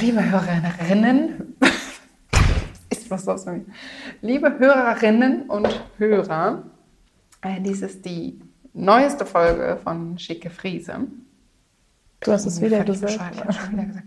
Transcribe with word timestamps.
liebe 0.00 0.22
Hörerinnen, 0.30 1.56
ist 2.90 3.10
was 3.10 3.24
los 3.24 3.46
mit 3.46 3.66
mir? 3.66 3.74
Liebe 4.22 4.58
Hörerinnen 4.58 5.42
und 5.48 5.68
Hörer, 5.98 6.62
äh, 7.42 7.60
dies 7.60 7.82
ist 7.82 8.04
die 8.04 8.40
neueste 8.72 9.24
Folge 9.26 9.78
von 9.82 10.18
Schicke 10.18 10.50
Friese. 10.50 10.98
Du 12.20 12.32
hast 12.32 12.46
es 12.46 12.60
wieder 12.60 12.84
gesagt. 12.84 13.20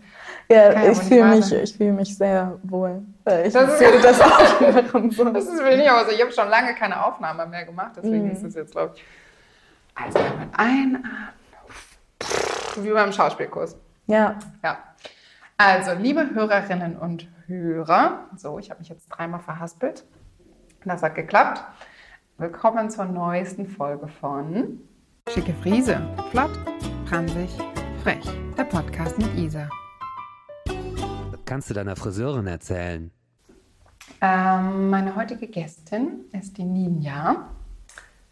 Ja, 0.51 0.71
ja 0.73 0.91
ich 0.91 0.97
fühle 0.97 1.25
mich, 1.25 1.53
ich 1.53 1.77
fühle 1.77 1.93
mich 1.93 2.17
sehr 2.17 2.57
wohl. 2.63 3.03
Ich 3.45 3.53
Das 3.53 3.71
ist- 3.71 3.81
würde 3.81 4.01
das 4.01 4.19
auch 4.21 4.59
machen. 4.73 5.11
So. 5.11 5.25
Das 5.25 5.45
ist 5.45 5.63
wenig, 5.63 5.87
aber 5.87 6.11
ich 6.11 6.19
habe 6.19 6.31
schon 6.31 6.49
lange 6.49 6.73
keine 6.73 7.05
Aufnahme 7.05 7.45
mehr 7.45 7.65
gemacht, 7.65 7.91
deswegen 7.97 8.25
Mhm. 8.25 8.31
ist 8.31 8.41
es 8.43 8.55
jetzt, 8.55 8.71
glaube 8.71 8.95
ich. 8.95 9.03
Also, 9.93 10.17
einmal 10.17 10.47
einatmen. 10.53 11.03
Wie 12.77 12.89
beim 12.89 13.11
Schauspielkurs. 13.11 13.75
Ja, 14.07 14.39
Ja. 14.63 14.79
Also, 15.61 15.91
liebe 15.91 16.33
Hörerinnen 16.33 16.95
und 16.95 17.27
Hörer, 17.45 18.29
so, 18.37 18.59
ich 18.59 18.69
habe 18.69 18.79
mich 18.79 18.87
jetzt 18.87 19.09
dreimal 19.09 19.41
verhaspelt. 19.41 20.05
Das 20.85 21.03
hat 21.03 21.15
geklappt. 21.15 21.61
Willkommen 22.37 22.89
zur 22.89 23.03
neuesten 23.03 23.67
Folge 23.67 24.07
von 24.07 24.79
Schicke 25.27 25.53
Friese. 25.55 25.99
Flott, 26.31 26.57
pransig, 27.05 27.49
frech. 28.03 28.25
Der 28.57 28.63
Podcast 28.63 29.17
mit 29.17 29.35
Isa. 29.35 29.67
Kannst 31.43 31.69
du 31.69 31.73
deiner 31.73 31.97
Friseurin 31.97 32.47
erzählen? 32.47 33.11
Ähm, 34.21 34.89
meine 34.89 35.13
heutige 35.17 35.47
Gästin 35.47 36.23
ist 36.31 36.57
die 36.57 36.63
Ninja. 36.63 37.49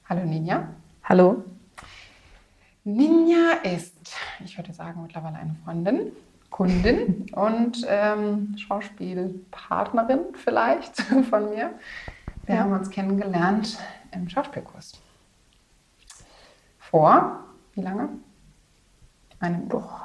Hallo 0.07 0.23
Ninja. 0.23 0.69
hallo. 1.03 1.43
Ninja 2.85 3.51
ist, 3.63 4.15
ich 4.45 4.57
würde 4.57 4.71
sagen, 4.71 5.01
mittlerweile 5.01 5.35
eine 5.35 5.57
Freundin, 5.65 6.13
Kundin 6.57 7.27
und 7.33 7.85
ähm, 7.87 8.55
Schauspielpartnerin 8.57 10.21
vielleicht 10.33 10.99
von 11.29 11.51
mir. 11.51 11.69
Wir 12.47 12.55
Ja. 12.55 12.61
haben 12.61 12.71
uns 12.71 12.89
kennengelernt 12.89 13.77
im 14.11 14.27
Schauspielkurs. 14.27 14.93
Vor, 16.79 17.41
wie 17.73 17.81
lange? 17.81 18.09
Einem 19.39 19.67
Boah, 19.67 20.01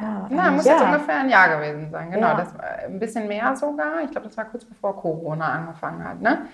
ja. 0.00 0.26
Na, 0.28 0.50
muss 0.50 0.64
ja. 0.64 0.72
jetzt 0.72 0.82
ungefähr 0.82 1.20
ein 1.20 1.28
Jahr 1.28 1.56
gewesen 1.56 1.88
sein. 1.92 2.10
Genau, 2.10 2.28
Ja. 2.30 2.34
das 2.34 2.52
war 2.58 2.64
ein 2.64 2.98
bisschen 2.98 3.28
mehr 3.28 3.54
sogar. 3.54 4.00
Ich 4.02 4.10
glaube, 4.10 4.26
das 4.26 4.36
war 4.36 4.46
kurz 4.46 4.64
bevor 4.64 4.96
Corona 5.00 5.52
angefangen 5.52 6.02
hat. 6.02 6.20
Ne? 6.20 6.46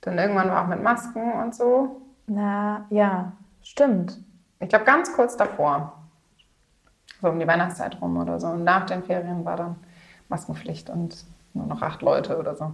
Dann 0.00 0.18
irgendwann 0.18 0.50
war 0.50 0.64
auch 0.64 0.68
mit 0.68 0.82
Masken 0.82 1.30
und 1.32 1.54
so. 1.54 2.00
Na, 2.26 2.86
ja, 2.90 3.30
stimmt. 3.62 4.18
Ich 4.58 4.68
glaube, 4.68 4.84
ganz 4.84 5.14
kurz 5.14 5.36
davor. 5.36 5.95
So 7.26 7.32
um 7.32 7.40
die 7.40 7.46
Weihnachtszeit 7.48 8.00
rum 8.00 8.16
oder 8.18 8.38
so. 8.38 8.46
Und 8.46 8.62
nach 8.62 8.86
den 8.86 9.02
Ferien 9.02 9.44
war 9.44 9.56
dann 9.56 9.74
Maskenpflicht 10.28 10.88
und 10.90 11.24
nur 11.54 11.66
noch 11.66 11.82
acht 11.82 12.00
Leute 12.00 12.38
oder 12.38 12.54
so. 12.54 12.72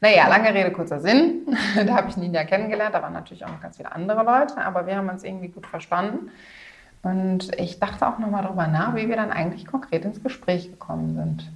Naja, 0.00 0.28
lange 0.28 0.54
Rede, 0.54 0.72
kurzer 0.72 0.98
Sinn. 0.98 1.42
da 1.86 1.96
habe 1.96 2.08
ich 2.08 2.16
Ninja 2.16 2.44
kennengelernt. 2.44 2.94
Da 2.94 3.02
waren 3.02 3.12
natürlich 3.12 3.44
auch 3.44 3.50
noch 3.50 3.60
ganz 3.60 3.76
viele 3.76 3.92
andere 3.92 4.22
Leute, 4.22 4.56
aber 4.64 4.86
wir 4.86 4.96
haben 4.96 5.10
uns 5.10 5.24
irgendwie 5.24 5.48
gut 5.48 5.66
verstanden. 5.66 6.30
Und 7.02 7.54
ich 7.60 7.80
dachte 7.80 8.08
auch 8.08 8.18
nochmal 8.18 8.44
darüber 8.44 8.66
nach, 8.66 8.94
wie 8.96 9.10
wir 9.10 9.16
dann 9.16 9.30
eigentlich 9.30 9.66
konkret 9.66 10.06
ins 10.06 10.22
Gespräch 10.22 10.70
gekommen 10.70 11.14
sind. 11.14 11.52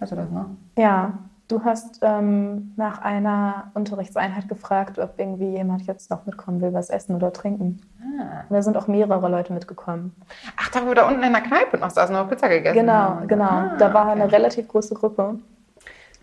Weißt 0.00 0.10
du 0.10 0.16
das 0.16 0.30
noch? 0.30 0.46
Ja, 0.76 1.12
du 1.48 1.64
hast 1.64 2.00
ähm, 2.02 2.72
nach 2.76 3.00
einer 3.02 3.70
Unterrichtseinheit 3.74 4.48
gefragt, 4.48 4.98
ob 4.98 5.18
irgendwie 5.18 5.56
jemand 5.56 5.86
jetzt 5.86 6.10
noch 6.10 6.26
mitkommen 6.26 6.60
will, 6.60 6.72
was 6.72 6.90
essen 6.90 7.14
oder 7.14 7.32
trinken. 7.32 7.80
Ah. 8.00 8.40
Und 8.48 8.54
da 8.54 8.62
sind 8.62 8.76
auch 8.76 8.88
mehrere 8.88 9.28
Leute 9.28 9.52
mitgekommen. 9.52 10.14
Ach, 10.56 10.68
da 10.70 10.82
wo 10.82 10.88
wir 10.88 10.94
da 10.94 11.06
unten 11.08 11.22
in 11.22 11.32
der 11.32 11.42
Kneipe 11.42 11.78
noch 11.78 11.90
saßen 11.90 12.14
und 12.14 12.22
noch 12.22 12.28
Pizza 12.28 12.48
gegessen 12.48 12.76
Genau, 12.78 12.92
haben. 12.92 13.28
genau. 13.28 13.44
Ah, 13.44 13.76
da 13.78 13.92
war 13.94 14.10
okay. 14.10 14.20
eine 14.20 14.32
relativ 14.32 14.68
große 14.68 14.94
Gruppe. 14.94 15.38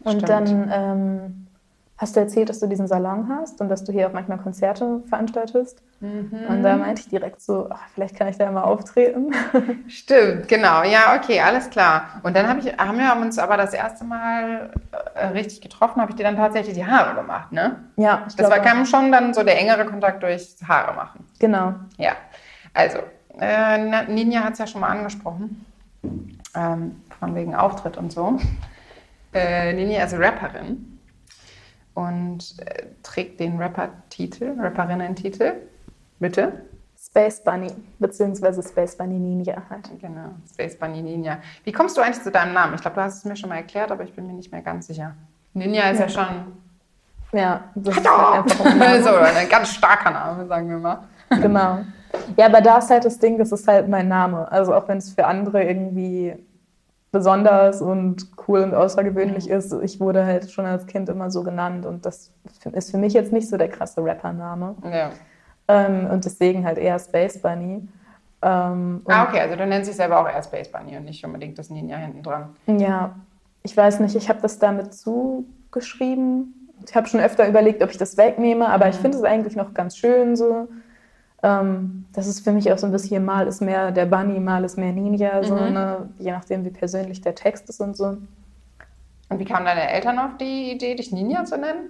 Und 0.03 0.11
Stimmt. 0.21 0.29
dann 0.29 0.71
ähm, 0.73 1.42
hast 2.03 2.17
du 2.17 2.19
erzählt, 2.19 2.49
dass 2.49 2.59
du 2.59 2.67
diesen 2.67 2.85
Salon 2.85 3.29
hast 3.29 3.61
und 3.61 3.69
dass 3.69 3.85
du 3.85 3.93
hier 3.93 4.07
auch 4.07 4.13
manchmal 4.13 4.37
Konzerte 4.37 5.01
veranstaltest. 5.07 5.81
Mhm. 6.01 6.31
Und 6.49 6.61
da 6.61 6.75
meinte 6.75 7.01
ich 7.01 7.07
direkt 7.07 7.41
so, 7.41 7.69
ach, 7.69 7.79
vielleicht 7.93 8.17
kann 8.17 8.27
ich 8.27 8.37
da 8.37 8.51
mal 8.51 8.63
auftreten. 8.63 9.31
Stimmt, 9.87 10.49
genau. 10.49 10.83
Ja, 10.83 11.15
okay, 11.15 11.39
alles 11.39 11.69
klar. 11.69 12.19
Und 12.23 12.35
dann 12.35 12.49
hab 12.49 12.57
ich, 12.57 12.77
haben 12.77 12.97
wir 12.97 13.15
uns 13.25 13.39
aber 13.39 13.55
das 13.55 13.73
erste 13.73 14.03
Mal 14.03 14.71
äh, 15.15 15.27
richtig 15.27 15.61
getroffen, 15.61 16.01
habe 16.01 16.11
ich 16.11 16.17
dir 16.17 16.23
dann 16.23 16.35
tatsächlich 16.35 16.75
die 16.75 16.85
Haare 16.85 17.15
gemacht, 17.15 17.53
ne? 17.53 17.77
ja, 17.95 18.23
ich 18.27 18.35
Das 18.35 18.51
war, 18.51 18.59
kam 18.59 18.85
schon 18.85 19.09
dann 19.11 19.33
so 19.33 19.43
der 19.43 19.57
engere 19.57 19.85
Kontakt 19.85 20.21
durchs 20.23 20.57
Haare 20.67 20.93
machen. 20.95 21.25
genau. 21.39 21.73
Ja, 21.97 22.11
also, 22.73 22.99
äh, 23.39 24.03
Ninja 24.11 24.43
hat 24.43 24.53
es 24.53 24.59
ja 24.59 24.67
schon 24.67 24.81
mal 24.81 24.89
angesprochen, 24.89 25.65
ähm, 26.53 27.01
von 27.17 27.33
wegen 27.33 27.55
Auftritt 27.55 27.95
und 27.95 28.11
so. 28.11 28.39
Äh, 29.33 29.71
Ninja 29.73 30.03
ist 30.03 30.13
Rapperin 30.13 30.92
und 31.93 32.55
äh, 32.59 32.85
trägt 33.03 33.39
den 33.39 33.57
Rapper-Titel, 33.59 34.55
Rapperinnen-Titel. 34.59 35.53
Bitte? 36.19 36.53
Space 37.05 37.43
Bunny, 37.43 37.67
beziehungsweise 37.99 38.63
Space 38.63 38.95
Bunny 38.97 39.19
Ninja 39.19 39.61
halt. 39.69 39.89
Genau, 39.99 40.29
Space 40.51 40.77
Bunny 40.77 41.01
Ninja. 41.01 41.37
Wie 41.65 41.71
kommst 41.71 41.97
du 41.97 42.01
eigentlich 42.01 42.21
zu 42.23 42.31
deinem 42.31 42.53
Namen? 42.53 42.75
Ich 42.75 42.81
glaube, 42.81 42.95
du 42.95 43.01
hast 43.01 43.17
es 43.17 43.25
mir 43.25 43.35
schon 43.35 43.49
mal 43.49 43.57
erklärt, 43.57 43.91
aber 43.91 44.03
ich 44.03 44.13
bin 44.13 44.25
mir 44.25 44.33
nicht 44.33 44.51
mehr 44.51 44.61
ganz 44.61 44.87
sicher. 44.87 45.13
Ninja 45.53 45.89
ist 45.89 45.99
ja, 45.99 46.05
Ja. 46.05 46.09
schon 46.09 46.27
Ja, 47.33 47.63
das 47.75 47.97
ist 47.97 48.09
halt 48.09 48.81
ein 48.81 49.03
so 49.03 49.09
ein 49.09 49.49
ganz 49.49 49.69
starker 49.73 50.11
Name, 50.11 50.47
sagen 50.47 50.69
wir 50.69 50.77
mal. 50.77 51.03
Genau. 51.29 51.79
Ja, 52.37 52.45
aber 52.45 52.61
da 52.61 52.77
ist 52.77 52.89
halt 52.89 53.05
das 53.05 53.19
Ding, 53.19 53.37
das 53.37 53.51
ist 53.51 53.67
halt 53.67 53.89
mein 53.89 54.07
Name. 54.07 54.49
Also 54.51 54.73
auch 54.73 54.87
wenn 54.87 54.99
es 54.99 55.13
für 55.13 55.25
andere 55.25 55.63
irgendwie 55.63 56.35
besonders 57.13 57.79
und 57.81 58.27
cool 58.47 58.61
und 58.61 58.73
außergewöhnlich 58.73 59.47
Mhm. 59.47 59.53
ist, 59.55 59.71
ich 59.83 59.99
wurde 60.01 60.25
halt 60.25 60.51
schon 60.51 60.65
als 60.65 60.87
Kind 60.87 61.07
immer 61.09 61.29
so 61.31 61.43
genannt 61.43 61.85
und 61.85 62.05
das 62.05 62.31
ist 62.73 62.91
für 62.91 62.97
mich 62.97 63.13
jetzt 63.13 63.31
nicht 63.31 63.47
so 63.47 63.55
der 63.55 63.69
krasse 63.69 64.03
Rappername. 64.03 64.75
Ja. 64.91 65.11
Ähm, 65.67 66.07
und 66.11 66.25
deswegen 66.25 66.65
halt 66.65 66.77
eher 66.79 66.97
Space 66.99 67.39
Bunny. 67.39 67.87
Ähm, 68.41 69.01
Ah, 69.07 69.25
okay, 69.29 69.39
also 69.41 69.55
du 69.55 69.65
nennst 69.65 69.89
dich 69.89 69.95
selber 69.95 70.19
auch 70.19 70.27
eher 70.27 70.41
Space 70.43 70.69
Bunny 70.71 70.97
und 70.97 71.05
nicht 71.05 71.23
unbedingt 71.23 71.57
das 71.57 71.69
Ninja 71.69 71.97
hinten 71.97 72.23
dran. 72.23 72.49
Ja, 72.65 73.13
ich 73.61 73.77
weiß 73.77 73.99
nicht, 73.99 74.15
ich 74.15 74.27
habe 74.27 74.41
das 74.41 74.57
damit 74.57 74.93
zugeschrieben. 74.95 76.69
Ich 76.85 76.95
habe 76.95 77.07
schon 77.07 77.19
öfter 77.19 77.47
überlegt, 77.47 77.81
ob 77.83 77.91
ich 77.91 77.97
das 77.97 78.17
wegnehme, 78.17 78.67
aber 78.69 78.85
Mhm. 78.85 78.91
ich 78.91 78.97
finde 78.97 79.17
es 79.19 79.23
eigentlich 79.23 79.55
noch 79.55 79.73
ganz 79.75 79.95
schön 79.97 80.35
so. 80.35 80.67
Ähm, 81.43 82.05
das 82.13 82.25
ist 82.27 82.39
für 82.41 82.51
mich 82.53 82.71
auch 82.71 82.77
so 82.77 82.85
ein 82.85 82.91
bisschen, 82.91 83.25
mal 83.25 83.47
ist 83.47 83.61
mehr 83.61 83.91
der 83.91 84.05
Bunny, 84.05 84.39
mal 84.39 84.63
ist 84.63 84.77
mehr 84.77 84.93
Ninja, 84.93 85.43
so, 85.43 85.55
Mhm. 85.55 85.73
ne? 85.73 86.09
je 86.17 86.31
nachdem, 86.31 86.63
wie 86.65 86.69
persönlich 86.69 87.19
der 87.21 87.35
Text 87.35 87.67
ist 87.69 87.81
und 87.81 87.97
so. 87.97 88.17
Und 89.29 89.39
wie 89.39 89.45
kamen 89.45 89.65
deine 89.65 89.89
Eltern 89.89 90.19
auf 90.19 90.37
die 90.39 90.71
Idee, 90.71 90.95
dich 90.95 91.11
Ninja 91.11 91.43
zu 91.45 91.57
nennen? 91.57 91.89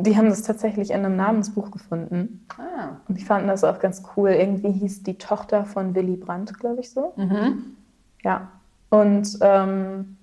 Die 0.00 0.16
haben 0.16 0.28
das 0.30 0.42
tatsächlich 0.42 0.90
in 0.90 1.04
einem 1.04 1.16
Namensbuch 1.16 1.70
gefunden 1.72 2.46
Ah. 2.56 2.96
und 3.08 3.18
die 3.18 3.24
fanden 3.24 3.48
das 3.48 3.64
auch 3.64 3.78
ganz 3.80 4.02
cool. 4.16 4.30
Irgendwie 4.30 4.70
hieß 4.72 5.02
die 5.02 5.18
Tochter 5.18 5.64
von 5.64 5.94
Willy 5.94 6.16
Brandt, 6.16 6.58
glaube 6.58 6.80
ich 6.80 6.90
so. 6.90 7.12
Mhm. 7.16 7.64
Ja, 8.22 8.48
und 8.90 9.28
ähm, 9.40 10.16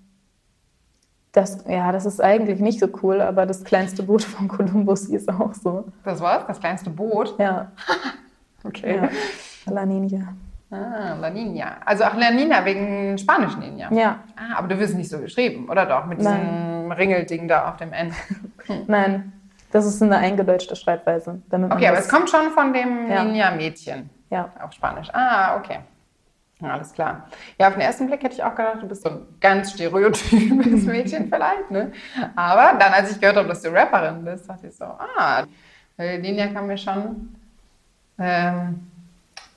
das, 1.34 1.66
ja, 1.68 1.92
das 1.92 2.06
ist 2.06 2.22
eigentlich 2.22 2.62
nicht 2.62 2.80
so 2.80 2.88
cool, 3.04 3.20
aber 3.20 3.46
das 3.46 3.66
kleinste 3.66 4.04
Boot 4.04 4.24
von 4.24 4.48
Kolumbus 4.48 5.08
hieß 5.08 5.28
auch 5.28 5.54
so. 5.54 5.84
Das 6.06 6.22
war's, 6.22 6.46
das 6.48 6.60
kleinste 6.62 6.90
Boot. 6.90 7.36
Ja, 7.38 7.72
Okay. 8.66 8.96
ja. 8.98 9.10
La 9.72 9.86
Niña. 9.86 10.28
Ah, 10.72 11.16
La 11.22 11.30
Nina. 11.30 11.78
Also 11.86 12.04
ach, 12.04 12.16
La 12.18 12.32
Nina 12.32 12.66
wegen 12.66 13.18
spanischen 13.18 13.60
Ninja. 13.62 13.88
Ja, 13.92 14.20
Ah, 14.36 14.58
aber 14.58 14.68
du 14.68 14.80
wirst 14.80 14.96
nicht 14.96 15.10
so 15.10 15.20
geschrieben, 15.20 15.70
oder 15.70 15.86
doch? 15.86 16.06
Mit 16.06 16.20
diesem 16.20 16.92
Ringelding 16.92 17.48
da 17.48 17.70
auf 17.70 17.78
dem 17.78 17.94
N. 17.94 18.14
nein, 18.88 19.32
das 19.72 19.86
ist 19.86 20.02
eine 20.02 20.18
eingedeutschte 20.18 20.76
Schreibweise. 20.76 21.42
Okay, 21.50 21.88
aber 21.88 22.00
es 22.00 22.10
kommt 22.10 22.30
schon 22.30 22.50
von 22.52 22.74
dem 22.74 23.10
Ja. 23.10 23.24
Ninja-Mädchen 23.24 24.10
Ja, 24.30 24.50
auf 24.62 24.74
Spanisch. 24.74 25.08
Ah, 25.14 25.56
okay. 25.58 25.80
Ja, 26.62 26.70
Alles 26.74 26.94
klar. 26.94 27.28
Ja, 27.60 27.68
auf 27.68 27.74
den 27.74 27.82
ersten 27.82 28.08
Blick 28.08 28.24
hätte 28.24 28.34
ich 28.36 28.44
auch 28.44 28.56
gedacht, 28.56 28.82
du 28.82 28.88
bist 28.88 29.04
so 29.04 29.10
ein 29.10 29.20
ganz 29.42 29.72
stereotypes 29.74 30.84
Mädchen 30.86 31.28
vielleicht, 31.30 31.70
ne? 31.70 31.92
Aber 32.36 32.78
dann, 32.80 32.94
als 32.94 33.12
ich 33.12 33.20
gehört 33.20 33.38
habe, 33.38 33.48
dass 33.48 33.62
du 33.62 33.70
Rapperin 33.70 34.24
bist, 34.26 34.50
dachte 34.50 34.68
ich 34.68 34.76
so, 34.76 34.86
ah, 34.86 35.44
Ninja 35.98 36.48
kam 36.48 36.68
mir 36.68 36.78
schon 36.78 37.36
ähm, 38.20 38.88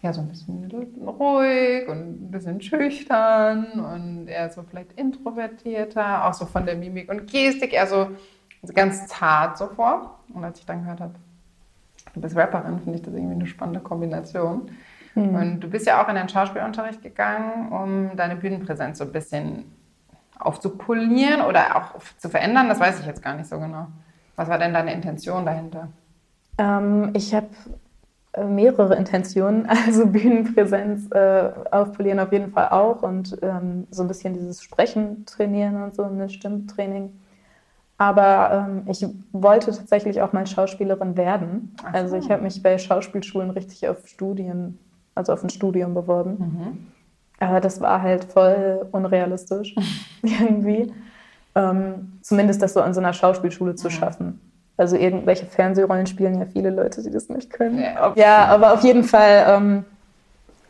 ja, 0.01 0.13
so 0.13 0.21
ein 0.21 0.29
bisschen 0.29 0.65
ruhig 1.05 1.89
und 1.89 1.99
ein 1.99 2.31
bisschen 2.31 2.61
schüchtern 2.61 3.67
und 3.73 4.29
eher 4.29 4.51
so 4.51 4.63
vielleicht 4.63 4.93
introvertierter, 4.93 6.25
auch 6.27 6.35
so 6.35 6.47
von 6.47 6.67
der 6.67 6.77
Mimik 6.77 7.11
und 7.11 7.27
Gestik 7.31 7.73
eher 7.73 7.87
so 7.87 8.09
so 8.63 8.73
ganz 8.73 9.07
zart 9.07 9.59
so 9.59 9.69
vor. 9.69 10.19
Und 10.33 10.45
als 10.45 10.61
ich 10.61 10.67
dann 10.67 10.83
gehört 10.83 11.01
habe, 11.01 11.15
du 12.15 12.21
bist 12.21 12.37
Rapperin, 12.37 12.81
finde 12.81 12.99
ich 12.99 13.05
das 13.05 13.15
irgendwie 13.15 13.35
eine 13.35 13.47
spannende 13.47 13.81
Kombination. 13.81 14.71
Und 15.15 15.61
du 15.61 15.69
bist 15.69 15.85
ja 15.87 16.01
auch 16.01 16.09
in 16.09 16.15
den 16.15 16.29
Schauspielunterricht 16.29 17.03
gegangen, 17.03 17.73
um 17.73 18.17
deine 18.17 18.37
Bühnenpräsenz 18.37 18.99
so 18.99 19.05
ein 19.05 19.11
bisschen 19.11 19.65
aufzupolieren 20.39 21.41
oder 21.41 21.75
auch 21.77 22.01
zu 22.19 22.29
verändern. 22.29 22.69
Das 22.69 22.79
weiß 22.79 23.01
ich 23.01 23.07
jetzt 23.07 23.21
gar 23.21 23.35
nicht 23.35 23.49
so 23.49 23.59
genau. 23.59 23.89
Was 24.37 24.49
war 24.49 24.59
denn 24.59 24.73
deine 24.73 24.93
Intention 24.93 25.45
dahinter? 25.45 25.89
ähm, 26.59 27.11
ich 27.15 27.35
habe 27.35 27.49
mehrere 28.45 28.95
Intentionen. 28.97 29.67
Also 29.87 30.07
Bühnenpräsenz 30.07 31.11
äh, 31.13 31.51
aufpolieren 31.71 32.21
auf 32.21 32.33
jeden 32.33 32.53
Fall 32.53 32.69
auch 32.71 33.03
und 33.03 33.39
ähm, 33.43 33.87
so 33.91 34.03
ein 34.03 34.09
bisschen 34.09 34.35
dieses 34.35 34.63
Sprechen 34.63 35.25
trainieren 35.27 35.83
und 35.83 35.95
so, 35.95 36.03
ein 36.05 36.29
Stimmtraining. 36.29 37.11
Aber 37.97 38.67
ähm, 38.69 38.83
ich 38.87 39.05
wollte 39.33 39.73
tatsächlich 39.73 40.23
auch 40.23 40.33
mal 40.33 40.47
Schauspielerin 40.47 41.17
werden. 41.17 41.75
Ach 41.85 41.95
Also 41.95 42.17
ich 42.17 42.31
habe 42.31 42.43
mich 42.43 42.63
bei 42.63 42.79
Schauspielschulen 42.79 43.51
richtig 43.51 43.89
auf 43.89 44.07
Studien, 44.07 44.79
also 45.17 45.33
auf 45.33 45.43
ein 45.43 45.51
Studium 45.51 45.95
beworben. 45.95 46.37
Mhm. 46.39 46.87
Aber 47.41 47.61
das 47.61 47.81
war 47.81 48.03
halt 48.03 48.25
voll 48.25 48.87
unrealistisch 48.93 49.75
irgendwie. 50.23 50.93
Ähm, 51.55 52.19
zumindest 52.23 52.63
das 52.63 52.75
so 52.75 52.81
an 52.81 52.95
so 52.95 53.01
einer 53.01 53.13
Schauspielschule 53.13 53.75
zu 53.75 53.89
Mhm. 53.89 53.93
schaffen. 53.93 54.41
Also 54.79 54.97
irgendwelche 54.97 55.45
Fernsehrollen 55.45 56.07
spielen 56.07 56.39
ja 56.39 56.47
viele 56.47 56.71
Leute, 56.71 57.03
die 57.03 57.11
das 57.11 57.29
nicht 57.29 57.51
können. 57.53 57.79
Ja. 57.81 58.13
Ja, 58.17 58.45
aber 58.47 58.73
auf 58.73 58.83
jeden 58.83 59.05
Fall 59.05 59.45
ähm, 59.49 59.85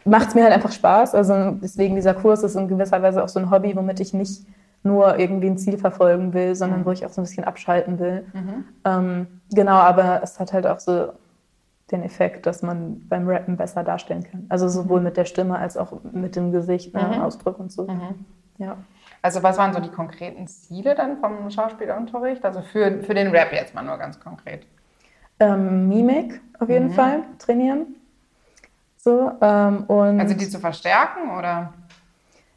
macht 0.05 0.29
es 0.29 0.35
mir 0.35 0.43
halt 0.45 0.55
einfach 0.55 0.73
Spaß. 0.73 1.15
Also 1.15 1.53
deswegen 1.63 1.95
dieser 1.95 2.15
Kurs 2.15 2.43
ist 2.43 2.57
in 2.57 2.67
gewisser 2.69 3.01
Weise 3.03 3.23
auch 3.23 3.29
so 3.29 3.39
ein 3.39 3.51
Hobby, 3.51 3.77
womit 3.77 4.01
ich 4.01 4.13
nicht 4.15 4.45
nur 4.83 5.19
irgendwie 5.19 5.49
ein 5.49 5.59
Ziel 5.59 5.77
verfolgen 5.77 6.33
will, 6.33 6.55
sondern 6.55 6.81
Mhm. 6.81 6.87
wo 6.87 6.91
ich 6.93 7.05
auch 7.05 7.11
so 7.11 7.21
ein 7.21 7.25
bisschen 7.25 7.45
abschalten 7.45 7.99
will. 7.99 8.25
Mhm. 8.33 8.65
Ähm, 8.85 9.27
genau, 9.53 9.75
aber 9.77 10.21
es 10.23 10.41
hat 10.41 10.53
halt 10.53 10.67
auch 10.67 10.81
so 10.81 11.09
den 11.91 12.03
Effekt, 12.03 12.47
dass 12.47 12.63
man 12.63 13.03
beim 13.09 13.27
Rappen 13.29 13.57
besser 13.57 13.83
darstellen 13.83 14.23
kann. 14.25 14.47
Also 14.49 14.69
sowohl 14.69 15.01
mit 15.01 15.17
der 15.17 15.25
Stimme 15.27 15.59
als 15.59 15.77
auch 15.77 15.93
mit 16.13 16.37
dem 16.37 16.53
Gesicht, 16.53 16.95
ne, 16.95 17.03
Mhm. 17.17 17.23
Ausdruck 17.23 17.59
und 17.59 17.73
so. 17.73 17.83
Mhm. 17.85 18.25
Ja. 18.59 18.77
Also 19.23 19.43
was 19.43 19.59
waren 19.59 19.73
so 19.73 19.81
die 19.81 19.91
konkreten 19.91 20.47
Ziele 20.47 20.95
dann 20.95 21.19
vom 21.19 21.51
Schauspielunterricht? 21.51 22.45
Also 22.45 22.63
für, 22.63 23.03
für 23.03 23.15
den 23.15 23.29
Rap 23.29 23.53
jetzt 23.53 23.75
mal 23.75 23.83
nur 23.83 23.99
ganz 23.99 24.19
konkret. 24.21 24.67
Ähm, 25.41 25.89
Mimik 25.89 26.41
auf 26.59 26.69
jeden 26.69 26.89
Mhm. 26.89 26.93
Fall 26.95 27.23
trainieren. 27.39 27.87
So, 28.97 29.33
ähm, 29.41 29.85
und 29.85 30.21
Also 30.21 30.35
die 30.35 30.49
zu 30.49 30.59
verstärken 30.59 31.31
oder? 31.37 31.73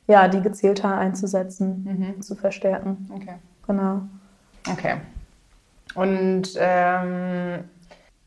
ja, 0.08 0.28
die 0.28 0.42
gezielter 0.42 0.98
einzusetzen, 0.98 1.84
Mhm. 2.16 2.22
zu 2.22 2.36
verstärken. 2.36 3.10
Okay. 3.16 3.36
Genau. 3.68 4.02
Okay. 4.70 4.96
Und 5.96 6.50
ähm, 6.58 7.64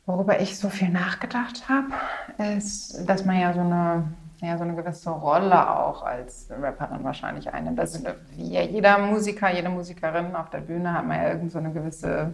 worüber 0.07 0.41
ich 0.41 0.57
so 0.59 0.71
viel 0.71 0.89
nachgedacht 0.89 1.69
habe, 1.69 1.89
ist, 2.57 3.05
dass 3.09 3.25
man 3.25 3.39
ja 3.41 3.53
so 3.53 3.61
eine, 3.61 4.05
ja, 4.45 4.57
so 4.59 4.65
eine 4.65 4.75
gewisse 4.75 5.11
Rolle 5.11 5.77
auch 5.79 6.03
als 6.03 6.49
Rapperin 6.51 7.03
wahrscheinlich 7.05 7.53
einnimmt. 7.53 7.81
Also 7.81 8.01
wie 8.37 8.53
ja 8.53 8.63
jeder 8.63 8.99
Musiker, 8.99 9.53
jede 9.53 9.69
Musikerin 9.69 10.35
auf 10.37 10.51
der 10.51 10.59
Bühne 10.61 10.93
hat 10.93 11.07
man 11.07 11.23
ja 11.23 11.29
irgend 11.31 11.51
so 11.53 11.59
eine 11.59 11.73
gewisse 11.73 12.33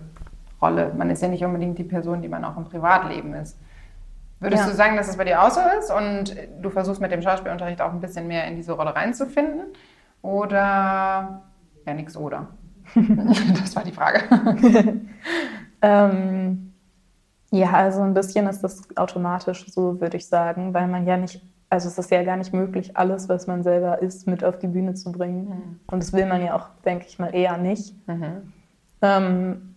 Rolle. 0.61 0.93
Man 0.97 1.11
ist 1.11 1.23
ja 1.23 1.29
nicht 1.29 1.45
unbedingt 1.45 1.79
die 1.79 1.85
Person, 1.85 2.23
die 2.23 2.29
man 2.29 2.45
auch 2.45 2.57
im 2.57 2.65
Privatleben 2.65 3.35
ist. 3.35 3.59
Würdest 4.41 4.65
Ja. 4.65 4.71
du 4.71 4.77
sagen, 4.77 4.97
dass 4.97 5.09
es 5.09 5.17
bei 5.17 5.25
dir 5.25 5.43
auch 5.43 5.51
so 5.51 5.61
ist 5.79 5.91
und 5.91 6.35
du 6.63 6.71
versuchst 6.71 7.01
mit 7.01 7.13
dem 7.13 7.23
Schauspielunterricht 7.23 7.81
auch 7.83 7.93
ein 7.93 8.01
bisschen 8.01 8.27
mehr 8.27 8.47
in 8.47 8.57
diese 8.57 8.73
Rolle 8.73 8.95
reinzufinden? 8.95 9.67
Oder 10.23 11.43
ja, 11.87 11.95
nix 11.95 12.17
oder? 12.17 12.49
das 12.95 13.77
war 13.77 13.85
die 13.85 13.93
Frage. 13.93 14.21
Ähm, 15.83 16.75
ja, 17.51 17.73
also 17.73 18.03
ein 18.03 18.15
bisschen 18.15 18.47
ist 18.47 18.63
das 18.63 18.83
automatisch 18.97 19.67
so, 19.71 20.01
würde 20.01 20.19
ich 20.19 20.29
sagen, 20.29 20.75
weil 20.75 20.89
man 20.89 21.07
ja 21.07 21.17
nicht, 21.17 21.43
also 21.71 21.89
es 21.89 21.97
ist 21.97 22.11
ja 22.11 22.25
gar 22.25 22.37
nicht 22.37 22.53
möglich, 22.53 22.97
alles, 22.97 23.29
was 23.29 23.47
man 23.47 23.63
selber 23.63 24.03
ist, 24.03 24.27
mit 24.27 24.45
auf 24.45 24.59
die 24.59 24.67
Bühne 24.67 24.95
zu 24.95 25.13
bringen. 25.13 25.81
Und 25.87 26.03
das 26.03 26.13
will 26.13 26.27
man 26.27 26.45
ja 26.45 26.57
auch, 26.57 26.69
denke 26.85 27.07
ich 27.09 27.19
mal, 27.19 27.33
eher 27.35 27.57
nicht. 27.57 27.95
Mhm. 28.09 28.53
Ähm, 29.01 29.77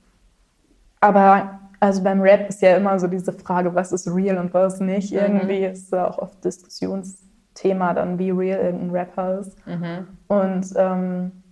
aber 0.99 1.59
also 1.79 2.01
beim 2.01 2.21
Rap 2.21 2.49
ist 2.49 2.61
ja 2.61 2.75
immer 2.77 2.99
so 2.99 3.07
diese 3.07 3.31
Frage, 3.31 3.75
was 3.75 3.91
ist 3.91 4.07
real 4.07 4.37
und 4.37 4.53
was 4.53 4.79
nicht. 4.79 5.11
Mhm. 5.11 5.19
Irgendwie 5.19 5.65
ist 5.65 5.93
da 5.93 6.07
auch 6.07 6.17
oft 6.17 6.43
Diskussionsthema 6.43 7.93
dann, 7.93 8.17
wie 8.17 8.31
real 8.31 8.59
irgendein 8.59 8.89
Rapper 8.89 9.39
ist. 9.39 9.67
Mhm. 9.67 10.07
Und 10.27 10.73
ähm, 10.75 11.42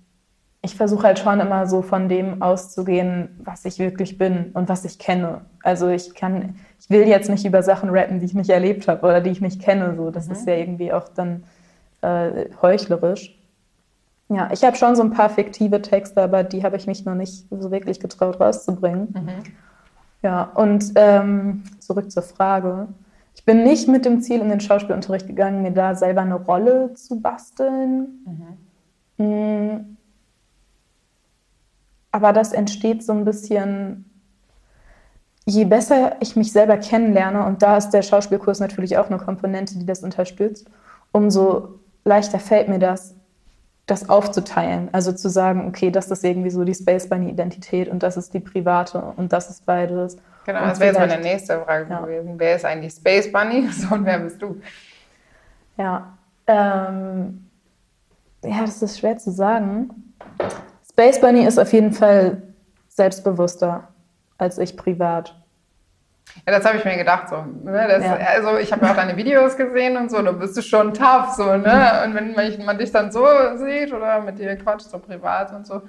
ich 0.63 0.75
versuche 0.75 1.07
halt 1.07 1.19
schon 1.19 1.39
immer 1.39 1.65
so 1.65 1.81
von 1.81 2.07
dem 2.07 2.41
auszugehen, 2.41 3.29
was 3.43 3.65
ich 3.65 3.79
wirklich 3.79 4.17
bin 4.17 4.51
und 4.53 4.69
was 4.69 4.85
ich 4.85 4.99
kenne. 4.99 5.41
Also 5.63 5.87
ich 5.89 6.13
kann, 6.13 6.55
ich 6.79 6.89
will 6.89 7.07
jetzt 7.07 7.29
nicht 7.29 7.45
über 7.45 7.63
Sachen 7.63 7.89
rappen, 7.89 8.19
die 8.19 8.25
ich 8.25 8.35
nicht 8.35 8.49
erlebt 8.49 8.87
habe 8.87 9.05
oder 9.05 9.21
die 9.21 9.31
ich 9.31 9.41
nicht 9.41 9.61
kenne. 9.61 9.95
So, 9.95 10.11
das 10.11 10.27
Mhm. 10.27 10.31
ist 10.33 10.47
ja 10.47 10.55
irgendwie 10.55 10.93
auch 10.93 11.09
dann 11.09 11.43
äh, 12.01 12.45
heuchlerisch. 12.61 13.37
Ja, 14.29 14.49
ich 14.53 14.63
habe 14.63 14.77
schon 14.77 14.95
so 14.95 15.01
ein 15.03 15.11
paar 15.11 15.29
fiktive 15.29 15.81
Texte, 15.81 16.21
aber 16.21 16.43
die 16.43 16.63
habe 16.63 16.77
ich 16.77 16.87
mich 16.87 17.05
noch 17.05 17.15
nicht 17.15 17.47
so 17.49 17.71
wirklich 17.71 17.99
getraut 17.99 18.39
rauszubringen. 18.39 19.09
Mhm. 19.13 19.43
Ja, 20.21 20.43
und 20.53 20.91
ähm, 20.95 21.63
zurück 21.79 22.11
zur 22.11 22.23
Frage. 22.23 22.87
Ich 23.33 23.45
bin 23.45 23.63
nicht 23.63 23.87
mit 23.87 24.05
dem 24.05 24.21
Ziel 24.21 24.41
in 24.41 24.49
den 24.49 24.59
Schauspielunterricht 24.59 25.25
gegangen, 25.25 25.63
mir 25.63 25.71
da 25.71 25.95
selber 25.95 26.21
eine 26.21 26.35
Rolle 26.35 26.93
zu 26.93 27.19
basteln. 27.19 28.57
Mhm. 29.17 29.90
Aber 32.11 32.33
das 32.33 32.51
entsteht 32.53 33.03
so 33.03 33.13
ein 33.13 33.25
bisschen, 33.25 34.05
je 35.45 35.65
besser 35.65 36.17
ich 36.19 36.35
mich 36.35 36.51
selber 36.51 36.77
kennenlerne, 36.77 37.45
und 37.45 37.61
da 37.61 37.77
ist 37.77 37.91
der 37.91 38.01
Schauspielkurs 38.01 38.59
natürlich 38.59 38.97
auch 38.97 39.09
eine 39.09 39.17
Komponente, 39.17 39.77
die 39.77 39.85
das 39.85 40.03
unterstützt, 40.03 40.67
umso 41.11 41.79
leichter 42.03 42.39
fällt 42.39 42.67
mir 42.67 42.79
das, 42.79 43.15
das 43.85 44.09
aufzuteilen. 44.09 44.89
Also 44.91 45.11
zu 45.11 45.29
sagen, 45.29 45.67
okay, 45.67 45.91
das 45.91 46.09
ist 46.11 46.23
irgendwie 46.23 46.49
so 46.49 46.63
die 46.63 46.73
Space 46.75 47.07
Bunny-Identität 47.09 47.89
und 47.89 48.03
das 48.03 48.17
ist 48.17 48.33
die 48.33 48.39
private 48.39 49.01
und 49.15 49.33
das 49.33 49.49
ist 49.49 49.65
beides. 49.65 50.17
Genau, 50.45 50.61
Und 50.63 50.69
das 50.69 50.79
wäre 50.79 50.97
jetzt 50.97 51.09
meine 51.09 51.21
nächste 51.21 51.59
Frage 51.61 51.89
Ja. 51.89 52.01
gewesen. 52.01 52.33
Wer 52.37 52.55
ist 52.55 52.65
eigentlich 52.65 52.93
Space 52.93 53.31
Bunny? 53.31 53.67
So, 53.71 53.93
und 53.95 54.05
wer 54.05 54.19
bist 54.19 54.41
du? 54.41 54.59
Ja, 55.77 56.17
ähm, 56.47 57.47
ja, 58.43 58.61
das 58.61 58.81
ist 58.81 58.99
schwer 58.99 59.17
zu 59.17 59.31
sagen. 59.31 60.13
Space 61.01 61.19
Bunny 61.19 61.45
ist 61.45 61.57
auf 61.57 61.73
jeden 61.73 61.93
Fall 61.93 62.43
selbstbewusster 62.89 63.87
als 64.37 64.59
ich 64.59 64.77
privat. 64.77 65.35
Ja, 66.45 66.53
das 66.53 66.63
habe 66.63 66.77
ich 66.77 66.85
mir 66.85 66.95
gedacht. 66.95 67.29
So, 67.29 67.37
ne? 67.37 67.87
das, 67.87 68.03
Ja. 68.03 68.17
Also 68.35 68.57
ich 68.57 68.71
habe 68.71 68.85
ja 68.85 68.91
auch 68.91 68.95
deine 68.95 69.17
Videos 69.17 69.57
gesehen 69.57 69.97
und 69.97 70.11
so, 70.11 70.21
da 70.21 70.31
bist 70.31 70.55
du 70.55 70.61
schon 70.61 70.93
tough. 70.93 71.31
So, 71.35 71.57
ne? 71.57 72.03
Und 72.05 72.13
wenn 72.13 72.33
man, 72.33 72.65
man 72.65 72.77
dich 72.77 72.91
dann 72.91 73.11
so 73.11 73.25
sieht 73.55 73.91
oder 73.91 74.21
mit 74.21 74.37
dir 74.37 74.55
quatscht, 74.57 74.91
so 74.91 74.99
privat 74.99 75.51
und 75.53 75.65
so, 75.65 75.81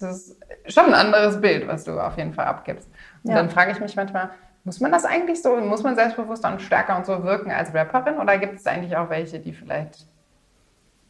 das 0.00 0.30
ist 0.30 0.40
schon 0.72 0.86
ein 0.86 0.94
anderes 0.94 1.38
Bild, 1.42 1.68
was 1.68 1.84
du 1.84 2.00
auf 2.00 2.16
jeden 2.16 2.32
Fall 2.32 2.46
abgibst. 2.46 2.88
Und 3.22 3.32
Ja. 3.32 3.36
dann 3.36 3.50
frage 3.50 3.72
ich 3.72 3.80
mich 3.80 3.94
manchmal, 3.96 4.30
muss 4.64 4.80
man 4.80 4.92
das 4.92 5.04
eigentlich 5.04 5.42
so, 5.42 5.56
muss 5.56 5.82
man 5.82 5.94
selbstbewusster 5.94 6.52
und 6.52 6.62
stärker 6.62 6.96
und 6.96 7.04
so 7.04 7.22
wirken 7.22 7.50
als 7.50 7.74
Rapperin? 7.74 8.16
Oder 8.18 8.38
gibt 8.38 8.54
es 8.54 8.66
eigentlich 8.66 8.96
auch 8.96 9.10
welche, 9.10 9.40
die 9.40 9.52
vielleicht, 9.52 10.06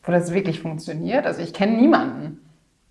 wo 0.03 0.11
das 0.11 0.35
wirklich 0.35 0.61
funktioniert? 0.61 1.25
Also 1.25 1.41
ich 1.41 1.55
kenne 1.55 1.77
niemanden. 1.77 2.44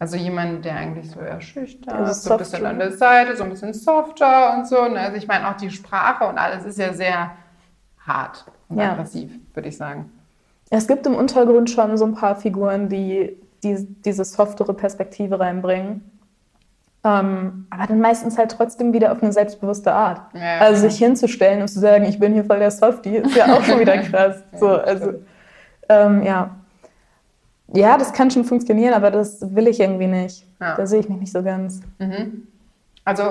Also 0.04 0.18
jemand, 0.18 0.66
der 0.66 0.76
eigentlich 0.76 1.10
so 1.12 1.22
eher 1.22 1.40
schüchtern 1.40 1.96
Also 1.96 2.12
ist, 2.12 2.24
so 2.24 2.34
ein 2.34 2.38
bisschen 2.38 2.66
an 2.66 2.78
der 2.78 2.92
Seite, 2.92 3.38
so 3.38 3.46
ein 3.46 3.50
bisschen 3.50 3.74
softer 3.74 4.54
und 4.58 4.68
so. 4.68 4.82
Und 4.82 4.98
Also 4.98 5.16
ich 5.16 5.28
meine 5.30 5.48
auch 5.48 5.56
die 5.56 5.72
Sprache 5.72 6.26
und 6.26 6.38
alles 6.38 6.66
ist 6.66 6.78
ja 6.78 6.92
sehr 6.92 7.32
hart 8.06 8.44
und 8.68 8.80
Ja. 8.80 8.92
aggressiv, 8.92 9.32
würde 9.54 9.70
ich 9.70 9.78
sagen. 9.78 10.12
Es 10.70 10.90
gibt 10.90 11.08
im 11.08 11.16
Untergrund 11.16 11.70
schon 11.70 11.96
so 11.96 12.04
ein 12.04 12.16
paar 12.16 12.36
Figuren, 12.36 12.90
die, 12.90 13.38
die 13.64 13.78
diese 14.04 14.26
softere 14.26 14.74
Perspektive 14.74 15.40
reinbringen. 15.40 16.02
Ähm, 17.06 17.68
aber 17.70 17.88
dann 17.88 18.02
meistens 18.02 18.38
halt 18.38 18.52
trotzdem 18.52 18.92
wieder 18.92 19.14
auf 19.14 19.24
eine 19.24 19.32
selbstbewusste 19.32 19.94
Art. 19.94 20.20
Ja, 20.34 20.60
also 20.60 20.82
sich 20.90 20.98
hinzustellen 20.98 21.62
und 21.62 21.70
zu 21.70 21.80
sagen, 21.80 22.04
ich 22.04 22.20
bin 22.20 22.34
hier 22.34 22.44
voll 22.44 22.60
der 22.60 22.72
Softie, 22.72 23.20
ist 23.20 23.38
ja 23.38 23.54
auch 23.54 23.64
schon 23.64 23.80
wieder 23.80 23.98
krass. 24.10 24.44
So, 24.60 24.68
also, 24.68 25.14
ähm, 25.88 26.24
ja. 26.24 26.58
Ja, 27.74 27.98
das 27.98 28.14
kann 28.14 28.32
schon 28.32 28.44
funktionieren, 28.46 28.94
aber 28.94 29.12
das 29.12 29.54
will 29.56 29.68
ich 29.68 29.80
irgendwie 29.80 30.08
nicht. 30.08 30.46
Ja. 30.60 30.76
Da 30.76 30.86
sehe 30.86 31.00
ich 31.00 31.10
mich 31.10 31.20
nicht 31.20 31.32
so 31.32 31.44
ganz. 31.44 31.82
Mhm. 32.00 32.48
Also, 33.06 33.24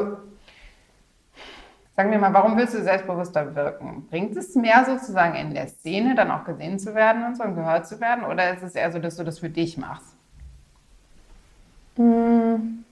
sagen 1.96 2.10
wir 2.10 2.18
mal, 2.18 2.32
warum 2.32 2.56
willst 2.56 2.74
du 2.74 2.82
selbstbewusster 2.82 3.54
wirken? 3.54 4.06
Bringt 4.10 4.36
es 4.36 4.54
mehr 4.54 4.84
sozusagen 4.84 5.34
in 5.36 5.54
der 5.54 5.68
Szene 5.68 6.14
dann 6.14 6.30
auch 6.30 6.44
gesehen 6.44 6.78
zu 6.78 6.94
werden 6.94 7.24
und 7.24 7.36
so 7.36 7.44
und 7.44 7.54
gehört 7.54 7.86
zu 7.86 8.00
werden? 8.00 8.24
Oder 8.24 8.54
ist 8.54 8.62
es 8.62 8.74
eher 8.74 8.90
so, 8.92 8.98
dass 8.98 9.16
du 9.16 9.24
das 9.24 9.38
für 9.38 9.48
dich 9.50 9.78
machst? 9.78 10.14
Mm. 11.96 12.84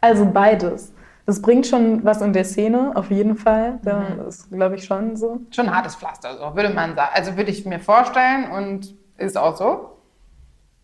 Also 0.00 0.24
beides. 0.26 0.92
Das 1.26 1.40
bringt 1.42 1.66
schon 1.66 2.02
was 2.04 2.22
in 2.22 2.32
der 2.32 2.44
Szene, 2.44 2.92
auf 2.94 3.10
jeden 3.10 3.36
Fall. 3.36 3.78
Da 3.84 4.00
Mhm. 4.00 4.26
ist, 4.28 4.50
glaube 4.50 4.74
ich, 4.76 4.84
schon 4.84 5.16
so. 5.16 5.40
Schon 5.50 5.68
ein 5.68 5.74
hartes 5.76 5.94
Pflaster, 5.94 6.36
so 6.36 6.56
würde 6.56 6.70
man 6.70 6.94
sagen. 6.96 7.10
Also 7.14 7.36
würde 7.36 7.50
ich 7.50 7.64
mir 7.66 7.78
vorstellen 7.78 8.50
und 8.50 8.94
ist 9.18 9.36
auch 9.36 9.56
so. 9.56 9.96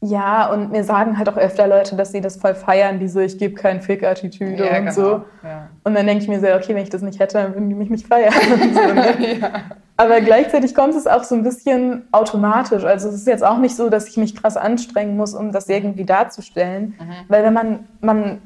Ja, 0.03 0.53
und 0.53 0.73
mir 0.73 0.85
sagen 0.85 1.17
halt 1.19 1.29
auch 1.29 1.39
öfter 1.39 1.67
Leute, 1.67 1.97
dass 1.97 2.13
sie 2.13 2.21
das 2.21 2.37
voll 2.37 2.55
feiern, 2.55 2.99
diese 2.99 3.25
Ich 3.25 3.39
gebe 3.39 3.55
keinen 3.55 3.81
Fick-Attitüde 3.81 4.65
Ja, 4.67 4.71
und 4.79 4.85
genau. 4.87 4.93
so. 4.93 5.11
Ja. 5.43 5.69
Und 5.85 5.95
dann 5.95 6.07
denke 6.07 6.23
ich 6.23 6.29
mir 6.29 6.39
so, 6.39 6.47
okay, 6.49 6.75
wenn 6.75 6.83
ich 6.83 6.91
das 6.91 7.01
nicht 7.03 7.19
hätte, 7.19 7.39
dann 7.39 7.55
würden 7.55 7.69
die 7.71 7.75
mich 7.75 7.89
nicht 7.91 8.07
feiern. 8.07 8.33
So, 8.75 8.95
ne? 8.95 9.39
ja. 9.41 9.51
Aber 9.97 10.21
gleichzeitig 10.21 10.75
kommt 10.75 10.95
es 10.95 11.07
auch 11.07 11.25
so 11.25 11.35
ein 11.35 11.43
bisschen 11.43 12.07
automatisch. 12.13 12.85
Also 12.85 13.09
es 13.09 13.15
ist 13.15 13.27
jetzt 13.27 13.43
auch 13.45 13.57
nicht 13.59 13.75
so, 13.75 13.89
dass 13.89 14.07
ich 14.09 14.19
mich 14.19 14.37
krass 14.37 14.59
anstrengen 14.59 15.17
muss, 15.17 15.35
um 15.35 15.51
das 15.51 15.69
irgendwie 15.71 16.05
darzustellen. 16.05 16.95
Mhm. 17.01 17.13
Weil 17.29 17.45
wenn 17.45 17.55
man, 17.55 17.79
man 18.03 18.43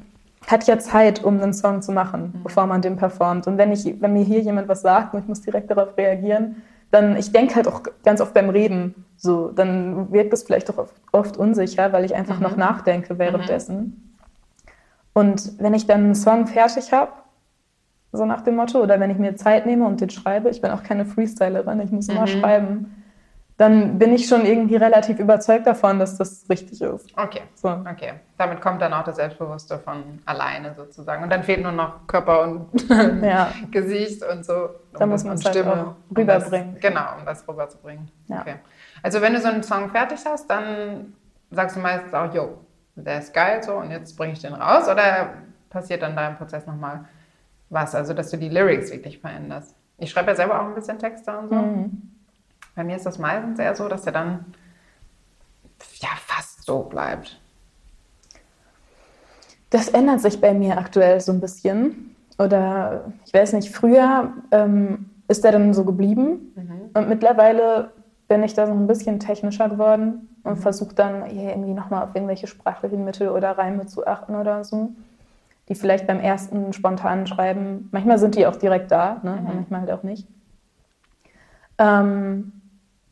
hat 0.47 0.65
ja 0.69 0.79
Zeit, 0.79 1.25
um 1.25 1.43
einen 1.43 1.53
Song 1.53 1.83
zu 1.83 1.91
machen, 1.91 2.33
Mhm. 2.33 2.43
bevor 2.45 2.67
man 2.67 2.81
den 2.81 2.97
performt. 2.97 3.49
Und 3.49 3.59
wenn, 3.59 3.73
ich, 3.73 4.01
wenn 4.01 4.13
mir 4.13 4.23
hier 4.23 4.39
jemand 4.41 4.69
was 4.69 4.83
sagt 4.83 5.13
und 5.15 5.21
ich 5.21 5.27
muss 5.29 5.41
direkt 5.41 5.69
darauf 5.71 5.97
reagieren, 5.99 6.63
dann, 6.91 7.17
ich 7.17 7.33
denke 7.33 7.55
halt 7.55 7.69
auch 7.69 7.83
ganz 8.05 8.21
oft 8.21 8.35
beim 8.35 8.51
Reden 8.51 9.05
so, 9.17 9.51
dann 9.53 10.11
wirkt 10.13 10.33
es 10.33 10.43
vielleicht 10.43 10.71
auch 10.71 10.79
oft, 10.79 10.95
oft 11.13 11.37
unsicher, 11.37 11.93
weil 11.93 12.05
ich 12.05 12.15
einfach 12.15 12.37
Mhm. 12.39 12.43
noch 12.43 12.57
nachdenke 12.57 13.19
währenddessen. 13.19 14.17
Und 15.13 15.61
wenn 15.61 15.75
ich 15.75 15.87
dann 15.87 16.05
einen 16.05 16.15
Song 16.15 16.47
fertig 16.47 16.93
habe, 16.93 17.13
so 18.13 18.25
nach 18.25 18.41
dem 18.41 18.57
Motto, 18.57 18.81
oder 18.83 18.99
wenn 18.99 19.11
ich 19.11 19.19
mir 19.19 19.37
Zeit 19.37 19.67
nehme 19.67 19.87
und 19.87 20.01
den 20.01 20.11
schreibe, 20.11 20.49
ich 20.51 20.61
bin 20.61 20.71
auch 20.71 20.83
keine 20.83 21.05
Freestylerin, 21.05 21.81
ich 21.81 21.93
muss 21.93 22.09
immer 22.09 22.23
Mhm. 22.23 22.27
schreiben, 22.27 23.00
dann 23.61 23.99
bin 23.99 24.15
ich 24.15 24.27
schon 24.27 24.47
irgendwie 24.47 24.77
relativ 24.77 25.19
überzeugt 25.19 25.67
davon, 25.67 25.99
dass 25.99 26.17
das 26.17 26.47
richtig 26.49 26.81
ist. 26.81 27.07
Okay. 27.15 27.43
So. 27.55 27.69
Okay, 27.69 28.15
damit 28.39 28.63
kommt 28.63 28.81
dann 28.81 28.95
auch 28.95 29.05
das 29.05 29.17
Selbstbewusste 29.17 29.79
von 29.79 30.19
alleine 30.25 30.73
sozusagen. 30.75 31.23
Und 31.23 31.29
dann 31.29 31.43
fehlt 31.43 31.63
nur 31.63 31.73
noch 31.73 32.07
Körper 32.07 32.41
und 32.45 32.69
Ja. 33.23 33.53
Gesicht 33.71 34.25
und 34.25 34.47
so. 34.47 34.71
Da 34.95 35.05
Um 35.05 35.11
muss 35.11 35.25
man 35.25 35.33
und 35.33 35.41
es 35.41 35.45
halt 35.45 35.67
auch 35.67 35.95
um 36.09 36.17
rüberbringen. 36.17 36.73
Das, 36.73 36.81
genau, 36.81 37.05
um 37.19 37.27
das 37.27 37.47
rüberzubringen. 37.47 38.11
Ja. 38.29 38.41
Okay. 38.41 38.55
Also 39.03 39.21
wenn 39.21 39.35
du 39.35 39.41
so 39.43 39.49
einen 39.49 39.63
Song 39.63 39.91
fertig 39.91 40.21
hast, 40.25 40.49
dann 40.49 41.13
sagst 41.51 41.77
du 41.77 41.81
meistens 41.81 42.15
auch, 42.15 42.33
yo, 42.33 42.57
der 42.95 43.19
ist 43.19 43.35
geil 43.35 43.63
so 43.63 43.75
und 43.75 43.91
jetzt 43.91 44.17
bringe 44.17 44.33
ich 44.33 44.41
den 44.41 44.55
raus. 44.55 44.89
Oder 44.89 45.35
passiert 45.69 46.01
dann 46.01 46.17
da 46.17 46.29
im 46.29 46.37
Prozess 46.37 46.67
nochmal 46.67 47.05
was? 47.69 47.95
Also 47.95 48.15
dass 48.15 48.31
du 48.31 48.39
die 48.39 48.49
Lyrics 48.49 48.91
wirklich 48.91 49.19
veränderst. 49.19 49.77
Ich 49.99 50.11
schreibe 50.11 50.31
ja 50.31 50.35
selber 50.35 50.63
auch 50.63 50.67
ein 50.67 50.75
bisschen 50.75 50.99
Texte 50.99 51.31
und 51.37 51.51
so. 51.51 51.55
Mhm. 51.57 52.03
Bei 52.75 52.85
mir 52.85 52.97
ist 52.97 53.07
das 53.07 53.19
meistens 53.19 53.59
eher 53.59 53.75
so, 53.75 53.89
dass 53.89 54.03
der 54.03 54.13
dann 54.13 54.45
ja 56.01 56.09
fast 56.17 56.65
so 56.65 56.83
bleibt. 56.83 57.41
Das 59.71 59.89
ändert 59.89 60.21
sich 60.21 60.41
bei 60.41 60.53
mir 60.53 60.79
aktuell 60.79 61.21
so 61.21 61.33
ein 61.33 61.41
bisschen. 61.41 62.17
Oder 62.39 63.13
ich 63.25 63.33
weiß 63.33 63.53
nicht, 63.53 63.71
früher 63.71 64.33
ähm, 64.51 65.11
ist 65.29 65.45
der 65.45 65.53
dann 65.53 65.75
so 65.75 65.85
geblieben. 65.85 66.53
Und 66.95 67.09
mittlerweile 67.09 67.93
bin 68.29 68.43
ich 68.43 68.55
da 68.55 68.67
so 68.67 68.73
ein 68.73 68.87
bisschen 68.87 69.21
technischer 69.21 69.69
geworden 69.69 70.29
und 70.43 70.57
versuche 70.57 70.95
dann 70.95 71.25
hier 71.27 71.51
irgendwie 71.51 71.75
nochmal 71.75 72.05
auf 72.05 72.15
irgendwelche 72.15 72.47
sprachlichen 72.47 73.05
Mittel 73.05 73.29
oder 73.29 73.59
Reime 73.59 73.87
zu 73.87 74.07
achten 74.07 74.35
oder 74.35 74.65
so. 74.65 74.91
Die 75.69 75.75
vielleicht 75.75 76.07
beim 76.07 76.19
ersten 76.19 76.73
spontanen 76.73 77.27
Schreiben, 77.27 77.89
manchmal 77.93 78.19
sind 78.19 78.35
die 78.35 78.47
auch 78.47 78.57
direkt 78.57 78.91
da, 78.91 79.21
ne? 79.23 79.37
und 79.37 79.55
manchmal 79.55 79.81
halt 79.81 79.91
auch 79.93 80.03
nicht. 80.03 80.27
Ähm, 81.79 82.60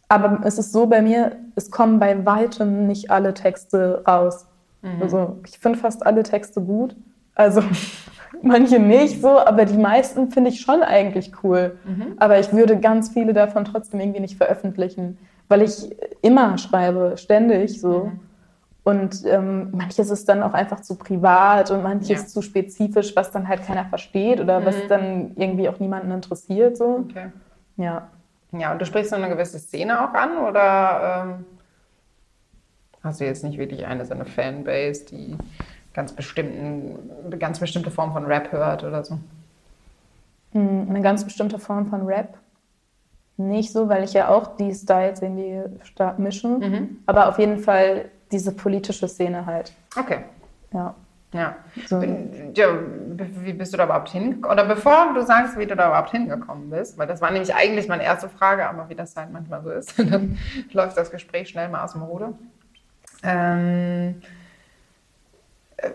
aber 0.08 0.40
es 0.44 0.58
ist 0.58 0.72
so 0.72 0.86
bei 0.86 1.02
mir, 1.02 1.36
es 1.54 1.70
kommen 1.70 1.98
bei 1.98 2.24
weitem 2.24 2.86
nicht 2.86 3.10
alle 3.10 3.34
Texte 3.34 4.02
raus. 4.06 4.46
Also 5.00 5.38
ich 5.46 5.58
finde 5.58 5.78
fast 5.78 6.06
alle 6.06 6.22
Texte 6.22 6.60
gut. 6.60 6.96
Also 7.34 7.62
manche 8.42 8.78
nicht 8.78 9.20
so, 9.20 9.38
aber 9.38 9.64
die 9.64 9.76
meisten 9.76 10.30
finde 10.30 10.50
ich 10.50 10.60
schon 10.60 10.82
eigentlich 10.82 11.32
cool. 11.42 11.76
Aber 12.18 12.38
ich 12.38 12.52
würde 12.52 12.78
ganz 12.78 13.10
viele 13.10 13.32
davon 13.32 13.64
trotzdem 13.64 14.00
irgendwie 14.00 14.20
nicht 14.20 14.36
veröffentlichen, 14.36 15.18
weil 15.48 15.62
ich 15.62 15.90
immer 16.22 16.56
schreibe, 16.58 17.14
ständig 17.16 17.80
so. 17.80 18.12
Und 18.84 19.22
ähm, 19.26 19.68
manches 19.72 20.08
ist 20.10 20.28
dann 20.30 20.42
auch 20.42 20.54
einfach 20.54 20.80
zu 20.80 20.94
privat 20.94 21.70
und 21.70 21.82
manches 21.82 22.08
Ja. 22.08 22.26
zu 22.26 22.40
spezifisch, 22.40 23.14
was 23.14 23.30
dann 23.30 23.46
halt 23.46 23.62
keiner 23.66 23.84
versteht 23.84 24.40
oder 24.40 24.64
was 24.64 24.76
dann 24.88 25.32
irgendwie 25.36 25.68
auch 25.68 25.78
niemanden 25.78 26.10
interessiert. 26.10 26.78
So. 26.78 27.04
Okay. 27.10 27.26
Ja. 27.76 28.08
Ja, 28.52 28.72
und 28.72 28.80
du 28.80 28.86
sprichst 28.86 29.10
so 29.10 29.16
eine 29.16 29.28
gewisse 29.28 29.58
Szene 29.58 30.00
auch 30.08 30.14
an 30.14 30.38
oder 30.38 31.26
ähm, 31.38 31.44
hast 33.04 33.20
du 33.20 33.24
jetzt 33.24 33.44
nicht 33.44 33.58
wirklich 33.58 33.86
eine 33.86 34.06
so 34.06 34.14
eine 34.14 34.24
Fanbase, 34.24 35.04
die 35.06 35.36
ganz 35.92 36.12
bestimmten, 36.12 37.10
eine 37.26 37.38
ganz 37.38 37.58
bestimmte 37.58 37.90
Form 37.90 38.12
von 38.12 38.24
Rap 38.24 38.50
hört 38.52 38.84
oder 38.84 39.04
so? 39.04 39.18
Mm, 40.52 40.88
Eine 40.88 41.02
ganz 41.02 41.24
bestimmte 41.24 41.58
Form 41.58 41.88
von 41.88 42.06
Rap. 42.06 42.38
Nicht 43.36 43.72
so, 43.72 43.88
weil 43.88 44.02
ich 44.02 44.14
ja 44.14 44.28
auch 44.28 44.56
die 44.56 44.74
Styles 44.74 45.22
irgendwie 45.22 45.62
stark 45.84 46.18
mische. 46.18 46.58
Aber 47.06 47.28
auf 47.28 47.38
jeden 47.38 47.58
Fall 47.58 48.06
diese 48.32 48.52
politische 48.52 49.06
Szene 49.08 49.46
halt. 49.46 49.72
Okay. 49.96 50.24
Ja. 50.72 50.94
Ja. 51.32 51.56
So. 51.86 52.00
ja. 52.00 52.68
Wie 53.12 53.52
bist 53.52 53.72
du 53.72 53.76
da 53.76 53.84
überhaupt 53.84 54.08
hingekommen? 54.08 54.50
Oder 54.50 54.64
bevor 54.64 55.12
du 55.14 55.22
sagst, 55.22 55.58
wie 55.58 55.66
du 55.66 55.76
da 55.76 55.88
überhaupt 55.88 56.10
hingekommen 56.10 56.70
bist, 56.70 56.96
weil 56.96 57.06
das 57.06 57.20
war 57.20 57.30
nämlich 57.30 57.54
eigentlich 57.54 57.88
meine 57.88 58.04
erste 58.04 58.28
Frage, 58.28 58.68
aber 58.68 58.88
wie 58.88 58.94
das 58.94 59.14
halt 59.16 59.30
manchmal 59.32 59.62
so 59.62 59.70
ist, 59.70 59.98
dann 59.98 60.38
läuft 60.72 60.96
das 60.96 61.10
Gespräch 61.10 61.50
schnell 61.50 61.68
mal 61.68 61.84
aus 61.84 61.92
dem 61.92 62.02
Ruder. 62.02 62.32
Ähm, 63.22 64.22
äh, 65.76 65.90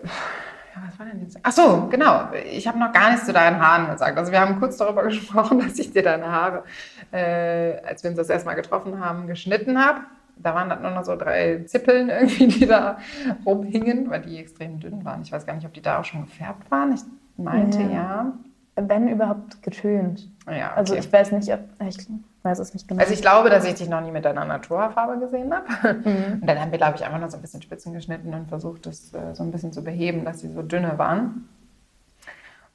was 0.86 0.98
war 0.98 1.06
denn 1.06 1.22
jetzt? 1.22 1.38
Ach 1.42 1.52
so, 1.52 1.86
genau. 1.88 2.28
Ich 2.50 2.66
habe 2.66 2.78
noch 2.78 2.92
gar 2.92 3.10
nichts 3.10 3.26
zu 3.26 3.32
deinen 3.32 3.60
Haaren 3.60 3.90
gesagt. 3.90 4.18
Also 4.18 4.32
wir 4.32 4.40
haben 4.40 4.58
kurz 4.58 4.76
darüber 4.76 5.02
gesprochen, 5.04 5.60
dass 5.60 5.78
ich 5.78 5.92
dir 5.92 6.02
deine 6.02 6.30
Haare, 6.30 6.64
äh, 7.12 7.80
als 7.84 8.02
wir 8.02 8.10
uns 8.10 8.18
das 8.18 8.28
erste 8.28 8.46
Mal 8.46 8.54
getroffen 8.54 9.04
haben, 9.04 9.26
geschnitten 9.26 9.84
habe. 9.84 10.00
Da 10.36 10.54
waren 10.54 10.68
dann 10.68 10.82
nur 10.82 10.90
noch 10.90 11.04
so 11.04 11.16
drei 11.16 11.64
Zippeln 11.66 12.08
irgendwie, 12.08 12.48
die 12.48 12.66
da 12.66 12.98
rumhingen, 13.46 14.10
weil 14.10 14.22
die 14.22 14.38
extrem 14.38 14.80
dünn 14.80 15.04
waren. 15.04 15.22
Ich 15.22 15.32
weiß 15.32 15.46
gar 15.46 15.54
nicht, 15.54 15.66
ob 15.66 15.72
die 15.72 15.82
da 15.82 16.00
auch 16.00 16.04
schon 16.04 16.22
gefärbt 16.22 16.70
waren. 16.70 16.92
Ich 16.92 17.02
meinte 17.36 17.82
ja. 17.82 17.88
Ja. 17.88 18.32
Wenn 18.76 19.08
überhaupt 19.08 19.62
getönt. 19.62 20.28
Ja, 20.46 20.52
okay. 20.52 20.72
Also 20.74 20.94
ich 20.96 21.12
weiß 21.12 21.30
nicht, 21.32 21.52
ob, 21.52 21.60
ich 21.86 21.96
weiß 22.42 22.58
es 22.58 22.74
nicht 22.74 22.88
genau. 22.88 23.00
Also 23.00 23.14
ich 23.14 23.22
glaube, 23.22 23.48
dass 23.48 23.64
ich 23.64 23.74
dich 23.74 23.88
noch 23.88 24.00
nie 24.00 24.10
mit 24.10 24.24
deiner 24.24 24.44
Naturhaarfarbe 24.44 25.20
gesehen 25.20 25.54
habe. 25.54 25.98
Und 26.04 26.46
dann 26.46 26.60
haben 26.60 26.72
wir, 26.72 26.78
glaube 26.78 26.96
ich, 26.96 27.04
einfach 27.04 27.20
nur 27.20 27.30
so 27.30 27.36
ein 27.36 27.40
bisschen 27.40 27.62
Spitzen 27.62 27.92
geschnitten 27.92 28.34
und 28.34 28.48
versucht, 28.48 28.86
das 28.86 29.14
äh, 29.14 29.32
so 29.34 29.44
ein 29.44 29.52
bisschen 29.52 29.72
zu 29.72 29.84
beheben, 29.84 30.24
dass 30.24 30.40
sie 30.40 30.52
so 30.52 30.62
dünne 30.62 30.98
waren. 30.98 31.48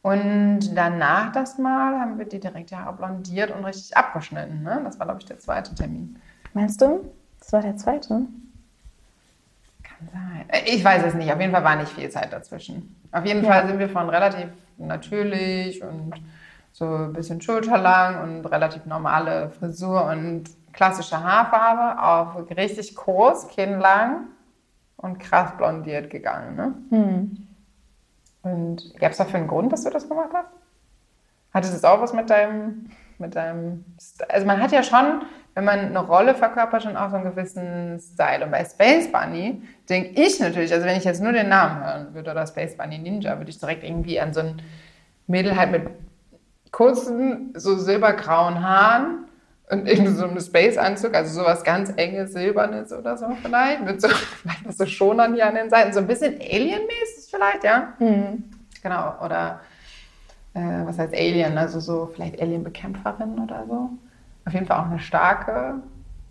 Und 0.02 0.76
danach 0.76 1.34
das 1.34 1.58
Mal 1.58 2.00
haben 2.00 2.18
wir 2.18 2.26
die 2.26 2.40
direkt 2.40 2.72
die 2.72 2.76
Haare 2.78 2.96
blondiert 2.96 3.52
und 3.52 3.66
richtig 3.66 3.98
abgeschnitten. 3.98 4.64
Ne? 4.64 4.80
Das 4.86 4.98
war, 4.98 5.06
glaube 5.06 5.20
ich, 5.20 5.26
der 5.26 5.40
zweite 5.40 5.76
Termin. 5.76 6.18
Meinst 6.54 6.82
du? 6.82 7.12
Das 7.50 7.54
war 7.54 7.62
der 7.62 7.78
zweite? 7.78 8.10
Kann 9.82 10.08
sein. 10.14 10.46
Ich 10.66 10.84
weiß 10.84 11.04
es 11.04 11.16
nicht. 11.16 11.34
Auf 11.34 11.40
jeden 11.40 11.52
Fall 11.52 11.64
war 11.64 11.78
nicht 11.78 11.92
viel 11.92 12.08
Zeit 12.12 12.32
dazwischen. 12.32 12.96
Auf 13.12 13.26
jeden 13.26 13.44
Ja. 13.44 13.52
Fall 13.52 13.68
sind 13.68 13.80
wir 13.80 13.90
von 13.90 14.08
relativ 14.08 14.50
natürlich 14.78 15.82
und 15.82 16.14
so 16.74 16.86
ein 16.86 17.14
bisschen 17.14 17.42
schulterlang 17.42 18.22
und 18.22 18.46
relativ 18.46 18.86
normale 18.86 19.50
Frisur 19.50 20.06
und 20.06 20.44
klassische 20.74 21.24
Haarfarbe 21.24 22.00
auf 22.00 22.50
richtig 22.56 22.96
groß, 22.96 23.48
kinnlang 23.48 24.28
und 24.98 25.18
krass 25.18 25.58
blondiert 25.58 26.12
gegangen. 26.12 26.56
Ne? 26.56 26.74
Hm. 26.92 27.48
Und 28.44 28.94
gab 29.00 29.14
es 29.14 29.18
dafür 29.18 29.40
einen 29.40 29.48
Grund, 29.48 29.74
dass 29.74 29.86
du 29.86 29.90
das 29.90 30.08
gemacht 30.08 30.30
hast? 30.36 30.50
Hatte 31.52 31.72
das 31.72 31.84
auch 31.84 32.00
was 32.00 32.14
mit 32.14 32.30
deinem, 32.30 32.92
mit 33.18 33.36
deinem, 33.36 33.86
also 34.28 34.46
man 34.46 34.62
hat 34.62 34.72
ja 34.72 34.84
schon, 34.84 35.24
wenn 35.56 35.66
man 35.66 35.80
eine 35.80 36.00
Rolle 36.00 36.36
verkörpert, 36.36 36.84
schon 36.84 36.96
auch 36.96 37.10
so 37.10 37.18
einen 37.18 37.26
gewissen 37.26 38.00
Style. 38.00 38.46
Und 38.46 38.52
bei 38.52 38.64
Space 38.64 39.12
Bunny 39.12 39.62
denke 39.90 40.22
ich 40.22 40.40
natürlich, 40.40 40.72
also 40.74 40.86
wenn 40.86 40.98
ich 40.98 41.04
jetzt 41.04 41.22
nur 41.22 41.32
den 41.32 41.50
Namen 41.50 41.84
hören 41.84 42.14
würde 42.14 42.32
oder 42.32 42.48
Space 42.48 42.78
Bunny 42.78 42.98
Ninja, 42.98 43.38
würde 43.38 43.50
ich 43.50 43.60
direkt 43.60 43.84
irgendwie 43.84 44.20
an 44.20 44.34
so 44.34 44.42
ein 44.42 44.62
Mädel 45.28 45.56
halt 45.56 45.72
mit 45.72 45.84
kurzen, 46.72 47.54
so 47.56 47.76
silbergrauen 47.78 48.64
Haaren 48.64 49.26
und 49.70 49.88
irgendwie 49.88 50.12
so 50.12 50.26
einem 50.26 50.40
Space-Anzug, 50.40 51.14
also 51.14 51.42
sowas 51.42 51.64
ganz 51.64 51.92
enges, 51.96 52.34
silbernes 52.34 52.92
oder 52.92 53.18
so 53.18 53.28
vielleicht, 53.42 53.84
mit 53.84 54.02
so, 54.02 54.08
vielleicht 54.42 54.68
was 54.68 54.78
so 54.78 54.86
Schonern 54.86 55.34
hier 55.34 55.48
an 55.48 55.56
den 55.56 55.70
Seiten, 55.70 55.94
so 55.94 56.00
ein 56.00 56.08
bisschen 56.08 56.36
Alien-mäßig 56.40 57.30
vielleicht, 57.30 57.64
ja? 57.64 57.94
Hm. 58.00 58.44
Genau, 58.82 59.14
oder 59.24 59.60
äh, 60.54 60.86
was 60.86 60.98
heißt 60.98 61.14
Alien? 61.14 61.58
Also 61.58 61.80
so 61.80 62.10
vielleicht 62.14 62.42
Alien-Bekämpferin 62.42 63.40
oder 63.40 63.66
so. 63.68 63.90
Auf 64.46 64.54
jeden 64.54 64.66
Fall 64.66 64.80
auch 64.80 64.90
eine 64.90 65.00
starke 65.00 65.76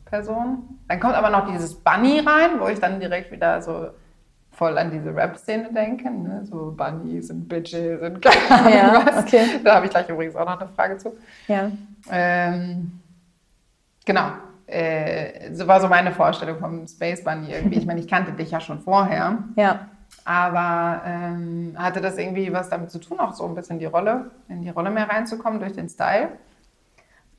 Person. 0.07 0.79
Dann 0.89 1.01
kommt 1.01 1.15
aber 1.15 1.31
noch 1.31 1.47
dieses 1.51 1.75
Bunny 1.75 2.21
rein, 2.21 2.59
wo 2.59 2.67
ich 2.69 2.81
dann 2.81 2.99
direkt 3.01 3.31
wieder 3.31 3.61
so 3.63 3.89
voll 4.53 4.77
an 4.77 4.91
diese 4.91 5.15
Rap-Szene 5.15 5.73
denke. 5.73 6.11
Ne? 6.11 6.45
So 6.45 6.75
Bunnies 6.77 7.31
und 7.31 7.49
Bitches 7.49 8.01
und 8.03 8.21
keine 8.23 8.51
Ahnung 8.51 8.73
Ja, 8.73 9.07
was. 9.07 9.25
okay. 9.25 9.45
Da 9.63 9.77
habe 9.77 9.87
ich 9.87 9.91
gleich 9.93 10.09
übrigens 10.09 10.35
auch 10.35 10.47
noch 10.47 10.61
eine 10.61 10.69
Frage 10.71 10.97
zu. 10.99 11.13
Ja. 11.47 11.71
Ähm, 12.11 13.01
genau. 14.05 14.31
Äh, 14.67 15.55
so 15.55 15.67
war 15.67 15.81
so 15.81 15.89
meine 15.89 16.11
Vorstellung 16.13 16.59
vom 16.59 16.87
Space 16.89 17.23
Bunny 17.23 17.53
irgendwie. 17.53 17.79
Ich 17.79 17.87
meine, 17.87 18.01
ich 18.01 18.09
kannte 18.09 18.33
dich 18.33 18.51
ja 18.51 18.61
schon 18.61 18.81
vorher. 18.81 19.39
Ja. 19.57 19.89
Aber 20.25 21.03
ähm, 21.07 21.75
hatte 21.79 22.01
das 22.01 22.19
irgendwie 22.19 22.53
was 22.53 22.69
damit 22.69 22.91
zu 22.91 22.99
tun, 22.99 23.21
auch 23.21 23.33
so 23.35 23.47
ein 23.47 23.55
bisschen 23.55 23.79
die 23.79 23.87
Rolle, 23.87 24.31
in 24.49 24.63
die 24.63 24.71
Rolle 24.71 24.91
mehr 24.91 25.09
reinzukommen 25.09 25.61
durch 25.61 25.73
den 25.75 25.89
Style? 25.89 26.29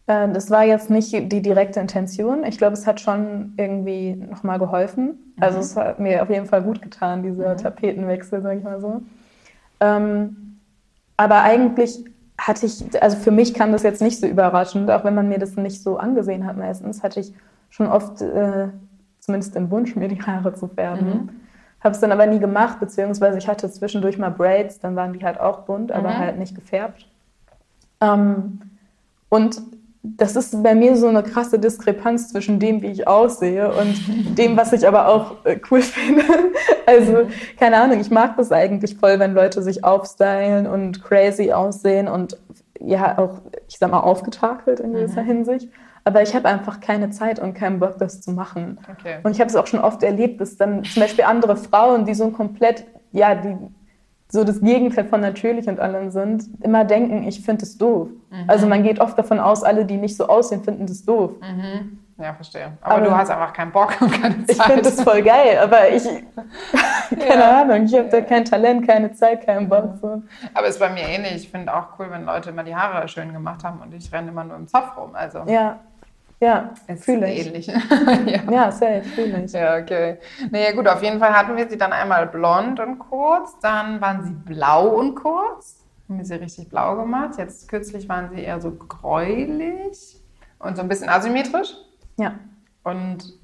Äh, 0.09 0.27
Das 0.33 0.49
war 0.49 0.63
jetzt 0.63 0.89
nicht 0.89 1.13
die 1.13 1.41
direkte 1.41 1.79
Intention. 1.79 2.43
Ich 2.43 2.57
glaube, 2.57 2.73
es 2.73 2.85
hat 2.87 2.99
schon 2.99 3.53
irgendwie 3.57 4.15
nochmal 4.15 4.59
geholfen. 4.59 5.33
Also 5.39 5.59
es 5.59 5.77
hat 5.77 5.99
mir 5.99 6.21
auf 6.23 6.29
jeden 6.29 6.47
Fall 6.47 6.63
gut 6.63 6.81
getan, 6.81 7.23
dieser 7.23 7.55
Tapetenwechsel, 7.55 8.41
sage 8.41 8.57
ich 8.57 8.63
mal 8.63 8.81
so. 8.81 9.01
Ähm, 9.79 10.57
aber 11.15 11.43
eigentlich 11.43 12.03
hatte 12.37 12.65
ich, 12.65 13.01
also 13.01 13.17
für 13.17 13.31
mich 13.31 13.53
kam 13.53 13.71
das 13.71 13.83
jetzt 13.83 14.01
nicht 14.01 14.19
so 14.19 14.27
überraschend, 14.27 14.89
auch 14.91 15.03
wenn 15.03 15.15
man 15.15 15.29
mir 15.29 15.39
das 15.39 15.55
nicht 15.55 15.81
so 15.83 15.97
angesehen 15.97 16.45
hat 16.45 16.57
meistens, 16.57 17.03
hatte 17.03 17.19
ich 17.19 17.33
schon 17.69 17.87
oft 17.87 18.21
äh, 18.21 18.67
zumindest 19.19 19.55
den 19.55 19.69
Wunsch, 19.71 19.95
mir 19.95 20.07
die 20.07 20.21
Haare 20.21 20.53
zu 20.53 20.67
färben. 20.67 21.29
Habe 21.81 21.93
es 21.95 22.01
dann 22.01 22.11
aber 22.11 22.25
nie 22.25 22.39
gemacht, 22.39 22.79
beziehungsweise 22.79 23.37
ich 23.37 23.47
hatte 23.47 23.69
zwischendurch 23.71 24.17
mal 24.17 24.29
Braids, 24.31 24.79
dann 24.79 24.95
waren 24.95 25.13
die 25.13 25.23
halt 25.23 25.39
auch 25.39 25.59
bunt, 25.59 25.91
aber 25.91 26.09
Mhm. 26.09 26.17
halt 26.17 26.39
nicht 26.39 26.55
gefärbt. 26.55 27.05
Ähm, 28.01 28.61
und 29.29 29.61
das 30.01 30.35
ist 30.35 30.63
bei 30.63 30.75
mir 30.75 30.95
so 30.95 31.07
eine 31.07 31.23
krasse 31.23 31.59
Diskrepanz 31.59 32.29
zwischen 32.29 32.59
dem, 32.59 32.81
wie 32.81 32.87
ich 32.87 33.07
aussehe 33.07 33.69
und 33.73 34.37
dem, 34.37 34.55
was 34.55 34.71
ich 34.71 34.87
aber 34.87 35.07
auch 35.07 35.45
äh, 35.45 35.59
cool 35.69 35.81
finde. 35.81 36.23
Also, 36.85 37.27
keine 37.57 37.81
Ahnung, 37.81 37.99
ich 37.99 38.09
mag 38.09 38.37
das 38.37 38.51
eigentlich 38.51 38.95
voll, 38.95 39.19
wenn 39.19 39.33
Leute 39.33 39.61
sich 39.61 39.83
aufstylen 39.83 40.67
und 40.67 41.03
crazy 41.03 41.51
aussehen 41.51 42.07
und 42.07 42.37
ja, 42.79 43.17
auch, 43.17 43.41
ich 43.67 43.77
sag 43.77 43.91
mal, 43.91 43.99
aufgetakelt 43.99 44.79
in 44.79 44.93
gewisser 44.93 45.21
Hinsicht. 45.21 45.69
Aber 46.05 46.21
ich 46.21 46.33
habe 46.33 46.47
einfach 46.47 46.79
keine 46.79 47.09
Zeit 47.09 47.39
und 47.39 47.53
keinen 47.53 47.79
Bock, 47.79 47.97
das 47.97 48.21
zu 48.21 48.31
machen. 48.31 48.79
Okay. 48.89 49.17
Und 49.23 49.31
ich 49.31 49.41
habe 49.41 49.49
es 49.49 49.55
auch 49.57 49.67
schon 49.67 49.81
oft 49.81 50.01
erlebt, 50.01 50.39
dass 50.39 50.55
dann 50.55 50.85
zum 50.85 51.01
Beispiel 51.01 51.25
andere 51.25 51.57
Frauen, 51.57 52.05
die 52.05 52.13
so 52.13 52.29
komplett, 52.29 52.85
ja, 53.11 53.35
die 53.35 53.57
so 54.31 54.43
das 54.43 54.61
Gegenteil 54.61 55.05
von 55.05 55.21
natürlich 55.21 55.67
und 55.67 55.79
allem 55.79 56.11
sind, 56.11 56.43
immer 56.63 56.85
denken, 56.85 57.27
ich 57.27 57.41
finde 57.43 57.63
es 57.63 57.77
doof. 57.77 58.09
Also 58.47 58.67
man 58.67 58.83
geht 58.83 58.99
oft 58.99 59.17
davon 59.17 59.39
aus, 59.39 59.63
alle, 59.63 59.85
die 59.85 59.97
nicht 59.97 60.15
so 60.15 60.27
aussehen, 60.27 60.63
finden 60.63 60.85
das 60.85 61.03
doof. 61.03 61.31
Ja, 62.21 62.33
verstehe. 62.33 62.73
Aber, 62.81 62.95
Aber- 62.95 63.05
du 63.05 63.11
hast 63.17 63.29
einfach 63.31 63.53
keinen 63.53 63.71
Bock 63.71 63.99
und 64.01 64.11
keine 64.11 64.45
Zeit. 64.45 64.49
Ich 64.57 64.61
finde 64.63 64.81
das 64.83 65.01
voll 65.01 65.21
geil, 65.23 65.57
aber 65.63 65.89
ich, 65.89 66.03
keine 67.09 67.41
Ja. 67.41 67.61
Ahnung, 67.61 67.85
ich 67.85 67.93
habe 67.97 68.09
da 68.09 68.21
kein 68.21 68.43
Talent, 68.45 68.85
keine 68.87 69.13
Zeit, 69.13 69.45
keinen 69.45 69.69
Bock. 69.69 69.93
So. 70.01 70.21
Aber 70.53 70.67
ist 70.67 70.79
bei 70.79 70.89
mir 70.89 71.03
ähnlich. 71.07 71.35
Ich 71.35 71.49
finde 71.49 71.73
auch 71.73 71.97
cool, 71.97 72.07
wenn 72.11 72.25
Leute 72.25 72.49
immer 72.49 72.63
die 72.63 72.75
Haare 72.75 73.07
schön 73.07 73.31
gemacht 73.33 73.63
haben 73.63 73.79
und 73.81 73.93
ich 73.93 74.11
renne 74.11 74.29
immer 74.31 74.43
nur 74.43 74.57
im 74.57 74.67
Zopf 74.67 74.97
rum. 74.97 75.11
Also 75.13 75.39
Ja, 75.47 75.79
ja, 76.39 76.73
ist 76.87 77.03
fühle 77.03 77.31
ich. 77.31 77.47
ähnlich. 77.47 77.67
ja. 78.25 78.51
Ja, 78.51 78.71
safe, 78.71 79.03
fühle 79.03 79.43
ich. 79.43 79.51
Ja, 79.51 79.77
okay. 79.77 80.17
Nee, 80.51 80.71
gut, 80.73 80.87
auf 80.87 81.03
jeden 81.03 81.19
Fall 81.19 81.33
hatten 81.33 81.57
wir 81.57 81.69
sie 81.69 81.77
dann 81.77 81.91
einmal 81.91 82.27
blond 82.27 82.79
und 82.79 82.99
kurz, 82.99 83.59
dann 83.59 83.99
waren 83.99 84.23
sie 84.23 84.31
blau 84.31 84.87
und 84.87 85.15
kurz. 85.15 85.83
Haben 86.07 86.17
wir 86.17 86.25
sie 86.25 86.35
richtig 86.35 86.69
blau 86.69 86.95
gemacht. 86.95 87.37
Jetzt 87.37 87.67
kürzlich 87.67 88.07
waren 88.09 88.29
sie 88.29 88.41
eher 88.41 88.59
so 88.61 88.71
gräulich 88.71 90.21
und 90.59 90.75
so 90.75 90.81
ein 90.81 90.87
bisschen 90.87 91.09
asymmetrisch. 91.09 91.75
Ja. 92.17 92.35
Und 92.83 93.37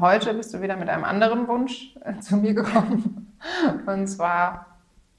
heute 0.00 0.34
bist 0.34 0.52
du 0.54 0.62
wieder 0.62 0.76
mit 0.76 0.88
einem 0.88 1.04
anderen 1.04 1.46
Wunsch 1.48 1.96
äh, 2.04 2.18
zu 2.18 2.36
mir 2.36 2.54
gekommen. 2.54 3.32
Und 3.86 4.06
zwar 4.06 4.66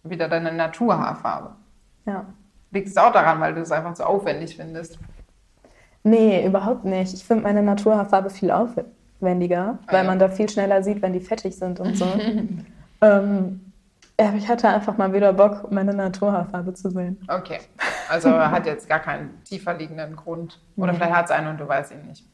wieder 0.03 0.27
deine 0.27 0.51
Naturhaarfarbe. 0.51 1.55
ja. 2.05 2.25
Liegt 2.71 2.87
es 2.87 2.97
auch 2.97 3.11
daran, 3.11 3.39
weil 3.39 3.53
du 3.53 3.61
es 3.61 3.71
einfach 3.71 3.95
so 3.95 4.03
aufwendig 4.03 4.55
findest? 4.55 4.97
Nee, 6.03 6.45
überhaupt 6.45 6.85
nicht. 6.85 7.13
Ich 7.13 7.23
finde 7.23 7.43
meine 7.43 7.63
Naturhaarfarbe 7.63 8.29
viel 8.29 8.51
aufwendiger, 8.51 9.79
Ah, 9.87 9.91
weil 9.93 10.03
ja. 10.03 10.09
man 10.09 10.19
da 10.19 10.29
viel 10.29 10.49
schneller 10.49 10.83
sieht, 10.83 11.01
wenn 11.01 11.13
die 11.13 11.21
fettig 11.21 11.55
sind 11.57 11.79
und 11.79 11.95
so. 11.97 12.05
ähm, 13.01 13.61
ja, 14.19 14.27
aber 14.27 14.37
ich 14.37 14.47
hatte 14.47 14.67
einfach 14.67 14.97
mal 14.97 15.13
wieder 15.13 15.33
Bock, 15.33 15.71
meine 15.71 15.93
Naturhaarfarbe 15.93 16.73
zu 16.73 16.89
sehen. 16.91 17.17
Okay. 17.27 17.59
Also 18.09 18.29
hat 18.31 18.65
jetzt 18.65 18.87
gar 18.87 18.99
keinen 18.99 19.41
tiefer 19.43 19.73
liegenden 19.73 20.15
Grund. 20.15 20.59
Oder 20.77 20.91
Nee. 20.91 20.97
vielleicht 20.97 21.13
hat 21.15 21.25
es 21.25 21.31
einen 21.31 21.47
und 21.47 21.59
du 21.59 21.67
weißt 21.67 21.93
ihn 21.93 22.05
nicht. 22.07 22.25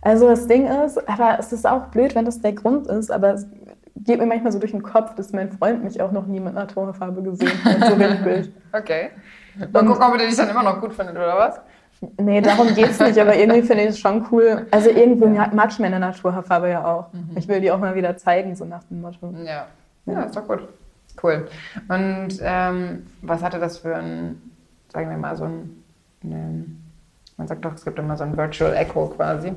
Also 0.00 0.26
das 0.28 0.48
Ding 0.48 0.66
ist, 0.66 1.08
aber 1.08 1.36
es 1.38 1.52
ist 1.52 1.66
auch 1.66 1.86
blöd, 1.86 2.14
wenn 2.16 2.24
das 2.24 2.40
der 2.40 2.52
Grund 2.54 2.88
ist, 2.88 3.12
aber 3.12 3.34
es 3.34 3.46
geht 3.94 4.18
mir 4.18 4.26
manchmal 4.26 4.50
so 4.50 4.58
durch 4.58 4.72
den 4.72 4.82
Kopf, 4.82 5.14
dass 5.14 5.32
mein 5.32 5.52
Freund 5.52 5.84
mich 5.84 6.00
auch 6.02 6.10
noch 6.10 6.26
nie 6.26 6.40
mit 6.40 6.54
Naturhaarfarbe 6.54 7.22
gesehen 7.22 7.52
hat, 7.64 7.86
so 7.88 7.94
richtig. 8.02 8.52
Okay. 8.72 9.10
Mal 9.72 9.84
gucken, 9.84 10.02
ob 10.02 10.12
er 10.18 10.26
dich 10.26 10.34
dann 10.34 10.48
immer 10.48 10.64
noch 10.64 10.80
gut 10.80 10.92
findet, 10.94 11.14
oder 11.14 11.36
was? 11.36 11.60
Nee, 12.18 12.40
darum 12.40 12.74
geht's 12.74 12.98
nicht, 12.98 13.18
aber 13.18 13.36
irgendwie 13.36 13.62
finde 13.62 13.84
ich 13.84 13.90
es 13.90 13.98
schon 14.00 14.26
cool. 14.32 14.66
Also 14.72 14.90
irgendwie 14.90 15.26
mag 15.26 15.54
mag 15.54 15.70
ich 15.70 15.78
meine 15.78 16.00
Naturhaarfarbe 16.00 16.68
ja 16.68 16.84
auch. 16.84 17.06
Ich 17.36 17.46
will 17.46 17.60
die 17.60 17.70
auch 17.70 17.78
mal 17.78 17.94
wieder 17.94 18.16
zeigen, 18.16 18.56
so 18.56 18.64
nach 18.64 18.82
dem 18.84 19.00
Motto. 19.00 19.32
Ja. 19.44 19.66
Ja, 20.06 20.22
ist 20.24 20.36
doch 20.36 20.46
gut. 20.46 20.68
Cool. 21.22 21.46
Und 21.88 22.40
ähm, 22.42 23.06
was 23.22 23.42
hatte 23.42 23.60
das 23.60 23.78
für 23.78 23.94
ein, 23.94 24.40
sagen 24.92 25.10
wir 25.10 25.16
mal, 25.16 25.36
so 25.36 25.44
ein, 25.44 25.84
eine, 26.24 26.64
man 27.36 27.46
sagt 27.46 27.64
doch, 27.64 27.74
es 27.74 27.84
gibt 27.84 27.98
immer 27.98 28.16
so 28.16 28.24
ein 28.24 28.36
Virtual 28.36 28.74
Echo 28.74 29.06
quasi 29.08 29.52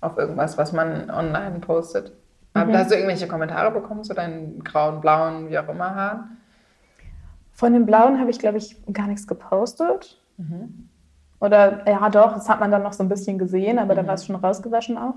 auf 0.00 0.16
irgendwas, 0.16 0.56
was 0.58 0.72
man 0.72 1.10
online 1.10 1.58
postet. 1.60 2.12
Aber 2.54 2.72
Hast 2.72 2.90
du 2.90 2.94
irgendwelche 2.94 3.26
Kommentare 3.26 3.72
bekommen 3.72 4.04
zu 4.04 4.14
deinen 4.14 4.62
grauen, 4.62 5.00
blauen, 5.00 5.48
wie 5.48 5.58
auch 5.58 5.68
immer 5.68 5.94
Haaren? 5.94 6.36
Von 7.52 7.72
den 7.72 7.86
blauen 7.86 8.20
habe 8.20 8.30
ich, 8.30 8.38
glaube 8.38 8.58
ich, 8.58 8.76
gar 8.92 9.08
nichts 9.08 9.26
gepostet. 9.26 10.20
Oder 11.40 11.86
ja, 11.88 12.08
doch, 12.10 12.34
das 12.34 12.48
hat 12.48 12.60
man 12.60 12.70
dann 12.70 12.82
noch 12.82 12.92
so 12.92 13.02
ein 13.04 13.08
bisschen 13.08 13.38
gesehen, 13.38 13.78
aber 13.78 13.94
da 13.94 14.06
war 14.06 14.14
es 14.14 14.26
schon 14.26 14.36
rausgewaschen 14.36 14.98
auch. 14.98 15.14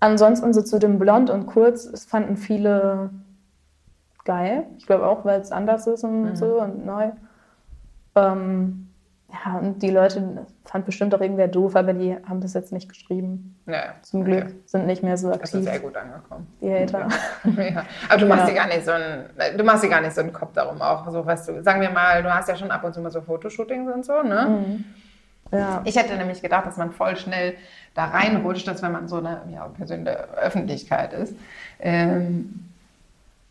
Ansonsten 0.00 0.52
so 0.52 0.62
zu 0.62 0.78
dem 0.78 0.98
Blond 0.98 1.30
und 1.30 1.46
Kurz, 1.46 1.84
es 1.84 2.04
fanden 2.04 2.36
viele 2.36 3.10
geil. 4.24 4.64
Ich 4.78 4.86
glaube 4.86 5.06
auch, 5.06 5.24
weil 5.24 5.40
es 5.40 5.50
anders 5.52 5.86
ist 5.86 6.04
und 6.04 6.36
so 6.36 6.60
und 6.60 6.86
neu. 6.86 7.10
Ähm, 8.14 8.88
ja, 9.32 9.58
und 9.58 9.82
die 9.82 9.90
Leute 9.90 10.46
fand 10.64 10.84
bestimmt 10.84 11.14
auch 11.14 11.20
irgendwer 11.20 11.48
doof, 11.48 11.74
aber 11.74 11.94
die 11.94 12.14
haben 12.28 12.40
das 12.40 12.52
jetzt 12.54 12.70
nicht 12.72 12.88
geschrieben. 12.88 13.56
Ja, 13.66 13.94
Zum 14.02 14.24
Glück 14.24 14.44
Okay. 14.44 14.54
sind 14.66 14.86
nicht 14.86 15.02
mehr 15.02 15.16
so 15.16 15.30
Das 15.30 15.38
ist 15.38 15.54
aktiv, 15.54 15.64
sehr 15.70 15.80
gut 15.80 15.96
angekommen. 15.96 16.46
die 16.60 16.70
Hater. 16.72 17.08
ja. 17.56 17.84
Aber 18.10 18.18
du 18.18 18.26
machst 18.26 18.42
Ja. 18.42 18.50
dir 18.50 18.54
gar 18.54 18.66
nicht 18.66 18.84
so 18.84 18.90
einen, 18.92 19.24
du 19.56 19.64
machst 19.64 19.82
dir 19.84 19.88
gar 19.88 20.02
nicht 20.02 20.14
so 20.14 20.20
einen 20.20 20.32
Kopf 20.32 20.52
darum 20.52 20.82
auch. 20.82 21.08
So, 21.10 21.24
weißt 21.24 21.48
du, 21.48 21.62
sagen 21.62 21.80
wir 21.80 21.90
mal, 21.90 22.22
du 22.22 22.32
hast 22.32 22.48
ja 22.48 22.56
schon 22.56 22.70
ab 22.70 22.84
und 22.84 22.92
zu 22.94 23.00
mal 23.00 23.10
so 23.10 23.22
Fotoshootings 23.22 23.90
und 23.92 24.04
so, 24.04 24.22
ne? 24.22 24.46
Mhm. 24.48 24.84
Ja. 25.52 25.82
Ich 25.84 25.96
hätte 25.96 26.16
nämlich 26.16 26.40
gedacht, 26.40 26.66
dass 26.66 26.76
man 26.76 26.92
voll 26.92 27.16
schnell 27.16 27.54
da 27.94 28.06
reinrutscht, 28.06 28.66
dass 28.66 28.82
wenn 28.82 28.92
man 28.92 29.06
so 29.06 29.18
eine 29.18 29.42
ja, 29.52 29.66
Person 29.68 30.06
Öffentlichkeit 30.06 31.12
ist, 31.12 31.34
ähm, 31.78 32.70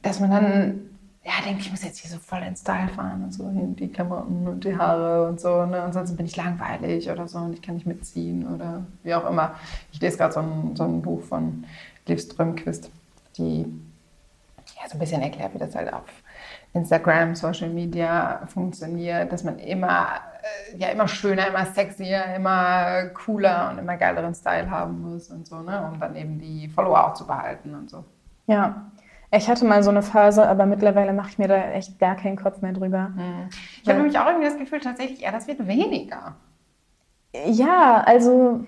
dass 0.01 0.19
man 0.19 0.31
dann 0.31 0.81
ja 1.23 1.33
denkt, 1.45 1.61
ich 1.61 1.69
muss 1.69 1.83
jetzt 1.83 1.99
hier 1.99 2.09
so 2.09 2.17
voll 2.17 2.41
in 2.41 2.55
Style 2.55 2.87
fahren 2.89 3.23
und 3.23 3.31
so, 3.31 3.47
die 3.53 3.87
Klamotten 3.87 4.47
und 4.47 4.63
die 4.63 4.75
Haare 4.75 5.27
und 5.27 5.39
so, 5.39 5.65
ne? 5.67 5.81
Ansonsten 5.81 6.17
bin 6.17 6.25
ich 6.25 6.35
langweilig 6.35 7.09
oder 7.11 7.27
so 7.27 7.37
und 7.37 7.53
ich 7.53 7.61
kann 7.61 7.75
nicht 7.75 7.85
mitziehen 7.85 8.47
oder 8.47 8.83
wie 9.03 9.13
auch 9.13 9.29
immer. 9.29 9.53
Ich 9.91 10.01
lese 10.01 10.17
gerade 10.17 10.33
so 10.33 10.39
ein, 10.39 10.75
so 10.75 10.83
ein 10.83 11.01
Buch 11.03 11.21
von 11.21 11.65
Liv 12.07 12.21
Strömquist, 12.21 12.89
die 13.37 13.65
ja, 14.81 14.89
so 14.89 14.95
ein 14.95 14.99
bisschen 14.99 15.21
erklärt, 15.21 15.53
wie 15.53 15.59
das 15.59 15.75
halt 15.75 15.93
auf 15.93 16.05
Instagram, 16.73 17.35
Social 17.35 17.69
Media 17.69 18.41
funktioniert, 18.47 19.31
dass 19.31 19.43
man 19.43 19.59
immer, 19.59 20.07
äh, 20.41 20.77
ja, 20.77 20.89
immer 20.89 21.07
schöner, 21.07 21.47
immer 21.47 21.65
sexier, 21.65 22.23
immer 22.35 23.07
cooler 23.13 23.71
und 23.71 23.79
immer 23.79 23.97
geileren 23.97 24.33
Style 24.33 24.69
haben 24.69 25.01
muss 25.01 25.29
und 25.29 25.45
so, 25.47 25.61
ne? 25.61 25.89
um 25.91 25.99
dann 25.99 26.15
eben 26.15 26.39
die 26.39 26.69
Follower 26.69 27.07
auch 27.07 27.13
zu 27.13 27.27
behalten 27.27 27.75
und 27.75 27.89
so. 27.89 28.05
Ja. 28.47 28.89
Ich 29.33 29.49
hatte 29.49 29.63
mal 29.63 29.81
so 29.81 29.89
eine 29.89 30.01
Phase, 30.01 30.45
aber 30.45 30.65
mittlerweile 30.65 31.13
mache 31.13 31.29
ich 31.29 31.37
mir 31.37 31.47
da 31.47 31.55
echt 31.71 31.97
gar 31.99 32.17
keinen 32.17 32.35
Kopf 32.35 32.61
mehr 32.61 32.73
drüber. 32.73 33.11
Ich 33.81 33.87
habe 33.87 33.99
nämlich 33.99 34.19
auch 34.19 34.25
irgendwie 34.25 34.47
das 34.47 34.57
Gefühl, 34.57 34.81
tatsächlich, 34.81 35.21
ja, 35.21 35.31
das 35.31 35.47
wird 35.47 35.65
weniger. 35.65 36.35
Ja, 37.45 38.03
also, 38.05 38.65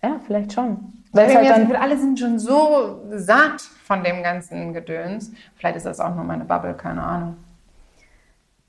ja, 0.00 0.20
vielleicht 0.24 0.52
schon. 0.52 0.97
Weil 1.12 1.34
halt 1.34 1.48
dann, 1.48 1.76
alle 1.76 1.96
sind 1.96 2.18
schon 2.18 2.38
so 2.38 3.00
satt 3.12 3.60
von 3.84 4.04
dem 4.04 4.22
ganzen 4.22 4.72
Gedöns. 4.72 5.32
Vielleicht 5.56 5.76
ist 5.76 5.86
das 5.86 6.00
auch 6.00 6.14
nur 6.14 6.24
meine 6.24 6.44
Bubble, 6.44 6.74
keine 6.74 7.02
Ahnung. 7.02 7.36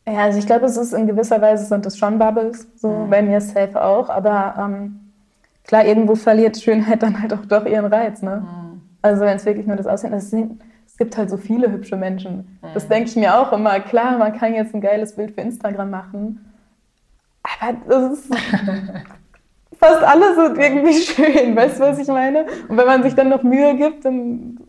ja, 0.08 0.24
also 0.24 0.40
ich 0.40 0.46
glaube, 0.46 0.66
es 0.66 0.78
ist 0.78 0.94
in 0.94 1.08
gewisser 1.08 1.42
Weise 1.42 1.66
sind 1.66 1.86
es 1.86 1.98
schon 1.98 2.18
Bubbles, 2.18 2.68
so 2.76 3.08
bei 3.10 3.22
mir 3.22 3.42
safe 3.42 3.82
auch, 3.82 4.10
aber 4.10 4.56
ähm, 4.58 5.12
klar, 5.66 5.86
irgendwo 5.86 6.16
verliert 6.16 6.58
Schönheit 6.58 7.04
dann 7.04 7.22
halt 7.22 7.34
auch 7.34 7.46
doch 7.46 7.66
ihren 7.66 7.86
Reiz, 7.86 8.22
ne? 8.22 8.46
Also 9.02 9.22
wenn 9.22 9.38
es 9.38 9.46
wirklich 9.46 9.68
nur 9.68 9.76
das 9.76 9.88
Aussehen 9.88 10.14
ist, 10.14 10.34
es 10.34 10.98
gibt 10.98 11.16
halt 11.18 11.30
so 11.30 11.38
viele 11.38 11.72
hübsche 11.72 11.96
Menschen. 11.96 12.60
Das 12.74 12.88
denke 12.88 13.10
ich 13.10 13.16
mir 13.16 13.40
auch 13.40 13.54
immer. 13.54 13.80
Klar, 13.80 14.18
man 14.18 14.34
kann 14.38 14.54
jetzt 14.54 14.76
ein 14.76 14.82
geiles 14.82 15.16
Bild 15.16 15.32
für 15.32 15.42
Instagram 15.42 15.90
machen, 15.90 16.54
aber 17.44 17.78
das 17.88 18.20
ist 18.20 18.32
fast 19.80 20.04
alle 20.04 20.36
sind 20.36 20.58
irgendwie 20.58 20.94
schön, 21.02 21.56
weißt 21.56 21.80
du, 21.80 21.84
was 21.84 21.98
ich 22.00 22.08
meine? 22.08 22.46
Und 22.68 22.78
wenn 22.78 22.86
man 22.86 23.04
sich 23.04 23.16
dann 23.16 23.30
noch 23.30 23.44
Mühe 23.44 23.76
gibt, 23.76 24.06
dann 24.06 24.60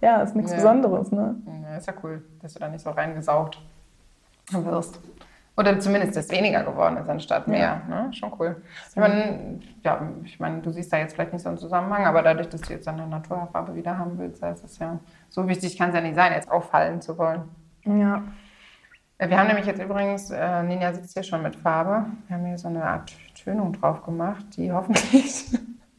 ja, 0.00 0.22
ist 0.22 0.34
nichts 0.34 0.52
Ja. 0.52 0.56
Besonderes, 0.58 1.12
ne? 1.12 1.36
Ja, 1.70 1.76
ist 1.76 1.86
ja 1.86 1.92
cool, 2.02 2.22
dass 2.40 2.54
du 2.54 2.60
da 2.60 2.68
nicht 2.68 2.82
so 2.82 2.90
reingesaugt 2.90 3.60
wirst. 4.50 5.00
Oder 5.56 5.78
zumindest 5.78 6.16
ist 6.16 6.32
weniger 6.32 6.62
geworden 6.62 6.96
ist 6.96 7.08
anstatt 7.08 7.46
mehr. 7.46 7.82
Ne? 7.86 8.10
Schon 8.14 8.32
cool. 8.38 8.62
Ich 8.90 8.96
meine, 8.96 9.60
ja, 9.84 10.00
ich 10.24 10.40
meine, 10.40 10.62
du 10.62 10.70
siehst 10.70 10.90
da 10.90 10.96
jetzt 10.96 11.12
vielleicht 11.14 11.34
nicht 11.34 11.42
so 11.42 11.50
einen 11.50 11.58
Zusammenhang, 11.58 12.06
aber 12.06 12.22
dadurch, 12.22 12.48
dass 12.48 12.62
du 12.62 12.72
jetzt 12.72 12.86
deine 12.86 13.06
Naturhaarfarbe 13.06 13.74
wieder 13.74 13.98
haben 13.98 14.16
willst, 14.18 14.42
ist 14.42 14.64
es 14.64 14.78
ja 14.78 14.98
so 15.28 15.46
wichtig, 15.48 15.76
kann 15.76 15.90
es 15.90 15.96
ja 15.96 16.00
nicht 16.00 16.14
sein, 16.14 16.32
jetzt 16.32 16.50
auffallen 16.50 17.02
zu 17.02 17.18
wollen. 17.18 17.42
Ja. 17.84 18.22
Äh, 19.18 19.28
Wir 19.28 19.38
haben 19.38 19.48
nämlich 19.48 19.66
jetzt 19.66 19.82
übrigens, 19.82 20.30
äh, 20.30 20.62
Ninja 20.62 20.94
sitzt 20.94 21.12
hier 21.12 21.24
schon 21.24 21.42
mit 21.42 21.56
Farbe. 21.56 22.06
Wir 22.28 22.36
haben 22.36 22.46
hier 22.46 22.56
so 22.56 22.68
eine 22.68 22.82
Art 22.82 23.12
Tönung 23.42 23.72
drauf 23.72 24.02
gemacht, 24.02 24.44
die 24.56 24.72
hoffentlich 24.72 25.46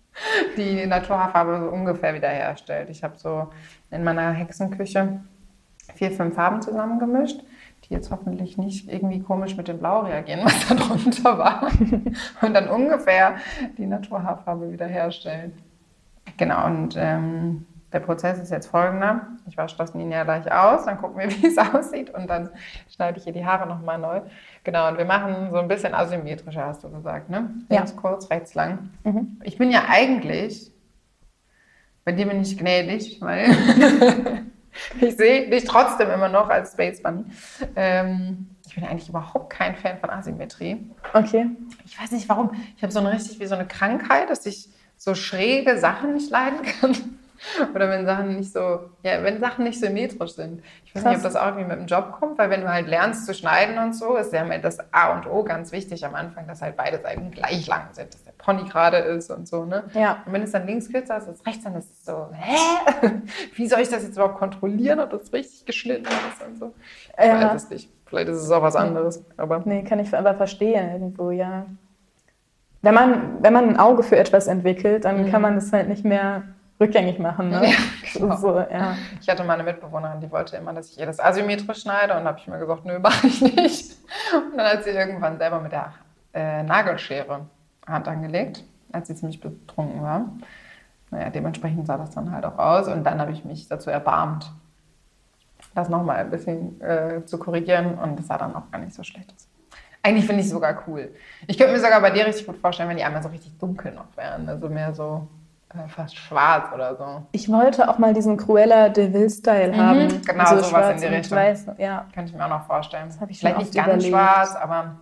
die 0.57 0.85
Naturhaarfarbe 0.85 1.59
so 1.59 1.69
ungefähr 1.69 2.13
wiederherstellt. 2.13 2.89
Ich 2.89 3.03
habe 3.03 3.17
so 3.17 3.49
in 3.89 4.03
meiner 4.03 4.31
Hexenküche 4.31 5.21
vier, 5.95 6.11
fünf 6.11 6.35
Farben 6.35 6.61
zusammengemischt, 6.61 7.41
die 7.83 7.93
jetzt 7.93 8.11
hoffentlich 8.11 8.57
nicht 8.57 8.91
irgendwie 8.91 9.21
komisch 9.21 9.57
mit 9.57 9.67
dem 9.67 9.79
Blau 9.79 10.01
reagieren, 10.01 10.41
was 10.45 10.67
da 10.67 10.75
drunter 10.75 11.37
war. 11.37 11.71
Und 12.41 12.53
dann 12.53 12.67
ungefähr 12.69 13.35
die 13.77 13.85
Naturhaarfarbe 13.85 14.71
wiederherstellen. 14.71 15.53
Genau, 16.37 16.65
und 16.65 16.95
ähm, 16.97 17.65
der 17.93 17.99
Prozess 17.99 18.39
ist 18.39 18.51
jetzt 18.51 18.67
folgender. 18.67 19.27
Ich 19.47 19.57
wasche 19.57 19.77
das 19.77 19.93
Ninja 19.93 20.23
gleich 20.23 20.51
aus, 20.51 20.85
dann 20.85 20.97
gucken 20.97 21.19
wir, 21.19 21.29
wie 21.41 21.47
es 21.47 21.57
aussieht 21.57 22.09
und 22.09 22.29
dann 22.29 22.49
schneide 22.93 23.19
ich 23.19 23.27
ihr 23.27 23.33
die 23.33 23.45
Haare 23.45 23.67
nochmal 23.67 23.97
neu. 23.97 24.21
Genau, 24.63 24.87
und 24.89 24.97
wir 24.97 25.05
machen 25.05 25.49
so 25.51 25.57
ein 25.57 25.67
bisschen 25.67 25.93
asymmetrischer, 25.93 26.65
hast 26.65 26.83
du 26.83 26.89
gesagt, 26.89 27.29
ne? 27.29 27.49
Ja. 27.69 27.77
Links 27.77 27.95
kurz, 27.95 28.29
rechts 28.29 28.53
lang. 28.53 28.89
Mhm. 29.03 29.39
Ich 29.43 29.57
bin 29.57 29.71
ja 29.71 29.85
eigentlich, 29.89 30.71
bei 32.05 32.11
dir 32.11 32.27
bin 32.27 32.41
ich 32.41 32.57
gnädig, 32.57 33.19
weil 33.21 33.51
ich 35.01 35.17
sehe 35.17 35.49
dich 35.49 35.65
trotzdem 35.65 36.09
immer 36.09 36.29
noch 36.29 36.49
als 36.49 36.73
Space 36.73 37.03
Bunny. 37.03 37.25
Ähm, 37.75 38.47
ich 38.65 38.75
bin 38.75 38.85
eigentlich 38.85 39.09
überhaupt 39.09 39.51
kein 39.51 39.75
Fan 39.75 39.97
von 39.97 40.09
Asymmetrie. 40.09 40.89
Okay. 41.13 41.47
Ich 41.83 42.01
weiß 42.01 42.11
nicht 42.11 42.29
warum. 42.29 42.51
Ich 42.77 42.83
habe 42.83 42.93
so 42.93 42.99
eine 42.99 43.11
richtig 43.11 43.39
wie 43.41 43.45
so 43.45 43.55
eine 43.55 43.67
Krankheit, 43.67 44.29
dass 44.29 44.45
ich 44.45 44.69
so 44.95 45.13
schräge 45.13 45.77
Sachen 45.77 46.13
nicht 46.13 46.29
leiden 46.29 46.61
kann. 46.61 46.95
Oder 47.75 47.89
wenn 47.89 48.05
Sachen 48.05 48.35
nicht 48.35 48.53
so, 48.53 48.59
ja, 49.03 49.23
wenn 49.23 49.39
Sachen 49.39 49.63
nicht 49.63 49.79
symmetrisch 49.79 50.33
sind. 50.33 50.61
Ich 50.85 50.93
weiß 50.95 51.03
nicht, 51.05 51.15
ob 51.15 51.21
Krass. 51.21 51.33
das 51.33 51.35
auch 51.35 51.47
irgendwie 51.47 51.65
mit 51.67 51.79
dem 51.79 51.85
Job 51.87 52.11
kommt, 52.19 52.37
weil 52.37 52.49
wenn 52.49 52.61
du 52.61 52.71
halt 52.71 52.87
lernst 52.87 53.25
zu 53.25 53.33
schneiden 53.33 53.77
und 53.77 53.93
so, 53.95 54.15
ist 54.15 54.31
ja 54.33 54.45
das 54.59 54.77
A 54.93 55.13
und 55.13 55.25
O 55.27 55.43
ganz 55.43 55.71
wichtig 55.71 56.05
am 56.05 56.15
Anfang, 56.15 56.47
dass 56.47 56.61
halt 56.61 56.75
beide 56.77 56.99
Seiten 57.01 57.31
gleich 57.31 57.65
lang 57.67 57.87
sind, 57.93 58.13
dass 58.13 58.23
der 58.23 58.33
Pony 58.37 58.63
gerade 58.69 58.97
ist 58.97 59.31
und 59.31 59.47
so, 59.47 59.65
ne? 59.65 59.83
Ja. 59.93 60.23
Und 60.25 60.33
wenn 60.33 60.43
es 60.43 60.51
dann 60.51 60.65
links 60.67 60.91
kürzer 60.91 61.17
ist 61.17 61.27
als 61.27 61.45
rechts, 61.45 61.63
dann 61.63 61.75
ist 61.75 61.89
es 61.91 62.05
so, 62.05 62.27
hä? 62.33 63.11
Wie 63.55 63.67
soll 63.67 63.79
ich 63.81 63.89
das 63.89 64.03
jetzt 64.03 64.15
überhaupt 64.15 64.37
kontrollieren, 64.37 64.99
ob 64.99 65.09
das 65.11 65.31
richtig 65.33 65.65
geschnitten 65.65 66.05
ist 66.05 66.45
und 66.47 66.57
so? 66.59 66.73
Ich 67.17 67.25
Ja. 67.25 67.41
weiß 67.53 67.63
es 67.63 67.69
nicht. 67.69 67.89
Vielleicht 68.05 68.27
ist 68.29 68.41
es 68.41 68.51
auch 68.51 68.61
was 68.61 68.75
anderes, 68.75 69.23
aber. 69.37 69.61
Nee, 69.65 69.83
kann 69.83 69.99
ich 69.99 70.13
aber 70.15 70.33
verstehen 70.35 70.91
irgendwo, 70.91 71.31
ja. 71.31 71.65
Wenn 72.81 72.93
man, 72.93 73.41
wenn 73.43 73.53
man 73.53 73.69
ein 73.69 73.77
Auge 73.79 74.03
für 74.03 74.17
etwas 74.17 74.47
entwickelt, 74.47 75.05
dann 75.05 75.29
kann 75.31 75.41
man 75.41 75.55
das 75.55 75.71
halt 75.71 75.87
nicht 75.87 76.03
mehr 76.03 76.43
rückgängig 76.81 77.19
machen. 77.19 77.49
Ne? 77.49 77.61
Ja, 78.13 78.27
genau. 78.27 78.35
so, 78.35 78.59
ja. 78.59 78.97
Ich 79.21 79.29
hatte 79.29 79.43
mal 79.43 79.53
eine 79.53 79.63
Mitbewohnerin, 79.63 80.19
die 80.19 80.29
wollte 80.31 80.57
immer, 80.57 80.73
dass 80.73 80.91
ich 80.91 80.99
ihr 80.99 81.05
das 81.05 81.19
asymmetrisch 81.19 81.81
schneide 81.81 82.17
und 82.17 82.25
habe 82.25 82.39
ich 82.39 82.47
mir 82.47 82.59
gesagt, 82.59 82.83
nö, 82.83 82.99
mache 82.99 83.27
ich 83.27 83.41
nicht. 83.41 83.95
Und 84.33 84.57
dann 84.57 84.67
hat 84.67 84.83
sie 84.83 84.89
irgendwann 84.89 85.37
selber 85.37 85.61
mit 85.61 85.71
der 85.71 85.93
äh, 86.33 86.63
Nagelschere 86.63 87.45
Hand 87.87 88.07
angelegt, 88.07 88.63
als 88.91 89.07
sie 89.07 89.15
ziemlich 89.15 89.39
betrunken 89.39 90.01
war. 90.01 90.29
Naja, 91.11 91.29
dementsprechend 91.29 91.87
sah 91.87 91.97
das 91.97 92.11
dann 92.11 92.31
halt 92.31 92.45
auch 92.45 92.57
aus 92.57 92.87
und 92.87 93.03
dann 93.03 93.19
habe 93.19 93.31
ich 93.31 93.45
mich 93.45 93.67
dazu 93.67 93.89
erbarmt, 93.89 94.51
das 95.75 95.89
nochmal 95.89 96.17
ein 96.17 96.31
bisschen 96.31 96.81
äh, 96.81 97.23
zu 97.25 97.37
korrigieren 97.37 97.97
und 97.97 98.17
das 98.17 98.27
sah 98.27 98.37
dann 98.37 98.55
auch 98.55 98.69
gar 98.71 98.79
nicht 98.79 98.93
so 98.93 99.03
schlecht 99.03 99.31
aus. 99.33 99.47
Eigentlich 100.03 100.25
finde 100.25 100.39
ich 100.39 100.47
es 100.47 100.51
sogar 100.51 100.83
cool. 100.87 101.13
Ich 101.47 101.57
könnte 101.57 101.73
mir 101.73 101.79
sogar 101.79 102.01
bei 102.01 102.09
dir 102.09 102.25
richtig 102.25 102.47
gut 102.47 102.57
vorstellen, 102.57 102.89
wenn 102.89 102.97
die 102.97 103.03
einmal 103.03 103.21
so 103.21 103.29
richtig 103.29 103.57
dunkel 103.59 103.93
noch 103.93 104.17
wären, 104.17 104.49
also 104.49 104.67
mehr 104.67 104.93
so 104.93 105.27
fast 105.87 106.15
schwarz 106.17 106.65
oder 106.73 106.95
so. 106.95 107.23
Ich 107.31 107.49
wollte 107.49 107.89
auch 107.89 107.97
mal 107.97 108.13
diesen 108.13 108.37
Cruella 108.37 108.89
de 108.89 109.11
Vil-Style 109.13 109.75
haben. 109.75 110.21
genau, 110.25 110.45
so 110.45 110.55
sowas 110.57 110.69
schwarz 110.69 111.01
in 111.03 111.09
die 111.09 111.15
Richtung. 111.15 111.37
weiß. 111.37 111.65
Ja. 111.77 112.05
Könnte 112.13 112.31
ich 112.31 112.37
mir 112.37 112.45
auch 112.45 112.49
noch 112.49 112.65
vorstellen. 112.67 113.07
Das 113.07 113.29
ich 113.29 113.39
vielleicht 113.39 113.57
nicht 113.57 113.73
ganz 113.73 113.87
überlegt. 113.87 114.07
schwarz, 114.09 114.55
aber 114.55 114.95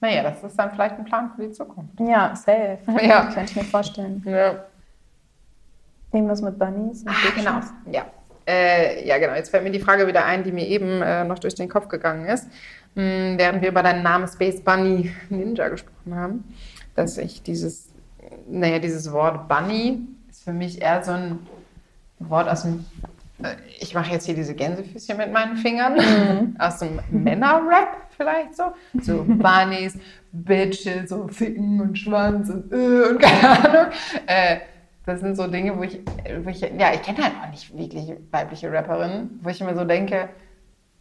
naja, 0.00 0.22
das 0.22 0.42
ist 0.42 0.58
dann 0.58 0.70
vielleicht 0.70 0.96
ein 0.98 1.04
Plan 1.04 1.30
für 1.36 1.42
die 1.42 1.52
Zukunft. 1.52 1.98
ja, 2.00 2.34
safe. 2.34 2.78
Ja. 3.02 3.22
Könnte 3.26 3.44
ich 3.50 3.56
mir 3.56 3.64
vorstellen. 3.64 4.22
Ja, 4.26 4.64
Irgendwas 6.12 6.42
mit 6.42 6.58
Bunnies? 6.58 7.02
und 7.02 7.08
ah, 7.10 7.14
genau. 7.36 7.60
Ja. 7.92 8.02
Äh, 8.46 9.06
ja, 9.06 9.18
genau. 9.18 9.34
Jetzt 9.34 9.50
fällt 9.50 9.62
mir 9.62 9.70
die 9.70 9.78
Frage 9.78 10.06
wieder 10.08 10.24
ein, 10.24 10.42
die 10.42 10.50
mir 10.50 10.66
eben 10.66 11.02
äh, 11.02 11.22
noch 11.24 11.38
durch 11.38 11.54
den 11.54 11.68
Kopf 11.68 11.86
gegangen 11.88 12.26
ist, 12.26 12.48
mh, 12.96 13.34
während 13.36 13.62
wir 13.62 13.68
über 13.68 13.82
deinen 13.82 14.02
Namen 14.02 14.26
Space 14.26 14.60
Bunny 14.60 15.12
Ninja 15.28 15.68
gesprochen 15.68 16.14
haben, 16.16 16.44
dass 16.96 17.16
ich 17.18 17.42
dieses, 17.44 17.89
naja, 18.48 18.78
dieses 18.78 19.10
Wort 19.12 19.48
Bunny 19.48 20.06
ist 20.30 20.44
für 20.44 20.52
mich 20.52 20.80
eher 20.80 21.02
so 21.02 21.12
ein 21.12 21.38
Wort 22.18 22.48
aus 22.48 22.62
dem, 22.62 22.84
äh, 23.42 23.54
ich 23.78 23.94
mache 23.94 24.12
jetzt 24.12 24.26
hier 24.26 24.34
diese 24.34 24.54
Gänsefüßchen 24.54 25.16
mit 25.16 25.32
meinen 25.32 25.56
Fingern, 25.56 26.56
aus 26.58 26.78
dem 26.78 27.00
Männer-Rap 27.10 27.96
vielleicht 28.16 28.56
so. 28.56 28.64
So 29.00 29.24
Bunnies, 29.28 29.98
Bitches, 30.32 31.10
so 31.10 31.28
Ficken 31.28 31.80
und 31.80 31.98
Schwanz 31.98 32.50
und, 32.50 32.72
äh, 32.72 33.10
und 33.10 33.18
keine 33.18 33.48
Ahnung. 33.48 33.92
Äh, 34.26 34.58
das 35.06 35.20
sind 35.20 35.36
so 35.36 35.46
Dinge, 35.46 35.76
wo 35.76 35.82
ich, 35.82 36.00
wo 36.44 36.50
ich 36.50 36.60
ja, 36.60 36.92
ich 36.92 37.02
kenne 37.02 37.24
halt 37.24 37.32
auch 37.42 37.50
nicht 37.50 37.76
wirklich 37.76 38.12
weibliche 38.30 38.70
Rapperinnen, 38.70 39.40
wo 39.42 39.48
ich 39.48 39.60
immer 39.60 39.74
so 39.74 39.84
denke, 39.84 40.28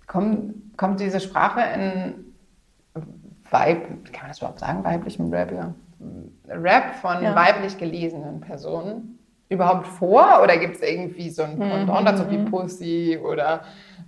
kommt, 0.07 0.77
kommt 0.77 0.99
diese 0.99 1.19
Sprache 1.19 1.61
in 1.75 2.13
Weib, 3.51 4.11
kann 4.11 4.21
man 4.21 4.29
das 4.29 4.39
überhaupt 4.39 4.59
sagen, 4.59 4.83
weiblichem 4.83 5.31
Rap, 5.31 5.51
ja. 5.51 5.73
Rap 6.47 6.95
von 6.95 7.21
Ja. 7.23 7.35
weiblich 7.35 7.77
gelesenen 7.77 8.39
Personen 8.41 9.19
überhaupt 9.49 9.87
vor? 9.87 10.41
Oder 10.43 10.57
gibt 10.57 10.75
es 10.77 10.81
irgendwie 10.81 11.29
so 11.29 11.43
ein 11.43 11.57
Pendant 11.57 12.07
dazu 12.07 12.29
wie 12.29 12.37
Pussy 12.37 13.19
oder 13.21 13.63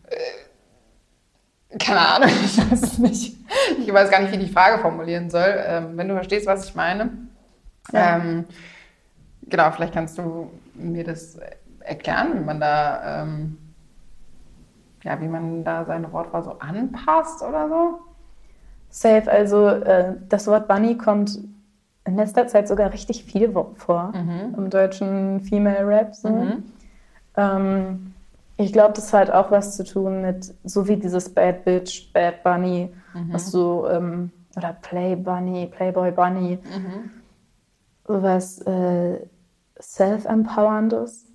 äh, 0.08 1.78
keine 1.78 2.00
Ahnung, 2.00 2.30
ich 2.46 2.58
weiß 2.58 2.82
es 2.84 2.98
nicht. 2.98 3.38
Ich 3.80 3.94
weiß 3.94 4.10
gar 4.12 4.22
nicht, 4.22 4.32
wie 4.32 4.38
ich 4.38 4.48
die 4.48 4.54
Frage 4.54 4.80
formulieren 4.80 5.30
soll. 5.30 5.56
Ähm, 5.66 5.98
wenn 5.98 6.08
du 6.08 6.14
verstehst, 6.16 6.46
was 6.46 6.66
ich 6.66 6.76
meine. 6.76 7.12
Ja. 7.92 8.18
Ähm, 8.18 8.46
genau, 9.44 9.72
vielleicht 9.72 9.94
kannst 9.94 10.18
du 10.18 10.52
mir 10.76 11.04
das 11.04 11.38
erklären, 11.80 12.40
wie 12.40 12.44
man 12.44 12.60
da, 12.60 13.22
ähm, 13.24 13.58
ja, 15.04 15.20
wie 15.20 15.28
man 15.28 15.64
da 15.64 15.86
seine 15.86 16.12
Wortwahl 16.12 16.44
so 16.44 16.60
anpasst 16.60 17.42
oder 17.42 17.68
so. 17.70 18.00
Safe, 18.90 19.32
also 19.32 19.68
äh, 19.68 20.16
das 20.28 20.48
Wort 20.48 20.68
Bunny 20.68 20.98
kommt 20.98 21.40
in 22.06 22.16
letzter 22.16 22.48
Zeit 22.48 22.68
sogar 22.68 22.92
richtig 22.94 23.24
viel 23.24 23.52
vor 23.76 24.12
im 24.58 24.70
deutschen 24.70 25.40
Female 25.42 25.86
Rap. 25.88 26.16
So. 26.16 26.28
Ähm, 27.38 28.14
ich 28.58 28.74
glaube, 28.74 28.94
das 28.94 29.14
hat 29.14 29.30
auch 29.32 29.50
was 29.52 29.76
zu 29.78 29.84
tun 29.84 30.22
mit, 30.22 30.54
so 30.64 30.88
wie 30.88 30.98
dieses 30.98 31.34
Bad 31.34 31.64
Bitch, 31.66 32.12
Bad 32.14 32.44
Bunny, 32.44 32.90
was 33.32 33.52
so, 33.52 33.88
ähm, 33.90 34.32
oder 34.56 34.74
Play 34.82 35.16
Bunny, 35.16 35.68
Playboy 35.68 36.12
Bunny, 36.12 36.60
sowas 38.08 38.60
äh, 38.64 39.20
Self-Empowerndes. 39.80 41.28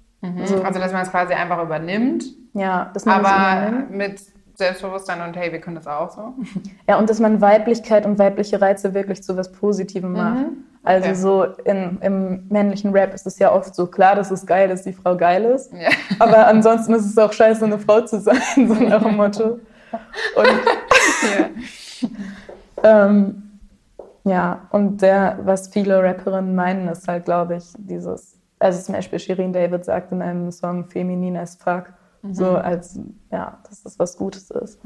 So, 0.46 0.62
Also, 0.62 0.78
dass 0.80 0.92
man 0.92 1.02
es 1.02 1.10
quasi 1.10 1.32
einfach 1.34 1.62
übernimmt, 1.62 2.24
ja, 2.54 2.90
dass 2.92 3.04
man 3.04 3.22
das 3.22 3.32
aber 3.32 3.68
übernimmt. 3.68 3.90
mit 3.90 4.20
Selbstbewusstsein 4.56 5.20
und 5.20 5.36
hey, 5.36 5.52
wir 5.52 5.60
können 5.60 5.76
das 5.76 5.86
auch 5.86 6.10
so. 6.10 6.34
Ja, 6.88 6.98
und 6.98 7.10
dass 7.10 7.20
man 7.20 7.40
Weiblichkeit 7.40 8.06
und 8.06 8.18
weibliche 8.18 8.60
Reize 8.60 8.94
wirklich 8.94 9.22
zu 9.22 9.36
was 9.36 9.52
Positivem 9.52 10.12
macht. 10.12 10.46
Also 10.82 11.08
Okay. 11.08 11.14
so 11.16 11.42
in, 11.64 11.98
im 12.00 12.46
männlichen 12.48 12.92
Rap 12.92 13.12
ist 13.12 13.26
es 13.26 13.40
ja 13.40 13.52
oft 13.52 13.74
so 13.74 13.88
klar, 13.88 14.14
dass 14.14 14.30
es 14.30 14.46
geil 14.46 14.70
ist, 14.70 14.86
die 14.86 14.92
Frau 14.92 15.16
geil 15.16 15.44
ist. 15.44 15.72
Ja. 15.72 15.88
Aber 16.20 16.46
ansonsten 16.46 16.94
ist 16.94 17.06
es 17.06 17.18
auch 17.18 17.32
scheiße, 17.32 17.64
eine 17.64 17.78
Frau 17.78 18.02
zu 18.02 18.20
sein, 18.20 18.40
so 18.54 18.74
nach 18.74 19.02
dem 19.02 19.16
Motto. 19.16 19.58
Und 20.36 20.46
ja. 21.24 21.48
ähm, 23.06 23.42
ja, 24.22 24.60
und 24.70 25.02
der, 25.02 25.38
was 25.42 25.68
viele 25.68 26.02
Rapperinnen 26.02 26.54
meinen, 26.54 26.88
ist 26.88 27.08
halt, 27.08 27.24
glaube 27.24 27.56
ich, 27.56 27.64
dieses, 27.78 28.38
also 28.60 28.80
zum 28.80 28.94
Beispiel 28.94 29.18
Shirin 29.18 29.52
David 29.52 29.84
sagt 29.84 30.12
in 30.12 30.22
einem 30.22 30.50
Song 30.52 30.84
feminin 30.84 31.36
as 31.36 31.56
fuck, 31.56 31.92
so 32.32 32.56
als, 32.56 32.98
ja, 33.30 33.58
dass 33.68 33.82
das 33.82 33.98
was 33.98 34.16
Gutes 34.16 34.50
ist. 34.50 34.78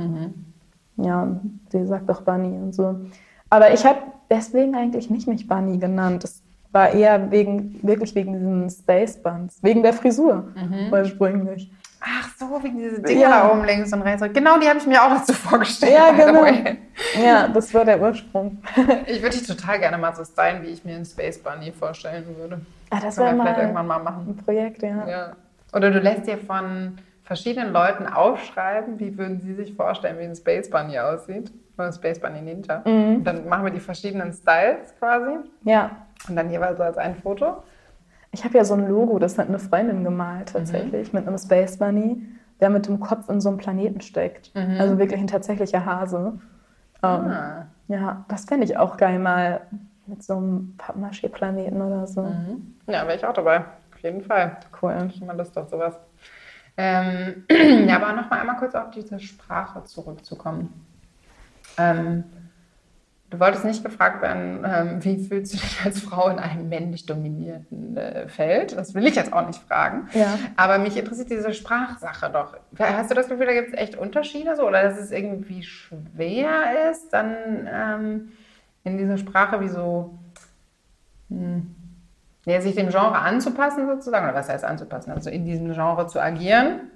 Ja, 0.97 1.23
und 1.23 1.61
die 1.73 1.87
sagt 1.87 2.11
auch 2.11 2.23
Bunny 2.23 2.57
und 2.59 2.75
so. 2.75 3.01
Aber 3.49 3.73
ich 3.73 3.85
habe 3.85 3.99
deswegen 4.31 4.75
eigentlich 4.75 5.11
nicht 5.11 5.27
mich 5.27 5.47
Bunny 5.49 5.79
genannt. 5.79 6.25
Das 6.25 6.43
war 6.73 6.91
eher 6.93 7.31
wegen, 7.31 7.81
wirklich 7.83 8.15
wegen 8.15 8.33
diesen 8.35 8.71
Space 8.71 9.17
Buns, 9.17 9.59
wegen 9.63 9.83
der 9.83 9.93
Frisur 9.93 10.45
ursprünglich. 10.93 11.71
Ach 12.03 12.31
so, 12.39 12.63
wegen 12.63 12.79
diese 12.79 13.03
Dinger 13.03 13.21
Ja. 13.21 13.31
da 13.43 13.53
oben 13.53 13.65
links 13.65 13.93
und 13.93 14.01
rechts. 14.03 14.23
Genau, 14.33 14.59
die 14.59 14.67
habe 14.69 14.79
ich 14.79 14.87
mir 14.87 15.03
auch 15.03 15.11
dazu 15.11 15.35
vorgestellt. 15.35 15.93
Ja, 15.93 16.11
genau. 16.13 16.47
Ja, 17.23 17.49
das 17.49 17.75
war 17.75 17.85
der 17.85 18.01
Ursprung. 18.01 18.59
Ich 19.07 19.21
würde 19.21 19.37
dich 19.37 19.47
total 19.47 19.79
gerne 19.81 19.99
mal 19.99 20.15
so 20.15 20.25
stylen, 20.25 20.63
wie 20.63 20.69
ich 20.69 20.83
mir 20.85 20.97
einen 20.97 21.05
Space 21.05 21.39
Bunny 21.39 21.73
vorstellen 21.73 22.25
würde. 22.39 22.61
Ah, 22.89 23.01
das 23.03 23.17
Können 23.17 23.27
wäre 23.27 23.37
wir 23.37 23.43
vielleicht 23.43 23.59
irgendwann 23.61 23.87
mal 23.87 23.99
machen. 24.03 24.27
ein 24.31 24.37
Projekt, 24.37 24.83
ja. 24.83 25.09
Ja. 25.09 25.33
Oder 25.75 25.91
du 25.91 25.99
lässt 26.01 26.27
dir 26.27 26.39
von 26.39 26.97
verschiedenen 27.31 27.73
Leuten 27.73 28.09
aufschreiben, 28.09 28.99
wie 28.99 29.17
würden 29.17 29.41
sie 29.41 29.55
sich 29.55 29.73
vorstellen, 29.77 30.19
wie 30.19 30.25
ein 30.25 30.35
Space 30.35 30.69
Bunny 30.69 30.99
aussieht. 30.99 31.53
Oder 31.79 31.87
ein 31.87 31.93
Space 31.93 32.19
Bunny 32.19 32.41
Ninja. 32.43 32.83
Mhm. 32.85 33.23
Dann 33.23 33.49
machen 33.49 33.67
wir 33.67 33.71
die 33.71 33.79
verschiedenen 33.79 34.33
Styles 34.33 34.93
quasi. 34.99 35.37
Ja. 35.63 35.93
Und 36.29 36.35
dann 36.35 36.51
jeweils 36.51 36.77
so 36.77 36.83
als 36.83 36.99
ein 36.99 37.15
Foto. 37.15 37.63
Ich 38.33 38.43
habe 38.45 38.59
ja 38.59 38.65
so 38.65 38.75
ein 38.75 38.89
Logo, 38.89 39.21
das 39.21 39.39
hat 39.39 39.47
eine 39.47 39.61
Freundin 39.61 40.03
gemalt 40.03 40.49
tatsächlich, 40.55 41.13
mit 41.13 41.25
einem 41.29 41.39
Space 41.39 41.77
Bunny, 41.79 42.21
der 42.59 42.69
mit 42.69 42.89
dem 42.89 42.99
Kopf 42.99 43.29
in 43.29 43.41
so 43.41 43.49
einem 43.49 43.59
Planeten 43.59 44.01
steckt. 44.01 44.51
Also 44.81 44.99
wirklich 44.99 45.21
ein 45.21 45.29
tatsächlicher 45.29 45.87
Hase. 45.87 46.33
Ähm, 47.05 47.11
Ah. 47.31 47.67
Ja, 47.87 48.25
das 48.27 48.45
fände 48.45 48.65
ich 48.65 48.77
auch 48.77 48.97
geil 48.97 49.21
mal 49.21 49.61
mit 50.07 50.25
so 50.25 50.37
einem 50.37 50.75
Pappmaché-Planeten 50.79 51.81
oder 51.81 52.09
so. 52.09 52.23
Ja, 52.89 53.05
wäre 53.07 53.15
ich 53.15 53.25
auch 53.25 53.35
dabei. 53.35 53.59
Auf 53.95 54.01
jeden 54.03 54.23
Fall. 54.23 54.57
Cool. 54.83 54.97
Ich 55.09 55.17
habe 55.21 55.27
mal 55.27 55.37
Lust 55.37 55.57
auf 55.57 55.69
sowas. 55.69 55.95
Ähm, 56.77 57.45
ja, 57.89 57.97
aber 57.97 58.13
nochmal 58.13 58.41
einmal 58.41 58.57
kurz 58.57 58.75
auf 58.75 58.91
diese 58.91 59.21
Sprache 59.21 59.85
zurückzukommen. 59.85 60.87
Ähm, 61.79 62.25
Du 63.31 63.39
wolltest 63.39 63.65
nicht 63.65 63.85
gefragt 63.85 64.23
werden, 64.23 64.67
ähm, 64.67 65.05
wie 65.05 65.17
fühlst 65.25 65.55
du 65.55 65.59
dich 65.59 65.85
als 65.85 66.01
Frau 66.01 66.29
in 66.29 66.41
einem 66.41 66.69
männlich 66.69 67.07
dominierten 67.07 67.97
äh, 67.97 68.29
Feld? 68.29 68.77
Das 68.77 68.93
will 68.93 69.07
ich 69.07 69.15
jetzt 69.15 69.33
auch 69.33 69.47
nicht 69.47 69.63
fragen. 69.63 70.09
Ja. 70.15 70.37
Aber 70.57 70.79
mich 70.79 70.97
interessiert 70.97 71.31
diese 71.31 71.55
Sprachsache 71.55 72.29
doch. 72.31 72.57
Hast 72.77 73.11
du 73.13 73.15
das 73.15 73.29
Gefühl, 73.29 73.47
da 73.47 73.53
gibt 73.53 73.69
es 73.69 73.75
echt 73.75 73.97
Unterschiede 73.97 74.57
so? 74.57 74.67
Oder 74.67 74.83
dass 74.83 74.99
es 74.99 75.13
irgendwie 75.13 75.63
schwer 75.63 76.91
ist, 76.91 77.13
dann 77.13 77.69
ähm, 77.73 78.33
in 78.83 78.99
dieser 78.99 79.17
Sprache 79.17 79.61
wie 79.61 79.69
so, 79.69 80.19
hm, 81.29 81.73
ja, 82.47 82.61
sich 82.61 82.75
dem 82.75 82.89
Genre 82.89 83.19
anzupassen 83.19 83.87
sozusagen? 83.87 84.27
Oder 84.27 84.35
was 84.35 84.49
heißt 84.49 84.65
anzupassen? 84.65 85.13
Also 85.13 85.31
in 85.31 85.45
diesem 85.45 85.73
Genre 85.73 86.07
zu 86.07 86.21
agieren, 86.21 86.91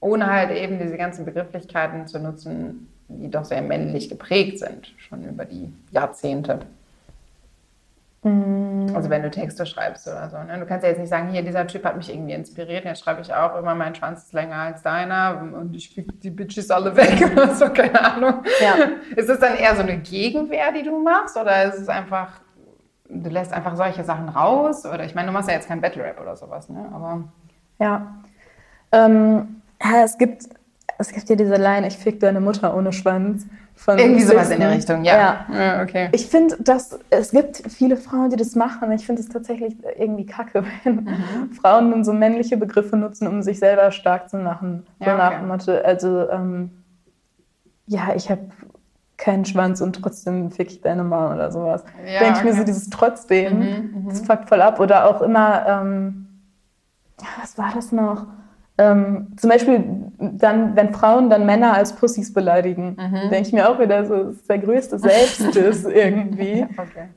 ohne 0.00 0.26
halt 0.26 0.50
eben 0.50 0.78
diese 0.78 0.96
ganzen 0.96 1.24
Begrifflichkeiten 1.24 2.06
zu 2.06 2.18
nutzen, 2.18 2.88
die 3.08 3.30
doch 3.30 3.44
sehr 3.44 3.62
männlich 3.62 4.08
geprägt 4.08 4.58
sind, 4.58 4.92
schon 4.98 5.24
über 5.24 5.44
die 5.44 5.72
Jahrzehnte. 5.90 6.60
Also 8.24 9.10
wenn 9.10 9.22
du 9.22 9.30
Texte 9.30 9.64
schreibst 9.64 10.08
oder 10.08 10.28
so. 10.28 10.36
Ne? 10.38 10.58
Du 10.58 10.66
kannst 10.66 10.82
ja 10.82 10.90
jetzt 10.90 10.98
nicht 10.98 11.08
sagen, 11.08 11.30
hier, 11.30 11.42
dieser 11.42 11.66
Typ 11.66 11.84
hat 11.84 11.96
mich 11.96 12.12
irgendwie 12.12 12.32
inspiriert, 12.32 12.84
jetzt 12.84 13.02
schreibe 13.02 13.20
ich 13.20 13.32
auch 13.32 13.56
immer, 13.56 13.76
mein 13.76 13.94
Schwanz 13.94 14.24
ist 14.24 14.32
länger 14.32 14.56
als 14.56 14.82
deiner 14.82 15.40
und 15.54 15.74
ich 15.74 15.90
fick 15.90 16.20
die 16.20 16.30
Bitches 16.30 16.70
alle 16.70 16.96
weg 16.96 17.30
oder 17.32 17.54
so, 17.54 17.70
keine 17.70 18.04
Ahnung. 18.04 18.42
Ja. 18.60 18.74
Ist 19.14 19.28
es 19.28 19.38
dann 19.38 19.56
eher 19.56 19.74
so 19.76 19.82
eine 19.82 19.98
Gegenwehr, 19.98 20.72
die 20.72 20.82
du 20.82 21.00
machst 21.00 21.36
oder 21.36 21.64
ist 21.64 21.78
es 21.80 21.88
einfach, 21.88 22.40
du 23.08 23.30
lässt 23.30 23.52
einfach 23.52 23.76
solche 23.76 24.04
Sachen 24.04 24.28
raus? 24.28 24.84
Oder 24.86 25.04
ich 25.04 25.14
meine, 25.14 25.28
du 25.28 25.32
machst 25.32 25.48
ja 25.48 25.54
jetzt 25.54 25.68
kein 25.68 25.80
Battle 25.80 26.04
Rap 26.04 26.20
oder 26.20 26.36
sowas, 26.36 26.68
ne? 26.68 26.88
Aber 26.92 27.24
Ja. 27.78 28.14
Ähm, 28.92 29.62
ja, 29.82 30.02
es 30.04 30.16
gibt, 30.18 30.48
es 30.98 31.12
gibt 31.12 31.28
ja 31.28 31.36
diese 31.36 31.56
Line, 31.56 31.86
ich 31.86 31.96
fick 31.98 32.20
deine 32.20 32.40
Mutter 32.40 32.74
ohne 32.76 32.92
Schwanz. 32.92 33.46
Von 33.74 33.96
irgendwie 33.96 34.22
sowas 34.24 34.48
Disney. 34.48 34.54
in 34.56 34.60
der 34.62 34.70
Richtung, 34.72 35.04
ja. 35.04 35.16
ja. 35.16 35.46
ja 35.56 35.82
okay. 35.82 36.08
Ich 36.10 36.26
finde, 36.26 36.56
dass 36.58 36.98
es 37.10 37.30
gibt 37.30 37.62
viele 37.68 37.96
Frauen, 37.96 38.28
die 38.28 38.34
das 38.36 38.56
machen. 38.56 38.90
Ich 38.90 39.06
finde 39.06 39.22
es 39.22 39.28
tatsächlich 39.28 39.76
irgendwie 39.96 40.26
kacke, 40.26 40.64
wenn 40.84 40.96
Mhm. 41.04 41.52
Frauen 41.52 41.92
dann 41.92 42.04
so 42.04 42.12
männliche 42.12 42.56
Begriffe 42.56 42.96
nutzen, 42.96 43.28
um 43.28 43.40
sich 43.40 43.60
selber 43.60 43.92
stark 43.92 44.28
zu 44.30 44.38
machen. 44.38 44.84
So 44.98 45.06
Ja, 45.06 45.28
okay. 45.54 45.80
also 45.84 46.28
ähm, 46.28 46.72
ja, 47.86 48.08
ich 48.16 48.28
habe 48.32 48.42
keinen 49.18 49.44
Schwanz 49.44 49.80
und 49.82 50.00
trotzdem 50.00 50.50
fick 50.50 50.70
ich 50.70 50.80
deine 50.80 51.04
Mama 51.04 51.34
oder 51.34 51.50
sowas. 51.52 51.84
Ja, 52.06 52.20
Denke 52.20 52.38
ich 52.38 52.44
mir 52.44 52.50
okay. 52.52 52.58
so 52.60 52.64
dieses 52.64 52.88
trotzdem, 52.88 53.58
Mhm, 53.58 54.06
das 54.08 54.20
fuckt 54.20 54.48
voll 54.48 54.62
ab. 54.62 54.80
Oder 54.80 55.06
auch 55.10 55.20
immer, 55.20 55.66
ähm, 55.68 56.26
ja, 57.20 57.26
was 57.42 57.58
war 57.58 57.72
das 57.74 57.90
noch? 57.92 58.26
Ähm, 58.80 59.32
zum 59.36 59.50
Beispiel 59.50 59.82
dann, 60.20 60.76
wenn 60.76 60.94
Frauen 60.94 61.28
dann 61.30 61.44
Männer 61.46 61.74
als 61.74 61.94
Pussys 61.94 62.32
beleidigen, 62.32 62.96
Mhm. 62.96 63.28
denke 63.30 63.48
ich 63.48 63.52
mir 63.52 63.68
auch 63.68 63.80
wieder 63.80 64.06
so, 64.06 64.22
das 64.22 64.36
ist 64.36 64.48
der 64.48 64.58
größte 64.60 64.98
Selbstdiss 65.00 65.84
irgendwie. 65.84 66.64
Okay. 66.76 67.08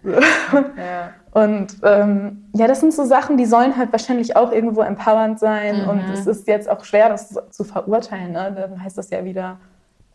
Ja. 0.75 1.11
Und 1.39 1.77
ähm, 1.83 2.45
ja, 2.53 2.65
das 2.67 2.79
sind 2.79 2.93
so 2.93 3.05
Sachen, 3.05 3.37
die 3.37 3.45
sollen 3.45 3.77
halt 3.77 3.91
wahrscheinlich 3.91 4.35
auch 4.35 4.51
irgendwo 4.51 4.81
empowernd 4.81 5.37
sein. 5.39 5.83
Mhm. 5.83 5.89
Und 5.89 6.09
es 6.11 6.25
ist 6.25 6.47
jetzt 6.47 6.67
auch 6.67 6.83
schwer, 6.83 7.09
das 7.09 7.39
zu 7.51 7.63
verurteilen. 7.63 8.31
Ne? 8.31 8.53
Dann 8.55 8.83
heißt 8.83 8.97
das 8.97 9.11
ja 9.11 9.23
wieder, 9.23 9.57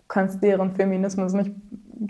kannst 0.09 0.43
deren 0.43 0.75
Feminismus 0.75 1.33
nicht, 1.33 1.53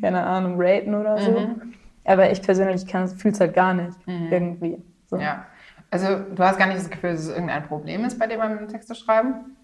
keine 0.00 0.24
Ahnung, 0.24 0.54
raten 0.56 0.94
oder 0.94 1.18
so. 1.18 1.32
Mhm. 1.32 1.74
Aber 2.04 2.30
ich 2.30 2.42
persönlich 2.42 2.84
fühle 2.90 3.32
es 3.32 3.40
halt 3.40 3.54
gar 3.54 3.74
nicht 3.74 3.96
irgendwie. 4.06 4.82
So. 5.06 5.16
Ja. 5.16 5.46
Also 5.90 6.06
du 6.34 6.42
hast 6.42 6.58
gar 6.58 6.66
nicht 6.66 6.78
das 6.78 6.90
Gefühl, 6.90 7.12
dass 7.12 7.22
es 7.22 7.28
irgendein 7.28 7.62
Problem 7.64 8.04
ist 8.04 8.18
bei 8.18 8.26
dir 8.26 8.38
beim 8.38 8.68
Texte 8.68 8.94
schreiben? 8.94 9.56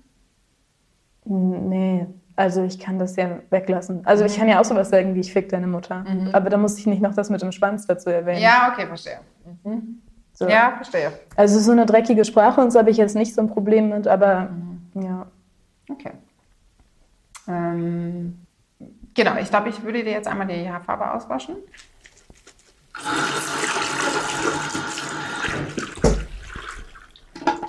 Nee, 1.24 2.06
also 2.36 2.62
ich 2.64 2.78
kann 2.78 2.98
das 2.98 3.16
ja 3.16 3.40
weglassen. 3.50 4.06
Also 4.06 4.24
ich 4.24 4.36
kann 4.36 4.48
ja 4.48 4.60
auch 4.60 4.64
sowas 4.64 4.90
sagen 4.90 5.14
wie 5.14 5.20
ich 5.20 5.32
fick 5.32 5.48
deine 5.48 5.66
Mutter. 5.66 6.04
Aber 6.32 6.50
da 6.50 6.56
muss 6.56 6.78
ich 6.78 6.86
nicht 6.86 7.02
noch 7.02 7.14
das 7.14 7.30
mit 7.30 7.42
dem 7.42 7.52
Schwanz 7.52 7.86
dazu 7.86 8.10
erwähnen. 8.10 8.40
Ja, 8.40 8.72
okay, 8.72 8.86
verstehe. 8.86 9.18
so. 10.32 10.48
Ja, 10.48 10.72
verstehe. 10.76 11.12
Also 11.36 11.60
so 11.60 11.72
eine 11.72 11.86
dreckige 11.86 12.24
Sprache 12.24 12.60
und 12.60 12.72
so 12.72 12.78
habe 12.78 12.90
ich 12.90 12.96
jetzt 12.96 13.14
nicht 13.14 13.34
so 13.34 13.40
ein 13.40 13.48
Problem 13.48 13.90
mit, 13.90 14.08
aber 14.08 14.50
ja. 14.94 15.26
Okay. 15.90 16.12
Ähm, 17.48 18.38
genau, 19.14 19.36
ich 19.36 19.48
glaube, 19.50 19.68
ich 19.68 19.82
würde 19.82 20.04
dir 20.04 20.12
jetzt 20.12 20.28
einmal 20.28 20.46
die 20.46 20.68
Haarfarbe 20.68 21.12
auswaschen. 21.12 21.56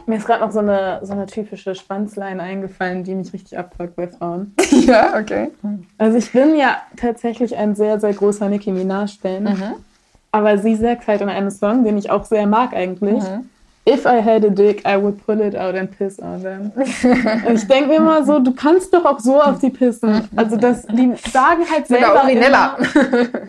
Mir 0.05 0.17
ist 0.17 0.25
gerade 0.25 0.41
noch 0.41 0.51
so 0.51 0.59
eine, 0.59 0.99
so 1.03 1.13
eine 1.13 1.25
typische 1.27 1.75
Schwanzlein 1.75 2.41
eingefallen, 2.41 3.03
die 3.03 3.15
mich 3.15 3.31
richtig 3.31 3.57
abfuckt 3.57 3.95
bei 3.95 4.07
Frauen. 4.09 4.53
ja, 4.71 5.17
okay. 5.17 5.51
Also 5.97 6.17
ich 6.17 6.31
bin 6.31 6.55
ja 6.55 6.77
tatsächlich 6.97 7.55
ein 7.55 7.73
sehr, 7.73 7.99
sehr 7.99 8.13
großer 8.13 8.49
Nicki 8.49 8.71
Minaj-Fan. 8.71 9.75
Aber 10.31 10.57
sie 10.57 10.75
sagt 10.75 11.07
halt 11.07 11.21
in 11.21 11.29
einem 11.29 11.51
Song, 11.51 11.83
den 11.83 11.97
ich 11.97 12.09
auch 12.09 12.25
sehr 12.25 12.47
mag 12.47 12.73
eigentlich, 12.73 13.23
If 13.85 14.05
I 14.05 14.21
had 14.21 14.45
a 14.45 14.49
dick, 14.49 14.81
I 14.87 14.95
would 14.95 15.25
pull 15.25 15.41
it 15.41 15.57
out 15.57 15.75
and 15.75 15.89
piss 15.97 16.17
on 16.21 16.41
them. 16.41 16.71
Und 17.45 17.55
ich 17.55 17.67
denke 17.67 17.89
mir 17.89 17.95
immer 17.97 18.23
so, 18.23 18.39
du 18.39 18.53
kannst 18.53 18.93
doch 18.93 19.03
auch 19.03 19.19
so 19.19 19.41
auf 19.41 19.59
die 19.59 19.71
pissen. 19.71 20.29
Also 20.37 20.55
das, 20.55 20.83
die 20.87 21.11
sagen 21.29 21.63
halt 21.69 21.87
selber 21.87 22.13
Oder 22.23 22.29
immer- 22.29 22.77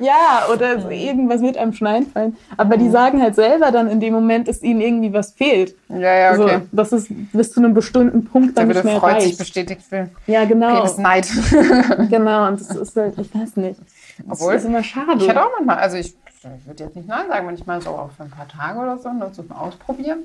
ja, 0.01 0.43
oder 0.53 0.81
so 0.83 0.91
irgendwas 0.91 1.41
wird 1.41 1.57
einem 1.57 1.73
schon 1.73 1.87
einfallen. 1.87 2.37
Aber 2.57 2.77
die 2.77 2.91
sagen 2.91 3.23
halt 3.23 3.37
selber 3.37 3.71
dann 3.71 3.89
in 3.89 4.01
dem 4.01 4.13
Moment, 4.13 4.49
dass 4.49 4.61
ihnen 4.61 4.81
irgendwie 4.81 5.13
was 5.13 5.31
fehlt. 5.35 5.77
Ja, 5.89 5.99
ja, 6.15 6.33
okay. 6.33 6.59
So, 6.73 6.77
dass 6.77 6.91
es 6.91 7.07
bis 7.33 7.53
zu 7.53 7.61
einem 7.61 7.73
bestimmten 7.73 8.25
Punkt 8.25 8.57
Der 8.57 8.65
dann 8.65 8.75
würde 8.75 8.81
nicht 8.89 8.93
mehr 8.93 9.01
freut 9.01 9.21
sich 9.21 9.31
reicht. 9.31 9.39
bestätigt 9.39 9.83
fühlen. 9.83 10.11
Ja, 10.27 10.45
genau. 10.47 10.75
Penisneid. 10.79 11.29
Genau, 12.11 12.49
und 12.49 12.61
das 12.61 12.71
ist 12.75 12.97
halt, 12.97 13.15
ich 13.19 13.33
weiß 13.33 13.57
nicht. 13.57 13.79
Das 14.19 14.41
Obwohl, 14.41 14.55
ist 14.55 14.65
immer 14.65 14.83
schade. 14.83 15.15
Ich 15.19 15.29
hätte 15.29 15.45
auch 15.45 15.51
manchmal, 15.57 15.79
also 15.79 15.97
ich, 15.97 16.15
ich 16.17 16.67
würde 16.67 16.85
jetzt 16.85 16.97
nicht 16.97 17.09
nein 17.09 17.27
sagen, 17.29 17.47
wenn 17.49 17.55
ich 17.55 17.67
mal 17.67 17.81
so 17.81 17.91
auch 17.91 18.11
für 18.13 18.25
ein 18.25 18.31
paar 18.31 18.49
Tage 18.49 18.79
oder 18.79 18.99
so 18.99 19.13
nur 19.13 19.33
zum 19.33 19.51
Ausprobieren. 19.53 20.21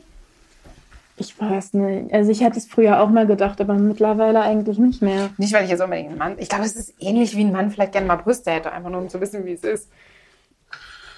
Ich 1.17 1.39
weiß 1.39 1.73
nicht. 1.73 2.13
Also 2.13 2.31
ich 2.31 2.41
hätte 2.41 2.57
es 2.57 2.65
früher 2.65 3.01
auch 3.01 3.09
mal 3.09 3.27
gedacht, 3.27 3.59
aber 3.59 3.73
mittlerweile 3.73 4.41
eigentlich 4.41 4.77
nicht 4.77 5.01
mehr. 5.01 5.29
Nicht, 5.37 5.53
weil 5.53 5.65
ich 5.65 5.69
jetzt 5.69 5.81
unbedingt 5.81 6.09
einen 6.09 6.17
Mann. 6.17 6.35
Ich 6.37 6.47
glaube, 6.47 6.63
es 6.63 6.75
ist 6.75 6.93
ähnlich 6.99 7.35
wie 7.35 7.43
ein 7.43 7.51
Mann 7.51 7.71
vielleicht 7.71 7.91
gerne 7.91 8.07
mal 8.07 8.15
Brüste 8.15 8.51
hätte, 8.51 8.71
einfach 8.71 8.89
nur 8.89 9.01
um 9.01 9.09
zu 9.09 9.19
wissen, 9.19 9.45
wie 9.45 9.53
es 9.53 9.63
ist. 9.63 9.89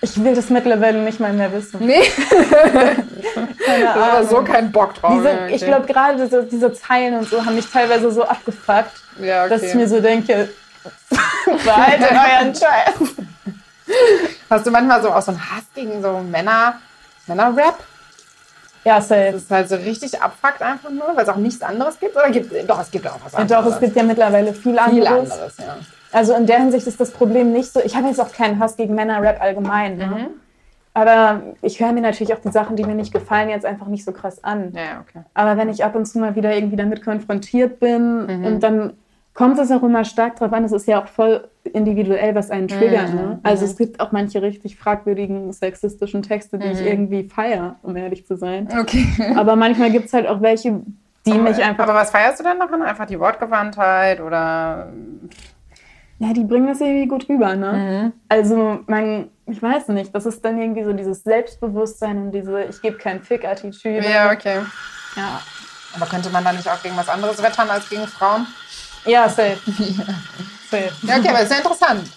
Ich 0.03 0.23
will 0.23 0.33
das 0.33 0.49
mittlerweile 0.49 1.03
nicht 1.03 1.19
mal 1.19 1.31
mehr 1.31 1.53
wissen. 1.53 1.85
Nee, 1.85 2.01
Keine 3.65 3.89
aber 3.93 4.13
Ahnung. 4.13 4.29
so 4.29 4.41
kein 4.41 4.71
Bock 4.71 4.95
drauf. 4.95 5.13
Diese, 5.15 5.29
okay. 5.29 5.55
Ich 5.55 5.63
glaube, 5.63 5.85
gerade 5.85 6.23
diese, 6.23 6.43
diese 6.45 6.73
Zeilen 6.73 7.19
und 7.19 7.29
so 7.29 7.45
haben 7.45 7.53
mich 7.53 7.67
teilweise 7.67 8.09
so 8.11 8.23
abgefuckt, 8.23 8.91
ja, 9.21 9.41
okay. 9.41 9.49
dass 9.49 9.61
ich 9.61 9.75
mir 9.75 9.87
so 9.87 10.01
denke, 10.01 10.49
behaltet 11.65 12.11
euren 12.11 12.55
Scheiß. 12.55 13.15
Hast 14.49 14.65
du 14.65 14.71
manchmal 14.71 15.01
so 15.01 15.11
auch 15.11 15.21
so 15.21 15.31
einen 15.31 15.41
Hass 15.41 15.63
gegen 15.73 16.01
so 16.01 16.19
Männer, 16.19 16.75
Männer-Rap? 17.27 17.75
Ja, 18.83 18.99
safe. 18.99 19.29
Das 19.33 19.43
ist 19.43 19.51
halt 19.51 19.69
so 19.69 19.75
richtig 19.75 20.21
abfuckt 20.21 20.61
einfach 20.61 20.89
nur, 20.89 21.15
weil 21.15 21.23
es 21.23 21.29
auch 21.29 21.35
nichts 21.35 21.61
anderes 21.61 21.99
gibt? 21.99 22.15
Oder 22.15 22.29
gibt 22.31 22.51
doch, 22.69 22.81
es 22.81 22.89
gibt 22.89 23.07
auch 23.07 23.19
was 23.23 23.33
Ja, 23.33 23.39
anderes. 23.39 23.65
doch, 23.65 23.71
es 23.73 23.79
gibt 23.79 23.95
ja 23.95 24.03
mittlerweile 24.03 24.53
viel 24.53 24.79
anderes. 24.79 24.97
viel 24.97 25.07
anderes, 25.07 25.57
ja. 25.57 25.77
Also 26.11 26.33
in 26.35 26.45
der 26.45 26.57
Hinsicht 26.59 26.87
ist 26.87 26.99
das 26.99 27.11
Problem 27.11 27.51
nicht 27.53 27.71
so. 27.71 27.79
Ich 27.81 27.95
habe 27.95 28.07
jetzt 28.07 28.19
auch 28.19 28.31
keinen 28.31 28.59
Hass 28.59 28.75
gegen 28.75 28.95
Männer-Rap 28.95 29.39
allgemein. 29.41 29.97
Ne? 29.97 30.05
Mhm. 30.07 30.27
Aber 30.93 31.41
ich 31.61 31.79
höre 31.79 31.93
mir 31.93 32.01
natürlich 32.01 32.33
auch 32.33 32.41
die 32.41 32.51
Sachen, 32.51 32.75
die 32.75 32.83
mir 32.83 32.95
nicht 32.95 33.13
gefallen, 33.13 33.49
jetzt 33.49 33.65
einfach 33.65 33.85
nicht 33.87 34.03
so 34.03 34.11
krass 34.11 34.43
an. 34.43 34.73
Ja, 34.73 34.81
ja, 34.81 34.99
okay. 35.07 35.23
Aber 35.33 35.55
wenn 35.57 35.69
ich 35.69 35.85
ab 35.85 35.95
und 35.95 36.05
zu 36.05 36.19
mal 36.19 36.35
wieder 36.35 36.53
irgendwie 36.53 36.75
damit 36.75 37.03
konfrontiert 37.05 37.79
bin 37.79 38.25
Mhm. 38.25 38.45
und 38.45 38.59
dann 38.61 38.93
kommt 39.33 39.57
es 39.59 39.71
auch 39.71 39.83
immer 39.83 40.03
stark 40.03 40.35
drauf 40.35 40.51
an, 40.53 40.63
es 40.65 40.71
ist 40.71 40.87
ja 40.87 41.01
auch 41.01 41.07
voll 41.07 41.47
individuell, 41.73 42.35
was 42.35 42.51
einen 42.51 42.67
triggert. 42.67 43.09
Mhm. 43.09 43.15
Ne? 43.15 43.39
Also 43.43 43.65
es 43.65 43.77
gibt 43.77 43.99
auch 43.99 44.11
manche 44.11 44.41
richtig 44.41 44.75
fragwürdigen 44.77 45.53
sexistischen 45.53 46.21
Texte, 46.21 46.57
die 46.57 46.65
Mhm. 46.67 46.73
ich 46.73 46.81
irgendwie 46.81 47.23
feiere, 47.29 47.75
um 47.81 47.95
ehrlich 47.95 48.25
zu 48.25 48.35
sein. 48.35 48.67
Okay. 48.77 49.05
Aber 49.35 49.55
manchmal 49.55 49.91
gibt 49.91 50.07
es 50.07 50.13
halt 50.13 50.27
auch 50.27 50.41
welche, 50.41 50.81
die 51.25 51.33
mich 51.33 51.63
einfach, 51.63 51.83
Aber 51.83 51.93
was 51.93 52.09
feierst 52.11 52.39
du 52.39 52.43
denn 52.43 52.59
daran? 52.59 52.81
Einfach 52.81 53.05
die 53.05 53.19
Wortgewandtheit 53.19 54.19
oder. 54.19 54.91
ja, 56.19 56.33
die 56.33 56.43
bringen 56.43 56.67
das 56.67 56.81
irgendwie 56.81 57.07
gut 57.07 57.29
rüber. 57.29 57.55
Ne? 57.55 57.71
Mhm. 57.73 58.13
Also 58.27 58.79
man, 58.87 59.29
ich 59.45 59.61
weiß 59.61 59.87
nicht, 59.89 60.13
das 60.13 60.25
ist 60.25 60.43
dann 60.43 60.59
irgendwie 60.61 60.83
so 60.83 60.93
dieses 60.93 61.23
Selbstbewusstsein 61.23 62.17
und 62.17 62.31
diese 62.31 62.63
Ich 62.63 62.81
gebe 62.81 62.97
keinen 62.97 63.21
Fick-Attitüde. 63.21 64.03
Ja, 64.09 64.31
okay. 64.31 64.59
ja. 65.15 65.41
Aber 65.95 66.05
könnte 66.05 66.29
man 66.31 66.43
da 66.43 66.53
nicht 66.53 66.69
auch 66.69 66.81
gegen 66.81 66.95
was 66.97 67.09
anderes 67.09 67.41
wettern 67.43 67.69
als 67.69 67.89
gegen 67.89 68.07
Frauen? 68.07 68.45
Ja, 69.05 69.27
safe. 69.27 69.57
safe. 70.71 70.91
Ja, 71.03 71.17
okay, 71.17 71.29
aber 71.29 71.41
ist 71.41 71.51
ja 71.51 71.57
interessant. 71.57 72.07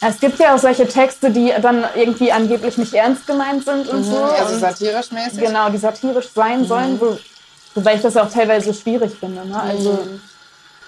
Es 0.00 0.20
gibt 0.20 0.38
ja 0.38 0.54
auch 0.54 0.58
solche 0.58 0.86
Texte, 0.86 1.30
die 1.30 1.52
dann 1.60 1.84
irgendwie 1.94 2.30
angeblich 2.30 2.76
nicht 2.76 2.92
ernst 2.92 3.26
gemeint 3.26 3.64
sind 3.64 3.88
und 3.88 4.04
so. 4.04 4.22
Also 4.24 4.58
satirisch 4.58 5.10
mäßig. 5.10 5.40
genau, 5.40 5.70
die 5.70 5.78
satirisch 5.78 6.28
sein 6.34 6.64
sollen, 6.66 7.00
wo, 7.00 7.18
wobei 7.74 7.94
ich 7.94 8.02
das 8.02 8.16
auch 8.16 8.30
teilweise 8.30 8.74
schwierig 8.74 9.16
finde. 9.18 9.46
Ne? 9.46 9.58
Also 9.60 9.98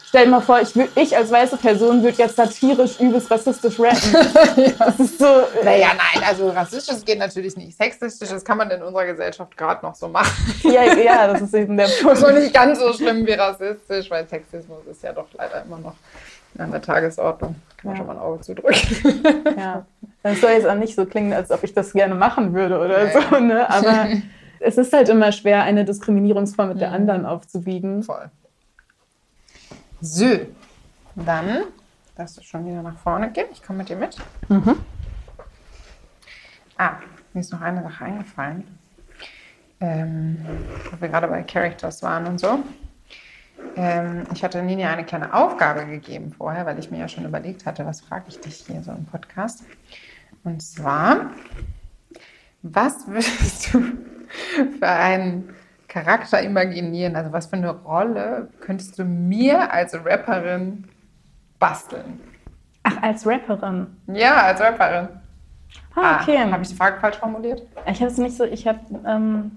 Stell 0.08 0.24
dir 0.24 0.30
mal 0.30 0.40
vor, 0.40 0.58
ich, 0.60 0.74
würd, 0.74 0.88
ich 0.96 1.14
als 1.14 1.30
weiße 1.30 1.58
Person 1.58 2.02
würde 2.02 2.16
jetzt 2.16 2.36
satirisch, 2.36 2.98
übelst 2.98 3.30
rassistisch 3.30 3.78
rappen. 3.78 4.14
Das 4.78 4.98
ist 5.00 5.18
so. 5.18 5.26
Naja, 5.62 5.88
nein, 5.88 6.24
also 6.26 6.48
rassistisch 6.48 7.04
geht 7.04 7.18
natürlich 7.18 7.56
nicht. 7.56 7.76
Sexistisch, 7.76 8.30
das 8.30 8.42
kann 8.44 8.56
man 8.56 8.70
in 8.70 8.82
unserer 8.82 9.04
Gesellschaft 9.04 9.54
gerade 9.56 9.84
noch 9.84 9.94
so 9.94 10.08
machen. 10.08 10.30
Ja, 10.62 10.84
ja, 10.94 11.26
das 11.32 11.42
ist 11.42 11.54
eben 11.54 11.76
der 11.76 11.88
Punkt. 12.02 12.16
So 12.16 12.30
nicht 12.30 12.54
ganz 12.54 12.78
so 12.78 12.92
schlimm 12.94 13.26
wie 13.26 13.32
rassistisch, 13.32 14.10
weil 14.10 14.26
Sexismus 14.26 14.78
ist 14.90 15.02
ja 15.02 15.12
doch 15.12 15.26
leider 15.36 15.62
immer 15.64 15.78
noch 15.78 15.94
an 16.58 16.70
der 16.70 16.80
Tagesordnung. 16.80 17.54
Kann 17.76 17.90
man 17.90 17.92
Ja. 17.94 17.96
schon 17.98 18.06
mal 18.06 18.12
ein 18.14 18.18
Auge 18.18 18.40
zudrücken. 18.40 19.22
Ja. 19.58 19.84
Das 20.22 20.40
soll 20.40 20.50
jetzt 20.52 20.66
auch 20.66 20.74
nicht 20.74 20.94
so 20.96 21.04
klingen, 21.04 21.32
als 21.34 21.50
ob 21.50 21.62
ich 21.64 21.74
das 21.74 21.92
gerne 21.92 22.14
machen 22.14 22.54
würde 22.54 22.78
oder 22.78 23.12
Ja, 23.12 23.20
so, 23.30 23.38
ne? 23.40 23.68
Aber 23.70 24.08
es 24.60 24.78
ist 24.78 24.92
halt 24.92 25.10
immer 25.10 25.32
schwer, 25.32 25.62
eine 25.64 25.84
Diskriminierungsform 25.84 26.70
mit 26.70 26.80
der 26.80 26.88
Mhm. 26.88 26.94
anderen 26.94 27.26
aufzuwiegen. 27.26 28.02
Voll. 28.02 28.30
So, 30.00 30.46
dann 31.16 31.64
darfst 32.14 32.38
du 32.38 32.42
schon 32.42 32.66
wieder 32.66 32.82
nach 32.82 32.98
vorne 32.98 33.32
gehen. 33.32 33.46
Ich 33.52 33.62
komme 33.62 33.78
mit 33.78 33.88
dir 33.88 33.96
mit. 33.96 34.16
Ah, 36.76 36.96
mir 37.32 37.40
ist 37.40 37.52
noch 37.52 37.60
eine 37.60 37.82
Sache 37.82 38.04
eingefallen. 38.04 38.78
Ähm, 39.80 40.38
wo 40.90 41.00
wir 41.00 41.08
gerade 41.08 41.26
bei 41.28 41.42
Characters 41.42 42.02
waren 42.02 42.26
und 42.26 42.38
so. 42.38 42.62
Ähm, 43.76 44.24
ich 44.32 44.44
hatte 44.44 44.62
Nini 44.62 44.84
eine 44.84 45.04
kleine 45.04 45.34
Aufgabe 45.34 45.86
gegeben 45.86 46.32
vorher, 46.32 46.66
weil 46.66 46.78
ich 46.78 46.90
mir 46.90 46.98
ja 46.98 47.08
schon 47.08 47.24
überlegt 47.24 47.66
hatte, 47.66 47.84
was 47.84 48.00
frage 48.00 48.26
ich 48.28 48.40
dich 48.40 48.64
hier 48.66 48.82
so 48.82 48.92
im 48.92 49.04
Podcast. 49.04 49.64
Und 50.44 50.62
zwar, 50.62 51.30
was 52.62 53.06
würdest 53.08 53.74
du 53.74 53.82
für 54.78 54.88
einen 54.88 55.54
Charakter 55.88 56.42
imaginieren? 56.42 57.16
Also 57.16 57.32
was 57.32 57.46
für 57.46 57.56
eine 57.56 57.70
Rolle 57.70 58.48
könntest 58.60 58.98
du 58.98 59.04
mir 59.04 59.72
als 59.72 59.94
Rapperin 59.94 60.84
basteln? 61.58 62.20
Ach, 62.82 63.02
als 63.02 63.26
Rapperin. 63.26 63.86
Ja, 64.06 64.34
als 64.46 64.60
Rapperin. 64.60 65.08
Ah, 65.94 66.20
okay. 66.22 66.38
Habe 66.38 66.62
ich 66.62 66.68
die 66.68 66.74
Frage 66.74 67.00
falsch 67.00 67.16
formuliert? 67.16 67.62
Ich 67.86 68.00
habe 68.00 68.10
es 68.10 68.18
nicht 68.18 68.36
so, 68.36 68.44
ich 68.44 68.66
habe 68.66 68.78
ähm, 69.06 69.50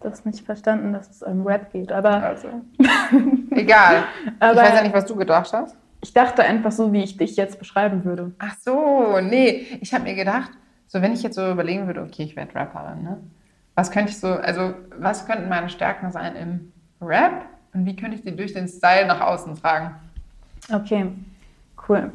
das 0.00 0.24
nicht 0.24 0.44
verstanden, 0.44 0.92
dass 0.92 1.08
es 1.10 1.22
um 1.22 1.46
Rap 1.46 1.72
geht. 1.72 1.92
Aber 1.92 2.22
Also. 2.22 2.48
Egal. 3.50 4.04
Aber- 4.40 4.52
ich 4.52 4.58
weiß 4.58 4.74
ja 4.76 4.82
nicht, 4.82 4.94
was 4.94 5.06
du 5.06 5.16
gedacht 5.16 5.52
hast. 5.52 5.76
ich 6.02 6.12
dachte 6.12 6.42
einfach 6.42 6.72
so, 6.72 6.92
wie 6.92 7.02
ich 7.04 7.16
dich 7.16 7.36
jetzt 7.36 7.58
beschreiben 7.58 8.04
würde. 8.04 8.32
Ach 8.38 8.56
so, 8.60 9.20
nee. 9.20 9.66
Ich 9.80 9.92
habe 9.94 10.04
mir 10.04 10.14
gedacht, 10.14 10.50
so 10.86 11.00
wenn 11.02 11.12
ich 11.12 11.22
jetzt 11.22 11.36
so 11.36 11.50
überlegen 11.50 11.86
würde, 11.86 12.02
okay, 12.02 12.22
ich 12.24 12.34
werde 12.36 12.54
Rapperin, 12.54 13.02
ne? 13.02 13.18
Was 13.74 13.90
könnte 13.90 14.10
ich 14.10 14.18
so, 14.18 14.28
also 14.28 14.74
was 14.98 15.26
könnten 15.26 15.48
meine 15.48 15.68
Stärken 15.68 16.10
sein 16.10 16.36
im 16.36 16.72
Rap 17.00 17.46
und 17.72 17.86
wie 17.86 17.96
könnte 17.96 18.16
ich 18.16 18.22
die 18.22 18.34
durch 18.34 18.52
den 18.52 18.68
Style 18.68 19.06
nach 19.06 19.20
außen 19.20 19.54
tragen? 19.56 19.94
Okay, 20.72 21.06
cool. 21.88 22.12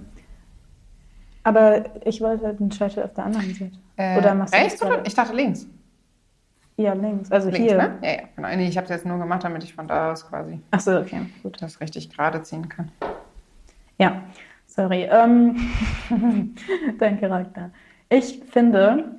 Aber 1.44 1.86
ich 2.06 2.22
wollte 2.22 2.54
den 2.54 2.72
Scheitel 2.72 3.04
auf 3.04 3.13
der 3.13 3.26
anderen 3.26 3.54
Seite. 3.54 3.72
Äh, 3.98 4.18
Oder 4.18 4.36
machst 4.36 4.54
du 4.54 4.58
rechts 4.58 4.82
oder? 4.82 5.06
Ich 5.06 5.13
dachte 5.13 5.34
links. 5.36 5.68
Ja, 6.78 6.94
links. 6.94 7.32
Also 7.32 7.50
Links, 7.50 7.70
hier. 7.70 7.78
ne? 7.78 7.98
Ja, 8.02 8.12
ja, 8.12 8.20
genau. 8.36 8.50
Nee, 8.50 8.68
ich 8.68 8.76
habe 8.76 8.84
es 8.86 8.89
jetzt 8.89 9.06
nur 9.06 9.18
gemacht, 9.18 9.44
damit 9.44 9.63
ich 9.63 9.74
von 9.74 9.88
da 9.88 10.12
aus 10.12 10.28
quasi 10.28 10.60
Ach 10.72 10.80
so, 10.80 11.00
okay, 11.00 11.22
gut. 11.41 11.62
das 11.62 11.80
richtig 11.80 12.10
gerade 12.10 12.41
ziehen 12.44 12.68
kann. 12.68 12.91
Ja, 13.98 14.24
sorry. 14.68 15.04
Ähm, 15.10 15.56
dein 17.00 17.20
Charakter. 17.20 17.72
Ich 18.10 18.41
finde, 18.52 19.15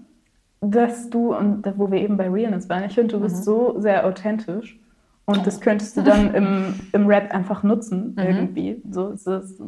dass 0.61 1.11
du, 1.11 1.35
und 1.35 1.63
da, 1.63 1.75
wo 1.77 1.91
wir 1.91 2.01
eben 2.01 2.17
bei 2.17 2.29
Realness 2.29 2.69
waren, 2.69 2.85
ich 2.85 2.95
finde, 2.95 3.17
du 3.17 3.21
bist 3.21 3.45
so 3.45 3.79
sehr 3.79 4.07
authentisch. 4.07 4.79
Und 5.25 5.47
das 5.47 5.61
könntest 5.61 5.97
du 5.97 6.03
dann 6.05 6.35
im, 6.35 6.75
im 6.93 7.07
Rap 7.07 7.33
einfach 7.33 7.63
nutzen, 7.63 8.17
irgendwie. 8.17 8.81
So 8.91 9.11
es 9.11 9.27
ist 9.27 9.61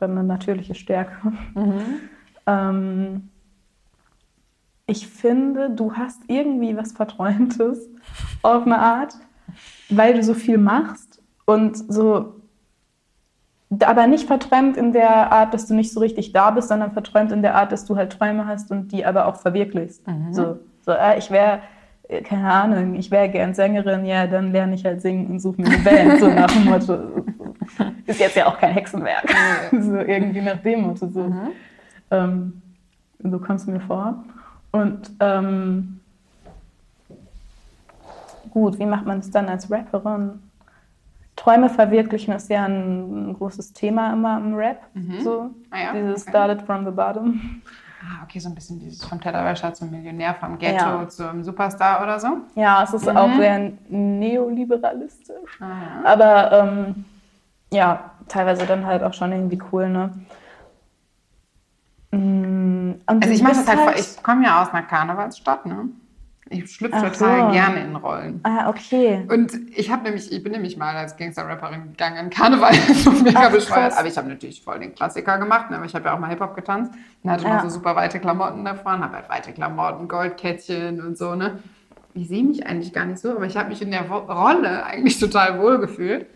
eine 0.00 0.24
natürliche 0.24 0.74
Stärke. 0.74 1.32
Ähm, 2.48 3.28
ich 4.86 5.06
finde, 5.06 5.68
du 5.68 5.92
hast 5.92 6.22
irgendwie 6.28 6.74
was 6.76 6.92
Verträumtes 6.92 7.90
auf 8.42 8.64
eine 8.64 8.78
Art, 8.78 9.14
weil 9.90 10.14
du 10.14 10.22
so 10.22 10.32
viel 10.32 10.56
machst 10.56 11.22
und 11.44 11.76
so 11.92 12.37
aber 13.80 14.06
nicht 14.06 14.26
verträumt 14.26 14.76
in 14.76 14.92
der 14.92 15.30
Art, 15.32 15.52
dass 15.52 15.66
du 15.66 15.74
nicht 15.74 15.92
so 15.92 16.00
richtig 16.00 16.32
da 16.32 16.50
bist, 16.50 16.68
sondern 16.68 16.92
verträumt 16.92 17.32
in 17.32 17.42
der 17.42 17.54
Art, 17.54 17.70
dass 17.70 17.84
du 17.84 17.96
halt 17.96 18.12
Träume 18.12 18.46
hast 18.46 18.70
und 18.70 18.92
die 18.92 19.04
aber 19.04 19.26
auch 19.26 19.36
verwirklichst. 19.36 20.02
So, 20.30 20.58
so 20.84 20.92
äh, 20.92 21.18
ich 21.18 21.30
wäre, 21.30 21.60
äh, 22.08 22.22
keine 22.22 22.50
Ahnung, 22.50 22.94
ich 22.94 23.10
wäre 23.10 23.28
gern 23.28 23.52
Sängerin, 23.52 24.06
ja, 24.06 24.26
dann 24.26 24.52
lerne 24.52 24.74
ich 24.74 24.84
halt 24.84 25.02
singen 25.02 25.26
und 25.26 25.40
suche 25.40 25.60
mir 25.60 25.68
eine 25.68 25.78
Band, 25.78 26.20
so 26.20 26.28
nach 26.28 26.50
dem 26.50 26.64
Motto. 26.64 26.94
Ist 28.06 28.20
jetzt 28.20 28.36
ja 28.36 28.46
auch 28.46 28.58
kein 28.58 28.72
Hexenwerk. 28.72 29.26
so 29.70 29.96
irgendwie 29.96 30.40
nach 30.40 30.56
dem 30.56 30.82
Motto. 30.82 31.06
So, 31.08 31.30
ähm, 32.10 32.62
so 33.22 33.38
kommst 33.38 33.66
du 33.66 33.72
mir 33.72 33.80
vor. 33.80 34.24
Und 34.72 35.10
ähm, 35.20 36.00
gut, 38.50 38.78
wie 38.78 38.86
macht 38.86 39.04
man 39.04 39.18
es 39.18 39.30
dann 39.30 39.46
als 39.48 39.70
Rapperin? 39.70 40.40
Träume 41.38 41.70
verwirklichen 41.70 42.34
ist 42.34 42.50
ja 42.50 42.64
ein, 42.64 43.34
großes 43.38 43.72
Thema 43.72 44.12
immer 44.12 44.38
im 44.38 44.54
Rap. 44.54 44.80
So. 45.20 45.50
Ah 45.70 45.78
ja, 45.78 45.92
Dieses 45.92 46.22
okay. 46.22 46.30
Started 46.30 46.62
from 46.62 46.84
the 46.84 46.90
bottom. 46.90 47.62
Ah, 48.02 48.24
okay, 48.24 48.38
so 48.40 48.48
ein 48.48 48.54
bisschen 48.54 48.78
dieses 48.80 49.04
vom 49.04 49.20
Tellerwäscher 49.20 49.72
zum 49.74 49.90
Millionär, 49.90 50.34
vom 50.34 50.58
Ghetto 50.58 50.74
Ja. 50.84 51.08
zum 51.08 51.42
Superstar 51.44 52.02
oder 52.02 52.18
so. 52.18 52.28
Ja, 52.54 52.82
es 52.82 52.92
ist 52.92 53.08
auch 53.08 53.34
sehr 53.36 53.72
neoliberalistisch. 53.88 55.60
Ah, 55.60 56.04
Aber 56.04 56.52
ähm, 56.52 57.04
ja, 57.72 58.10
teilweise 58.28 58.66
dann 58.66 58.84
halt 58.86 59.02
auch 59.02 59.14
schon 59.14 59.30
irgendwie 59.32 59.60
cool, 59.72 59.88
ne? 59.88 60.10
Mm, 62.10 62.92
Und 63.06 63.22
Also 63.22 63.30
ich 63.34 63.42
mache 63.42 63.54
das 63.54 63.66
halt, 63.68 63.80
voll- 63.80 63.94
ich 63.98 64.22
komme 64.22 64.44
ja 64.44 64.62
aus 64.62 64.70
einer 64.72 64.82
Karnevalsstadt, 64.82 65.66
ne? 65.66 65.88
Ich 66.50 66.70
schlüpfe 66.70 66.96
total 66.98 67.46
so. 67.46 67.52
gerne 67.52 67.80
in 67.84 67.96
Rollen. 67.96 68.40
Ah, 68.42 68.68
okay. 68.70 69.26
Und 69.30 69.52
ich 69.76 69.90
habe 69.90 70.04
nämlich, 70.04 70.32
ich 70.32 70.42
bin 70.42 70.52
nämlich 70.52 70.76
mal 70.76 70.96
als 70.96 71.16
Gangster-Rapperin 71.16 71.88
gegangen 71.90 72.16
in 72.26 72.30
Karneval, 72.30 72.72
so 72.94 73.10
mega 73.10 73.40
Ach, 73.44 73.50
bescheuert. 73.50 73.92
Aber 73.98 74.08
ich 74.08 74.16
habe 74.16 74.28
natürlich 74.28 74.62
voll 74.62 74.78
den 74.78 74.94
Klassiker 74.94 75.38
gemacht, 75.38 75.70
ne? 75.70 75.76
aber 75.76 75.84
ich 75.84 75.94
habe 75.94 76.06
ja 76.06 76.14
auch 76.14 76.18
mal 76.18 76.30
Hip-Hop 76.30 76.54
getanzt 76.54 76.92
und 77.22 77.30
hatte 77.30 77.44
Ja. 77.44 77.50
mal 77.50 77.62
so 77.62 77.68
super 77.68 77.94
weite 77.96 78.18
Klamotten 78.18 78.64
davon, 78.64 79.00
habe 79.00 79.16
halt 79.16 79.28
weite 79.28 79.52
Klamotten, 79.52 80.08
Goldkettchen 80.08 81.00
und 81.02 81.18
so, 81.18 81.34
ne? 81.34 81.58
Ich 82.14 82.28
sehe 82.28 82.42
mich 82.42 82.66
eigentlich 82.66 82.92
gar 82.92 83.04
nicht 83.04 83.18
so, 83.18 83.32
aber 83.32 83.44
ich 83.46 83.56
habe 83.56 83.68
mich 83.68 83.82
in 83.82 83.90
der 83.90 84.08
Rolle 84.08 84.84
eigentlich 84.84 85.18
total 85.20 85.60
wohl 85.60 85.78
gefühlt. 85.78 86.26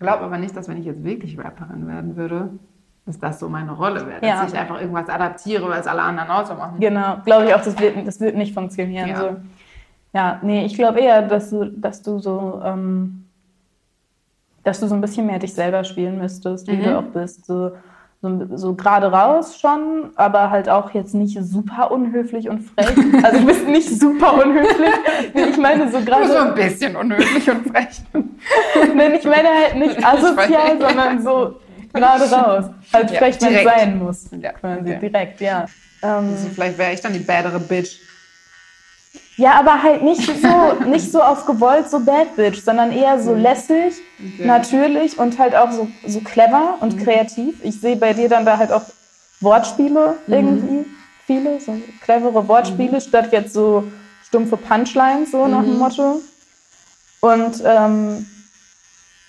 Glaube 0.00 0.24
aber 0.24 0.38
nicht, 0.38 0.56
dass 0.56 0.68
wenn 0.68 0.78
ich 0.78 0.86
jetzt 0.86 1.04
wirklich 1.04 1.38
Rapperin 1.38 1.86
werden 1.86 2.16
würde, 2.16 2.50
dass 3.06 3.18
das 3.18 3.40
so 3.40 3.48
meine 3.48 3.72
Rolle 3.72 4.06
wäre. 4.06 4.24
Ja. 4.24 4.42
Dass 4.42 4.52
ich 4.52 4.58
einfach 4.58 4.80
irgendwas 4.80 5.08
adaptiere, 5.08 5.68
weil 5.68 5.80
es 5.80 5.86
alle 5.86 6.02
anderen 6.02 6.30
auch 6.30 6.46
so 6.46 6.54
machen. 6.54 6.78
Genau, 6.80 7.16
glaube 7.24 7.46
ich 7.46 7.54
auch, 7.54 7.62
das 7.62 7.78
wird, 7.80 8.06
das 8.06 8.20
wird 8.20 8.36
nicht 8.36 8.54
funktionieren. 8.54 9.08
Ja. 9.08 9.14
Ja, 9.14 9.20
so. 9.20 9.36
ja 10.12 10.38
nee, 10.42 10.64
ich 10.66 10.74
glaube 10.74 11.00
eher, 11.00 11.22
dass 11.22 11.50
du, 11.50 11.64
dass 11.64 12.02
du 12.02 12.18
so, 12.18 12.60
ähm, 12.64 13.26
dass 14.62 14.80
du 14.80 14.86
so 14.86 14.94
ein 14.94 15.00
bisschen 15.00 15.26
mehr 15.26 15.38
dich 15.38 15.54
selber 15.54 15.84
spielen 15.84 16.18
müsstest, 16.18 16.68
wie 16.68 16.76
Mhm. 16.76 16.82
du 16.84 16.98
auch 16.98 17.04
bist. 17.04 17.46
So, 17.46 17.72
so, 18.22 18.46
so 18.54 18.74
gerade 18.74 19.10
raus 19.10 19.58
schon, 19.58 20.10
aber 20.16 20.50
halt 20.50 20.68
auch 20.68 20.90
jetzt 20.90 21.14
nicht 21.14 21.42
super 21.42 21.90
unhöflich 21.90 22.50
und 22.50 22.60
frech. 22.60 22.86
Also 23.24 23.40
du 23.40 23.46
bist 23.46 23.66
nicht 23.66 23.88
super 23.98 24.34
unhöflich. 24.44 24.90
Ich 25.34 25.56
meine 25.56 25.90
so 25.90 25.96
Nur 25.96 26.06
gerade. 26.06 26.28
so 26.28 26.36
ein 26.36 26.54
bisschen 26.54 26.94
unhöflich 26.96 27.50
und 27.50 27.66
frech. 27.68 28.02
Nein, 28.94 29.14
ich 29.14 29.24
meine 29.24 29.48
halt 29.48 29.76
nicht 29.76 30.04
asozial, 30.06 30.78
sondern 30.78 31.22
so 31.22 31.56
gerade 31.92 32.30
raus. 32.30 32.64
Halt 32.92 33.10
Ja, 33.10 33.18
frech, 33.18 33.36
wenn 33.40 33.54
es 33.54 33.64
sein 33.64 33.98
muss. 33.98 34.24
Ja, 34.40 34.52
Quasi, 34.52 34.80
okay. 34.80 34.98
direkt, 35.08 35.40
ja. 35.40 35.66
Ähm, 36.02 36.30
Also 36.34 36.48
vielleicht 36.54 36.78
wäre 36.78 36.92
ich 36.92 37.00
dann 37.00 37.12
die 37.12 37.18
badere 37.20 37.60
Bitch. 37.60 37.98
Ja, 39.36 39.52
aber 39.58 39.82
halt 39.82 40.02
nicht 40.02 40.20
so, 40.22 40.84
nicht 40.86 41.10
so 41.10 41.22
auf 41.22 41.46
gewollt 41.46 41.88
so 41.90 42.00
Bad 42.00 42.36
Bitch, 42.36 42.62
sondern 42.62 42.92
eher 42.92 43.18
so 43.20 43.34
lässig, 43.34 43.94
Okay. 44.18 44.44
natürlich 44.46 45.18
und 45.18 45.38
halt 45.38 45.54
auch 45.54 45.70
so, 45.72 45.88
so 46.06 46.20
clever 46.20 46.76
und 46.80 47.02
kreativ. 47.02 47.54
Ich 47.64 47.80
sehe 47.80 47.96
bei 47.96 48.12
dir 48.12 48.28
dann 48.28 48.44
da 48.44 48.58
halt 48.58 48.70
auch 48.70 48.82
Wortspiele 49.40 50.16
irgendwie, 50.26 50.84
viele, 51.26 51.58
so 51.58 51.74
clevere 52.04 52.46
Wortspiele, 52.46 53.00
statt 53.00 53.32
jetzt 53.32 53.54
so 53.54 53.84
stumpfe 54.26 54.58
Punchlines, 54.58 55.30
so 55.30 55.46
nach 55.48 55.62
dem 55.62 55.78
Motto. 55.78 56.20
Und 57.20 57.62
ähm, 57.64 58.26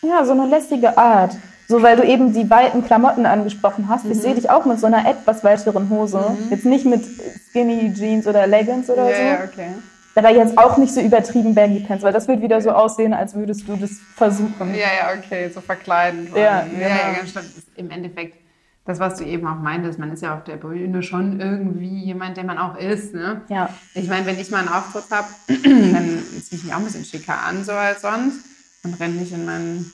ja, 0.02 0.26
so 0.26 0.34
eine 0.34 0.47
lässige 0.47 0.97
Art. 0.97 1.36
So, 1.72 1.82
weil 1.82 1.96
du 1.96 2.04
eben 2.04 2.34
die 2.34 2.50
weiten 2.50 2.84
Klamotten 2.86 3.26
angesprochen 3.26 3.88
hast. 3.88 4.06
Ich 4.06 4.20
sehe 4.22 4.36
dich 4.36 4.50
auch 4.50 4.66
mit 4.66 4.78
so 4.78 4.88
einer 4.88 5.08
etwas 5.10 5.42
weiteren 5.46 5.90
Hose. 5.90 6.36
Jetzt 6.50 6.66
nicht 6.66 6.86
mit 6.86 7.02
Skinny 7.50 7.94
Jeans 7.94 8.28
oder 8.28 8.46
Leggings 8.46 8.90
oder 8.90 9.10
Ja, 9.10 9.16
so. 9.16 9.22
ja, 9.24 9.44
okay. 9.46 9.70
Aber 10.14 10.30
jetzt 10.32 10.58
auch 10.58 10.76
nicht 10.78 10.94
so 10.94 11.00
übertrieben 11.00 11.56
Baggy 11.56 11.80
Pants, 11.80 12.04
weil 12.04 12.12
das 12.12 12.28
wird 12.28 12.42
wieder 12.42 12.60
so 12.60 12.72
aussehen, 12.72 13.14
als 13.14 13.34
würdest 13.36 13.66
du 13.70 13.78
das 13.78 13.92
versuchen. 14.18 14.76
Ja, 14.76 14.88
ja, 15.14 15.18
okay, 15.18 15.50
so 15.50 15.62
verkleiden. 15.62 16.28
Ja, 16.36 16.42
ja, 16.42 16.66
genau. 16.70 16.82
ja, 16.82 17.14
ganz 17.16 17.30
stimmt. 17.30 17.46
Das 17.46 17.58
ist 17.60 17.68
Im 17.78 17.90
Endeffekt, 17.90 18.36
das, 18.84 19.00
was 19.00 19.16
du 19.16 19.24
eben 19.24 19.48
auch 19.48 19.56
meintest, 19.56 19.98
man 19.98 20.12
ist 20.12 20.22
ja 20.22 20.36
auf 20.36 20.44
der 20.44 20.58
Bühne 20.58 21.02
schon 21.04 21.40
irgendwie 21.40 22.04
jemand, 22.04 22.36
der 22.36 22.44
man 22.44 22.58
auch 22.58 22.76
ist. 22.78 23.14
Ne? 23.14 23.44
Ja. 23.48 23.70
Ich 23.94 24.10
meine, 24.10 24.26
wenn 24.26 24.38
ich 24.38 24.52
mal 24.52 24.58
einen 24.60 24.68
Auftritt 24.68 25.06
habe, 25.10 25.28
dann 25.48 26.19
ziehe 26.44 26.58
ich 26.58 26.63
mich 26.65 26.74
auch 26.74 26.80
ein 26.80 26.84
bisschen 26.84 27.06
schicker 27.06 27.42
an, 27.48 27.63
so 27.63 27.72
als 27.72 28.02
sonst. 28.02 28.40
Und 28.84 29.00
renne 29.00 29.13
nicht 29.13 29.32
in 29.32 29.46
meinen 29.46 29.94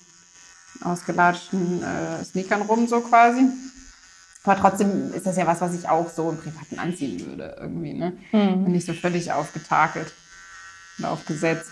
ausgelatschten 0.83 1.83
äh, 1.83 2.23
Sneakern 2.23 2.61
rum, 2.61 2.87
so 2.87 3.01
quasi. 3.01 3.47
Aber 4.43 4.55
trotzdem 4.55 5.13
ist 5.13 5.25
das 5.25 5.35
ja 5.35 5.45
was, 5.45 5.59
was 5.59 5.73
ich 5.73 5.89
auch 5.89 6.09
so 6.09 6.29
im 6.29 6.37
Privaten 6.37 6.79
anziehen 6.79 7.25
würde, 7.25 7.57
irgendwie, 7.59 7.93
ne? 7.93 8.13
Mhm. 8.31 8.65
Und 8.65 8.71
nicht 8.71 8.85
so 8.85 8.93
völlig 8.93 9.31
aufgetakelt 9.33 10.13
und 10.97 11.05
aufgesetzt. 11.05 11.69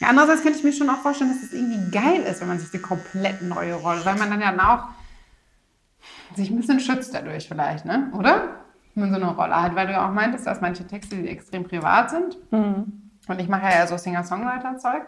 Ja, 0.00 0.08
andererseits 0.08 0.42
könnte 0.42 0.58
ich 0.58 0.64
mir 0.64 0.72
schon 0.72 0.88
auch 0.88 0.98
vorstellen, 0.98 1.30
dass 1.30 1.42
es 1.42 1.52
irgendwie 1.52 1.90
geil 1.90 2.20
ist, 2.22 2.40
wenn 2.40 2.48
man 2.48 2.60
sich 2.60 2.72
eine 2.72 2.80
komplett 2.80 3.42
neue 3.42 3.74
Rolle, 3.74 4.04
weil 4.04 4.16
man 4.16 4.30
dann 4.30 4.40
ja 4.40 4.76
auch 4.76 6.36
sich 6.36 6.50
ein 6.50 6.56
bisschen 6.56 6.78
schützt 6.78 7.12
dadurch 7.12 7.48
vielleicht, 7.48 7.84
ne? 7.84 8.12
Oder? 8.16 8.60
Wenn 8.94 9.10
man 9.10 9.20
so 9.20 9.26
eine 9.26 9.34
Rolle 9.34 9.60
hat, 9.60 9.74
weil 9.74 9.88
du 9.88 9.94
ja 9.94 10.08
auch 10.08 10.12
meintest, 10.12 10.46
dass 10.46 10.60
manche 10.60 10.86
Texte, 10.86 11.16
die 11.16 11.28
extrem 11.28 11.64
privat 11.64 12.10
sind. 12.10 12.36
Mhm. 12.52 13.10
Und 13.26 13.40
ich 13.40 13.48
mache 13.48 13.64
ja 13.64 13.86
so 13.86 13.96
Singer-Songwriter-Zeug. 13.96 15.02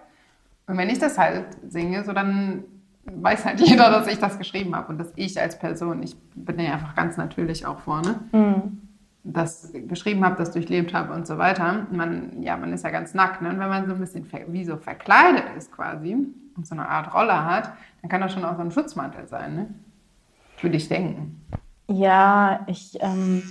Und 0.70 0.78
wenn 0.78 0.88
ich 0.88 0.98
das 0.98 1.18
halt 1.18 1.46
singe, 1.68 2.04
so 2.04 2.12
dann 2.12 2.64
weiß 3.04 3.44
halt 3.44 3.60
jeder, 3.66 3.90
dass 3.90 4.06
ich 4.06 4.18
das 4.18 4.38
geschrieben 4.38 4.74
habe 4.76 4.88
und 4.92 4.98
dass 4.98 5.12
ich 5.16 5.40
als 5.40 5.58
Person, 5.58 6.02
ich 6.02 6.16
bin 6.34 6.58
ja 6.60 6.74
einfach 6.74 6.94
ganz 6.94 7.16
natürlich 7.16 7.66
auch 7.66 7.80
vorne, 7.80 8.20
Mhm. 8.32 8.78
das 9.24 9.72
geschrieben 9.88 10.24
habe, 10.24 10.36
das 10.36 10.52
durchlebt 10.52 10.94
habe 10.94 11.12
und 11.12 11.26
so 11.26 11.36
weiter. 11.38 11.86
Man, 11.90 12.42
ja, 12.42 12.56
man 12.56 12.72
ist 12.72 12.84
ja 12.84 12.90
ganz 12.90 13.12
nackt. 13.14 13.42
Ne? 13.42 13.48
Und 13.50 13.58
wenn 13.58 13.68
man 13.68 13.86
so 13.86 13.94
ein 13.94 14.00
bisschen 14.00 14.26
wie 14.48 14.64
so 14.64 14.76
verkleidet 14.76 15.44
ist 15.58 15.72
quasi 15.72 16.14
und 16.56 16.66
so 16.66 16.74
eine 16.74 16.88
Art 16.88 17.12
Rolle 17.12 17.44
hat, 17.44 17.72
dann 18.00 18.10
kann 18.10 18.20
das 18.20 18.32
schon 18.32 18.44
auch 18.44 18.56
so 18.56 18.62
ein 18.62 18.70
Schutzmantel 18.70 19.26
sein, 19.28 19.54
ne? 19.56 19.66
Würde 20.62 20.76
ich 20.76 20.88
denken. 20.88 21.40
Ja, 21.88 22.60
ich, 22.66 22.98
ähm, 23.00 23.42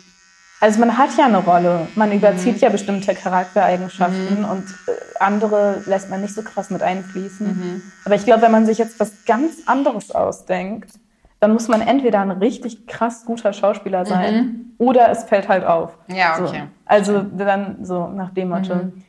also 0.62 0.80
man 0.80 0.97
hat 0.97 1.10
ja 1.18 1.26
eine 1.26 1.38
Rolle. 1.39 1.88
Man 1.95 2.12
überzieht 2.12 2.55
Mhm. 2.55 2.60
ja 2.62 2.70
bestimmte 2.70 3.14
Charaktereigenschaften 3.16 4.43
und 4.45 4.64
äh, 4.88 4.91
andere 5.20 5.82
lässt 5.86 6.10
man 6.10 6.22
nicht 6.22 6.34
so 6.36 6.41
krass 6.41 6.70
mit 6.70 6.82
einfließen. 6.82 7.47
Mhm. 7.47 7.82
Aber 8.05 8.16
ich 8.16 8.26
glaube, 8.26 8.41
wenn 8.43 8.51
man 8.51 8.66
sich 8.66 8.78
jetzt 8.78 8.99
was 8.99 9.26
ganz 9.26 9.53
anderes 9.68 10.12
ausdenkt, 10.12 10.91
dann 11.39 11.53
muss 11.53 11.68
man 11.70 11.80
entweder 11.82 12.20
ein 12.20 12.32
richtig 12.32 12.86
krass 12.88 13.24
guter 13.26 13.53
Schauspieler 13.53 14.05
sein 14.05 14.72
oder 14.78 15.10
es 15.10 15.24
fällt 15.24 15.47
halt 15.47 15.64
auf. 15.66 15.97
Mhm. 16.07 16.16
Ja, 16.16 16.36
So. 16.38 16.43
okay. 16.45 16.64
Also 16.86 17.22
dann 17.22 17.86
so 17.86 18.07
nach 18.07 18.32
dem 18.32 18.49
Motto. 18.49 18.76
Mhm. 18.76 19.03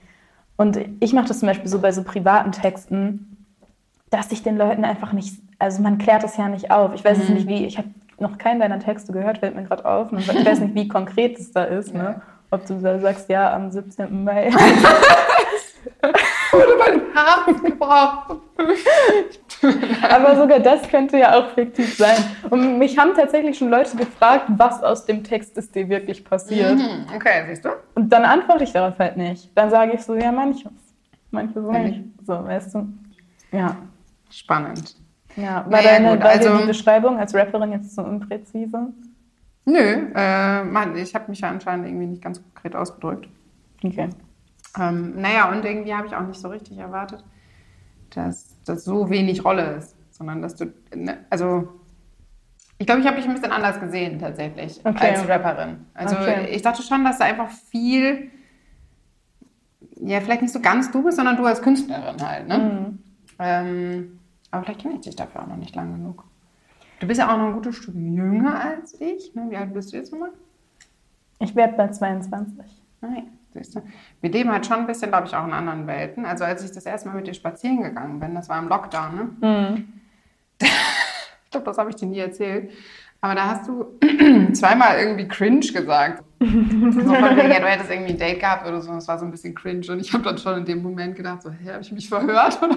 Und 0.56 0.78
ich 1.00 1.12
mache 1.12 1.26
das 1.28 1.40
zum 1.40 1.48
Beispiel 1.48 1.68
so 1.68 1.80
bei 1.80 1.90
so 1.90 2.02
privaten 2.04 2.52
Texten, 2.52 3.46
dass 4.10 4.30
ich 4.30 4.42
den 4.42 4.56
Leuten 4.58 4.84
einfach 4.84 5.12
nicht, 5.12 5.40
also 5.58 5.82
man 5.82 5.98
klärt 5.98 6.22
es 6.22 6.36
ja 6.36 6.48
nicht 6.48 6.70
auf. 6.70 6.94
Ich 6.94 7.04
weiß 7.04 7.16
Mhm. 7.18 7.22
es 7.24 7.28
nicht 7.30 7.48
wie, 7.48 7.64
ich 7.66 7.78
habe 7.78 7.88
noch 8.20 8.38
keinen 8.38 8.60
deiner 8.60 8.78
Texte 8.78 9.12
gehört, 9.12 9.38
fällt 9.38 9.56
mir 9.56 9.64
gerade 9.64 9.84
auf. 9.84 10.12
Und 10.12 10.18
ich 10.18 10.28
weiß 10.28 10.60
nicht, 10.60 10.74
wie 10.74 10.88
konkret 10.88 11.38
es 11.38 11.52
da 11.52 11.64
ist. 11.64 11.94
Ne? 11.94 12.20
Ob 12.50 12.66
du 12.66 12.74
da 12.80 12.98
sagst, 12.98 13.28
ja, 13.28 13.52
am 13.54 13.70
17. 13.70 14.24
Mai. 14.24 14.50
Wurde 16.52 16.76
mein 16.78 17.00
Herz 17.14 17.62
gebraucht. 17.62 18.40
Aber 20.08 20.36
sogar 20.36 20.58
das 20.58 20.88
könnte 20.88 21.18
ja 21.18 21.38
auch 21.38 21.50
fiktiv 21.50 21.96
sein. 21.96 22.16
Und 22.50 22.78
mich 22.78 22.98
haben 22.98 23.14
tatsächlich 23.14 23.56
schon 23.56 23.70
Leute 23.70 23.96
gefragt, 23.96 24.46
was 24.48 24.82
aus 24.82 25.06
dem 25.06 25.22
Text 25.22 25.56
ist 25.56 25.74
dir 25.74 25.88
wirklich 25.88 26.24
passiert. 26.24 26.76
Mhm. 26.76 27.06
Okay, 27.14 27.44
siehst 27.48 27.64
du? 27.64 27.70
Und 27.94 28.12
dann 28.12 28.24
antworte 28.24 28.64
ich 28.64 28.72
darauf 28.72 28.98
halt 28.98 29.16
nicht. 29.16 29.50
Dann 29.56 29.70
sage 29.70 29.92
ich 29.92 30.02
so, 30.02 30.14
ja, 30.14 30.32
manches. 30.32 30.72
Manches 31.30 31.62
so 31.62 31.70
nicht. 31.70 32.02
So, 32.26 32.44
weißt 32.44 32.74
du? 32.74 32.88
Ja. 33.52 33.76
Spannend. 34.30 34.96
Ja, 35.36 35.64
war, 35.64 35.68
Naja, 35.70 35.92
deine, 35.92 36.10
gut, 36.10 36.20
war 36.20 36.30
also- 36.30 36.58
die 36.58 36.66
Beschreibung 36.66 37.18
als 37.18 37.34
Rapperin 37.34 37.72
jetzt 37.72 37.94
so 37.94 38.02
unpräzise? 38.02 38.88
Nö, 39.64 39.78
äh, 40.14 40.64
Mann, 40.64 40.96
ich 40.96 41.14
habe 41.14 41.30
mich 41.30 41.40
ja 41.40 41.48
anscheinend 41.50 41.86
irgendwie 41.86 42.06
nicht 42.06 42.22
ganz 42.22 42.42
konkret 42.42 42.74
ausgedrückt. 42.74 43.28
Okay. 43.84 44.08
Ähm, 44.78 45.20
naja, 45.20 45.50
und 45.50 45.64
irgendwie 45.64 45.94
habe 45.94 46.06
ich 46.06 46.14
auch 46.14 46.26
nicht 46.26 46.40
so 46.40 46.48
richtig 46.48 46.78
erwartet, 46.78 47.24
dass 48.14 48.56
das 48.64 48.84
so 48.84 49.08
wenig 49.10 49.44
Rolle 49.44 49.76
ist, 49.76 49.94
sondern 50.10 50.42
dass 50.42 50.56
du, 50.56 50.72
ne, 50.94 51.18
also 51.30 51.68
ich 52.78 52.86
glaube, 52.86 53.00
ich 53.02 53.06
habe 53.06 53.16
dich 53.16 53.26
ein 53.26 53.34
bisschen 53.34 53.52
anders 53.52 53.78
gesehen 53.78 54.18
tatsächlich 54.18 54.80
Okay. 54.84 55.10
als 55.10 55.28
Rapperin. 55.28 55.86
Also 55.94 56.16
Okay. 56.16 56.48
ich 56.50 56.62
dachte 56.62 56.82
schon, 56.82 57.04
dass 57.04 57.18
da 57.18 57.26
einfach 57.26 57.50
viel, 57.50 58.30
ja, 59.96 60.20
vielleicht 60.20 60.42
nicht 60.42 60.52
so 60.52 60.60
ganz 60.60 60.90
du 60.90 61.02
bist, 61.02 61.16
sondern 61.18 61.36
du 61.36 61.44
als 61.44 61.60
Künstlerin 61.62 62.16
halt, 62.26 62.48
ne? 62.48 62.58
Mhm. 62.58 62.98
Ähm, 63.38 64.19
aber 64.50 64.64
vielleicht 64.64 64.80
kenne 64.80 64.94
ich 64.94 65.00
dich 65.00 65.16
dafür 65.16 65.42
auch 65.42 65.46
noch 65.46 65.56
nicht 65.56 65.74
lang 65.74 65.92
genug. 65.92 66.24
Du 67.00 67.06
bist 67.06 67.18
ja 67.18 67.32
auch 67.32 67.38
noch 67.38 67.46
ein 67.46 67.54
gutes 67.54 67.76
Stück 67.76 67.94
jünger 67.94 68.60
als 68.60 69.00
ich. 69.00 69.34
Ne? 69.34 69.46
Wie 69.48 69.56
alt 69.56 69.72
bist 69.72 69.92
du 69.92 69.96
jetzt 69.96 70.12
nochmal? 70.12 70.32
Ich 71.38 71.56
werde 71.56 71.74
bei 71.74 71.88
22. 71.88 72.66
Nein, 73.00 73.28
siehst 73.54 73.74
du. 73.74 73.82
Wir 74.20 74.30
leben 74.30 74.52
halt 74.52 74.66
schon 74.66 74.80
ein 74.80 74.86
bisschen, 74.86 75.08
glaube 75.08 75.26
ich, 75.26 75.34
auch 75.34 75.46
in 75.46 75.52
anderen 75.52 75.86
Welten. 75.86 76.26
Also 76.26 76.44
als 76.44 76.62
ich 76.62 76.72
das 76.72 76.84
erste 76.84 77.08
Mal 77.08 77.16
mit 77.16 77.26
dir 77.26 77.34
spazieren 77.34 77.82
gegangen 77.82 78.20
bin, 78.20 78.34
das 78.34 78.48
war 78.48 78.58
im 78.58 78.68
Lockdown, 78.68 79.16
ne? 79.40 79.48
Mhm. 79.48 79.92
Ich 81.44 81.52
glaube, 81.52 81.66
das 81.66 81.78
habe 81.78 81.90
ich 81.90 81.96
dir 81.96 82.06
nie 82.06 82.20
erzählt. 82.20 82.70
Aber 83.20 83.34
da 83.34 83.46
hast 83.48 83.68
du 83.68 83.98
zweimal 84.52 84.98
irgendwie 84.98 85.28
cringe 85.28 85.60
gesagt. 85.60 86.24
So 86.42 86.48
von 87.14 87.36
wegen, 87.36 87.50
ja, 87.50 87.60
du 87.60 87.66
hättest 87.66 87.90
irgendwie 87.90 88.12
ein 88.12 88.18
Date 88.18 88.40
gehabt 88.40 88.66
oder 88.66 88.80
so. 88.80 88.90
Das 88.92 89.06
war 89.06 89.18
so 89.18 89.26
ein 89.26 89.30
bisschen 89.30 89.54
cringe. 89.54 89.86
Und 89.90 90.00
ich 90.00 90.10
habe 90.14 90.24
dann 90.24 90.38
schon 90.38 90.56
in 90.56 90.64
dem 90.64 90.82
Moment 90.82 91.14
gedacht, 91.14 91.42
so, 91.42 91.50
hä, 91.50 91.72
habe 91.72 91.82
ich 91.82 91.92
mich 91.92 92.08
verhört? 92.08 92.58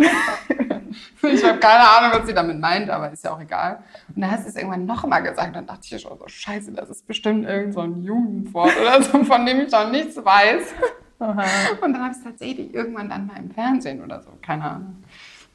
Ich 1.24 1.44
habe 1.44 1.58
keine 1.58 1.88
Ahnung, 1.88 2.20
was 2.20 2.28
sie 2.28 2.34
damit 2.34 2.60
meint, 2.60 2.90
aber 2.90 3.12
ist 3.12 3.24
ja 3.24 3.34
auch 3.34 3.42
egal. 3.42 3.80
Und 4.14 4.22
dann 4.22 4.30
hast 4.30 4.44
du 4.44 4.50
es 4.50 4.56
irgendwann 4.56 4.86
nochmal 4.86 5.24
gesagt. 5.24 5.48
Und 5.48 5.56
dann 5.56 5.66
dachte 5.66 5.88
ich 5.90 6.02
schon 6.02 6.18
so, 6.18 6.28
scheiße, 6.28 6.72
das 6.74 6.90
ist 6.90 7.08
bestimmt 7.08 7.46
irgend 7.48 7.74
so 7.74 7.82
ein 7.82 8.04
Jugendwort 8.04 8.74
oder 8.80 9.02
so, 9.02 9.24
von 9.24 9.46
dem 9.46 9.62
ich 9.62 9.72
noch 9.72 9.90
nichts 9.90 10.18
weiß. 10.18 10.74
Aha. 11.20 11.44
Und 11.82 11.94
dann 11.94 12.02
habe 12.02 12.12
ich 12.12 12.18
es 12.18 12.24
tatsächlich 12.24 12.74
irgendwann 12.74 13.10
dann 13.10 13.28
mal 13.28 13.38
im 13.38 13.50
Fernsehen 13.50 14.04
oder 14.04 14.22
so, 14.22 14.30
keine 14.42 14.64
Ahnung, 14.64 15.04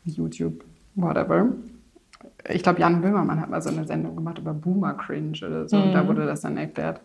YouTube, 0.05 0.65
whatever. 0.95 1.49
Ich 2.49 2.63
glaube, 2.63 2.81
Jan 2.81 3.01
Böhmermann 3.01 3.41
hat 3.41 3.51
mal 3.51 3.61
so 3.61 3.71
eine 3.71 3.85
Sendung 3.87 4.15
gemacht 4.17 4.39
über 4.39 4.55
Boomer 4.55 4.95
Cringe 4.95 5.37
oder 5.45 5.69
so, 5.69 5.77
und 5.77 5.93
da 5.93 6.07
wurde 6.07 6.25
das 6.27 6.41
dann 6.43 6.57
erklärt. 6.57 7.01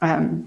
Ähm, 0.00 0.44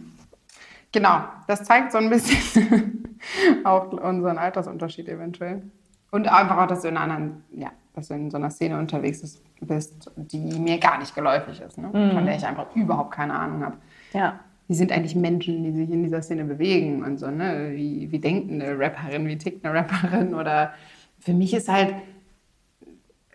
genau, 0.92 1.20
das 1.48 1.64
zeigt 1.64 1.92
so 1.92 1.98
ein 1.98 2.10
bisschen 2.10 3.18
auch 3.64 3.92
unseren 3.92 4.38
Altersunterschied 4.38 5.10
eventuell. 5.10 5.64
Und 6.12 6.28
einfach 6.28 6.58
auch, 6.58 6.68
dass 6.68 6.82
du 6.82 6.88
in 6.88 6.98
einer 6.98 7.14
anderen, 7.16 7.44
ja, 7.52 7.72
dass 7.94 8.08
du 8.08 8.14
in 8.14 8.32
so 8.32 8.38
einer 8.38 8.50
Szene 8.50 8.80
unterwegs 8.80 9.42
bist, 9.60 10.12
die 10.16 10.38
mir 10.60 10.78
gar 10.80 11.00
nicht 11.00 11.14
geläufig 11.16 11.60
ist, 11.62 11.78
ne? 11.78 11.90
von 11.92 12.26
der 12.26 12.36
ich 12.36 12.46
einfach 12.46 12.74
überhaupt 12.76 13.12
keine 13.12 13.34
Ahnung 13.34 13.64
habe 13.66 13.78
Ja. 14.14 14.40
wie 14.68 14.76
sind 14.76 14.92
eigentlich 14.92 15.16
Menschen, 15.16 15.64
die 15.64 15.72
sich 15.72 15.90
in 15.90 16.04
dieser 16.04 16.22
Szene 16.22 16.46
bewegen 16.46 17.04
und 17.04 17.18
so, 17.18 17.30
ne? 17.30 17.72
Wie, 17.74 18.10
wie 18.12 18.20
denkt 18.20 18.52
eine 18.52 18.78
Rapperin, 18.80 19.28
wie 19.28 19.38
tickt 19.38 19.66
eine 19.66 19.78
Rapperin? 19.78 20.36
Oder 20.36 20.74
für 21.20 21.34
mich 21.34 21.54
ist 21.54 21.68
halt 21.70 21.94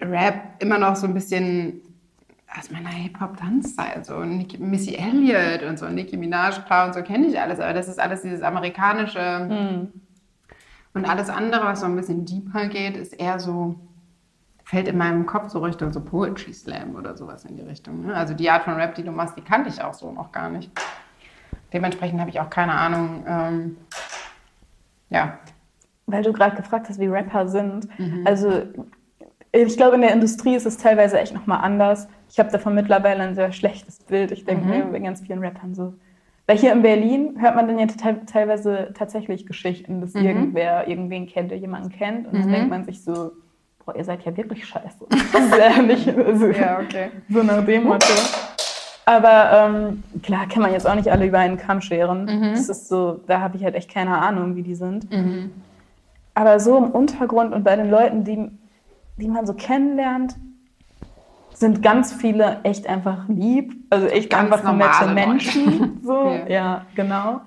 Rap 0.03 0.63
immer 0.63 0.79
noch 0.79 0.97
so 0.97 1.07
ein 1.07 1.15
bisschen 1.15 1.81
aus 2.59 2.71
meiner 2.71 2.91
Hip-Hop-Tanzzeit, 2.91 4.05
so 4.05 4.21
Nicki, 4.25 4.59
Missy 4.59 4.95
Elliott 4.95 5.63
und 5.63 5.79
so, 5.79 5.87
Nicki 5.87 6.17
Minaj, 6.17 6.61
klar 6.67 6.87
und 6.87 6.95
so 6.95 7.03
kenne 7.03 7.27
ich 7.27 7.41
alles, 7.41 7.61
aber 7.61 7.73
das 7.73 7.89
ist 7.89 7.99
alles 7.99 8.23
dieses 8.23 8.43
amerikanische 8.43 9.21
und 10.95 11.09
alles 11.09 11.31
andere, 11.31 11.65
was 11.65 11.81
so 11.81 11.87
ein 11.87 11.97
bisschen 11.97 12.27
deeper 12.27 12.67
geht, 12.67 12.97
ist 12.97 13.15
eher 13.15 13.39
so, 13.39 13.77
fällt 14.65 14.89
in 14.89 14.99
meinem 14.99 15.25
Kopf 15.25 15.49
so 15.49 15.61
Richtung 15.61 15.93
so 15.93 16.01
Poetry 16.01 16.53
Slam 16.53 16.95
oder 16.95 17.17
sowas 17.17 17.47
in 17.47 17.57
die 17.57 17.63
Richtung. 17.63 18.07
Ne? 18.07 18.15
Also 18.15 18.35
die 18.35 18.51
Art 18.51 18.65
von 18.65 18.75
Rap, 18.75 18.95
die 18.95 19.03
du 19.03 19.13
machst, 19.13 19.37
die 19.37 19.43
kannte 19.43 19.71
ich 19.71 19.83
auch 19.83 19.95
so 19.95 20.13
noch 20.13 20.31
gar 20.33 20.51
nicht. 20.51 20.71
Dementsprechend 21.73 22.21
habe 22.21 22.29
ich 22.29 22.39
auch 22.39 22.51
keine 22.51 22.75
Ahnung, 22.75 23.25
ähm, 23.27 23.77
ja, 25.09 25.39
Weil 26.07 26.23
du 26.23 26.33
gerade 26.33 26.57
gefragt 26.57 26.89
hast, 26.89 26.99
wie 26.99 27.07
Rapper 27.07 27.49
sind. 27.49 27.87
Mhm. 27.99 28.27
Also 28.27 28.65
ich 29.53 29.77
glaube, 29.77 29.97
in 29.97 30.01
der 30.01 30.13
Industrie 30.13 30.55
ist 30.55 30.67
es 30.67 30.79
teilweise 30.79 31.19
echt 31.21 31.35
nochmal 31.35 31.61
anders. 31.63 32.09
Ich 32.31 32.39
habe 32.39 32.51
davon 32.51 32.75
mittlerweile 32.75 33.23
ein 33.23 33.35
sehr 33.35 33.53
schlechtes 33.53 33.99
Bild. 33.99 34.33
Ich 34.33 34.45
denke 34.45 34.65
Mhm. 34.65 34.71
mir 34.71 34.85
bei 34.87 34.99
ganz 34.99 35.21
vielen 35.21 35.41
Rappern 35.45 35.75
so. 35.75 35.95
Weil 36.47 36.57
hier 36.59 36.73
in 36.73 36.83
Berlin 36.83 37.37
hört 37.39 37.55
man 37.55 37.69
dann 37.69 37.79
ja 37.79 37.87
te 37.87 38.17
teilweise 38.27 38.91
tatsächlich 38.95 39.47
Geschichten, 39.47 40.01
dass 40.01 40.15
Mhm. 40.15 40.25
irgendwer 40.25 40.89
irgendwen 40.89 41.27
kennt, 41.27 41.51
der 41.51 41.59
jemanden 41.59 41.91
kennt. 41.91 42.27
Und 42.27 42.35
dann 42.43 42.51
denkt 42.51 42.71
man 42.71 42.85
sich 42.85 43.05
so, 43.05 43.33
boah, 43.85 43.95
ihr 43.95 44.05
seid 44.05 44.25
ja 44.25 44.37
wirklich 44.37 44.67
scheiße. 44.67 45.05
Das 45.11 45.45
ist 45.45 45.57
ja 45.59 45.83
nicht 45.83 46.09
also, 46.09 46.47
ja, 46.47 46.81
okay. 46.81 47.11
so 47.29 47.43
nach 47.43 47.65
dem 47.65 47.85
Motto. 47.85 48.07
Aber 49.05 49.51
ähm, 49.53 50.03
klar 50.23 50.47
kann 50.49 50.63
man 50.63 50.73
jetzt 50.73 50.89
auch 50.89 50.95
nicht 50.95 51.09
alle 51.11 51.27
über 51.27 51.39
einen 51.39 51.59
Kamm 51.59 51.81
scheren. 51.81 52.25
Mhm. 52.25 52.53
Das 52.53 52.69
ist 52.69 52.89
so, 52.89 53.21
da 53.27 53.41
habe 53.41 53.57
ich 53.57 53.65
halt 53.65 53.75
echt 53.75 53.91
keine 53.93 54.17
Ahnung, 54.19 54.57
wie 54.57 54.63
die 54.63 54.75
sind. 54.77 55.07
Aber 56.35 56.59
so 56.61 56.79
im 56.79 56.91
Untergrund 56.91 57.53
und 57.53 57.63
bei 57.65 57.77
den 57.77 57.91
Leuten, 57.91 58.25
die, 58.25 58.51
die 59.17 59.29
man 59.29 59.47
so 59.47 59.55
kennenlernt, 59.55 60.37
sind 61.55 61.83
ganz 61.83 62.13
viele 62.13 62.61
echt 62.65 62.87
einfach 62.89 63.29
lieb. 63.29 63.75
Also 63.91 64.07
echt 64.07 64.31
Ganz 64.31 64.53
einfach 64.53 64.75
nette. 64.75 65.13
Menschen. 65.15 66.01
So, 66.03 66.29
Ja. 66.31 66.49
ja. 66.49 66.87
genau. 66.95 67.41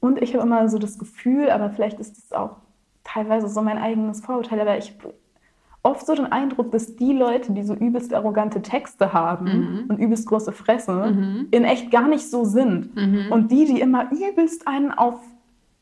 Und 0.00 0.20
ich 0.22 0.34
habe 0.34 0.44
immer 0.44 0.68
so 0.68 0.78
das 0.78 0.98
Gefühl, 0.98 1.50
aber 1.50 1.70
vielleicht 1.70 1.98
ist 1.98 2.18
es 2.18 2.32
auch 2.32 2.56
teilweise 3.04 3.48
so 3.48 3.62
mein 3.62 3.78
eigenes 3.78 4.20
Vorurteil, 4.20 4.60
aber 4.60 4.76
ich 4.78 4.94
habe 5.02 5.14
oft 5.82 6.06
so 6.06 6.14
den 6.14 6.30
Eindruck, 6.30 6.70
dass 6.72 6.94
die 6.96 7.12
Leute, 7.14 7.52
die 7.52 7.62
so 7.62 7.74
übelst 7.74 8.12
arrogante 8.14 8.60
Texte 8.62 9.12
haben 9.12 9.44
Mhm. 9.46 9.84
und 9.88 9.98
übelst 9.98 10.26
große 10.28 10.52
Fresse, 10.52 11.46
in 11.50 11.64
echt 11.64 11.90
gar 11.90 12.06
nicht 12.08 12.30
so 12.30 12.44
sind. 12.44 12.90
Und 13.30 13.50
die, 13.50 13.64
die 13.66 13.80
immer 13.80 14.10
übelst 14.12 14.66
einen 14.68 14.92
auf 14.92 15.20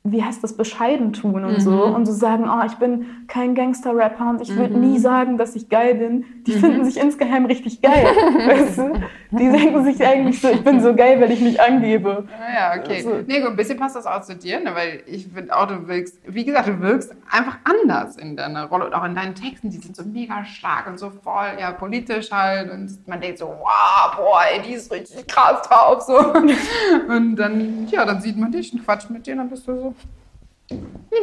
wie 0.05 0.23
heißt 0.25 0.43
das, 0.43 0.57
bescheiden 0.57 1.13
tun 1.13 1.45
und 1.45 1.61
so 1.61 1.71
Mhm. 1.71 1.95
und 1.95 2.07
so 2.07 2.13
sagen, 2.13 2.49
oh, 2.51 2.65
ich 2.67 2.75
bin 2.75 3.07
kein 3.29 3.55
Gangster-Rapper 3.55 4.31
und 4.31 4.41
ich 4.43 4.55
würde 4.57 4.75
Mhm. 4.75 4.81
nie 4.81 4.99
sagen, 4.99 5.39
dass 5.39 5.55
ich 5.55 5.69
geil 5.69 5.95
bin. 5.95 6.25
Die 6.45 6.53
finden 6.55 6.85
sich 6.85 7.01
insgeheim 7.01 7.47
richtig 7.47 7.81
geil, 7.83 8.05
weißt 8.47 8.79
du? 8.79 8.93
Die 9.31 9.49
denken 9.51 9.85
sich 9.85 10.05
eigentlich 10.05 10.41
so, 10.41 10.49
ich 10.49 10.63
bin 10.65 10.81
so 10.81 10.95
geil, 10.97 11.21
weil 11.21 11.31
ich 11.31 11.41
mich 11.41 11.61
angebe. 11.63 12.27
Ah 12.37 12.75
Ja, 12.75 12.81
okay. 12.83 12.97
Also- 12.97 13.23
Nee, 13.29 13.41
gut, 13.41 13.51
ein 13.51 13.57
bisschen 13.57 13.79
passt 13.79 13.95
das 13.95 14.05
auch 14.07 14.21
zu 14.23 14.35
dir, 14.35 14.59
ne? 14.61 14.75
weil 14.75 15.05
ich 15.07 15.29
finde 15.29 15.57
auch, 15.57 15.69
du 15.69 15.87
wirkst, 15.87 16.19
wie 16.27 16.45
gesagt, 16.45 16.67
du 16.67 16.81
wirkst 16.81 17.15
einfach 17.31 17.59
anders 17.65 18.17
in 18.17 18.37
deiner 18.37 18.65
Rolle 18.67 18.87
und 18.87 18.95
auch 18.95 19.05
in 19.05 19.15
deinen 19.15 19.37
Texten. 19.37 19.71
Die 19.71 19.79
sind 19.79 19.95
so 19.95 20.03
mega 20.05 20.45
stark 20.45 20.89
und 20.89 20.99
so 20.99 21.11
voll, 21.11 21.47
ja, 21.61 21.71
politisch 21.71 22.31
halt. 22.33 22.73
Und 22.73 22.91
man 23.07 23.21
denkt 23.21 23.39
so, 23.39 23.47
wow, 23.47 24.17
boah, 24.17 24.41
ey, 24.53 24.61
die 24.63 24.75
ist 24.75 24.91
richtig 24.93 25.29
krass 25.29 25.63
drauf. 25.63 26.01
So. 26.03 26.19
Und 27.09 27.37
dann, 27.37 27.87
ja, 27.91 28.05
dann 28.05 28.21
sieht 28.21 28.37
man 28.37 28.51
dich 28.51 28.73
und 28.73 28.85
quatscht 28.85 29.09
mit 29.11 29.27
dir 29.27 29.33
und 29.33 29.39
dann 29.39 29.49
bist 29.51 29.67
du 29.69 29.75
so, 29.77 29.92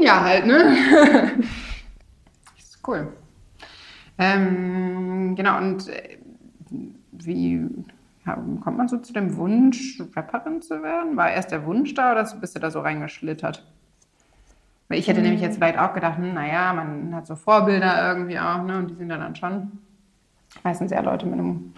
ja, 0.02 0.24
halt, 0.24 0.46
ne? 0.46 0.76
Ist 2.58 2.80
cool. 2.88 3.08
Ähm, 4.18 5.36
genau, 5.36 5.58
und 5.58 5.88
äh, 5.88 6.18
wie 7.12 7.68
ja, 8.26 8.34
kommt 8.62 8.78
man 8.78 8.88
so 8.88 8.98
zu 8.98 9.14
dem 9.14 9.36
Wunsch, 9.38 10.02
Rapperin 10.16 10.62
zu 10.62 10.84
werden? 10.84 11.16
War 11.18 11.32
erst 11.32 11.52
der 11.52 11.66
Wunsch 11.66 11.94
da 11.94 12.12
oder 12.12 12.24
bist 12.40 12.56
du 12.56 12.60
da 12.60 12.70
so 12.70 12.82
reingeschlittert? 12.82 13.66
Weil 14.90 15.00
ich 15.00 15.08
hätte 15.08 15.22
nämlich 15.22 15.42
jetzt 15.42 15.56
vielleicht 15.58 15.78
auch 15.80 15.94
gedacht, 15.94 16.18
hm, 16.18 16.34
naja, 16.34 16.74
man 16.74 17.14
hat 17.16 17.28
so 17.28 17.36
Vorbilder 17.36 18.10
irgendwie 18.12 18.40
auch, 18.40 18.64
ne? 18.64 18.78
Und 18.80 18.90
die 18.92 18.96
sind 18.96 19.10
dann 19.10 19.36
schon 19.36 19.72
meistens 20.64 20.92
eher 20.92 21.04
Leute 21.04 21.26
mit 21.28 21.40
einem 21.40 21.74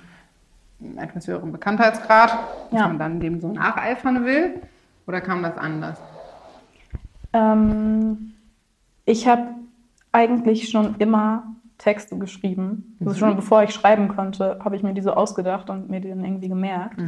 etwas 0.98 1.28
höheren 1.28 1.52
Bekanntheitsgrad, 1.52 2.32
dass 2.72 2.80
Ja. 2.80 2.88
man 2.88 2.98
dann 2.98 3.20
dem 3.20 3.40
so 3.42 3.52
nacheifern 3.52 4.26
will. 4.26 4.62
Oder 5.08 5.22
kam 5.22 5.44
das 5.44 5.58
anders? 5.58 6.00
Ähm, 7.34 8.34
ich 9.06 9.28
habe 9.28 9.48
eigentlich 10.12 10.70
schon 10.70 10.96
immer 11.00 11.56
Texte 11.78 12.18
geschrieben. 12.18 12.98
Also 13.00 13.16
schon 13.16 13.36
bevor 13.36 13.64
ich 13.64 13.72
schreiben 13.72 14.08
konnte, 14.10 14.60
habe 14.64 14.76
ich 14.76 14.84
mir 14.84 14.94
die 14.94 15.02
so 15.02 15.12
ausgedacht 15.14 15.70
und 15.70 15.90
mir 15.90 16.00
die 16.00 16.10
dann 16.10 16.24
irgendwie 16.24 16.50
gemerkt. 16.50 17.00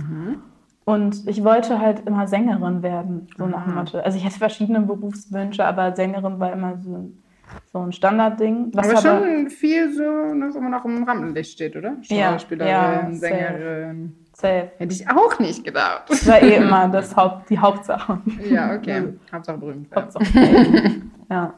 Und 0.86 1.28
ich 1.28 1.44
wollte 1.44 1.80
halt 1.80 2.06
immer 2.08 2.28
Sängerin 2.28 2.82
werden, 2.84 3.28
so 3.38 3.46
nach 3.48 3.64
dem. 3.64 3.76
Motto. 3.76 4.00
Also 4.00 4.18
ich 4.18 4.26
hatte 4.26 4.38
verschiedene 4.38 4.82
Berufswünsche, 4.82 5.64
aber 5.66 5.96
Sängerin 5.96 6.40
war 6.40 6.52
immer 6.52 6.78
so, 6.82 6.96
ein- 6.96 7.24
so 7.72 7.80
ein 7.80 7.92
Standardding. 7.94 8.72
Was 8.74 8.90
Aber 8.90 8.98
schon 9.02 9.50
viel 9.50 9.92
so, 9.94 10.02
wo 10.04 10.60
man 10.60 10.74
auch 10.74 10.84
im 10.86 11.04
Rampenlicht 11.04 11.52
steht, 11.52 11.76
oder? 11.76 11.98
Ja, 12.10 12.32
Schauspielerin, 12.32 12.70
ja, 12.72 13.12
safe. 13.12 13.20
Sängerin. 13.20 14.16
Safe. 14.44 14.72
Hätte 14.78 14.94
ich 14.94 15.10
auch 15.10 15.40
nicht 15.40 15.64
gedacht. 15.64 16.04
Das 16.10 16.28
war 16.28 16.42
eh 16.42 16.56
immer 16.58 16.88
das 16.90 17.16
Haupt, 17.16 17.50
die 17.50 17.58
Hauptsache. 17.58 18.20
Ja, 18.50 18.76
okay. 18.76 19.14
Hauptsache 19.34 19.58
berühmt. 19.58 19.90
werden. 19.90 20.04
Hauptsache. 20.04 21.02
ja. 21.30 21.54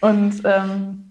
Und 0.00 0.40
ähm, 0.44 1.04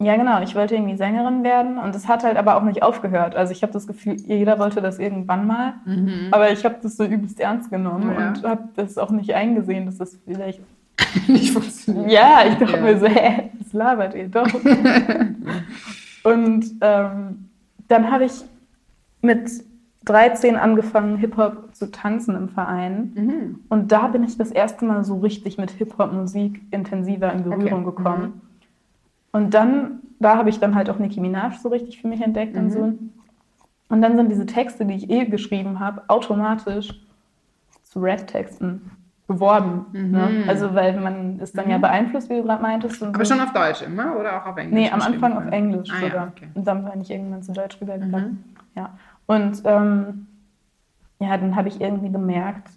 ja, 0.00 0.14
genau, 0.16 0.40
ich 0.42 0.54
wollte 0.54 0.76
irgendwie 0.76 0.96
Sängerin 0.96 1.42
werden 1.42 1.76
und 1.76 1.92
es 1.94 2.06
hat 2.06 2.22
halt 2.22 2.36
aber 2.36 2.54
auch 2.56 2.62
nicht 2.62 2.84
aufgehört. 2.84 3.34
Also 3.34 3.52
ich 3.52 3.62
habe 3.62 3.72
das 3.72 3.86
Gefühl, 3.88 4.14
jeder 4.14 4.60
wollte 4.60 4.80
das 4.80 5.00
irgendwann 5.00 5.44
mal, 5.48 5.74
aber 6.30 6.52
ich 6.52 6.64
habe 6.64 6.76
das 6.80 6.96
so 6.96 7.04
übelst 7.04 7.40
ernst 7.40 7.68
genommen 7.70 8.12
Ja. 8.16 8.28
und 8.28 8.44
habe 8.44 8.68
das 8.76 8.96
auch 8.96 9.10
nicht 9.10 9.34
eingesehen, 9.34 9.86
dass 9.86 9.98
das 9.98 10.16
vielleicht. 10.24 10.60
nicht 11.26 11.52
funktioniert. 11.52 12.12
Ja, 12.12 12.42
ich 12.46 12.54
dachte 12.58 12.76
Ja. 12.76 12.82
mir 12.82 12.98
so, 12.98 13.06
hä, 13.06 13.50
was 13.58 13.72
labert 13.72 14.14
ihr 14.14 14.28
doch? 14.28 14.46
und 16.24 16.64
ähm, 16.80 17.48
dann 17.88 18.10
habe 18.10 18.24
ich 18.26 18.32
mit 19.22 19.50
13 20.04 20.56
angefangen, 20.56 21.16
Hip-Hop 21.18 21.74
zu 21.74 21.90
tanzen 21.90 22.34
im 22.36 22.48
Verein. 22.48 23.12
Mhm. 23.14 23.58
Und 23.68 23.92
da 23.92 24.08
bin 24.08 24.24
ich 24.24 24.38
das 24.38 24.50
erste 24.50 24.84
Mal 24.84 25.04
so 25.04 25.18
richtig 25.18 25.58
mit 25.58 25.70
Hip-Hop-Musik 25.72 26.60
intensiver 26.70 27.32
in 27.32 27.42
Berührung 27.42 27.86
Okay. 27.86 27.96
gekommen. 27.96 28.40
Und 29.32 29.52
dann, 29.54 30.00
da 30.18 30.36
habe 30.36 30.48
ich 30.48 30.58
dann 30.60 30.74
halt 30.74 30.88
auch 30.88 30.98
Nicki 30.98 31.20
Minaj 31.20 31.58
so 31.58 31.68
richtig 31.68 32.00
für 32.00 32.08
mich 32.08 32.22
entdeckt 32.22 32.54
Mhm. 32.54 32.60
und 32.60 32.70
so. 32.70 32.92
Und 33.90 34.02
dann 34.02 34.16
sind 34.16 34.30
diese 34.30 34.46
Texte, 34.46 34.84
die 34.86 34.94
ich 34.94 35.10
eh 35.10 35.24
geschrieben 35.26 35.80
habe, 35.80 36.02
automatisch 36.08 36.94
zu 37.84 38.00
Rap-Texten 38.00 38.90
geworden. 39.26 39.84
Ne? 39.92 40.44
Also, 40.46 40.74
weil 40.74 40.98
man 40.98 41.38
ist 41.40 41.56
dann 41.56 41.68
ja 41.68 41.76
beeinflusst, 41.76 42.30
wie 42.30 42.36
du 42.36 42.44
gerade 42.44 42.62
meintest. 42.62 43.02
Und 43.02 43.08
Mhm. 43.10 43.14
Aber 43.14 43.24
so. 43.26 43.34
schon 43.34 43.42
auf 43.44 43.52
Deutsch 43.52 43.82
immer 43.82 44.16
oder 44.18 44.40
auch 44.42 44.46
auf 44.46 44.56
Englisch? 44.56 44.74
Nee, 44.74 44.90
am? 44.90 45.02
Anfang 45.02 45.36
auf 45.36 45.46
Englisch 45.52 45.90
Ah, 45.92 46.00
ja, 46.02 46.08
sogar. 46.08 46.28
okay. 46.28 46.48
Und 46.54 46.66
dann 46.66 46.84
bin 46.84 47.00
ich 47.02 47.10
irgendwann 47.10 47.42
zu 47.42 47.52
Deutsch 47.52 47.78
rübergegangen. 47.80 48.30
Mhm. 48.30 48.44
Ja. 48.74 48.90
Und 49.28 49.62
ähm, 49.64 50.26
ja, 51.20 51.36
dann 51.36 51.54
habe 51.54 51.68
ich 51.68 51.80
irgendwie 51.80 52.10
gemerkt, 52.10 52.70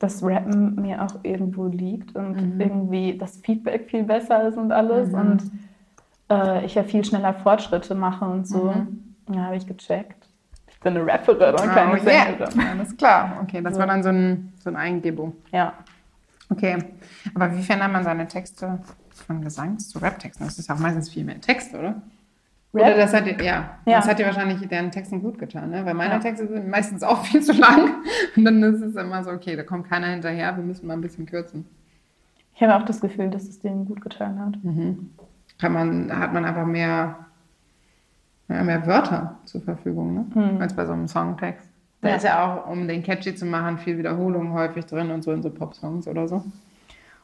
dass 0.00 0.22
Rappen 0.22 0.74
mir 0.80 1.02
auch 1.04 1.20
irgendwo 1.24 1.66
liegt 1.66 2.14
und 2.16 2.54
Mhm. 2.54 2.60
irgendwie 2.60 3.18
das 3.18 3.36
Feedback 3.38 3.88
viel 3.90 4.02
besser 4.04 4.48
ist 4.48 4.56
und 4.56 4.72
alles. 4.72 5.12
Und 5.12 5.50
äh, 6.30 6.64
ich 6.64 6.74
ja 6.74 6.82
viel 6.84 7.04
schneller 7.04 7.34
Fortschritte 7.34 7.94
mache 7.94 8.24
und 8.24 8.46
so. 8.48 8.72
Ja, 9.32 9.44
habe 9.44 9.56
ich 9.56 9.66
gecheckt. 9.66 10.28
Ich 10.68 10.80
bin 10.80 10.96
eine 10.96 11.06
Rapperin 11.06 11.54
und 11.54 11.64
Mhm. 11.64 11.70
Ah, 11.70 11.74
keine 11.74 11.92
oh 11.92 11.96
yeah. 11.96 12.26
Sängerin. 12.26 12.60
Alles 12.78 12.96
klar. 12.96 13.38
Okay, 13.42 13.60
das 13.60 13.76
war 13.78 13.86
dann 13.86 14.02
so, 14.02 14.08
ein, 14.10 14.52
so 14.60 14.70
eine 14.70 14.78
Eingebung. 14.78 15.34
Ja. 15.52 15.72
Okay. 16.50 16.78
Aber 17.34 17.54
wie 17.54 17.62
verändert 17.62 17.92
man 17.92 18.04
seine 18.04 18.26
Texte 18.26 18.78
von 19.26 19.42
Gesangs- 19.44 19.88
zu 19.90 19.98
Rap-Texten? 19.98 20.44
Das 20.44 20.58
ist 20.58 20.68
ja 20.68 20.76
auch 20.76 20.78
meistens 20.78 21.10
viel 21.10 21.24
mehr 21.24 21.40
Text, 21.40 21.74
oder? 21.74 22.00
Rap? 22.74 22.82
Oder 22.84 22.96
das 22.98 23.14
hat 23.14 23.26
dir, 23.26 23.42
ja, 23.42 23.78
Ja. 23.86 23.96
das 23.96 24.08
hat 24.08 24.18
dir 24.18 24.26
wahrscheinlich 24.26 24.66
deren 24.68 24.90
Texten 24.90 25.22
gut 25.22 25.38
getan, 25.38 25.70
ne? 25.70 25.84
Weil 25.86 25.94
meine 25.94 26.14
Ja. 26.14 26.18
Texte 26.20 26.46
sind 26.46 26.68
meistens 26.68 27.02
auch 27.02 27.22
viel 27.24 27.42
zu 27.42 27.52
lang. 27.52 27.94
Und 28.36 28.44
dann 28.44 28.62
ist 28.62 28.80
es 28.82 28.94
immer 28.96 29.24
so, 29.24 29.30
okay, 29.30 29.56
da 29.56 29.62
kommt 29.62 29.88
keiner 29.88 30.08
hinterher, 30.08 30.56
wir 30.56 30.64
müssen 30.64 30.86
mal 30.86 30.92
ein 30.94 31.00
bisschen 31.00 31.26
kürzen. 31.26 31.64
Ich 32.54 32.62
habe 32.62 32.74
auch 32.76 32.84
das 32.84 33.00
Gefühl, 33.00 33.30
dass 33.30 33.44
es 33.44 33.60
denen 33.60 33.84
gut 33.86 34.00
getan 34.00 34.38
hat. 34.40 34.58
Kann 35.60 35.72
man, 35.72 36.12
hat 36.18 36.32
man 36.32 36.44
einfach 36.44 36.66
mehr, 36.66 37.26
mehr 38.48 38.86
Wörter 38.86 39.38
zur 39.44 39.62
Verfügung, 39.62 40.14
ne? 40.34 40.58
Als 40.60 40.74
bei 40.74 40.84
so 40.84 40.92
einem 40.92 41.08
Songtext. 41.08 41.68
Da 42.00 42.10
Ja. 42.10 42.14
ist 42.16 42.24
ja 42.24 42.44
auch, 42.44 42.70
um 42.70 42.86
den 42.86 43.02
catchy 43.02 43.34
zu 43.34 43.44
machen, 43.46 43.78
viel 43.78 43.96
Wiederholung 43.98 44.52
häufig 44.52 44.86
drin 44.86 45.10
und 45.10 45.22
so 45.22 45.32
in 45.32 45.42
so 45.42 45.50
Popsongs 45.50 46.06
oder 46.06 46.28
so. 46.28 46.44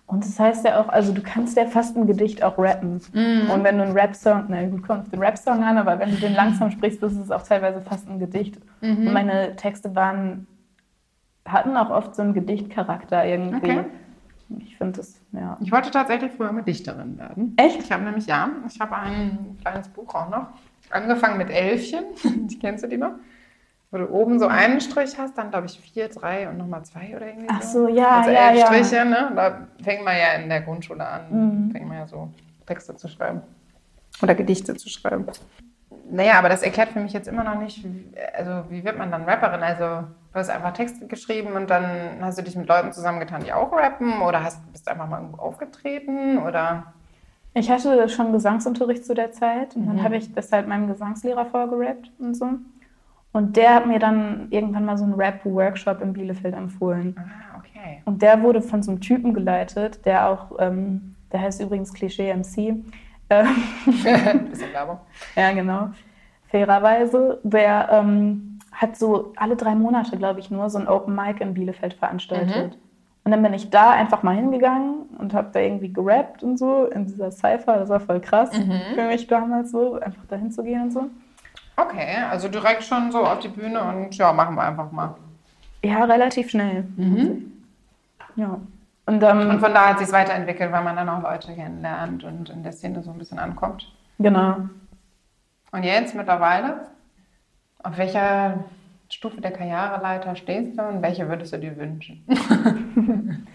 Und 0.07 0.25
das 0.25 0.39
heißt 0.39 0.65
ja 0.67 0.81
auch, 0.81 0.89
also 0.89 1.13
du 1.13 1.23
kannst 1.23 1.57
ja 1.57 1.67
fast 1.67 1.97
ein 1.97 2.07
Gedicht 2.07 2.43
auch 2.43 2.59
rappen. 2.59 3.01
Und 3.51 3.65
wenn 3.65 3.79
du 3.79 3.85
einen 3.85 3.93
Rap-Song, 3.93 4.45
na 4.49 4.63
gut, 4.67 4.83
kommt 4.87 5.11
den 5.13 5.21
Rap-Song 5.21 5.65
an, 5.65 5.79
aber 5.79 5.99
wenn 5.99 6.11
du 6.11 6.17
den 6.17 6.35
langsam 6.35 6.71
sprichst, 6.71 7.03
ist 7.03 7.17
es 7.19 7.31
auch 7.31 7.43
teilweise 7.43 7.81
fast 7.81 8.09
ein 8.09 8.19
Gedicht. 8.19 8.59
Und 8.81 9.13
meine 9.13 9.57
Texte 9.57 9.95
waren, 9.95 10.47
hatten 11.47 11.77
auch 11.77 11.91
oft 11.91 12.15
so 12.15 12.23
einen 12.23 12.35
Gedichtcharakter 12.35 13.25
irgendwie. 13.25 13.57
Okay. 13.57 13.85
Ich 14.59 14.77
finde 14.77 14.99
das, 14.99 15.21
ja. 15.33 15.57
Ich 15.61 15.73
wollte 15.73 15.91
tatsächlich 15.91 16.33
früher 16.33 16.53
mal 16.53 16.63
Dichterin 16.63 17.19
werden. 17.19 17.55
Echt? 17.57 17.81
Ich 17.81 17.91
habe 17.91 18.05
nämlich, 18.05 18.27
ja, 18.27 18.51
ich 18.69 18.79
habe 18.79 18.97
ein 18.97 19.57
kleines 19.63 19.89
Buch 19.89 20.15
auch 20.15 20.29
noch. 20.29 20.49
Angefangen 20.91 21.39
mit 21.39 21.51
Elfchen. 21.51 22.05
Die 22.25 22.59
kennst 22.61 22.85
du 22.85 22.89
die 22.89 22.99
noch? 22.99 23.13
Wo 23.95 23.99
du 23.99 24.09
oben 24.11 24.41
so 24.41 24.49
einen 24.49 24.81
Strich 24.81 25.17
hast, 25.19 25.39
dann 25.39 25.51
glaube 25.53 25.67
ich 25.67 25.79
vier, 25.79 26.09
drei 26.09 26.49
und 26.49 26.59
nochmal 26.59 26.85
zwei 26.85 27.15
oder 27.15 27.29
irgendwie 27.29 27.47
Ach 27.49 27.63
so, 27.63 27.87
ja, 27.87 28.17
also 28.23 28.31
ja, 28.31 28.49
elf 28.49 28.59
ja. 28.59 28.67
Striche, 28.67 29.05
ne? 29.05 29.31
Da 29.37 29.69
fängt 29.85 30.05
man 30.05 30.17
ja 30.17 30.33
in 30.33 30.49
der 30.49 30.63
Grundschule 30.63 31.07
an, 31.07 31.21
Mhm. 31.31 31.71
fängt 31.71 31.87
man 31.87 31.99
ja 31.99 32.07
so 32.09 32.29
Texte 32.67 32.97
zu 32.97 33.07
schreiben. 33.07 33.43
Oder 34.21 34.35
Gedichte 34.35 34.75
zu 34.75 34.89
schreiben. 34.89 35.27
Naja, 36.11 36.41
aber 36.41 36.49
das 36.49 36.65
erklärt 36.65 36.89
für 36.89 36.99
mich 36.99 37.13
jetzt 37.13 37.29
immer 37.29 37.45
noch 37.45 37.55
nicht, 37.55 37.85
wie, 37.85 38.11
also 38.37 38.69
wie 38.69 38.85
wird 38.85 38.99
man 38.99 39.13
dann 39.13 39.23
Rapperin? 39.27 39.63
Also 39.63 39.85
du 39.85 40.35
hast 40.35 40.51
einfach 40.51 40.73
Texte 40.73 41.07
geschrieben 41.07 41.53
und 41.53 41.71
dann 41.71 42.19
hast 42.21 42.37
du 42.37 42.43
dich 42.43 42.57
mit 42.57 42.67
Leuten 42.67 42.93
zusammengetan, 42.93 43.45
die 43.45 43.53
auch 43.53 43.73
rappen 43.73 44.23
oder 44.23 44.43
hast, 44.43 44.61
bist 44.73 44.89
du 44.89 44.91
einfach 44.91 45.09
mal 45.09 45.21
irgendwo 45.21 45.41
aufgetreten 45.41 46.39
oder... 46.39 46.93
Ich 47.57 47.71
hatte 47.71 48.09
schon 48.09 48.33
Gesangsunterricht 48.33 49.07
zu 49.07 49.15
der 49.15 49.31
Zeit 49.31 49.77
und 49.77 49.87
dann 49.87 50.03
habe 50.03 50.17
ich 50.17 50.35
das 50.35 50.51
halt 50.51 50.67
meinem 50.67 50.89
Gesangslehrer 50.89 51.47
vorgerappt 51.47 52.11
und 52.19 52.35
so. 52.35 52.49
Und 53.35 53.57
der 53.57 53.75
hat 53.75 53.87
mir 53.87 53.99
dann 53.99 54.47
irgendwann 54.51 54.85
mal 54.85 54.97
so 54.97 55.03
einen 55.03 55.15
Rap-Workshop 55.15 56.01
in 56.01 56.13
Bielefeld 56.13 56.55
empfohlen. 56.55 57.17
Ah, 57.19 57.59
okay. 57.59 58.01
Und 58.05 58.23
der 58.23 58.41
wurde 58.41 58.63
von 58.63 58.81
so 58.81 58.93
einem 58.93 59.01
Typen 59.01 59.35
geleitet, 59.35 60.07
der 60.07 60.29
auch, 60.29 60.53
ähm, 60.61 61.17
der 61.33 61.41
heißt 61.41 61.61
übrigens 61.61 61.93
Klischee 61.93 62.33
MC. 62.33 62.77
Ähm, 63.31 63.47
Bisschen 64.51 64.73
Werbung. 64.73 64.99
ja, 65.37 65.53
genau. 65.53 65.91
Fairerweise. 66.47 67.41
Der 67.43 67.89
ähm, 67.91 68.61
hat 68.71 68.97
so 68.97 69.33
alle 69.35 69.57
drei 69.57 69.75
Monate, 69.75 70.17
glaube 70.17 70.39
ich, 70.39 70.53
nur 70.53 70.71
so 70.71 70.79
ein 70.79 70.87
Open 70.87 71.17
Mic 71.17 71.41
in 71.41 71.55
Bielefeld 71.55 71.95
veranstaltet. 71.95 72.79
Und 73.25 73.33
dann 73.33 73.43
bin 73.43 73.53
ich 73.53 73.69
da 73.69 73.91
einfach 73.91 74.23
mal 74.23 74.37
hingegangen 74.37 75.07
und 75.19 75.35
habe 75.35 75.49
da 75.53 75.59
irgendwie 75.59 75.93
gerappt 75.93 76.45
und 76.45 76.57
so 76.57 76.85
in 76.85 77.07
dieser 77.07 77.33
Cypher. 77.33 77.79
Das 77.79 77.89
war 77.89 77.99
voll 77.99 78.21
krass 78.21 78.51
für 78.95 79.07
mich 79.09 79.27
damals 79.27 79.73
so, 79.73 79.95
einfach 79.95 80.25
da 80.29 80.37
hinzugehen 80.37 80.83
und 80.83 80.93
so. 80.93 81.07
Okay, 81.77 82.17
also 82.31 82.49
direkt 82.49 82.85
schon 82.85 83.11
so 83.11 83.25
auf 83.25 83.41
die 83.41 83.49
Bühne 83.49 83.83
und 83.83 84.17
ja, 84.17 84.33
machen 84.33 84.55
wir 84.55 84.63
einfach 84.63 84.91
mal. 84.93 85.15
Ja, 85.83 86.05
relativ 86.05 86.51
schnell. 86.51 86.85
Ja. 88.37 88.59
Und, 89.07 89.23
ähm, 89.23 89.51
Und 89.51 89.61
von 89.61 89.75
da 89.75 89.89
hat 89.91 89.99
sich 89.99 90.11
weiterentwickelt, 90.13 90.73
weil 90.73 90.83
man 90.83 90.97
dann 90.97 91.09
auch 91.09 91.23
Leute 91.23 91.53
kennenlernt 91.55 92.25
und 92.25 92.49
in 92.49 92.63
der 92.63 92.73
Szene 92.73 93.03
so 93.03 93.11
ein 93.11 93.19
bisschen 93.19 93.39
ankommt. 93.39 93.93
genau. 94.19 94.57
Und 95.73 95.83
jetzt 95.83 96.15
mittlerweile, 96.15 96.87
auf 97.83 97.99
welcher 97.99 98.65
Stufe 99.11 99.41
der 99.41 99.51
Karriereleiter 99.51 100.37
stehst 100.37 100.79
du 100.79 100.83
und 100.83 101.03
welche 101.03 101.29
würdest 101.29 101.53
du 101.53 101.59
dir 101.59 101.77
wünschen? 101.77 102.25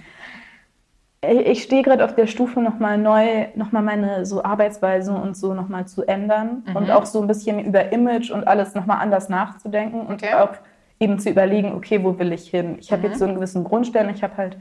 ich 1.21 1.63
stehe 1.63 1.81
gerade 1.83 2.05
auf 2.05 2.15
der 2.15 2.27
Stufe 2.27 2.61
nochmal 2.61 2.97
neu, 2.97 3.47
nochmal 3.55 3.83
meine 3.83 4.25
so 4.25 4.43
Arbeitsweise 4.43 5.13
und 5.13 5.35
so 5.35 5.53
nochmal 5.53 5.85
zu 5.85 6.03
ändern 6.07 6.63
Mhm. 6.65 6.75
und 6.75 6.91
auch 6.91 7.05
so 7.05 7.21
ein 7.21 7.27
bisschen 7.27 7.59
über 7.59 7.91
Image 7.91 8.31
und 8.31 8.47
alles 8.47 8.73
nochmal 8.73 8.99
anders 9.01 9.27
nachzudenken 9.27 10.01
und 10.01 10.23
Okay. 10.23 10.33
auch 10.33 10.51
eben 10.99 11.19
zu 11.19 11.29
überlegen, 11.29 11.73
okay, 11.73 12.03
wo 12.03 12.17
will 12.19 12.31
ich 12.31 12.49
hin? 12.49 12.77
Ich 12.79 12.91
habe 12.91 13.01
Mhm. 13.03 13.07
jetzt 13.09 13.19
so 13.19 13.25
einen 13.25 13.35
gewissen 13.35 13.63
Grundstern, 13.65 14.09
ich 14.09 14.23
habe 14.23 14.37
halt 14.37 14.57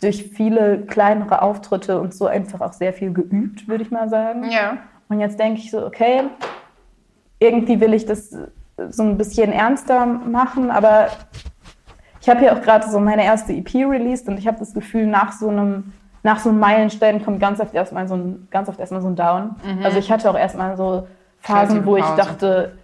durch 0.00 0.24
viele 0.24 0.82
kleinere 0.86 1.42
Auftritte 1.42 2.00
und 2.00 2.14
so 2.14 2.26
einfach 2.26 2.60
auch 2.60 2.72
sehr 2.72 2.92
viel 2.92 3.12
geübt, 3.12 3.66
würde 3.68 3.82
ich 3.84 3.90
mal 3.90 4.08
sagen. 4.08 4.50
Ja. 4.50 4.78
Und 5.08 5.20
jetzt 5.20 5.38
denke 5.38 5.60
ich 5.60 5.70
so, 5.70 5.84
okay, 5.84 6.22
irgendwie 7.40 7.80
will 7.80 7.92
ich 7.94 8.06
das 8.06 8.36
so 8.88 9.02
ein 9.02 9.18
bisschen 9.18 9.52
ernster 9.52 10.06
machen, 10.06 10.70
aber 10.70 11.08
ich 12.22 12.28
habe 12.30 12.44
ja 12.44 12.54
auch 12.54 12.62
gerade 12.62 12.88
so 12.88 12.98
meine 13.00 13.24
erste 13.24 13.52
EP 13.52 13.74
released 13.74 14.28
und 14.28 14.38
ich 14.38 14.46
habe 14.46 14.58
das 14.58 14.72
Gefühl, 14.72 15.06
nach 15.06 15.32
so 15.32 15.48
einem 15.50 15.92
nach 16.24 16.38
so 16.38 16.50
einem 16.50 16.60
Meilenstein 16.60 17.24
kommt 17.24 17.40
ganz 17.40 17.58
oft 17.60 17.74
erstmal 17.74 18.06
so 18.06 18.14
ein 18.14 18.46
ganz 18.50 18.68
oft 18.68 18.78
erstmal 18.78 19.02
so 19.02 19.08
ein 19.08 19.16
Down. 19.16 19.56
Also 19.82 19.98
ich 19.98 20.10
hatte 20.10 20.30
auch 20.30 20.38
erstmal 20.38 20.76
so 20.76 21.08
Phasen, 21.40 21.84
wo 21.84 21.96
ich 21.96 22.04
dachte, 22.16 22.78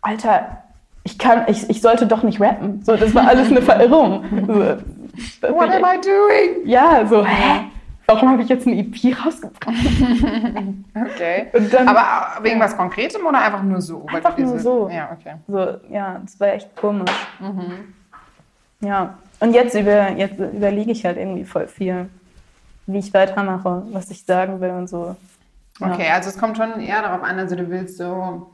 Alter, 0.00 0.62
ich 1.04 1.18
kann, 1.18 1.42
ich, 1.48 1.68
ich 1.68 1.82
sollte 1.82 2.06
doch 2.06 2.22
nicht 2.22 2.40
rappen. 2.40 2.82
So, 2.82 2.96
das 2.96 3.14
war 3.14 3.28
alles 3.28 3.50
eine 3.50 3.60
Verirrung. 3.60 4.24
So, 4.46 5.48
What 5.54 5.68
am 5.70 5.82
I 5.84 6.00
doing? 6.00 6.66
ja, 6.66 7.04
so, 7.06 7.24
hä? 7.26 7.64
Warum 8.06 8.30
habe 8.30 8.40
ich 8.42 8.48
jetzt 8.48 8.66
eine 8.66 8.76
EP 8.78 8.94
rausgebracht? 9.22 9.66
Okay. 10.94 11.48
Dann- 11.70 11.88
Aber 11.88 12.42
wegen 12.42 12.58
was 12.60 12.76
Konkretem 12.76 13.26
oder 13.26 13.38
einfach 13.40 13.62
nur 13.62 13.80
so? 13.80 14.06
Einfach 14.06 14.36
nur 14.38 14.58
so. 14.58 14.88
Ja, 14.90 15.10
okay. 15.12 15.34
So, 15.46 15.58
ja, 15.94 16.18
das 16.22 16.40
war 16.40 16.48
echt 16.48 16.74
komisch. 16.76 17.10
Mhm. 17.40 17.94
Ja, 18.80 19.18
und 19.40 19.54
jetzt, 19.54 19.74
über, 19.74 20.10
jetzt 20.12 20.38
überlege 20.38 20.90
ich 20.92 21.04
halt 21.04 21.16
irgendwie 21.16 21.44
voll 21.44 21.66
viel, 21.68 22.08
wie 22.86 22.98
ich 22.98 23.12
weitermache, 23.14 23.84
was 23.92 24.10
ich 24.10 24.24
sagen 24.24 24.60
will 24.60 24.70
und 24.70 24.88
so. 24.88 25.16
Ja. 25.80 25.92
Okay, 25.94 26.08
also 26.10 26.28
es 26.30 26.38
kommt 26.38 26.56
schon 26.56 26.80
eher 26.80 27.02
darauf 27.02 27.22
an, 27.22 27.38
also 27.38 27.54
du 27.56 27.68
willst 27.70 27.98
so 27.98 28.50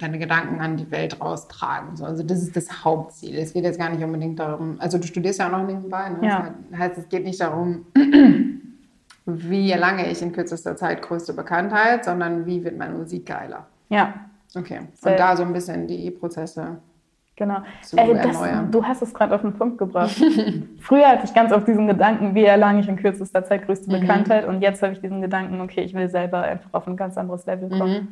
deine 0.00 0.18
Gedanken 0.18 0.60
an 0.60 0.76
die 0.76 0.90
Welt 0.90 1.20
raustragen. 1.20 1.96
So. 1.96 2.04
Also 2.04 2.22
das 2.22 2.42
ist 2.42 2.56
das 2.56 2.84
Hauptziel. 2.84 3.38
Es 3.38 3.52
geht 3.52 3.64
jetzt 3.64 3.78
gar 3.78 3.90
nicht 3.90 4.02
unbedingt 4.02 4.38
darum, 4.38 4.76
also 4.80 4.98
du 4.98 5.06
studierst 5.06 5.38
ja 5.38 5.46
auch 5.46 5.52
noch 5.52 5.66
nebenbei. 5.66 6.08
Ne? 6.10 6.26
Ja. 6.26 6.54
Das 6.70 6.78
heißt, 6.80 6.98
es 6.98 7.08
geht 7.08 7.24
nicht 7.24 7.40
darum, 7.40 7.86
wie 9.26 9.70
erlange 9.70 10.10
ich 10.10 10.20
in 10.22 10.32
kürzester 10.32 10.76
Zeit 10.76 11.02
größte 11.02 11.32
Bekanntheit, 11.32 12.04
sondern 12.04 12.44
wie 12.46 12.64
wird 12.64 12.76
meine 12.76 12.94
Musik 12.94 13.26
geiler. 13.26 13.66
Ja, 13.88 14.14
Okay. 14.54 14.80
Sehr- 14.94 15.12
Und 15.12 15.18
da 15.18 15.34
so 15.34 15.44
ein 15.44 15.52
bisschen 15.54 15.86
die 15.86 16.10
Prozesse. 16.10 16.76
Genau. 17.36 17.62
Ey, 17.96 18.14
das, 18.14 18.38
du 18.70 18.84
hast 18.84 19.02
es 19.02 19.12
gerade 19.14 19.34
auf 19.34 19.40
den 19.42 19.52
Punkt 19.54 19.78
gebracht. 19.78 20.14
Früher 20.80 21.08
hatte 21.08 21.24
ich 21.24 21.34
ganz 21.34 21.52
oft 21.52 21.66
diesen 21.66 21.86
Gedanken, 21.86 22.34
wie 22.34 22.44
erlange 22.44 22.80
ich 22.80 22.88
in 22.88 22.96
kürzester 22.96 23.44
Zeit 23.44 23.66
größte 23.66 23.90
Mhm. 23.90 24.00
Bekanntheit 24.00 24.46
und 24.46 24.60
jetzt 24.62 24.82
habe 24.82 24.92
ich 24.92 25.00
diesen 25.00 25.20
Gedanken, 25.20 25.60
okay, 25.60 25.80
ich 25.82 25.94
will 25.94 26.08
selber 26.08 26.42
einfach 26.42 26.68
auf 26.72 26.86
ein 26.86 26.96
ganz 26.96 27.16
anderes 27.18 27.44
Level 27.46 27.68
kommen, 27.70 27.92
Mhm. 27.94 28.08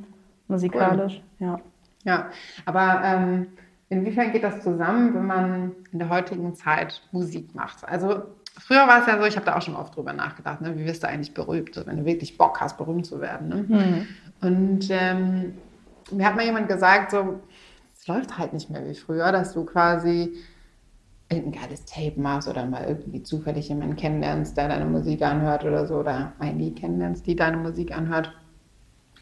musikalisch. 0.49 1.23
Ja. 1.39 1.59
Ja, 2.05 2.27
aber 2.65 3.03
ähm, 3.05 3.47
inwiefern 3.91 4.33
geht 4.33 4.43
das 4.43 4.63
zusammen, 4.63 5.15
wenn 5.15 5.27
man 5.27 5.73
in 5.93 5.99
der 5.99 6.09
heutigen 6.09 6.55
Zeit 6.55 7.03
Musik 7.13 7.55
macht? 7.55 7.87
Also 7.87 8.23
früher 8.59 8.89
war 8.89 9.01
es 9.01 9.07
ja 9.07 9.19
so, 9.19 9.27
ich 9.27 9.37
habe 9.37 9.45
da 9.45 9.57
auch 9.57 9.61
schon 9.63 9.77
oft 9.77 9.95
drüber 9.95 10.15
nachgedacht, 10.15 10.63
ne? 10.63 10.79
wie 10.79 10.87
wirst 10.87 11.03
du 11.03 11.09
eigentlich 11.09 11.35
berühmt, 11.35 11.79
wenn 11.87 11.99
du 11.99 12.05
wirklich 12.07 12.39
Bock 12.39 12.59
hast, 12.61 12.79
berühmt 12.79 13.05
zu 13.05 13.21
werden. 13.21 13.49
Ne? 13.49 13.65
Mhm. 13.69 14.07
Und 14.41 14.89
ähm, 14.91 15.55
mir 16.11 16.27
hat 16.27 16.37
mal 16.37 16.45
jemand 16.47 16.69
gesagt, 16.69 17.11
so, 17.11 17.41
es 18.01 18.07
läuft 18.07 18.39
halt 18.39 18.55
nicht 18.55 18.71
mehr 18.71 18.87
wie 18.89 18.95
früher, 18.95 19.31
dass 19.31 19.53
du 19.53 19.65
quasi 19.65 20.35
irgendein 21.29 21.63
geiles 21.63 21.85
Tape 21.85 22.19
machst 22.19 22.49
oder 22.49 22.65
mal 22.65 22.85
irgendwie 22.85 23.23
zufällig 23.23 23.69
jemanden 23.69 23.95
kennenlernst, 23.95 24.57
der 24.57 24.69
deine 24.69 24.87
Musik 24.87 25.23
anhört 25.23 25.65
oder 25.65 25.87
so, 25.87 25.97
oder 25.97 26.33
ein 26.39 26.59
Lied 26.59 26.77
kennenlernst, 26.77 27.27
die 27.27 27.37
deine 27.37 27.59
Musik 27.59 27.97
anhört. 27.97 28.33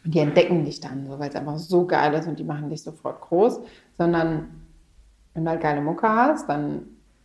Und 0.05 0.15
die 0.15 0.19
entdecken 0.19 0.63
dich 0.63 0.79
dann, 0.79 1.05
so, 1.05 1.19
weil 1.19 1.29
es 1.29 1.35
einfach 1.35 1.57
so 1.57 1.85
geil 1.85 2.13
ist 2.13 2.27
und 2.27 2.39
die 2.39 2.45
machen 2.45 2.69
dich 2.69 2.81
sofort 2.81 3.19
groß, 3.19 3.59
sondern 3.97 4.47
wenn 5.33 5.43
du 5.43 5.51
halt 5.51 5.61
geile 5.61 5.81
Mucke 5.81 6.07
hast, 6.07 6.47
dann 6.47 6.83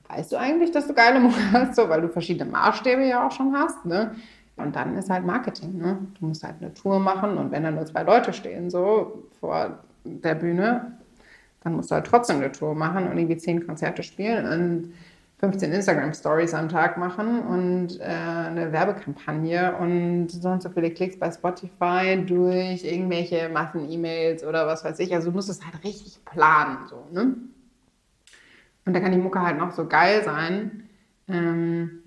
weißt 0.08 0.32
du 0.32 0.36
eigentlich, 0.36 0.72
dass 0.72 0.88
du 0.88 0.92
geile 0.92 1.20
Mucke 1.20 1.52
hast, 1.52 1.76
so, 1.76 1.88
weil 1.88 2.00
du 2.00 2.08
verschiedene 2.08 2.50
Maßstäbe 2.50 3.06
ja 3.06 3.26
auch 3.26 3.32
schon 3.32 3.56
hast. 3.56 3.86
Ne? 3.86 4.16
Und 4.56 4.74
dann 4.74 4.98
ist 4.98 5.08
halt 5.08 5.24
Marketing. 5.24 5.78
Ne? 5.78 5.98
Du 6.18 6.26
musst 6.26 6.42
halt 6.42 6.56
eine 6.60 6.74
Tour 6.74 6.98
machen 6.98 7.38
und 7.38 7.52
wenn 7.52 7.62
da 7.62 7.70
nur 7.70 7.86
zwei 7.86 8.02
Leute 8.02 8.32
stehen, 8.32 8.70
so 8.70 9.22
vor 9.38 9.78
der 10.04 10.34
Bühne, 10.34 10.98
dann 11.64 11.74
musst 11.74 11.90
du 11.90 11.94
halt 11.94 12.06
trotzdem 12.06 12.36
eine 12.36 12.52
Tour 12.52 12.74
machen 12.74 13.08
und 13.08 13.18
irgendwie 13.18 13.38
zehn 13.38 13.66
Konzerte 13.66 14.02
spielen 14.02 14.46
und 14.46 14.94
15 15.38 15.72
Instagram-Stories 15.72 16.54
am 16.54 16.68
Tag 16.68 16.96
machen 16.96 17.40
und 17.40 18.00
äh, 18.00 18.04
eine 18.04 18.72
Werbekampagne 18.72 19.76
und 19.76 20.28
so 20.28 20.48
und 20.48 20.62
so 20.62 20.70
viele 20.70 20.90
Klicks 20.90 21.18
bei 21.18 21.30
Spotify 21.30 22.22
durch 22.24 22.84
irgendwelche 22.84 23.48
Massen-E-Mails 23.48 24.44
oder 24.44 24.66
was 24.66 24.84
weiß 24.84 24.98
ich. 25.00 25.12
Also 25.14 25.30
du 25.30 25.34
musst 25.34 25.50
es 25.50 25.64
halt 25.64 25.82
richtig 25.82 26.24
planen. 26.24 26.86
So, 26.88 27.06
ne? 27.12 27.34
Und 28.86 28.92
da 28.92 29.00
kann 29.00 29.12
die 29.12 29.18
Mucke 29.18 29.40
halt 29.40 29.58
noch 29.58 29.72
so 29.72 29.86
geil 29.86 30.22
sein. 30.24 30.88
Ähm, 31.28 32.03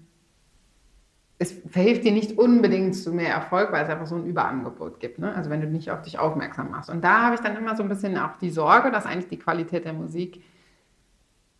es 1.39 1.51
verhilft 1.69 2.03
dir 2.03 2.11
nicht 2.11 2.37
unbedingt 2.37 2.95
zu 2.95 3.11
mehr 3.11 3.33
Erfolg, 3.33 3.71
weil 3.71 3.83
es 3.83 3.89
einfach 3.89 4.07
so 4.07 4.15
ein 4.15 4.25
Überangebot 4.25 4.99
gibt. 4.99 5.19
Ne? 5.19 5.33
Also 5.35 5.49
wenn 5.49 5.61
du 5.61 5.67
nicht 5.67 5.91
auf 5.91 6.01
dich 6.01 6.17
aufmerksam 6.17 6.71
machst. 6.71 6.89
Und 6.89 7.03
da 7.03 7.21
habe 7.21 7.35
ich 7.35 7.41
dann 7.41 7.55
immer 7.55 7.75
so 7.75 7.83
ein 7.83 7.89
bisschen 7.89 8.17
auch 8.17 8.37
die 8.41 8.49
Sorge, 8.49 8.91
dass 8.91 9.05
eigentlich 9.05 9.27
die 9.27 9.37
Qualität 9.37 9.85
der 9.85 9.93
Musik 9.93 10.43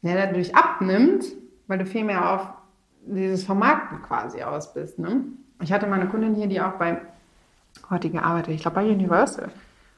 ja, 0.01 0.15
dadurch 0.15 0.55
abnimmt, 0.55 1.25
weil 1.67 1.77
du 1.77 1.85
viel 1.85 2.03
mehr 2.03 2.33
auf 2.33 2.47
dieses 3.05 3.43
Vermarkten 3.43 4.01
quasi 4.01 4.41
aus 4.41 4.73
bist. 4.73 4.97
Ne? 4.97 5.25
Ich 5.61 5.71
hatte 5.71 5.85
mal 5.85 5.99
eine 5.99 6.09
Kundin 6.09 6.33
hier, 6.33 6.47
die 6.47 6.59
auch 6.59 6.73
bei 6.73 6.99
heute 7.89 8.09
gearbeitet, 8.09 8.55
ich 8.55 8.61
glaube 8.61 8.75
bei 8.75 8.85
Universal 8.89 9.49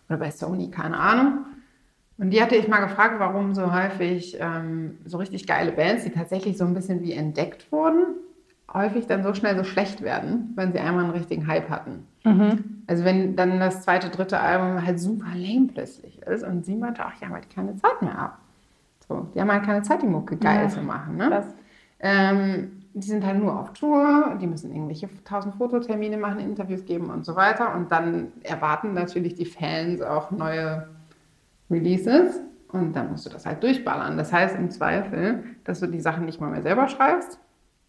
oder 0.10 0.18
bei 0.18 0.32
Sony, 0.32 0.70
keine 0.70 0.98
Ahnung. 0.98 1.46
Und 2.18 2.32
die 2.32 2.42
hatte 2.42 2.58
ich 2.58 2.68
mal 2.68 2.82
gefragt, 2.82 3.16
warum 3.20 3.56
so 3.56 3.74
häufig 3.74 4.36
ähm, 4.42 4.98
so 5.06 5.18
richtig 5.18 5.48
geile 5.48 5.72
Bands, 5.72 6.04
die 6.04 6.10
tatsächlich 6.10 6.58
so 6.58 6.66
ein 6.66 6.74
bisschen 6.74 7.02
wie 7.02 7.14
entdeckt 7.14 7.72
wurden, 7.72 8.16
häufig 8.74 9.08
dann 9.08 9.24
so 9.24 9.34
schnell 9.34 9.56
so 9.58 9.64
schlecht 9.64 10.02
werden, 10.02 10.54
wenn 10.56 10.72
sie 10.72 10.80
einmal 10.80 11.04
einen 11.06 11.14
richtigen 11.14 11.48
Hype 11.48 11.70
hatten. 11.70 12.06
Also 12.88 13.04
wenn 13.06 13.36
dann 13.36 13.60
das 13.60 13.82
zweite, 13.84 14.10
dritte 14.10 14.40
Album 14.40 14.86
halt 14.86 15.00
super 15.00 15.30
lame 15.34 15.68
plötzlich 15.74 16.22
ist 16.24 16.44
und 16.44 16.66
sie 16.66 16.76
meinte, 16.76 17.04
ach, 17.06 17.14
die 17.20 17.26
haben 17.26 17.34
halt 17.34 17.50
keine 17.50 17.76
Zeit 17.76 18.02
mehr 18.02 18.18
ab. 18.18 18.40
So, 19.08 19.28
die 19.34 19.42
haben 19.42 19.52
halt 19.52 19.64
keine 19.64 19.82
Zeit, 19.82 20.02
die 20.02 20.08
Mucke 20.08 20.38
geil 20.38 20.64
Ja, 20.64 20.70
zu 20.70 20.82
machen. 20.82 21.18
Ne? 21.18 21.44
Ähm, 22.02 22.72
die 22.94 23.08
sind 23.08 23.26
halt 23.26 23.40
nur 23.40 23.60
auf 23.60 23.74
Tour, 23.74 24.38
die 24.42 24.48
müssen 24.48 24.72
irgendwelche 24.72 25.10
tausend 25.24 25.56
Fototermine 25.56 26.18
machen, 26.18 26.40
Interviews 26.40 26.86
geben 26.86 27.10
und 27.10 27.26
so 27.26 27.36
weiter. 27.36 27.74
Und 27.76 27.92
dann 27.92 28.28
erwarten 28.44 28.94
natürlich 28.94 29.36
die 29.36 29.46
Fans 29.46 30.02
auch 30.02 30.32
neue 30.32 30.88
Releases. 31.72 32.42
Und 32.72 32.96
dann 32.96 33.10
musst 33.12 33.26
du 33.26 33.30
das 33.32 33.46
halt 33.46 33.64
durchballern. 33.64 34.18
Das 34.18 34.32
heißt 34.32 34.56
im 34.56 34.70
Zweifel, 34.70 35.44
dass 35.64 35.80
du 35.80 35.88
die 35.88 36.00
Sachen 36.00 36.26
nicht 36.26 36.40
mal 36.40 36.52
mehr 36.52 36.62
selber 36.62 36.88
schreibst, 36.88 37.40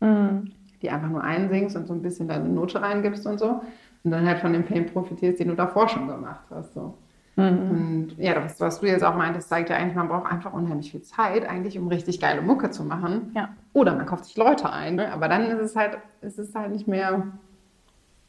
Mhm. 0.03 0.53
Die 0.83 0.91
einfach 0.91 1.09
nur 1.09 1.22
einsingst 1.22 1.76
und 1.76 1.87
so 1.87 1.95
ein 1.95 2.03
bisschen 2.03 2.28
deine 2.28 2.49
Note 2.49 2.81
reingibst 2.81 3.26
und 3.26 3.39
so. 3.39 3.61
Und 4.03 4.11
dann 4.11 4.26
halt 4.26 4.39
von 4.39 4.53
dem 4.53 4.64
Fame 4.64 4.87
profitierst, 4.87 5.41
den 5.41 5.49
du 5.49 5.55
davor 5.55 5.89
schon 5.89 6.09
gemacht 6.09 6.45
hast. 6.51 6.74
So. 6.74 6.95
Und 7.37 8.12
ja, 8.18 8.35
das, 8.35 8.61
was 8.61 8.81
du 8.81 8.87
jetzt 8.87 9.03
auch 9.03 9.16
meintest, 9.16 9.49
zeigt 9.49 9.70
ja 9.70 9.76
eigentlich, 9.76 9.95
man 9.95 10.09
braucht 10.09 10.31
einfach 10.31 10.53
unheimlich 10.53 10.91
viel 10.91 11.03
Zeit, 11.03 11.49
eigentlich, 11.49 11.78
um 11.78 11.89
richtig 11.89 12.20
geile 12.20 12.43
Mucke 12.43 12.70
zu 12.70 12.85
machen. 12.85 13.33
Ja. 13.35 13.51
Oder 13.72 13.95
man 13.95 14.05
kauft 14.05 14.26
sich 14.26 14.37
Leute 14.37 14.70
ein. 14.70 14.97
Ne? 14.97 15.12
Aber 15.12 15.28
dann 15.28 15.45
ist 15.45 15.61
es 15.61 15.76
halt, 15.76 15.99
ist 16.20 16.39
es 16.39 16.55
halt 16.55 16.72
nicht 16.72 16.87
mehr, 16.87 17.28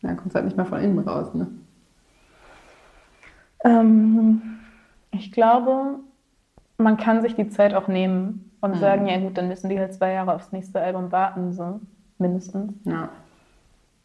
dann 0.01 0.15
kommt 0.15 0.29
es 0.29 0.35
halt 0.35 0.45
nicht 0.45 0.55
mehr 0.55 0.65
von 0.65 0.79
innen 0.79 0.99
raus. 0.99 1.33
Ne? 1.33 1.47
Ähm, 3.65 4.41
ich 5.11 5.31
glaube, 5.31 5.99
man 6.77 6.97
kann 6.97 7.21
sich 7.21 7.35
die 7.35 7.49
Zeit 7.49 7.73
auch 7.73 7.87
nehmen 7.87 8.51
und 8.61 8.77
sagen, 8.77 9.07
ja 9.07 9.19
gut, 9.19 9.37
dann 9.37 9.47
müssen 9.47 9.69
die 9.69 9.79
halt 9.79 9.93
zwei 9.93 10.13
Jahre 10.13 10.33
aufs 10.33 10.51
nächste 10.51 10.79
Album 10.79 11.11
warten, 11.11 11.51
so 11.51 11.81
mindestens. 12.21 12.71
Ja. 12.85 13.09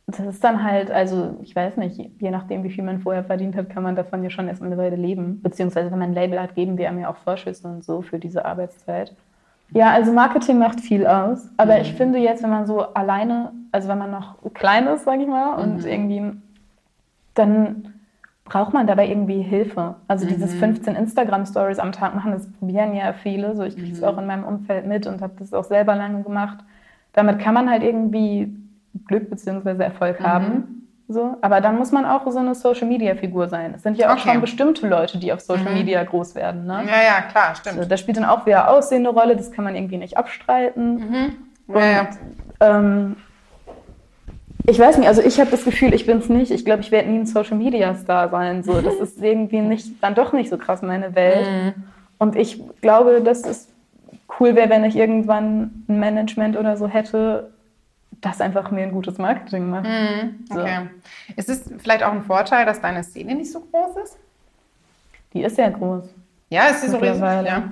Das 0.09 0.21
ist 0.21 0.43
dann 0.45 0.63
halt, 0.63 0.91
also 0.91 1.37
ich 1.43 1.55
weiß 1.55 1.77
nicht, 1.79 1.99
je 1.99 2.31
nachdem, 2.31 2.63
wie 2.63 2.71
viel 2.71 2.85
man 2.85 3.01
vorher 3.01 3.25
verdient 3.25 3.57
hat, 3.57 3.71
kann 3.71 3.83
man 3.83 3.97
davon 3.97 4.23
ja 4.23 4.31
schon 4.31 4.47
erstmal 4.47 4.71
eine 4.71 4.81
Weile 4.81 4.97
leben. 4.97 5.41
Beziehungsweise 5.43 5.91
wenn 5.91 5.99
man 5.99 6.11
ein 6.11 6.15
Label 6.15 6.41
hat, 6.41 6.55
geben 6.55 6.79
wir 6.79 6.89
einem 6.89 7.01
ja 7.01 7.11
auch 7.11 7.17
Vorschüsse 7.17 7.67
und 7.67 7.85
so 7.85 8.03
für 8.03 8.21
diese 8.21 8.45
Arbeitszeit. 8.45 9.15
Ja, 9.73 9.91
also 9.91 10.13
Marketing 10.13 10.59
macht 10.59 10.81
viel 10.81 11.07
aus. 11.07 11.49
Aber 11.57 11.81
ich 11.81 11.93
finde 11.95 12.19
jetzt, 12.19 12.43
wenn 12.45 12.51
man 12.51 12.67
so 12.67 12.83
alleine, 12.95 13.53
also 13.73 13.89
wenn 13.89 13.99
man 13.99 14.13
noch 14.13 14.37
klein 14.55 14.87
ist, 14.87 15.05
sag 15.05 15.19
ich 15.19 15.27
mal, 15.27 15.55
und 15.61 15.85
irgendwie, 15.85 16.23
dann 17.35 17.95
braucht 18.45 18.73
man 18.73 18.87
dabei 18.87 19.09
irgendwie 19.09 19.43
Hilfe. 19.43 19.97
Also 20.07 20.25
dieses 20.25 20.55
15 20.55 20.95
Instagram-Stories 20.95 21.81
am 21.81 21.91
Tag 21.91 22.15
machen, 22.15 22.31
das 22.31 22.49
probieren 22.53 22.95
ja 22.95 23.13
viele. 23.13 23.57
So, 23.57 23.65
ich 23.65 23.77
kriege 23.77 23.93
es 23.93 24.05
auch 24.05 24.17
in 24.19 24.27
meinem 24.27 24.45
Umfeld 24.45 24.87
mit 24.87 25.09
und 25.09 25.21
habe 25.21 25.35
das 25.39 25.53
auch 25.53 25.65
selber 25.65 25.97
lange 25.97 26.23
gemacht. 26.23 26.59
Damit 27.17 27.41
kann 27.41 27.55
man 27.55 27.69
halt 27.69 27.83
irgendwie 27.83 28.55
Glück 29.09 29.29
bzw. 29.29 29.83
Erfolg 29.83 30.21
haben. 30.21 30.87
So. 31.09 31.37
Aber 31.41 31.61
dann 31.61 31.77
muss 31.79 31.93
man 31.93 32.05
auch 32.05 32.29
so 32.31 32.39
eine 32.39 32.55
Social-Media-Figur 32.55 33.49
sein. 33.49 33.73
Es 33.77 33.83
sind 33.83 33.97
ja 33.97 34.09
auch 34.13 34.19
Okay. 34.19 34.31
schon 34.33 34.41
bestimmte 34.41 34.89
Leute, 34.89 35.19
die 35.19 35.33
auf 35.33 35.41
Social 35.41 35.73
Media 35.73 36.03
groß 36.05 36.35
werden. 36.35 36.67
Ne? 36.67 36.83
ja, 36.87 37.03
ja, 37.03 37.21
klar, 37.31 37.55
stimmt. 37.55 37.77
So, 37.83 37.85
da 37.89 37.97
spielt 37.97 38.17
dann 38.17 38.25
auch 38.25 38.45
wieder 38.47 38.71
Aussehen 38.71 39.07
eine 39.07 39.11
Rolle, 39.17 39.37
das 39.37 39.51
kann 39.53 39.65
man 39.65 39.75
irgendwie 39.77 39.99
nicht 39.99 40.17
abstreiten. 40.17 41.37
ja, 41.69 41.81
ja. 41.87 42.09
Ähm, 42.61 43.17
Ich 44.69 44.79
weiß 44.81 44.99
nicht, 44.99 45.07
also 45.07 45.23
ich 45.23 45.39
habe 45.39 45.51
das 45.53 45.65
Gefühl, 45.65 45.95
ich 45.95 46.07
bin 46.07 46.19
es 46.19 46.29
nicht. 46.29 46.51
Ich 46.51 46.65
glaube, 46.65 46.81
ich 46.81 46.91
werde 46.91 47.09
nie 47.09 47.21
ein 47.21 47.27
Social 47.27 47.57
Media 47.57 47.95
Star 47.95 48.29
sein. 48.31 48.65
So, 48.65 48.81
das 48.81 48.95
ist 49.01 49.23
irgendwie 49.23 49.61
nicht, 49.61 50.03
dann 50.03 50.17
doch 50.17 50.33
nicht 50.33 50.51
so 50.51 50.59
krass 50.59 50.83
meine 50.83 51.15
Welt. 51.15 51.47
Mhm. 51.47 51.83
Und 52.19 52.35
ich 52.35 52.61
glaube, 52.81 53.21
dass 53.23 53.47
es 53.47 53.69
cool 54.41 54.55
wäre, 54.55 54.71
wenn 54.71 54.85
ich 54.85 54.97
irgendwann 54.97 55.85
ein 55.89 55.99
Management 55.99 56.57
oder 56.57 56.77
so 56.77 56.89
hätte, 56.89 57.53
das 58.21 58.41
einfach 58.41 58.71
mir 58.71 58.83
ein 58.83 58.93
gutes 58.93 59.19
Marketing 59.19 59.69
macht. 59.71 59.87
So. 60.53 60.61
Okay. 60.61 60.89
Ist 61.37 61.49
es 61.49 61.71
vielleicht 61.79 62.03
auch 62.03 62.13
ein 62.13 62.23
Vorteil, 62.23 62.65
dass 62.67 62.81
deine 62.81 63.05
Szene 63.05 63.35
nicht 63.35 63.53
so 63.53 63.61
groß 63.61 63.97
ist? 64.05 64.19
Die 65.33 65.43
ist 65.43 65.59
ja 65.59 65.69
groß. 65.69 66.05
Ja, 66.49 66.67
ist 66.69 66.83
sie 66.83 66.89
so 66.89 66.99
riesig? 66.99 67.21
Ja. 67.21 67.63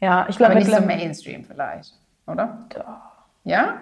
Ja, 0.00 0.26
ich 0.28 0.36
glaube 0.36 0.56
nicht 0.56 0.70
so. 0.70 0.80
Mainstream 0.82 1.44
vielleicht, 1.44 1.94
oder? 2.26 2.58
Ja? 3.44 3.74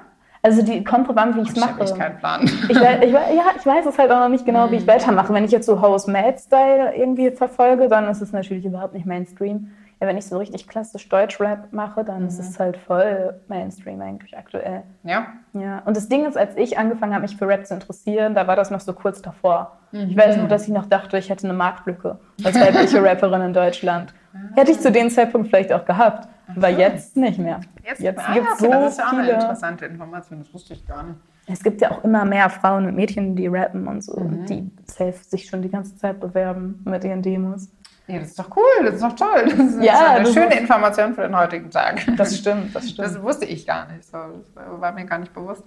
Also 0.45 0.63
die 0.63 0.83
kommt 0.85 1.09
drauf 1.09 1.17
an, 1.17 1.37
wie 1.37 1.41
ich 1.41 1.51
es 1.51 1.57
Ich 1.57 1.63
habe 1.63 1.85
mache. 1.85 1.95
keinen 1.95 2.19
Plan. 2.19 2.45
Ich 2.45 2.81
weiß, 2.81 3.05
ich, 3.05 3.13
ja, 3.13 3.45
ich 3.57 3.65
weiß 3.65 3.87
es 3.87 3.97
halt 3.97 4.11
auch 4.11 4.21
noch 4.21 4.29
nicht 4.29 4.45
genau, 4.45 4.71
wie 4.71 4.77
ich 4.77 4.87
weitermache. 4.87 5.33
Wenn 5.33 5.45
ich 5.45 5.53
jetzt 5.53 5.67
so 5.67 5.81
House 5.81 6.09
Mad 6.09 6.37
Style 6.39 6.95
irgendwie 6.97 7.31
verfolge, 7.31 7.89
dann 7.89 8.09
ist 8.09 8.21
es 8.21 8.33
natürlich 8.33 8.65
überhaupt 8.65 8.95
nicht 8.95 9.07
Mainstream. 9.07 9.71
Ja, 10.03 10.09
wenn 10.09 10.19
ich 10.19 10.27
so 10.27 10.37
richtig 10.37 10.67
klassisch 10.67 11.09
Deutschrap 11.09 11.73
mache, 11.73 12.03
dann 12.03 12.27
ist 12.27 12.41
es 12.41 12.59
halt 12.59 12.77
voll 12.77 13.41
Mainstream 13.47 14.01
eigentlich 14.01 14.37
aktuell. 14.37 14.83
Ja? 15.05 15.29
Ja, 15.53 15.79
und 15.85 15.97
das 15.97 16.09
Ding 16.09 16.27
ist, 16.27 16.37
als 16.37 16.57
ich 16.57 16.77
angefangen 16.77 17.15
habe, 17.15 17.23
mich 17.23 17.37
für 17.37 17.47
Rap 17.47 17.65
zu 17.65 17.75
interessieren, 17.75 18.35
da 18.35 18.49
war 18.49 18.57
das 18.57 18.73
noch 18.73 18.81
so 18.81 18.95
kurz 18.95 19.23
davor. 19.23 19.79
Ich 19.93 20.17
weiß 20.17 20.39
nur, 20.39 20.49
dass 20.49 20.67
ich 20.67 20.75
noch 20.75 20.87
dachte, 20.87 21.19
ich 21.19 21.31
hätte 21.31 21.47
eine 21.47 21.57
Marktlücke 21.57 22.19
als 22.43 22.59
weibliche 22.59 23.01
Rapperin 23.05 23.43
in 23.43 23.53
Deutschland. 23.53 24.13
Hätte 24.57 24.73
ich 24.73 24.81
zu 24.81 24.91
dem 24.91 25.09
Zeitpunkt 25.09 25.51
vielleicht 25.51 25.73
auch 25.73 25.85
gehabt, 25.85 26.27
aber 26.49 26.69
jetzt 26.71 27.17
nicht 27.17 27.39
mehr. 27.39 27.61
Jetzt, 27.85 28.03
ah, 28.19 28.35
gibt 28.35 28.49
es 28.49 28.61
okay, 28.61 28.65
so 28.65 28.71
das 28.73 28.93
ist 28.93 28.99
ja 28.99 29.07
auch 29.07 29.13
eine 29.13 29.23
viele. 29.23 29.35
interessante 29.35 29.87
Information, 29.87 30.41
das 30.41 30.53
wusste 30.53 30.75
ich 30.75 30.85
gar 30.85 31.05
nicht. 31.05 31.21
Es 31.47 31.63
gibt 31.63 31.81
ja 31.81 31.93
auch 31.93 32.03
immer 32.03 32.25
mehr 32.25 32.51
Frauen 32.51 32.87
und 32.87 32.97
Mädchen, 32.97 33.37
die 33.37 33.47
rappen 33.47 33.87
und 33.87 34.03
so, 34.03 34.15
und 34.15 34.47
die 34.47 34.69
safe 34.85 35.15
sich 35.23 35.47
schon 35.47 35.63
die 35.63 35.71
ganze 35.71 35.97
Zeit 35.97 36.19
bewerben 36.19 36.83
mit 36.85 37.05
ihren 37.05 37.23
Demos. 37.23 37.69
Ja, 38.09 38.19
das 38.19 38.29
ist 38.29 38.39
doch 38.39 38.55
cool, 38.57 38.85
das 38.85 38.95
ist 38.97 39.03
doch 39.03 39.15
toll. 39.15 39.45
Das 39.45 39.59
ist 39.59 39.83
Ja, 39.83 40.15
eine 40.15 40.25
das 40.25 40.35
schöne 40.35 40.59
Information 40.59 41.15
für 41.15 41.23
den 41.23 41.37
heutigen 41.37 41.71
Tag. 41.71 42.05
Das 42.17 42.37
stimmt, 42.37 42.75
das 42.75 42.91
stimmt. 42.91 43.07
Das 43.07 43.23
wusste 43.23 43.45
ich 43.45 43.67
gar 43.67 43.91
nicht. 43.91 44.05
So, 44.05 44.19
das 44.55 44.81
war 44.81 44.93
mir 44.93 45.05
gar 45.05 45.19
nicht 45.19 45.33
bewusst. 45.33 45.63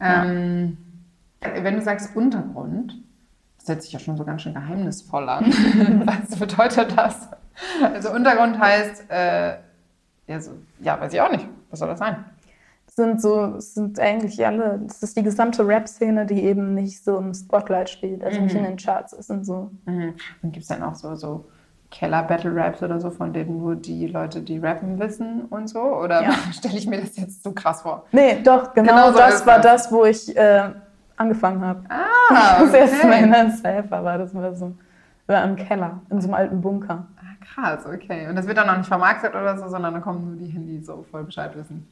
Ähm, 0.00 0.76
wenn 1.40 1.74
du 1.74 1.80
sagst 1.80 2.14
Untergrund, 2.14 3.02
das 3.58 3.68
hört 3.68 3.82
sich 3.82 3.92
ja 3.92 3.98
schon 3.98 4.16
so 4.16 4.24
ganz 4.24 4.42
schön 4.42 4.54
geheimnisvoll 4.54 5.28
an. 5.28 5.46
Was 6.06 6.38
bedeutet 6.38 6.96
das? 6.96 7.28
Also 7.82 8.12
Untergrund 8.12 8.58
heißt, 8.58 9.10
äh, 9.10 9.56
ja, 10.26 10.40
so, 10.40 10.52
ja, 10.80 11.00
weiß 11.00 11.12
ich 11.12 11.20
auch 11.20 11.30
nicht. 11.30 11.46
Was 11.70 11.78
soll 11.78 11.88
das 11.88 11.98
sein? 11.98 12.24
sind 12.94 13.22
so, 13.22 13.58
sind 13.58 13.98
eigentlich 13.98 14.44
alle, 14.44 14.80
das 14.86 15.02
ist 15.02 15.16
die 15.16 15.22
gesamte 15.22 15.66
Rap-Szene, 15.66 16.26
die 16.26 16.42
eben 16.42 16.74
nicht 16.74 17.02
so 17.02 17.16
im 17.16 17.32
Spotlight 17.32 17.88
steht, 17.88 18.22
also 18.22 18.40
nicht 18.40 18.54
in 18.54 18.64
den 18.64 18.76
Charts 18.76 19.14
ist 19.14 19.30
und 19.30 19.44
so. 19.44 19.70
Mhm. 19.86 20.14
Und 20.42 20.52
gibt 20.52 20.62
es 20.62 20.68
dann 20.68 20.82
auch 20.82 20.94
so, 20.94 21.14
so 21.14 21.46
Keller-Battle-Raps 21.92 22.82
oder 22.82 22.98
so, 22.98 23.10
von 23.10 23.32
denen 23.32 23.58
nur 23.58 23.76
die 23.76 24.08
Leute, 24.08 24.40
die 24.40 24.58
rappen, 24.58 24.98
wissen 24.98 25.42
und 25.50 25.68
so? 25.68 25.80
Oder 25.80 26.22
Ja. 26.22 26.30
stelle 26.52 26.76
ich 26.76 26.86
mir 26.88 27.00
das 27.00 27.16
jetzt 27.16 27.44
so 27.44 27.52
krass 27.52 27.82
vor? 27.82 28.04
Nee, 28.10 28.40
doch, 28.42 28.74
genau, 28.74 28.88
Genau 29.06 29.12
das 29.16 29.46
war 29.46 29.60
das. 29.60 29.92
wo 29.92 30.04
ich 30.04 30.36
äh, 30.36 30.70
angefangen 31.16 31.60
habe. 31.64 31.82
Ah, 31.88 32.58
Das 32.64 32.74
erste 32.74 33.06
Mal 33.06 33.14
okay. 33.14 33.24
in 33.24 33.30
der 33.30 33.50
Cypher 33.50 34.02
war 34.04 34.18
das 34.18 34.34
war 34.34 34.52
so, 34.54 34.72
war 35.26 35.44
im 35.44 35.54
Keller, 35.56 36.00
in 36.10 36.20
so 36.20 36.26
einem 36.28 36.34
alten 36.34 36.60
Bunker. 36.60 37.06
Ah, 37.18 37.44
krass, 37.44 37.86
okay. 37.86 38.26
Und 38.28 38.34
das 38.36 38.46
wird 38.48 38.56
dann 38.58 38.66
noch 38.66 38.76
nicht 38.78 38.88
vermarktet 38.88 39.30
oder 39.34 39.56
so, 39.56 39.68
sondern 39.68 39.92
dann 39.94 40.02
kommen 40.02 40.26
nur 40.26 40.36
die 40.36 40.50
hin, 40.50 40.66
die 40.66 40.80
so 40.82 41.04
voll 41.10 41.24
Bescheid 41.24 41.54
wissen. 41.56 41.86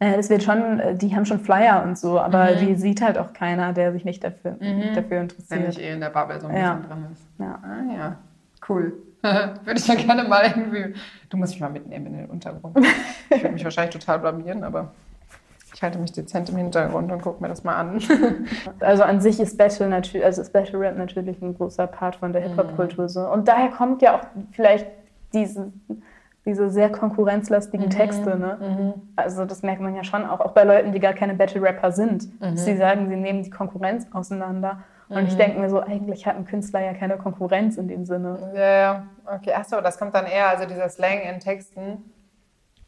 Äh, 0.00 0.16
das 0.16 0.30
wird 0.30 0.42
schon, 0.44 0.78
äh, 0.80 0.94
die 0.94 1.14
haben 1.16 1.24
schon 1.26 1.40
Flyer 1.40 1.82
und 1.84 1.98
so, 1.98 2.20
aber 2.20 2.52
Mhm. 2.52 2.58
die 2.58 2.74
sieht 2.76 3.02
halt 3.02 3.18
auch 3.18 3.32
keiner, 3.32 3.72
der 3.72 3.92
sich 3.92 4.04
nicht 4.04 4.22
dafür, 4.22 4.52
dafür 4.52 5.10
Wenn 5.10 5.22
interessiert. 5.22 5.68
ich 5.70 5.80
eh 5.82 5.92
in 5.92 6.00
der 6.00 6.10
Bubble 6.10 6.40
so 6.40 6.46
ein 6.48 6.56
Ja. 6.56 6.74
bisschen 6.74 6.88
drin 6.90 7.06
ist. 7.12 7.22
Ja. 7.38 7.58
Ah 7.62 7.94
ja, 7.96 8.16
cool. 8.68 8.92
würde 9.64 9.78
ich 9.80 9.86
ja 9.86 9.94
gerne 9.94 10.24
mal 10.24 10.44
irgendwie. 10.44 10.94
Du 11.28 11.36
musst 11.36 11.52
mich 11.52 11.60
mal 11.60 11.70
mitnehmen 11.70 12.06
in 12.06 12.16
den 12.18 12.26
Untergrund. 12.30 12.78
Ich 13.30 13.42
würde 13.42 13.54
mich 13.54 13.64
wahrscheinlich 13.64 13.94
total 13.94 14.18
blamieren, 14.20 14.64
aber 14.64 14.92
ich 15.74 15.82
halte 15.82 15.98
mich 15.98 16.12
dezent 16.12 16.48
im 16.48 16.56
Hintergrund 16.56 17.12
und 17.12 17.22
gucke 17.22 17.42
mir 17.42 17.48
das 17.48 17.62
mal 17.64 17.76
an. 17.76 18.00
Also 18.80 19.02
an 19.02 19.20
sich 19.20 19.38
ist 19.40 19.58
Battle 19.58 19.88
natürlich, 19.88 20.24
also 20.24 20.40
ist 20.42 20.52
Battle 20.52 20.78
Rap 20.80 20.96
natürlich 20.96 21.40
ein 21.42 21.56
großer 21.56 21.86
Part 21.86 22.16
von 22.16 22.32
der 22.32 22.42
Hip-Hop-Kultur. 22.42 23.08
So. 23.08 23.20
Und 23.28 23.48
daher 23.48 23.70
kommt 23.70 24.02
ja 24.02 24.16
auch 24.16 24.20
vielleicht 24.52 24.86
diese, 25.32 25.72
diese 26.46 26.70
sehr 26.70 26.90
konkurrenzlastigen 26.90 27.90
Texte. 27.90 28.38
Ne? 28.38 28.94
Also 29.16 29.44
das 29.44 29.62
merkt 29.62 29.80
man 29.80 29.94
ja 29.94 30.04
schon 30.04 30.24
auch, 30.24 30.40
auch 30.40 30.52
bei 30.52 30.64
Leuten, 30.64 30.92
die 30.92 31.00
gar 31.00 31.12
keine 31.12 31.34
Battle-Rapper 31.34 31.92
sind. 31.92 32.28
Sie 32.54 32.76
sagen, 32.76 33.08
sie 33.08 33.16
nehmen 33.16 33.42
die 33.42 33.50
Konkurrenz 33.50 34.06
auseinander. 34.12 34.78
Und 35.08 35.26
ich 35.26 35.36
denke 35.36 35.58
mir 35.58 35.70
so, 35.70 35.80
eigentlich 35.80 36.26
hat 36.26 36.36
ein 36.36 36.44
Künstler 36.44 36.80
ja 36.80 36.92
keine 36.94 37.16
Konkurrenz 37.16 37.76
in 37.76 37.88
dem 37.88 38.04
Sinne. 38.04 38.50
ja, 38.54 38.60
ja. 38.80 39.06
Okay, 39.24 39.52
achso, 39.54 39.80
das 39.80 39.98
kommt 39.98 40.14
dann 40.14 40.26
eher, 40.26 40.48
also 40.48 40.66
dieser 40.66 40.88
Slang 40.88 41.20
in 41.20 41.40
Texten, 41.40 42.12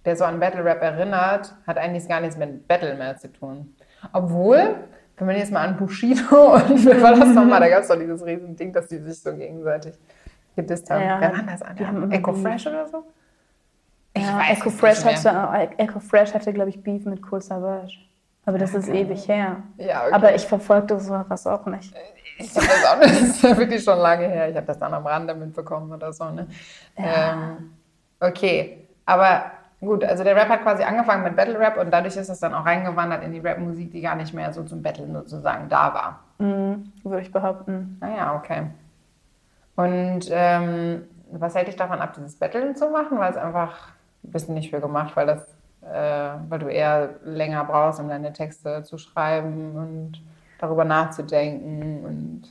der 0.04 0.16
so 0.16 0.24
an 0.24 0.38
Battle 0.40 0.64
Rap 0.64 0.82
erinnert, 0.82 1.54
hat 1.66 1.78
eigentlich 1.78 2.08
gar 2.08 2.20
nichts 2.20 2.36
mit 2.36 2.66
Battle 2.68 2.94
mehr 2.94 3.16
zu 3.16 3.32
tun. 3.32 3.74
Obwohl, 4.12 4.76
wenn 5.16 5.26
man 5.26 5.36
jetzt 5.36 5.52
mal 5.52 5.66
an 5.66 5.76
Bushido 5.76 6.54
und 6.54 6.84
wer 6.84 7.02
war 7.02 7.14
das 7.14 7.34
nochmal, 7.34 7.60
da 7.60 7.68
gab 7.68 7.82
es 7.82 7.88
doch 7.88 7.98
dieses 7.98 8.24
Riesending, 8.24 8.72
dass 8.72 8.88
die 8.88 8.98
sich 8.98 9.20
so 9.20 9.34
gegenseitig 9.34 9.94
gedisst 10.56 10.90
haben. 10.90 11.02
Ja, 11.04 11.20
wer 11.20 11.32
war 11.32 11.42
das? 11.42 11.62
haben 11.62 12.02
immer 12.02 12.12
Echo. 12.14 12.32
Fresh 12.32 12.66
oder 12.66 12.86
so? 12.88 13.04
Ich 14.14 14.22
Ja, 14.22 14.38
weiß 14.38 14.58
Echo 14.58 14.68
es 14.70 14.74
Fresh, 14.80 15.04
nicht 15.04 15.24
mehr. 15.24 15.50
hatte, 15.52 15.78
Echo 15.78 16.00
Fresh 16.00 16.34
hatte, 16.34 16.52
glaube 16.52 16.70
ich, 16.70 16.82
Beef 16.82 17.04
mit 17.04 17.20
Cool 17.30 17.40
Savage. 17.40 17.98
Aber 18.46 18.58
das 18.58 18.74
ist 18.74 18.88
ewig 18.88 19.28
her. 19.28 19.56
Ja, 19.76 20.02
okay. 20.04 20.12
Aber 20.12 20.34
ich 20.34 20.46
verfolgte 20.46 20.98
sowas 20.98 21.46
auch 21.46 21.66
nicht. 21.66 21.94
Ich 22.38 22.56
habe 22.56 22.66
das 22.66 22.86
auch 22.86 22.98
nicht, 22.98 23.12
das 23.22 23.28
ist 23.28 23.42
ja 23.42 23.56
wirklich 23.56 23.84
schon 23.84 23.98
lange 23.98 24.26
her. 24.26 24.48
Ich 24.48 24.56
habe 24.56 24.66
das 24.66 24.78
dann 24.78 24.94
am 24.94 25.06
Rande 25.06 25.34
mitbekommen 25.34 25.92
oder 25.92 26.12
so. 26.12 26.30
Ne? 26.30 26.46
Ähm, 26.96 27.74
okay, 28.18 28.88
aber 29.04 29.52
gut, 29.80 30.04
also 30.04 30.24
der 30.24 30.36
Rap 30.36 30.48
hat 30.48 30.62
quasi 30.62 30.82
angefangen 30.82 31.22
mit 31.22 31.36
Battle 31.36 31.58
Rap 31.58 31.76
und 31.76 31.90
dadurch 31.90 32.16
ist 32.16 32.28
es 32.28 32.40
dann 32.40 32.54
auch 32.54 32.64
reingewandert 32.64 33.22
in 33.24 33.32
die 33.32 33.40
Rap-Musik, 33.40 33.92
die 33.92 34.00
gar 34.00 34.14
nicht 34.14 34.32
mehr 34.32 34.52
so 34.52 34.62
zum 34.62 34.82
Battle 34.82 35.06
sozusagen 35.12 35.68
da 35.68 35.92
war. 35.94 36.20
Mhm, 36.38 36.92
würde 37.04 37.22
ich 37.22 37.32
behaupten. 37.32 37.98
Naja, 38.00 38.34
okay. 38.34 38.66
Und 39.76 40.28
ähm, 40.30 41.02
was 41.32 41.54
hält 41.54 41.68
dich 41.68 41.76
davon 41.76 42.00
ab, 42.00 42.14
dieses 42.14 42.36
Battlen 42.36 42.74
zu 42.74 42.88
machen? 42.90 43.18
Weil 43.18 43.30
es 43.30 43.36
einfach 43.36 43.92
ein 44.24 44.32
bisschen 44.32 44.54
nicht 44.54 44.70
für 44.70 44.80
gemacht, 44.80 45.16
weil 45.16 45.26
das, 45.26 45.42
weil 45.82 46.58
du 46.58 46.68
eher 46.68 47.10
länger 47.24 47.64
brauchst, 47.64 48.00
um 48.00 48.08
deine 48.08 48.32
Texte 48.32 48.82
zu 48.82 48.98
schreiben 48.98 49.76
und 49.76 50.22
darüber 50.58 50.84
nachzudenken 50.84 52.04
und 52.04 52.42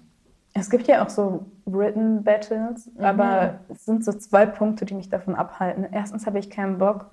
Es 0.53 0.69
gibt 0.69 0.87
ja 0.87 1.03
auch 1.05 1.09
so 1.09 1.45
Written 1.65 2.23
Battles, 2.23 2.89
aber 2.99 3.59
es 3.69 3.85
sind 3.85 4.03
so 4.03 4.11
zwei 4.13 4.45
Punkte, 4.47 4.85
die 4.85 4.95
mich 4.95 5.09
davon 5.09 5.35
abhalten. 5.35 5.85
Erstens 5.91 6.25
habe 6.25 6.39
ich 6.39 6.49
keinen 6.49 6.79
Bock, 6.79 7.05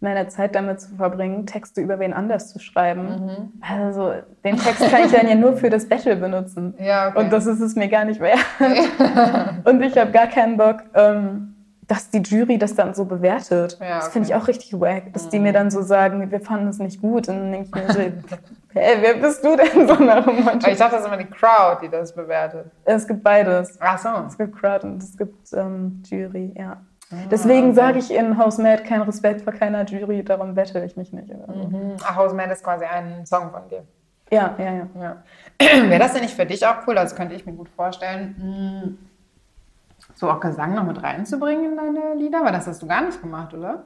meine 0.00 0.28
Zeit 0.28 0.54
damit 0.54 0.80
zu 0.80 0.96
verbringen, 0.96 1.46
Texte 1.46 1.80
über 1.80 1.98
wen 1.98 2.12
anders 2.12 2.52
zu 2.52 2.58
schreiben. 2.58 3.52
Also 3.60 4.12
den 4.44 4.56
Text 4.56 4.90
kann 4.90 5.06
ich 5.06 5.12
dann 5.12 5.28
ja 5.28 5.36
nur 5.36 5.56
für 5.56 5.70
das 5.70 5.88
Battle 5.88 6.16
benutzen. 6.16 6.74
Ja, 6.78 7.08
okay. 7.08 7.20
Und 7.20 7.32
das 7.32 7.46
ist 7.46 7.60
es 7.60 7.76
mir 7.76 7.88
gar 7.88 8.04
nicht 8.04 8.20
wert. 8.20 8.38
Und 9.64 9.80
ich 9.80 9.96
habe 9.96 10.10
gar 10.10 10.26
keinen 10.26 10.56
Bock, 10.56 10.82
ähm, 10.94 11.51
dass 11.88 12.10
die 12.10 12.18
Jury 12.22 12.58
das 12.58 12.74
dann 12.74 12.94
so 12.94 13.04
bewertet. 13.04 13.76
Ja, 13.80 13.96
Das 13.96 14.08
finde 14.08 14.28
ich 14.28 14.34
okay. 14.34 14.38
Mhm. 14.38 14.42
auch 14.44 14.48
richtig 14.48 14.80
wack, 14.80 15.12
dass 15.12 15.28
die 15.28 15.38
mir 15.40 15.52
dann 15.52 15.70
so 15.70 15.82
sagen, 15.82 16.30
wir 16.30 16.40
fanden 16.40 16.68
es 16.68 16.78
nicht 16.78 17.00
gut. 17.00 17.28
Und 17.28 17.36
dann 17.36 17.52
denke 17.52 17.68
ich 17.68 17.74
mir 17.74 17.92
so, 17.92 18.00
hä, 18.74 18.96
wer 19.00 19.14
bist 19.14 19.44
du 19.44 19.56
denn 19.56 19.88
so 19.88 19.94
nach 19.94 20.24
dem 20.24 20.44
Motto? 20.44 20.68
Ich 20.70 20.78
dachte, 20.78 20.92
das 20.96 21.00
ist 21.00 21.06
immer 21.06 21.16
die 21.16 21.26
Crowd, 21.30 21.78
die 21.84 21.88
das 21.90 22.14
bewertet. 22.14 22.66
Es 22.84 23.06
gibt 23.06 23.22
beides. 23.22 23.76
Ach 23.80 23.98
so. 23.98 24.08
Es 24.26 24.38
gibt 24.38 24.56
Crowd 24.56 24.86
und 24.86 25.02
es 25.02 25.16
gibt 25.16 25.52
ähm, 25.52 26.02
Jury, 26.06 26.52
ja. 26.56 26.80
Ah, 27.10 27.16
Deswegen 27.30 27.74
sage 27.74 27.98
ich 27.98 28.10
in 28.14 28.38
House 28.38 28.56
Mad 28.58 28.84
kein 28.84 29.02
Respekt 29.02 29.42
vor 29.42 29.52
keiner 29.52 29.84
Jury, 29.84 30.24
darum 30.24 30.54
battle 30.54 30.82
ich 30.84 30.96
mich 30.96 31.12
nicht. 31.12 31.28
Mhm. 31.28 31.96
Ach, 32.02 32.16
Houseman 32.16 32.48
ist 32.50 32.64
quasi 32.64 32.84
ein 32.86 33.26
Song 33.26 33.50
von 33.50 33.68
dir. 33.68 33.82
Ja, 34.30 34.54
ja, 34.56 34.72
ja. 34.72 34.86
Ja. 34.98 35.16
Wäre 35.90 35.98
das 35.98 36.14
denn 36.14 36.22
nicht 36.22 36.34
für 36.34 36.46
dich 36.46 36.66
auch 36.66 36.76
cool? 36.86 36.96
Also 36.96 37.14
könnte 37.14 37.34
ich 37.34 37.44
mir 37.44 37.52
gut 37.52 37.68
vorstellen, 37.68 38.34
mh, 38.38 39.11
so 40.22 40.30
auch 40.30 40.38
Gesang 40.40 40.74
noch 40.76 40.84
mit 40.84 41.02
reinzubringen 41.02 41.72
in 41.72 41.76
deine 41.76 42.14
Lieder? 42.14 42.44
Weil 42.44 42.52
das 42.52 42.68
hast 42.68 42.80
du 42.80 42.86
gar 42.86 43.04
nicht 43.04 43.20
gemacht, 43.20 43.52
oder? 43.54 43.84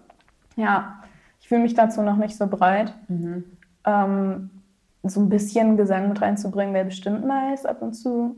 Ja, 0.55 0.99
ich 1.41 1.49
fühle 1.49 1.63
mich 1.63 1.73
dazu 1.75 2.03
noch 2.03 2.17
nicht 2.17 2.37
so 2.37 2.47
bereit. 2.47 2.93
Ähm, 3.85 4.51
so 5.03 5.21
ein 5.21 5.29
bisschen 5.31 5.77
Gesang 5.79 6.09
mit 6.11 6.21
reinzubringen 6.21 6.75
wäre 6.75 6.85
bestimmt 6.85 7.25
nice 7.25 7.65
ab 7.65 7.81
und 7.81 7.95
zu. 7.95 8.37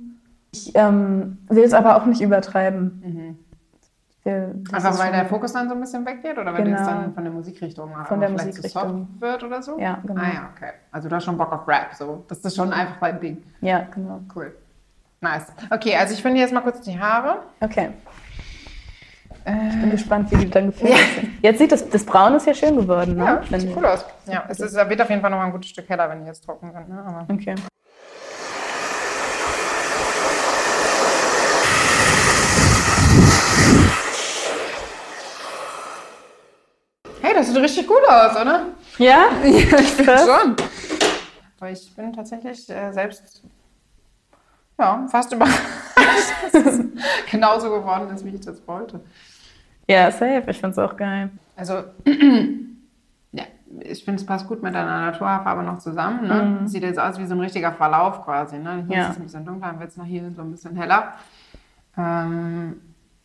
Ich 0.53 0.71
ähm, 0.77 1.39
will 1.49 1.65
es 1.65 1.73
aber 1.75 1.97
auch 1.97 2.07
nicht 2.07 2.21
übertreiben. 2.21 3.37
Ich 4.21 4.25
will, 4.25 4.63
Einfach 4.73 4.99
weil 4.99 5.11
der 5.11 5.25
Fokus 5.27 5.53
dann 5.55 5.69
so 5.69 5.75
ein 5.75 5.81
bisschen 5.81 6.07
weggeht? 6.07 6.39
Oder 6.39 6.53
weil 6.55 6.63
Genau. 6.65 6.77
das 6.77 6.87
dann 6.87 7.15
von 7.15 7.25
der 7.25 7.33
Musikrichtung 7.33 7.91
Von 8.07 8.21
der 8.21 8.31
Musikrichtung. 8.31 9.09
soft 9.09 9.21
wird 9.21 9.43
oder 9.45 9.61
so? 9.63 9.79
Ja, 9.79 9.99
genau. 10.07 10.21
Ah 10.21 10.27
ja, 10.33 10.49
okay. 10.55 10.71
Also 10.93 11.09
du 11.09 11.17
hast 11.17 11.25
schon 11.25 11.37
Bock 11.37 11.51
auf 11.53 11.67
Rap, 11.67 11.95
so. 11.95 12.25
Das 12.29 12.39
ist 12.39 12.55
schon 12.55 12.73
einfach 12.73 12.97
dein 13.01 13.19
Ding. 13.21 13.43
Ja, 13.61 13.87
genau. 13.93 14.21
Cool. 14.35 14.55
Nice. 15.21 15.47
Okay, 15.71 15.97
also 15.97 16.15
ich 16.15 16.23
finde 16.23 16.41
jetzt 16.41 16.53
mal 16.53 16.61
kurz 16.61 16.81
die 16.81 16.99
Haare. 16.99 17.43
Okay. 17.61 17.91
Äh, 19.45 19.69
ich 19.69 19.81
bin 19.81 19.91
gespannt, 19.91 20.31
wie 20.31 20.37
die 20.37 20.51
dann 20.51 20.67
gefühlt 20.67 20.93
ja. 20.93 20.97
sind. 20.97 21.43
Jetzt 21.43 21.59
sieht 21.59 21.73
das, 21.73 21.89
das 21.89 22.05
Braun 22.05 22.35
ist 22.35 22.47
ja 22.47 22.55
schön 22.55 22.77
geworden. 22.77 23.17
Ne? 23.17 23.25
Ja, 23.25 23.43
wenn 23.51 23.61
sieht 23.61 23.77
cool 23.77 23.87
aus. 23.87 24.05
Ja, 24.27 24.45
es 24.49 24.61
ist, 24.61 24.75
wird 24.75 25.01
auf 25.01 25.11
jeden 25.11 25.21
Fall 25.21 25.31
noch 25.31 25.41
ein 25.41 25.51
gutes 25.51 25.71
Stück 25.71 25.89
heller, 25.89 26.09
wenn 26.09 26.21
die 26.21 26.27
jetzt 26.27 26.45
trocken 26.45 26.71
sind. 26.73 26.89
Ne? 26.89 27.03
Aber 27.05 27.27
okay. 27.33 27.57
Hey, 37.21 37.35
das 37.35 37.49
sieht 37.49 37.57
richtig 37.57 37.89
gut 37.89 38.09
aus, 38.09 38.41
oder? 38.41 38.67
Ja? 38.99 39.31
ja 39.43 39.79
ich 39.81 39.93
finde 39.95 40.19
schon. 40.19 40.57
Aber 41.59 41.71
ich 41.73 41.93
bin 41.97 42.13
tatsächlich 42.13 42.71
äh, 42.71 42.93
selbst 42.93 43.43
ja, 44.79 45.07
fast 45.09 45.33
überrascht, 45.33 45.61
dass 46.53 46.55
es 46.67 46.81
genauso 47.31 47.71
geworden 47.71 48.11
ist, 48.15 48.25
wie 48.25 48.31
ich 48.31 48.41
das 48.41 48.67
wollte. 48.67 49.01
Ja, 49.89 50.11
safe. 50.11 50.45
Ich 50.49 50.59
finde 50.59 50.71
es 50.71 50.79
auch 50.79 50.97
geil. 50.97 51.31
Also, 51.57 51.75
ja, 53.33 53.45
ich 53.81 54.05
finde, 54.05 54.21
es 54.21 54.27
passt 54.27 54.47
gut 54.47 54.63
mit 54.63 54.75
deiner 54.75 55.01
Naturhaarfarbe 55.11 55.63
noch 55.63 55.79
zusammen. 55.79 56.29
Ne? 56.29 56.69
Sieht 56.69 56.83
jetzt 56.83 56.99
aus 56.99 57.19
wie 57.19 57.27
so 57.27 57.35
ein 57.35 57.41
richtiger 57.41 57.73
Verlauf 57.73 58.23
quasi. 58.25 58.59
Ne? 58.59 58.85
Hier 58.87 58.97
Ja. 58.97 59.03
ist 59.05 59.11
es 59.13 59.17
ein 59.17 59.23
bisschen 59.25 59.45
dunkler, 59.47 59.69
dann 59.69 59.81
wird 59.81 59.91
es 59.91 59.97
nach 59.97 60.05
hier 60.05 60.31
so 60.37 60.43
ein 60.43 60.51
bisschen 60.51 60.77
heller. 60.77 61.15
Ähm, 61.97 62.81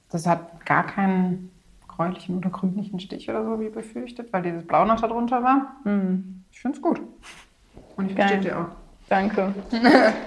das 0.10 0.26
hat 0.28 0.66
gar 0.66 0.84
keinen 0.86 1.52
gräulichen 1.88 2.38
oder 2.38 2.50
grünlichen 2.50 3.00
Stich 3.00 3.30
oder 3.30 3.44
so, 3.44 3.60
wie 3.60 3.70
befürchtet, 3.70 4.32
weil 4.34 4.42
dieses 4.42 4.66
Blau 4.66 4.86
noch 4.86 5.00
darunter 5.02 5.44
war. 5.44 5.74
Ich 6.52 6.60
finde 6.60 6.78
es 6.78 6.82
gut. 6.82 7.02
Und 7.98 8.10
ich 8.10 8.16
verstehe 8.16 8.40
dir 8.40 8.60
auch. 8.60 8.68
Danke. 9.10 9.54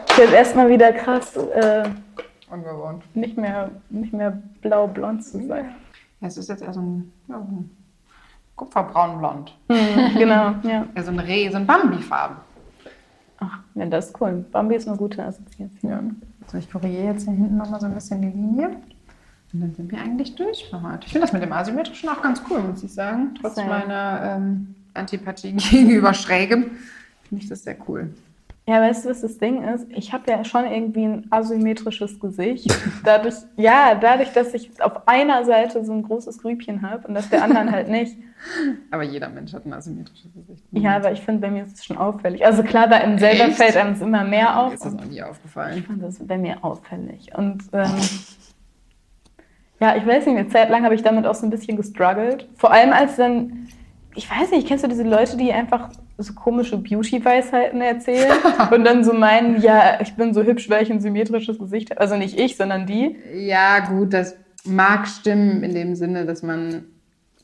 Ich 0.08 0.18
jetzt 0.18 0.32
erstmal 0.32 0.68
wieder 0.68 0.92
krass, 0.92 1.36
äh, 1.36 1.88
Ungewohnt. 2.50 3.02
nicht 3.16 3.36
mehr, 3.36 3.70
nicht 3.90 4.12
mehr 4.12 4.40
blau-blond 4.62 5.24
zu 5.24 5.46
sein. 5.46 5.74
Ja, 6.20 6.28
es 6.28 6.36
ist 6.36 6.48
jetzt 6.48 6.62
eher 6.62 6.72
so 6.72 6.80
ein, 6.80 7.12
ja, 7.28 7.38
so 7.38 7.44
ein 7.56 7.70
kupferbraunblond. 8.54 9.54
genau, 9.68 10.54
ja. 10.62 10.86
Ja, 10.94 11.02
so 11.02 11.10
ein 11.10 11.18
Reh, 11.18 11.48
so 11.50 11.56
ein 11.56 11.66
Bambi-Farben. 11.66 12.36
Ach, 13.38 13.58
ja, 13.74 13.86
das 13.86 14.08
ist 14.08 14.20
cool. 14.20 14.44
Bambi 14.50 14.76
ist 14.76 14.88
eine 14.88 14.96
gute 14.96 15.22
Assoziation. 15.22 16.22
So, 16.46 16.56
ich 16.56 16.70
korrigiere 16.70 17.12
jetzt 17.12 17.24
hier 17.24 17.34
hinten 17.34 17.56
nochmal 17.56 17.80
so 17.80 17.86
ein 17.86 17.94
bisschen 17.94 18.22
die 18.22 18.28
Linie. 18.28 18.68
Und 19.52 19.60
dann 19.60 19.74
sind 19.74 19.90
wir 19.90 19.98
eigentlich 19.98 20.34
durch 20.36 20.68
für 20.70 20.80
heute. 20.82 21.06
Ich 21.06 21.12
finde 21.12 21.26
das 21.26 21.32
mit 21.32 21.42
dem 21.42 21.52
Asymmetrischen 21.52 22.08
auch 22.08 22.22
ganz 22.22 22.42
cool, 22.50 22.60
muss 22.62 22.82
ich 22.82 22.92
sagen. 22.92 23.34
Trotz 23.40 23.56
Same. 23.56 23.68
meiner 23.68 24.36
ähm, 24.36 24.74
Antipathie 24.94 25.52
gegenüber 25.56 26.14
Schrägem 26.14 26.70
finde 27.28 27.42
ich 27.42 27.48
das 27.48 27.62
sehr 27.64 27.76
cool. 27.88 28.14
Ja, 28.68 28.80
weißt 28.80 29.04
du, 29.04 29.10
was 29.10 29.20
das 29.20 29.38
Ding 29.38 29.62
ist? 29.62 29.86
Ich 29.90 30.12
habe 30.12 30.28
ja 30.28 30.44
schon 30.44 30.64
irgendwie 30.64 31.04
ein 31.04 31.26
asymmetrisches 31.30 32.18
Gesicht. 32.18 32.66
Dadurch, 33.04 33.36
ja, 33.56 33.94
dadurch, 33.94 34.32
dass 34.32 34.52
ich 34.54 34.82
auf 34.82 35.06
einer 35.06 35.44
Seite 35.44 35.84
so 35.84 35.92
ein 35.92 36.02
großes 36.02 36.38
Grübchen 36.38 36.82
habe 36.82 37.06
und 37.06 37.16
auf 37.16 37.28
der 37.28 37.44
anderen 37.44 37.70
halt 37.70 37.88
nicht. 37.88 38.16
Aber 38.90 39.04
jeder 39.04 39.28
Mensch 39.28 39.52
hat 39.52 39.66
ein 39.66 39.72
asymmetrisches 39.72 40.32
Gesicht. 40.34 40.64
Ja, 40.72 40.96
aber 40.96 41.12
ich 41.12 41.20
finde, 41.20 41.40
bei 41.40 41.50
mir 41.50 41.64
ist 41.64 41.78
es 41.78 41.84
schon 41.84 41.96
auffällig. 41.96 42.44
Also 42.44 42.62
klar, 42.62 42.88
bei 42.88 42.96
einem 42.96 43.18
selber 43.18 43.46
Echt? 43.46 43.56
fällt 43.56 43.76
einem 43.76 43.94
es 43.94 44.00
immer 44.00 44.24
mehr 44.24 44.60
auf. 44.60 44.68
Mir 44.68 44.74
ist 44.74 44.84
das 44.84 44.94
noch 44.94 45.04
nie 45.04 45.22
aufgefallen. 45.22 45.78
Ich 45.78 45.86
fand 45.86 46.02
das 46.02 46.18
bei 46.18 46.36
mir 46.36 46.62
auffällig. 46.62 47.30
Und 47.34 47.62
ähm, 47.72 47.94
ja, 49.80 49.96
ich 49.96 50.06
weiß 50.06 50.26
nicht, 50.26 50.38
eine 50.38 50.48
Zeit 50.48 50.70
lang 50.70 50.84
habe 50.84 50.94
ich 50.94 51.02
damit 51.02 51.26
auch 51.26 51.34
so 51.34 51.46
ein 51.46 51.50
bisschen 51.50 51.76
gestruggelt. 51.76 52.48
Vor 52.56 52.72
allem 52.72 52.92
als 52.92 53.16
dann, 53.16 53.68
ich 54.16 54.30
weiß 54.30 54.50
nicht, 54.50 54.66
kennst 54.66 54.84
du 54.84 54.88
diese 54.88 55.02
Leute, 55.02 55.36
die 55.36 55.52
einfach 55.52 55.90
so 56.18 56.32
komische 56.32 56.78
Beauty-Weisheiten 56.78 57.80
erzählen 57.80 58.32
und 58.70 58.84
dann 58.84 59.04
so 59.04 59.12
meinen, 59.12 59.60
ja, 59.60 60.00
ich 60.00 60.14
bin 60.14 60.32
so 60.34 60.42
hübsch, 60.42 60.68
weil 60.70 60.82
ich 60.82 60.90
ein 60.90 61.00
symmetrisches 61.00 61.58
Gesicht 61.58 61.90
habe. 61.90 62.00
Also 62.00 62.16
nicht 62.16 62.38
ich, 62.38 62.56
sondern 62.56 62.86
die. 62.86 63.16
Ja, 63.34 63.80
gut, 63.80 64.12
das 64.12 64.36
mag 64.64 65.06
stimmen 65.06 65.62
in 65.62 65.74
dem 65.74 65.94
Sinne, 65.94 66.24
dass 66.24 66.42
man. 66.42 66.84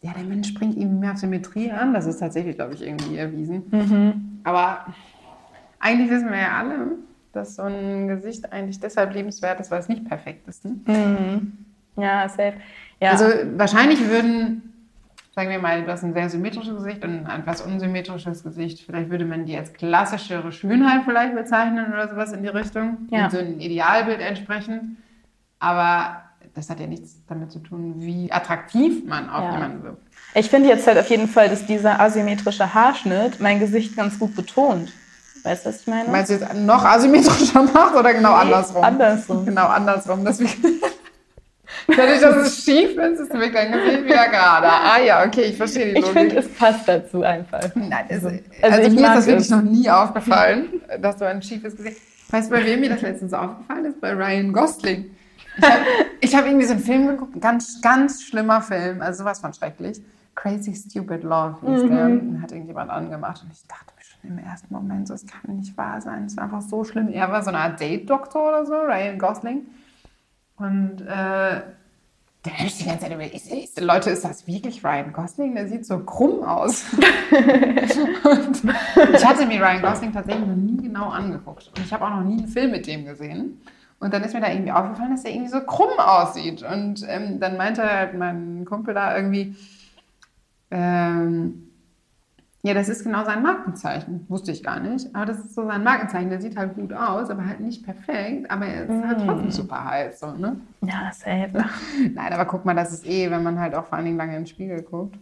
Ja, 0.01 0.13
der 0.15 0.25
Mensch 0.25 0.49
springt 0.49 0.77
ihm 0.77 0.99
mehr 0.99 1.13
auf 1.13 1.19
Symmetrie 1.19 1.71
an. 1.71 1.95
Das 1.95 2.07
ist 2.07 2.19
tatsächlich, 2.19 2.57
glaube 2.57 2.75
ich, 2.75 2.83
irgendwie 2.85 3.17
erwiesen. 3.19 4.41
Aber 4.43 4.87
eigentlich 5.79 6.11
wissen 6.11 6.29
wir 6.29 6.39
ja 6.39 6.59
alle, 6.59 6.97
dass 7.33 7.55
so 7.55 7.63
ein 7.63 8.09
Gesicht 8.09 8.53
eigentlich 8.53 8.81
deshalb 8.81 9.15
liebenswert 9.15 9.61
ist, 9.61 9.71
weil 9.71 9.79
es 9.79 9.89
nicht 9.89 10.05
perfekt 10.09 10.49
ist. 10.49 10.65
Ne? 10.65 11.43
Ja, 11.97 12.29
safe. 12.29 12.55
Ja, 13.01 13.11
Also 13.13 13.27
wahrscheinlich 13.57 14.09
würden, 14.09 14.72
sagen 15.35 15.51
wir 15.51 15.59
mal, 15.59 15.83
du 15.83 15.91
hast 15.91 16.03
ein 16.05 16.13
sehr 16.13 16.29
symmetrisches 16.29 16.75
Gesicht 16.77 17.05
und 17.05 17.27
ein 17.27 17.41
etwas 17.41 17.63
unsymmetrisches 17.63 18.43
Gesicht. 18.43 18.85
Vielleicht 18.85 19.11
würde 19.11 19.25
man 19.25 19.45
die 19.47 19.57
als 19.57 19.73
klassischere 19.73 20.53
Schönheit 20.53 21.03
vielleicht 21.05 21.35
bezeichnen 21.35 21.93
oder 21.93 22.09
sowas 22.09 22.33
in 22.33 22.43
die 22.43 22.49
Richtung. 22.49 23.09
Ja. 23.11 23.31
So 23.31 23.39
ein 23.39 23.59
Idealbild 23.61 24.21
entsprechend. 24.21 24.97
Aber 25.59 26.23
das 26.55 26.69
hat 26.69 26.81
ja 26.81 26.87
nichts 26.87 27.17
damit 27.29 27.51
zu 27.51 27.61
tun, 27.61 27.95
wie 27.97 28.31
attraktiv 28.31 29.05
man 29.07 29.31
auf 29.31 29.43
Ja. 29.45 29.53
jemanden 29.55 29.83
wirkt. 29.85 30.03
ich 30.35 30.51
finde 30.51 30.69
jetzt 30.69 30.87
halt 30.87 30.99
auf 30.99 31.09
jeden 31.09 31.29
Fall, 31.29 31.49
dass 31.49 31.65
dieser 31.67 31.99
asymmetrische 32.01 32.75
Haarschnitt 32.75 33.41
mein 33.41 33.59
Gesicht 33.59 33.97
ganz 33.97 34.19
gut 34.19 34.35
betont. 34.37 34.93
Weißt 35.45 35.65
du, 35.65 35.71
was 35.71 35.81
ich 35.81 35.87
meine? 35.89 36.09
Meinst 36.11 36.31
du 36.31 36.35
jetzt 36.35 36.55
noch 36.55 36.85
asymmetrischer 36.85 37.63
macht 37.65 37.95
oder 37.97 38.13
genau 38.13 38.33
andersrum? 38.35 38.85
andersrum. 38.85 39.45
Genau 39.47 39.67
andersrum. 39.67 40.25
Deswegen, 40.25 40.81
dadurch, 41.89 42.21
dass 42.21 42.37
es 42.37 42.65
schief 42.65 42.97
ist, 42.97 43.21
ist 43.21 43.33
wirkt 43.35 43.55
dein 43.55 43.73
Gesicht 43.73 44.05
wieder 44.05 44.29
gerade. 44.29 44.69
Ah 44.69 44.99
ja, 45.05 45.25
okay, 45.27 45.43
ich 45.43 45.57
verstehe 45.57 45.87
die 45.93 45.99
Ich 46.01 46.07
Logik. 46.07 46.19
finde, 46.19 46.37
es 46.39 46.49
passt 46.55 46.89
dazu 46.89 47.23
einfach. 47.23 47.61
Nein, 47.75 48.05
also, 48.09 48.29
Also 48.63 48.81
ich 48.83 48.91
mir 48.91 49.07
ist 49.07 49.15
das 49.15 49.27
wirklich 49.27 49.45
es. 49.47 49.51
noch 49.51 49.63
nie 49.63 49.89
aufgefallen, 49.91 50.67
dass 51.01 51.17
du 51.17 51.27
ein 51.27 51.43
schiefes 51.43 51.77
Gesicht 51.77 51.99
Weißt 52.31 52.51
du, 52.51 52.55
bei 52.55 52.65
wem 52.65 52.81
mir 52.81 52.89
das 52.89 53.03
letztens 53.03 53.35
aufgefallen 53.35 53.85
ist? 53.85 54.01
Bei 54.01 54.13
Ryan 54.15 54.55
Gosling. 54.55 55.11
Ich 56.21 56.35
habe 56.35 56.45
hab 56.45 56.47
irgendwie 56.51 56.65
so 56.67 56.73
einen 56.73 56.83
Film 56.83 57.07
geguckt, 57.09 57.37
ein 57.37 57.41
ganz, 57.41 57.83
ganz 57.83 58.23
schlimmer 58.23 58.63
Film, 58.63 59.03
also 59.03 59.23
sowas 59.23 59.41
von 59.41 59.53
schrecklich. 59.53 60.01
Crazy 60.35 60.75
Stupid 60.75 61.25
Love 61.25 61.57
hieß 61.67 61.83
der. 61.91 62.07
Den 62.09 62.41
hat 62.43 62.53
irgendjemand 62.53 62.91
angemacht 62.91 63.43
und 63.43 63.53
ich 63.53 63.67
dachte 63.67 63.93
mir 63.99 64.03
schon 64.03 64.31
im 64.39 64.43
ersten 64.43 64.73
Moment 64.73 65.09
so, 65.09 65.13
es 65.15 65.27
kann 65.27 65.57
nicht 65.57 65.77
wahr 65.77 66.01
sein. 66.01 66.25
Es 66.25 66.37
war 66.39 66.45
einfach 66.45 66.63
so 66.63 66.85
schlimm. 66.85 67.09
Er 67.13 67.31
war 67.31 67.43
so 67.43 67.49
eine 67.51 67.59
Art 67.59 67.79
Date-Doktor 67.79 68.49
oder 68.49 68.65
so, 68.65 68.73
Ryan 68.73 69.19
Gosling. 69.19 69.67
Und 70.57 71.01
äh, 71.03 71.61
der 72.45 72.53
Mensch 72.59 72.79
die 72.79 72.85
ganze 72.85 73.03
Zeit 73.03 73.13
über, 73.15 73.33
ist, 73.33 73.53
ist, 73.53 73.81
Leute, 73.81 74.11
ist 74.11 74.25
das 74.25 74.47
wirklich 74.47 74.85
Ryan 74.85 75.13
Gosling? 75.13 75.55
Der 75.55 75.69
sieht 75.69 75.87
so 75.87 76.01
krumm 76.01 76.43
aus. 76.43 76.85
ich 77.31 79.25
hatte 79.25 79.47
mir 79.47 79.61
Ryan 79.61 79.83
Gosling 79.83 80.13
tatsächlich 80.13 80.47
noch 80.47 80.57
nie 80.57 80.83
genau 80.83 81.09
angeguckt. 81.09 81.69
Und 81.69 81.85
ich 81.85 81.93
habe 81.93 82.05
auch 82.05 82.11
noch 82.11 82.25
nie 82.25 82.39
einen 82.39 82.49
Film 82.49 82.73
mit 82.73 82.87
dem 82.87 83.05
gesehen. 83.05 83.61
Und 84.01 84.13
dann 84.13 84.25
ist 84.25 84.35
mir 84.35 84.41
da 84.41 84.51
irgendwie 84.51 84.73
aufgefallen, 84.73 85.13
dass 85.13 85.25
er 85.25 85.31
irgendwie 85.31 85.51
so 85.51 85.61
krumm 85.61 85.97
aussieht. 85.99 86.65
Und 86.65 87.07
ähm, 87.09 87.39
dann 87.39 87.57
meinte 87.57 87.85
halt 87.85 88.15
mein 88.15 88.65
Kumpel 88.65 88.95
da 88.95 89.17
irgendwie, 89.17 89.55
ähm, 90.73 91.72
ja, 92.65 92.75
das 92.75 92.89
ist 92.89 93.03
genau 93.03 93.25
sein 93.25 93.43
Markenzeichen. 93.43 94.25
Wusste 94.29 94.53
ich 94.53 94.63
gar 94.63 94.79
nicht. 94.79 95.13
Aber 95.15 95.27
das 95.27 95.39
ist 95.39 95.55
so 95.55 95.67
sein 95.67 95.83
Markenzeichen. 95.83 96.31
Der 96.31 96.41
sieht 96.41 96.57
halt 96.57 96.77
gut 96.77 96.93
aus, 96.93 97.29
aber 97.29 97.45
halt 97.45 97.59
nicht 97.59 97.85
perfekt. 97.85 98.49
Aber 98.49 98.67
er 98.67 98.85
ist 98.85 99.05
halt 99.05 99.19
trotzdem 99.27 99.51
super 99.51 99.85
heiß. 99.85 100.21
So, 100.21 100.31
ne? 100.31 100.57
Ja, 100.81 101.11
safe. 101.13 101.51
Nein, 102.15 102.33
aber 102.33 102.45
guck 102.45 102.65
mal, 102.65 102.75
das 102.75 102.93
ist 102.93 103.05
eh, 103.05 103.29
wenn 103.33 103.43
man 103.43 103.59
halt 103.59 103.75
auch 103.75 103.87
vor 103.87 103.97
allen 103.97 104.05
Dingen 104.05 104.17
lange 104.17 104.37
in 104.37 104.43
den 104.43 104.47
Spiegel 104.47 104.81
guckt. 104.83 105.17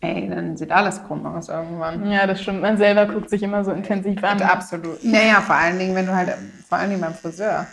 Ey, 0.00 0.28
dann 0.28 0.58
sieht 0.58 0.70
alles 0.70 1.02
krumm 1.02 1.24
aus 1.24 1.48
irgendwann. 1.48 2.10
Ja, 2.10 2.26
das 2.26 2.42
stimmt. 2.42 2.60
Man 2.60 2.76
selber 2.76 3.06
guckt 3.06 3.30
sich 3.30 3.42
immer 3.42 3.64
so 3.64 3.72
intensiv 3.72 4.22
an. 4.22 4.42
Absolut. 4.42 5.02
Naja, 5.02 5.40
vor 5.40 5.54
allen 5.56 5.78
Dingen, 5.78 5.94
wenn 5.94 6.04
du 6.04 6.14
halt, 6.14 6.28
vor 6.68 6.76
allen 6.76 6.90
Dingen 6.90 7.00
beim 7.00 7.14
Friseur. 7.14 7.66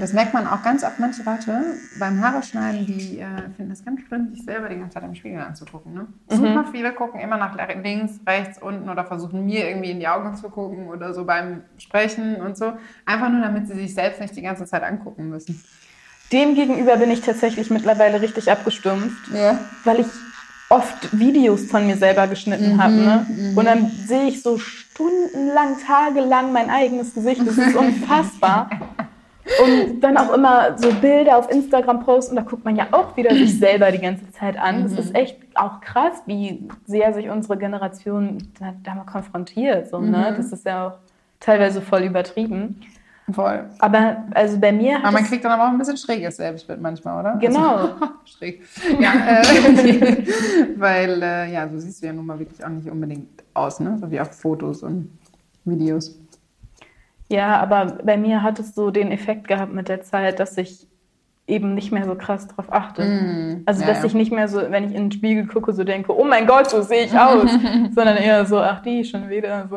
Das 0.00 0.12
merkt 0.12 0.34
man 0.34 0.46
auch 0.46 0.62
ganz 0.62 0.82
oft. 0.84 0.98
Manche 0.98 1.22
Leute 1.22 1.62
beim 1.98 2.20
Haare 2.24 2.42
schneiden, 2.42 2.86
die 2.86 3.18
äh, 3.18 3.26
finden 3.56 3.70
das 3.70 3.84
ganz 3.84 4.00
schlimm, 4.02 4.34
sich 4.34 4.44
selber 4.44 4.68
die 4.68 4.76
ganze 4.76 4.94
Zeit 4.94 5.04
im 5.04 5.14
Spiegel 5.14 5.40
anzugucken. 5.40 5.94
Ne? 5.94 6.06
Super 6.28 6.64
viele 6.72 6.92
gucken 6.92 7.20
immer 7.20 7.36
nach 7.36 7.56
links, 7.82 8.20
rechts, 8.26 8.58
unten 8.60 8.88
oder 8.88 9.04
versuchen 9.04 9.44
mir 9.46 9.68
irgendwie 9.68 9.90
in 9.90 10.00
die 10.00 10.08
Augen 10.08 10.34
zu 10.36 10.48
gucken 10.48 10.88
oder 10.88 11.14
so 11.14 11.24
beim 11.24 11.62
Sprechen 11.78 12.36
und 12.36 12.56
so. 12.56 12.72
Einfach 13.06 13.30
nur, 13.30 13.40
damit 13.40 13.68
sie 13.68 13.74
sich 13.74 13.94
selbst 13.94 14.20
nicht 14.20 14.34
die 14.36 14.42
ganze 14.42 14.64
Zeit 14.66 14.82
angucken 14.82 15.28
müssen. 15.28 15.62
Demgegenüber 16.32 16.96
bin 16.96 17.10
ich 17.10 17.20
tatsächlich 17.22 17.70
mittlerweile 17.70 18.20
richtig 18.20 18.50
abgestumpft, 18.50 19.32
Ja. 19.34 19.58
weil 19.84 20.00
ich 20.00 20.06
oft 20.68 21.18
Videos 21.18 21.64
von 21.64 21.84
mir 21.86 21.96
selber 21.96 22.28
geschnitten 22.28 22.80
habe. 22.80 22.94
Ne? 22.94 23.26
Und 23.56 23.64
dann 23.64 23.90
sehe 24.06 24.28
ich 24.28 24.40
so 24.40 24.56
stundenlang, 24.56 25.76
tagelang 25.84 26.52
mein 26.52 26.70
eigenes 26.70 27.12
Gesicht. 27.14 27.40
Das 27.44 27.58
ist 27.58 27.74
unfassbar. 27.76 28.70
Und 29.62 30.00
dann 30.00 30.16
auch 30.16 30.32
immer 30.34 30.76
so 30.78 30.92
Bilder 31.00 31.36
auf 31.38 31.50
Instagram 31.50 32.00
posten. 32.04 32.36
Da 32.36 32.42
guckt 32.42 32.64
man 32.64 32.76
ja 32.76 32.88
auch 32.92 33.16
wieder 33.16 33.30
sich 33.34 33.58
selber 33.58 33.90
die 33.90 33.98
ganze 34.00 34.30
Zeit 34.32 34.56
an. 34.58 34.82
Das 34.84 34.92
ist 34.92 35.14
echt 35.14 35.38
auch 35.54 35.80
krass, 35.80 36.22
wie 36.26 36.68
sehr 36.86 37.12
sich 37.12 37.28
unsere 37.28 37.56
Generation 37.58 38.38
da- 38.58 38.74
damit 38.84 39.06
konfrontiert. 39.06 39.88
So, 39.88 40.00
ne? 40.00 40.34
Das 40.36 40.52
ist 40.52 40.64
ja 40.64 40.86
auch 40.88 40.92
teilweise 41.40 41.80
voll 41.80 42.02
übertrieben. 42.02 42.80
Voll. 43.32 43.64
Aber 43.78 44.24
also 44.34 44.58
bei 44.58 44.72
mir 44.72 44.96
hat 44.96 45.04
Aber 45.04 45.12
man 45.12 45.22
es- 45.22 45.28
kriegt 45.30 45.44
dann 45.44 45.52
aber 45.52 45.64
auch 45.64 45.68
ein 45.72 45.78
bisschen 45.78 45.96
schräges 45.96 46.36
Selbstbild 46.36 46.80
manchmal, 46.80 47.20
oder? 47.20 47.36
Genau. 47.40 47.74
Also, 47.76 47.94
schräg. 48.24 48.62
Ja, 48.98 49.12
äh, 49.40 50.24
weil, 50.76 51.22
äh, 51.22 51.52
ja, 51.52 51.68
so 51.68 51.78
siehst 51.78 52.02
du 52.02 52.06
ja 52.06 52.12
nun 52.12 52.26
mal 52.26 52.38
wirklich 52.38 52.64
auch 52.64 52.68
nicht 52.68 52.90
unbedingt 52.90 53.28
aus, 53.54 53.78
ne? 53.80 53.96
So 54.00 54.10
wie 54.10 54.20
auf 54.20 54.32
Fotos 54.32 54.82
und 54.82 55.10
Videos. 55.64 56.19
Ja, 57.30 57.60
aber 57.60 57.98
bei 58.04 58.16
mir 58.16 58.42
hat 58.42 58.58
es 58.58 58.74
so 58.74 58.90
den 58.90 59.12
Effekt 59.12 59.46
gehabt 59.48 59.72
mit 59.72 59.88
der 59.88 60.02
Zeit, 60.02 60.40
dass 60.40 60.58
ich 60.58 60.86
eben 61.46 61.74
nicht 61.74 61.90
mehr 61.92 62.04
so 62.04 62.14
krass 62.14 62.46
drauf 62.48 62.72
achte. 62.72 63.62
also, 63.66 63.80
ja, 63.82 63.86
dass 63.88 63.98
ja. 63.98 64.04
ich 64.04 64.14
nicht 64.14 64.32
mehr 64.32 64.48
so, 64.48 64.62
wenn 64.70 64.84
ich 64.84 64.94
in 64.94 65.04
den 65.04 65.12
Spiegel 65.12 65.46
gucke, 65.46 65.72
so 65.72 65.84
denke, 65.84 66.16
oh 66.16 66.24
mein 66.24 66.46
Gott, 66.46 66.70
so 66.70 66.82
sehe 66.82 67.04
ich 67.04 67.18
aus. 67.18 67.50
Sondern 67.94 68.16
eher 68.16 68.44
so, 68.46 68.58
ach, 68.60 68.82
die 68.82 69.04
schon 69.04 69.28
wieder. 69.28 69.68
So. 69.68 69.76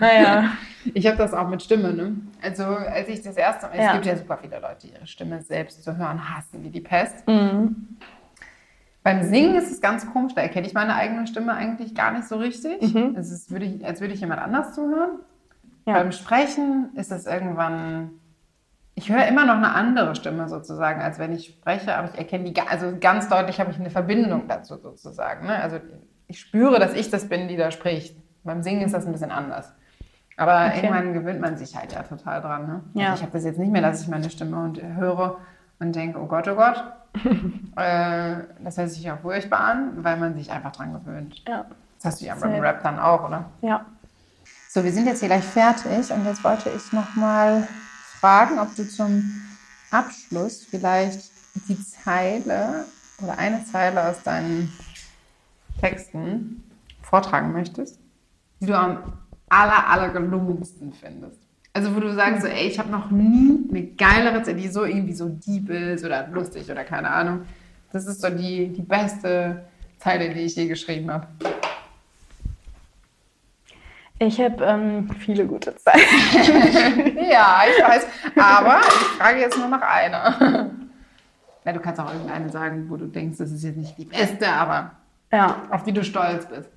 Naja. 0.00 0.44
Ich 0.94 1.06
habe 1.06 1.18
das 1.18 1.34
auch 1.34 1.46
mit 1.46 1.62
Stimme, 1.62 1.92
ne? 1.92 2.16
Also, 2.40 2.64
als 2.64 3.06
ich 3.10 3.20
das 3.20 3.36
erste 3.36 3.66
Mal, 3.66 3.72
es 3.74 3.84
Ja. 3.84 3.92
gibt 3.92 4.06
ja 4.06 4.16
super 4.16 4.38
viele 4.40 4.58
Leute, 4.60 4.86
die 4.86 4.92
ihre 4.94 5.06
Stimme 5.06 5.42
selbst 5.42 5.84
zu 5.84 5.98
hören 5.98 6.34
hassen, 6.34 6.64
wie 6.64 6.70
die 6.70 6.80
Pest. 6.80 7.22
Beim 7.26 9.22
Singen 9.22 9.56
ist 9.56 9.70
es 9.70 9.82
ganz 9.82 10.10
komisch, 10.10 10.32
da 10.34 10.40
erkenne 10.40 10.66
ich 10.66 10.72
meine 10.72 10.94
eigene 10.94 11.26
Stimme 11.26 11.52
eigentlich 11.52 11.94
gar 11.94 12.12
nicht 12.12 12.26
so 12.26 12.36
richtig. 12.36 12.94
Mhm. 12.94 13.14
Es 13.14 13.30
ist, 13.30 13.50
würde 13.50 13.66
ich, 13.66 13.84
als 13.84 14.00
würde 14.00 14.14
ich 14.14 14.20
jemand 14.20 14.40
anders 14.40 14.74
zuhören. 14.74 15.18
Ja. 15.86 15.94
Beim 15.94 16.12
Sprechen 16.12 16.90
ist 16.94 17.10
es 17.12 17.26
irgendwann. 17.26 18.10
Ich 18.94 19.10
höre 19.10 19.26
immer 19.26 19.46
noch 19.46 19.54
eine 19.56 19.72
andere 19.74 20.14
Stimme 20.14 20.48
sozusagen, 20.48 21.00
als 21.00 21.18
wenn 21.18 21.32
ich 21.32 21.46
spreche, 21.46 21.96
aber 21.96 22.08
ich 22.12 22.18
erkenne 22.18 22.50
die, 22.50 22.60
also 22.60 22.92
ganz 23.00 23.28
deutlich 23.28 23.58
habe 23.58 23.70
ich 23.70 23.78
eine 23.78 23.88
Verbindung 23.90 24.46
dazu 24.46 24.76
sozusagen. 24.76 25.46
Ne? 25.46 25.56
Also 25.62 25.78
ich 26.26 26.38
spüre, 26.40 26.78
dass 26.78 26.92
ich 26.94 27.10
das 27.10 27.28
bin, 27.28 27.48
die 27.48 27.56
da 27.56 27.70
spricht. 27.70 28.16
Beim 28.44 28.62
Singen 28.62 28.82
ist 28.82 28.92
das 28.94 29.06
ein 29.06 29.12
bisschen 29.12 29.30
anders. 29.30 29.72
Aber 30.36 30.66
Okay. 30.66 30.80
irgendwann 30.82 31.12
gewöhnt 31.12 31.40
man 31.40 31.56
sich 31.56 31.76
halt 31.76 31.92
ja 31.92 32.02
total 32.02 32.40
dran. 32.40 32.66
Ne? 32.66 32.80
Ja. 32.94 33.10
Also 33.10 33.16
ich 33.16 33.22
habe 33.22 33.32
das 33.32 33.44
jetzt 33.44 33.58
nicht 33.58 33.72
mehr, 33.72 33.82
dass 33.82 34.02
ich 34.02 34.08
meine 34.08 34.28
Stimme 34.30 34.58
und 34.62 34.82
höre 34.82 35.38
und 35.78 35.94
denke, 35.96 36.18
oh 36.20 36.26
Gott, 36.26 36.46
oh 36.48 36.54
Gott. 36.54 36.82
äh, 37.76 38.36
das 38.62 38.76
hört 38.78 38.90
sich 38.90 39.02
ja 39.02 39.16
furchtbar 39.16 39.60
an, 39.60 40.04
weil 40.04 40.16
man 40.16 40.34
sich 40.34 40.50
einfach 40.50 40.72
dran 40.72 40.92
gewöhnt. 40.92 41.42
Ja. 41.48 41.64
Das 41.96 42.12
hast 42.12 42.20
du 42.22 42.26
ja 42.26 42.34
beim. 42.34 42.60
Rap 42.60 42.82
dann 42.82 42.98
auch, 42.98 43.26
oder? 43.26 43.46
Ja. 43.60 43.84
So, 44.72 44.84
wir 44.84 44.92
sind 44.92 45.06
jetzt 45.06 45.18
hier 45.18 45.28
gleich 45.28 45.42
fertig 45.42 46.12
und 46.12 46.24
jetzt 46.24 46.44
wollte 46.44 46.70
ich 46.70 46.92
noch 46.92 47.16
mal 47.16 47.66
fragen, 48.20 48.60
ob 48.60 48.72
du 48.76 48.88
zum 48.88 49.42
Abschluss 49.90 50.62
vielleicht 50.62 51.28
die 51.68 51.76
Zeile 51.76 52.84
oder 53.20 53.36
eine 53.36 53.64
Zeile 53.64 54.08
aus 54.08 54.22
deinen 54.22 54.72
Texten 55.80 56.62
vortragen 57.02 57.50
möchtest, 57.50 57.98
die 58.60 58.66
du 58.66 58.78
am 58.78 59.12
aller, 59.48 59.88
aller 59.88 60.10
gelungensten 60.10 60.92
findest. 60.92 61.40
Also 61.72 61.96
wo 61.96 61.98
du 61.98 62.14
sagst, 62.14 62.42
so, 62.42 62.46
ey, 62.46 62.68
ich 62.68 62.78
habe 62.78 62.90
noch 62.90 63.10
nie 63.10 63.68
eine 63.70 63.86
geilere 63.86 64.44
Zeile, 64.44 64.58
die 64.58 64.68
so 64.68 64.84
irgendwie 64.84 65.14
so 65.14 65.30
deep 65.30 65.68
ist 65.68 66.04
oder 66.04 66.28
lustig 66.28 66.70
oder 66.70 66.84
keine 66.84 67.10
Ahnung. 67.10 67.40
Das 67.92 68.06
ist 68.06 68.20
so 68.20 68.30
die, 68.30 68.68
die 68.68 68.82
beste 68.82 69.64
Zeile, 69.98 70.32
die 70.32 70.42
ich 70.42 70.54
je 70.54 70.68
geschrieben 70.68 71.10
habe. 71.10 71.26
Ich 74.22 74.38
habe 74.38 74.62
ähm, 74.62 75.08
viele 75.18 75.46
gute 75.46 75.74
Zeiten. 75.76 75.98
Ja, 77.30 77.62
ich 77.66 77.82
weiß. 77.82 78.06
Aber 78.36 78.80
ich 78.80 79.18
frage 79.18 79.40
jetzt 79.40 79.56
nur 79.56 79.68
noch 79.68 79.80
eine. 79.80 80.70
Ja, 81.64 81.72
du 81.72 81.80
kannst 81.80 82.00
auch 82.00 82.12
irgendeine 82.12 82.50
sagen, 82.50 82.86
wo 82.90 82.96
du 82.96 83.06
denkst, 83.06 83.38
das 83.38 83.50
ist 83.50 83.62
jetzt 83.64 83.78
nicht 83.78 83.96
die 83.96 84.04
beste, 84.04 84.46
aber 84.46 84.92
Ja, 85.32 85.62
auf 85.70 85.84
die 85.84 85.92
du 85.92 86.04
stolz 86.04 86.46
bist. 86.46 86.70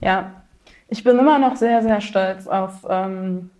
ja. 0.00 0.32
Ich 0.88 1.04
bin 1.04 1.18
immer 1.18 1.38
noch 1.38 1.56
sehr, 1.56 1.82
sehr 1.82 2.02
stolz 2.02 2.46
auf. 2.46 2.84
Ähm, 2.88 3.50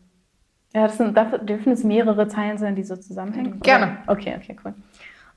ja, 0.74 0.82
das 0.86 0.98
sind, 0.98 1.16
dürfen 1.48 1.72
es 1.72 1.82
mehrere 1.82 2.28
Zeilen 2.28 2.58
sein, 2.58 2.76
die 2.76 2.82
so 2.84 2.94
zusammenhängen? 2.96 3.60
Gerne. 3.60 3.96
Oder? 4.04 4.12
Okay, 4.12 4.34
okay, 4.36 4.56
cool. 4.62 4.74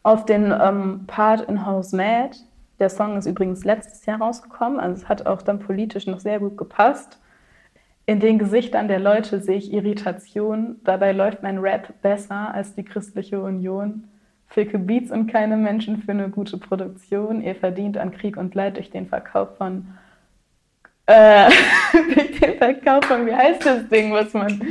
Auf 0.03 0.25
den 0.25 0.51
ähm, 0.51 1.05
Part 1.07 1.41
in 1.47 1.65
House 1.65 1.93
Mad. 1.93 2.35
Der 2.79 2.89
Song 2.89 3.15
ist 3.17 3.25
übrigens 3.27 3.63
letztes 3.63 4.05
Jahr 4.05 4.19
rausgekommen, 4.19 4.77
also 4.81 5.01
es 5.01 5.07
hat 5.09 5.25
auch 5.25 5.41
dann 5.41 5.59
politisch 5.59 6.05
noch 6.07 6.19
sehr 6.19 6.39
gut 6.39 6.57
gepasst. 6.57 7.17
In 8.07 8.19
den 8.19 8.37
Gesichtern 8.37 8.87
der 8.87 8.99
Leute 8.99 9.41
sehe 9.41 9.57
ich 9.57 9.73
Irritation. 9.73 10.75
Dabei 10.83 11.11
läuft 11.11 11.41
mein 11.41 11.57
Rap 11.57 12.01
besser 12.01 12.53
als 12.53 12.75
die 12.75 12.83
christliche 12.83 13.41
Union. 13.41 14.03
Ficke 14.47 14.77
Beats 14.77 15.11
und 15.11 15.27
keine 15.27 15.57
Menschen 15.57 16.03
für 16.03 16.11
eine 16.11 16.29
gute 16.29 16.57
Produktion. 16.57 17.41
Ihr 17.41 17.55
verdient 17.55 17.97
an 17.97 18.11
Krieg 18.11 18.37
und 18.37 18.53
Leid 18.53 18.77
durch 18.77 18.91
den 18.91 19.07
Verkauf 19.07 19.57
von 19.57 19.87
äh, 21.07 21.49
durch 22.15 22.39
den 22.39 22.57
Verkauf 22.57 23.05
von, 23.05 23.25
wie 23.25 23.33
heißt 23.33 23.65
das 23.65 23.87
Ding, 23.89 24.11
was 24.11 24.33
man, 24.33 24.61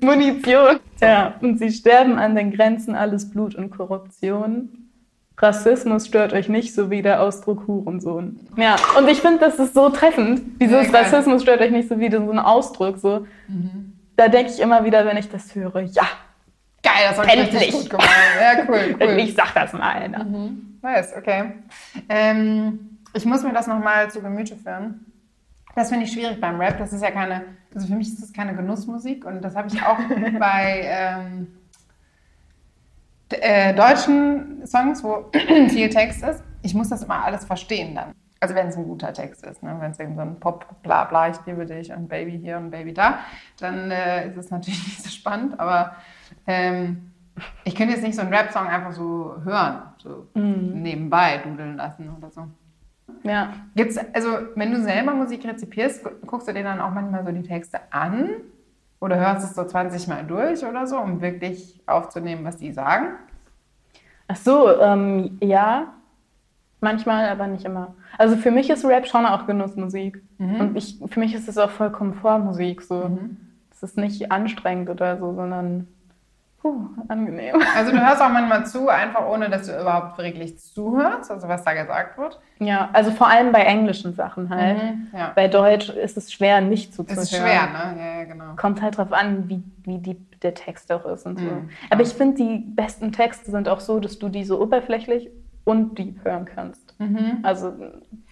Munition. 0.00 0.80
Ja, 1.00 1.34
und 1.40 1.58
sie 1.58 1.70
sterben 1.70 2.18
an 2.18 2.34
den 2.34 2.52
Grenzen, 2.52 2.94
alles 2.94 3.30
Blut 3.30 3.54
und 3.54 3.70
Korruption. 3.70 4.90
Rassismus 5.38 6.06
stört 6.06 6.32
euch 6.32 6.48
nicht, 6.48 6.74
so 6.74 6.90
wie 6.90 7.02
der 7.02 7.22
Ausdruck 7.22 7.66
Hurensohn. 7.66 8.40
Ja, 8.56 8.76
und 8.98 9.08
ich 9.08 9.20
finde, 9.20 9.38
das 9.38 9.58
ist 9.58 9.74
so 9.74 9.88
treffend. 9.88 10.60
Dieses 10.60 10.90
Ja. 10.92 11.00
Rassismus 11.00 11.42
stört 11.42 11.60
euch 11.60 11.70
nicht, 11.70 11.88
so 11.88 11.98
wie 11.98 12.10
so 12.10 12.18
ein 12.30 12.38
Ausdruck. 12.38 12.98
So. 12.98 13.26
Da 14.16 14.28
denke 14.28 14.52
ich 14.52 14.60
immer 14.60 14.84
wieder, 14.84 15.04
wenn 15.06 15.16
ich 15.16 15.28
das 15.30 15.54
höre, 15.54 15.80
ja, 15.80 16.04
Geil, 16.84 16.92
das 17.10 17.18
habe 17.18 17.28
ich 17.28 17.34
richtig 17.36 17.54
Endlich. 17.54 17.72
gut 17.80 17.90
gemacht. 17.90 18.08
Ja, 18.40 18.64
cool, 18.68 18.96
cool. 19.00 19.18
ich 19.20 19.34
sag 19.34 19.54
das 19.54 19.72
mal. 19.72 20.08
Ne? 20.08 20.52
Nice, 20.82 21.12
okay. 21.16 21.52
Ähm, 22.08 22.98
ich 23.14 23.24
muss 23.24 23.44
mir 23.44 23.52
das 23.52 23.68
nochmal 23.68 24.10
zu 24.10 24.20
Gemüte 24.20 24.56
führen. 24.56 25.06
Das 25.76 25.90
finde 25.90 26.04
ich 26.06 26.12
schwierig 26.12 26.40
beim 26.40 26.60
Rap. 26.60 26.78
Das 26.78 26.92
ist 26.92 27.00
ja 27.02 27.12
keine, 27.12 27.42
also 27.72 27.86
für 27.86 27.94
mich 27.94 28.08
ist 28.08 28.20
das 28.20 28.32
keine 28.32 28.54
Genussmusik 28.56 29.24
und 29.24 29.42
das 29.42 29.54
habe 29.54 29.68
ich 29.68 29.80
auch 29.80 29.96
bei 30.40 30.80
ähm, 30.84 31.46
äh, 33.40 33.74
deutschen 33.74 34.66
Songs, 34.66 35.02
wo 35.02 35.30
viel 35.68 35.88
Text 35.88 36.22
ist. 36.22 36.42
Ich 36.62 36.74
muss 36.74 36.88
das 36.88 37.02
immer 37.02 37.24
alles 37.24 37.44
verstehen 37.44 37.94
dann. 37.94 38.12
Also 38.40 38.54
wenn 38.56 38.66
es 38.68 38.76
ein 38.76 38.84
guter 38.84 39.12
Text 39.12 39.44
ist, 39.46 39.62
ne? 39.62 39.76
wenn 39.78 39.92
es 39.92 40.00
eben 40.00 40.16
so 40.16 40.22
ein 40.22 40.40
Pop, 40.40 40.66
bla 40.82 41.04
bla, 41.04 41.28
ich 41.28 41.36
liebe 41.46 41.64
dich 41.64 41.92
und 41.92 42.08
Baby 42.08 42.38
hier 42.38 42.56
und 42.56 42.70
Baby 42.70 42.92
da, 42.92 43.20
dann 43.60 43.90
äh, 43.92 44.28
ist 44.28 44.36
es 44.36 44.50
natürlich 44.50 44.84
nicht 44.84 45.02
so 45.02 45.10
spannend, 45.10 45.60
aber 45.60 45.92
ähm, 46.48 47.12
ich 47.64 47.74
könnte 47.76 47.94
jetzt 47.94 48.02
nicht 48.02 48.16
so 48.16 48.22
einen 48.22 48.34
Rap-Song 48.34 48.66
einfach 48.66 48.92
so 48.92 49.36
hören, 49.44 49.82
so 49.98 50.26
nebenbei 50.34 51.38
dudeln 51.38 51.76
lassen 51.76 52.10
oder 52.18 52.30
so. 52.30 52.46
Ja. 53.22 53.52
Gibt's, 53.76 53.96
also, 54.12 54.38
wenn 54.54 54.72
du 54.72 54.82
selber 54.82 55.14
Musik 55.14 55.44
rezipierst, 55.44 56.02
gu- 56.04 56.10
guckst 56.26 56.48
du 56.48 56.52
dir 56.52 56.62
dann 56.64 56.80
auch 56.80 56.90
manchmal 56.90 57.24
so 57.24 57.30
die 57.32 57.42
Texte 57.42 57.80
an 57.90 58.30
oder 59.02 59.18
hörst 59.18 59.44
es 59.44 59.56
so 59.56 59.64
20 59.64 60.06
Mal 60.06 60.24
durch 60.24 60.64
oder 60.64 60.86
so, 60.86 60.96
um 60.96 61.20
wirklich 61.20 61.82
aufzunehmen, 61.86 62.44
was 62.44 62.56
die 62.56 62.72
sagen? 62.72 63.16
Ach 64.28 64.36
so, 64.36 64.80
ähm, 64.80 65.38
ja. 65.42 65.92
Manchmal, 66.80 67.28
aber 67.28 67.48
nicht 67.48 67.64
immer. 67.64 67.94
Also 68.16 68.36
für 68.36 68.52
mich 68.52 68.70
ist 68.70 68.84
Rap 68.84 69.06
schon 69.06 69.26
auch 69.26 69.46
Genussmusik. 69.46 70.22
Und 70.38 70.76
ich, 70.76 70.98
für 71.06 71.20
mich 71.20 71.34
ist 71.34 71.48
es 71.48 71.58
auch 71.58 71.70
voll 71.70 71.90
Komfortmusik. 71.90 72.82
So. 72.82 73.18
Es 73.70 73.82
ist 73.82 73.96
nicht 73.96 74.32
anstrengend 74.32 74.88
oder 74.88 75.18
so, 75.18 75.34
sondern 75.34 75.88
puh, 76.62 76.88
angenehm. 77.08 77.56
Also, 77.76 77.90
du 77.90 78.00
hörst 78.00 78.22
auch 78.22 78.30
manchmal 78.30 78.64
zu, 78.64 78.88
einfach 78.88 79.26
ohne, 79.26 79.50
dass 79.50 79.66
du 79.66 79.78
überhaupt 79.78 80.16
wirklich 80.18 80.58
zuhörst, 80.58 81.30
also 81.30 81.48
was 81.48 81.64
da 81.64 81.72
gesagt 81.74 82.16
wird. 82.16 82.40
Ja, 82.58 82.88
also 82.92 83.10
vor 83.10 83.28
allem 83.28 83.52
bei 83.52 83.62
englischen 83.62 84.14
Sachen 84.14 84.48
halt. 84.48 84.80
Ja. 85.12 85.32
Bei 85.34 85.48
Deutsch 85.48 85.88
ist 85.90 86.16
es 86.16 86.32
schwer, 86.32 86.60
nicht 86.60 86.94
so 86.94 87.02
Es 87.06 87.14
zu 87.14 87.20
ist 87.20 87.30
schwer, 87.36 87.66
ne? 87.66 87.96
Ja, 87.98 88.18
ja, 88.18 88.24
genau. 88.24 88.54
Kommt 88.56 88.80
halt 88.80 88.96
drauf 88.96 89.12
an, 89.12 89.48
wie, 89.48 89.62
wie 89.84 89.98
deep 89.98 90.40
der 90.40 90.54
Text 90.54 90.90
auch 90.92 91.04
ist 91.06 91.26
und 91.26 91.38
so. 91.38 91.44
Mhm. 91.44 91.70
Aber 91.90 92.02
ich 92.02 92.12
finde, 92.12 92.36
die 92.36 92.58
besten 92.58 93.12
Texte 93.12 93.50
sind 93.50 93.68
auch 93.68 93.80
so, 93.80 94.00
dass 94.00 94.18
du 94.18 94.28
die 94.28 94.44
so 94.44 94.60
oberflächlich 94.60 95.30
und 95.64 95.98
deep 95.98 96.24
hören 96.24 96.44
kannst. 96.44 96.98
Mhm. 96.98 97.38
Also, 97.42 97.74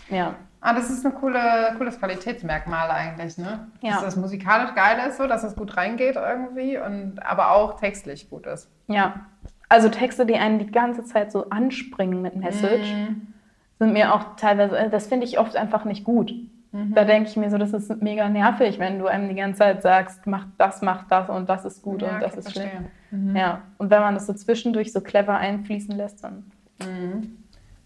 ja. 0.08 0.34
Ah, 0.62 0.74
das 0.74 0.90
ist 0.90 1.06
ein 1.06 1.14
coole, 1.14 1.40
cooles 1.78 1.98
Qualitätsmerkmal 1.98 2.90
eigentlich, 2.90 3.38
ne? 3.38 3.68
Ja. 3.80 3.92
Dass 3.92 4.02
das 4.02 4.16
musikalisch 4.16 4.74
geil 4.74 4.98
ist, 5.08 5.16
so, 5.16 5.26
dass 5.26 5.42
es 5.42 5.56
gut 5.56 5.76
reingeht 5.76 6.16
irgendwie, 6.16 6.76
und, 6.78 7.18
aber 7.24 7.52
auch 7.52 7.80
textlich 7.80 8.28
gut 8.28 8.46
ist. 8.46 8.70
Ja. 8.86 9.26
Also 9.70 9.88
Texte, 9.88 10.26
die 10.26 10.34
einen 10.36 10.58
die 10.58 10.70
ganze 10.70 11.04
Zeit 11.04 11.32
so 11.32 11.48
anspringen 11.48 12.20
mit 12.20 12.36
Message, 12.36 12.92
Mhm. 12.92 13.28
sind 13.78 13.92
mir 13.94 14.12
auch 14.14 14.36
teilweise, 14.36 14.76
äh, 14.76 14.90
das 14.90 15.06
finde 15.06 15.24
ich 15.26 15.38
oft 15.38 15.56
einfach 15.56 15.84
nicht 15.86 16.04
gut. 16.04 16.32
Mhm. 16.72 16.94
Da 16.94 17.04
denke 17.04 17.30
ich 17.30 17.36
mir 17.36 17.48
so, 17.50 17.56
das 17.56 17.72
ist 17.72 18.02
mega 18.02 18.28
nervig, 18.28 18.78
wenn 18.78 18.98
du 18.98 19.06
einem 19.06 19.28
die 19.30 19.34
ganze 19.36 19.60
Zeit 19.60 19.80
sagst, 19.82 20.26
mach 20.26 20.46
das, 20.58 20.82
mach 20.82 21.08
das 21.08 21.30
und 21.30 21.48
das 21.48 21.64
ist 21.64 21.82
gut 21.82 22.02
Ja, 22.02 22.14
und 22.14 22.20
das 22.22 22.36
ist 22.36 22.52
verstehe. 22.52 22.70
schlecht. 23.10 23.36
Ja. 23.36 23.62
Und 23.78 23.90
wenn 23.90 24.00
man 24.02 24.14
das 24.14 24.26
so 24.26 24.34
zwischendurch 24.34 24.92
so 24.92 25.00
clever 25.00 25.36
einfließen 25.38 25.96
lässt, 25.96 26.22
dann. 26.22 26.44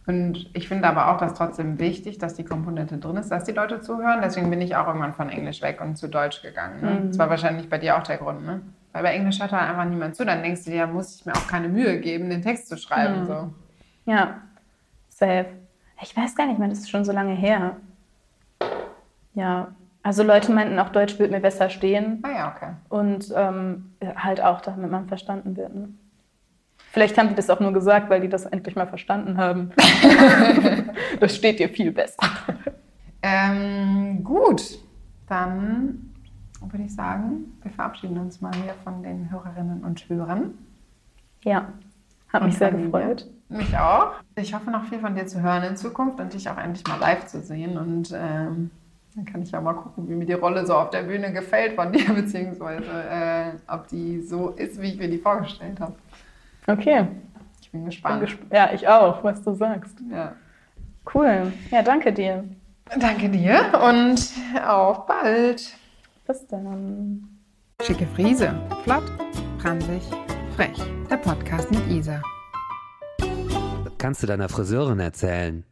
Und 0.07 0.51
ich 0.53 0.69
finde 0.69 0.87
aber 0.87 1.11
auch, 1.11 1.19
dass 1.19 1.35
trotzdem 1.35 1.79
wichtig, 1.79 2.19
dass 2.19 2.35
die 2.35 2.45
Komponente 2.45 2.99
drin 2.99 3.17
ist, 3.17 3.31
dass 3.31 3.45
die 3.45 3.53
Leute 3.53 3.81
zuhören. 3.81 4.21
Deswegen 4.23 4.51
bin 4.51 4.61
ich 4.61 4.77
auch 4.77 4.87
irgendwann 4.87 5.15
von 5.15 5.31
Englisch 5.31 5.63
weg 5.63 5.81
und 5.81 5.97
zu 5.97 6.09
Deutsch 6.09 6.43
gegangen. 6.43 6.81
Ne? 6.83 6.91
Mhm. 6.91 7.09
Das 7.09 7.19
war 7.19 7.31
wahrscheinlich 7.31 7.71
bei 7.71 7.79
dir 7.79 7.97
auch 7.97 8.03
der 8.03 8.19
Grund, 8.19 8.45
ne? 8.45 8.61
Weil 8.93 9.03
bei 9.03 9.15
Englisch 9.15 9.41
hört 9.41 9.51
halt 9.51 9.71
einfach 9.71 9.87
niemand 9.87 10.15
zu. 10.15 10.25
Dann 10.25 10.43
denkst 10.43 10.65
du 10.65 10.71
dir, 10.71 10.77
ja, 10.77 10.87
muss 10.87 11.17
ich 11.17 11.27
mir 11.27 11.33
auch 11.33 11.47
keine 11.49 11.69
Mühe 11.69 11.99
geben, 12.01 12.31
den 12.31 12.43
Text 12.43 12.69
zu 12.69 12.77
schreiben. 12.77 13.23
Mhm. 13.23 13.27
So. 13.27 13.55
Ja, 14.05 14.43
safe. 15.09 15.47
Ich 16.03 16.17
weiß 16.17 16.37
gar 16.37 16.47
nicht 16.47 16.59
mehr, 16.59 16.69
das 16.69 16.81
ist 16.81 16.91
schon 16.91 17.05
so 17.05 17.13
lange 17.13 17.35
her. 17.35 17.77
Ja, 19.33 19.69
also 20.03 20.23
Leute 20.23 20.53
meinten 20.53 20.79
auch, 20.79 20.91
Deutsch 20.91 21.19
wird 21.19 21.31
mir 21.31 21.41
besser 21.41 21.71
stehen. 21.71 22.23
Ah 22.23 22.31
ja, 22.31 22.55
okay. 22.55 22.73
Und 22.91 23.33
ähm, 23.35 23.95
halt 24.17 24.43
auch, 24.43 24.61
damit 24.61 24.91
man 24.91 25.09
verstanden 25.09 25.57
wird. 25.57 25.75
Ne? 25.75 25.89
Vielleicht 26.95 27.19
haben 27.19 27.29
die 27.29 27.35
das 27.35 27.51
auch 27.51 27.59
nur 27.59 27.73
gesagt, 27.73 28.09
weil 28.09 28.21
die 28.21 28.29
das 28.29 28.47
endlich 28.47 28.77
mal 28.77 28.87
verstanden 28.87 29.37
haben. 29.37 29.73
das 31.21 31.35
steht 31.35 31.59
dir 31.59 31.69
viel 31.69 31.91
besser. 31.91 32.23
Ähm, 33.21 34.23
gut, 34.23 34.79
dann 35.29 36.13
würde 36.61 36.85
ich 36.85 36.95
sagen, 36.95 37.53
wir 37.63 37.73
verabschieden 37.73 38.17
uns 38.19 38.41
mal 38.41 38.55
hier 38.55 38.75
von 38.85 39.03
den 39.03 39.29
Hörerinnen 39.29 39.83
und 39.83 40.09
Hörern. 40.09 40.55
Ja, 41.43 41.67
hat 42.33 42.43
Und 42.43 42.51
mich 42.51 42.59
sehr 42.59 42.71
gefreut. 42.71 43.27
Mich 43.49 43.77
auch. 43.77 44.13
Ich 44.37 44.55
hoffe 44.55 44.71
noch 44.71 44.85
viel 44.85 45.01
von 45.01 45.17
dir 45.17 45.27
zu 45.27 45.43
hören 45.43 45.65
in 45.65 45.77
Zukunft 45.77 46.21
und 46.21 46.33
dich 46.33 46.49
auch 46.49 46.59
endlich 46.59 46.87
mal 46.87 47.01
live 47.01 47.27
zu 47.27 47.41
sehen. 47.41 47.77
Und 47.77 48.13
ähm, 48.17 48.71
dann 49.17 49.25
kann 49.25 49.43
ich 49.43 49.51
ja 49.51 49.61
mal 49.61 49.75
gucken, 49.75 50.09
wie 50.09 50.15
mir 50.15 50.27
die 50.27 50.33
Rolle 50.33 50.65
so 50.65 50.75
auf 50.75 50.91
der 50.91 51.03
Bühne 51.03 51.33
gefällt 51.33 51.75
von 51.75 51.93
dir, 51.93 52.05
beziehungsweise 52.15 52.85
äh, 53.11 53.51
ob 53.67 53.89
die 53.89 54.21
so 54.21 54.51
ist, 54.51 54.81
wie 54.81 54.93
ich 54.93 54.97
mir 54.97 55.09
die 55.09 55.19
vorgestellt 55.19 55.81
habe. 55.81 55.95
Okay, 56.67 57.07
Ich 57.61 57.71
bin 57.71 57.81
bin 57.83 57.85
gespannt. 57.87 58.21
gesp 58.23 58.39
ja, 58.53 58.71
ich 58.73 58.87
auch, 58.89 59.23
was 59.25 59.43
du 59.43 59.55
sagst. 59.55 59.99
ja. 60.11 60.35
Cool. 61.15 61.53
Ja, 61.71 61.83
danke 61.83 62.13
dir. 62.13 62.45
Danke 62.99 63.29
dir 63.29 63.61
und 63.87 64.31
auf 64.67 65.07
bald. 65.07 65.75
Bis 66.27 66.47
dann. 66.47 67.29
Schicke 67.83 68.07
Friese. 68.07 68.55
Flott, 68.85 69.05
franzig, 69.59 70.03
frech. 70.57 70.79
Der 71.11 71.19
Podcast 71.19 71.71
mit 71.71 71.87
Isa. 71.89 72.23
Kannst 73.99 74.23
du 74.23 74.27
deiner 74.27 74.49
Friseurin 74.49 75.01
erzählen. 75.01 75.65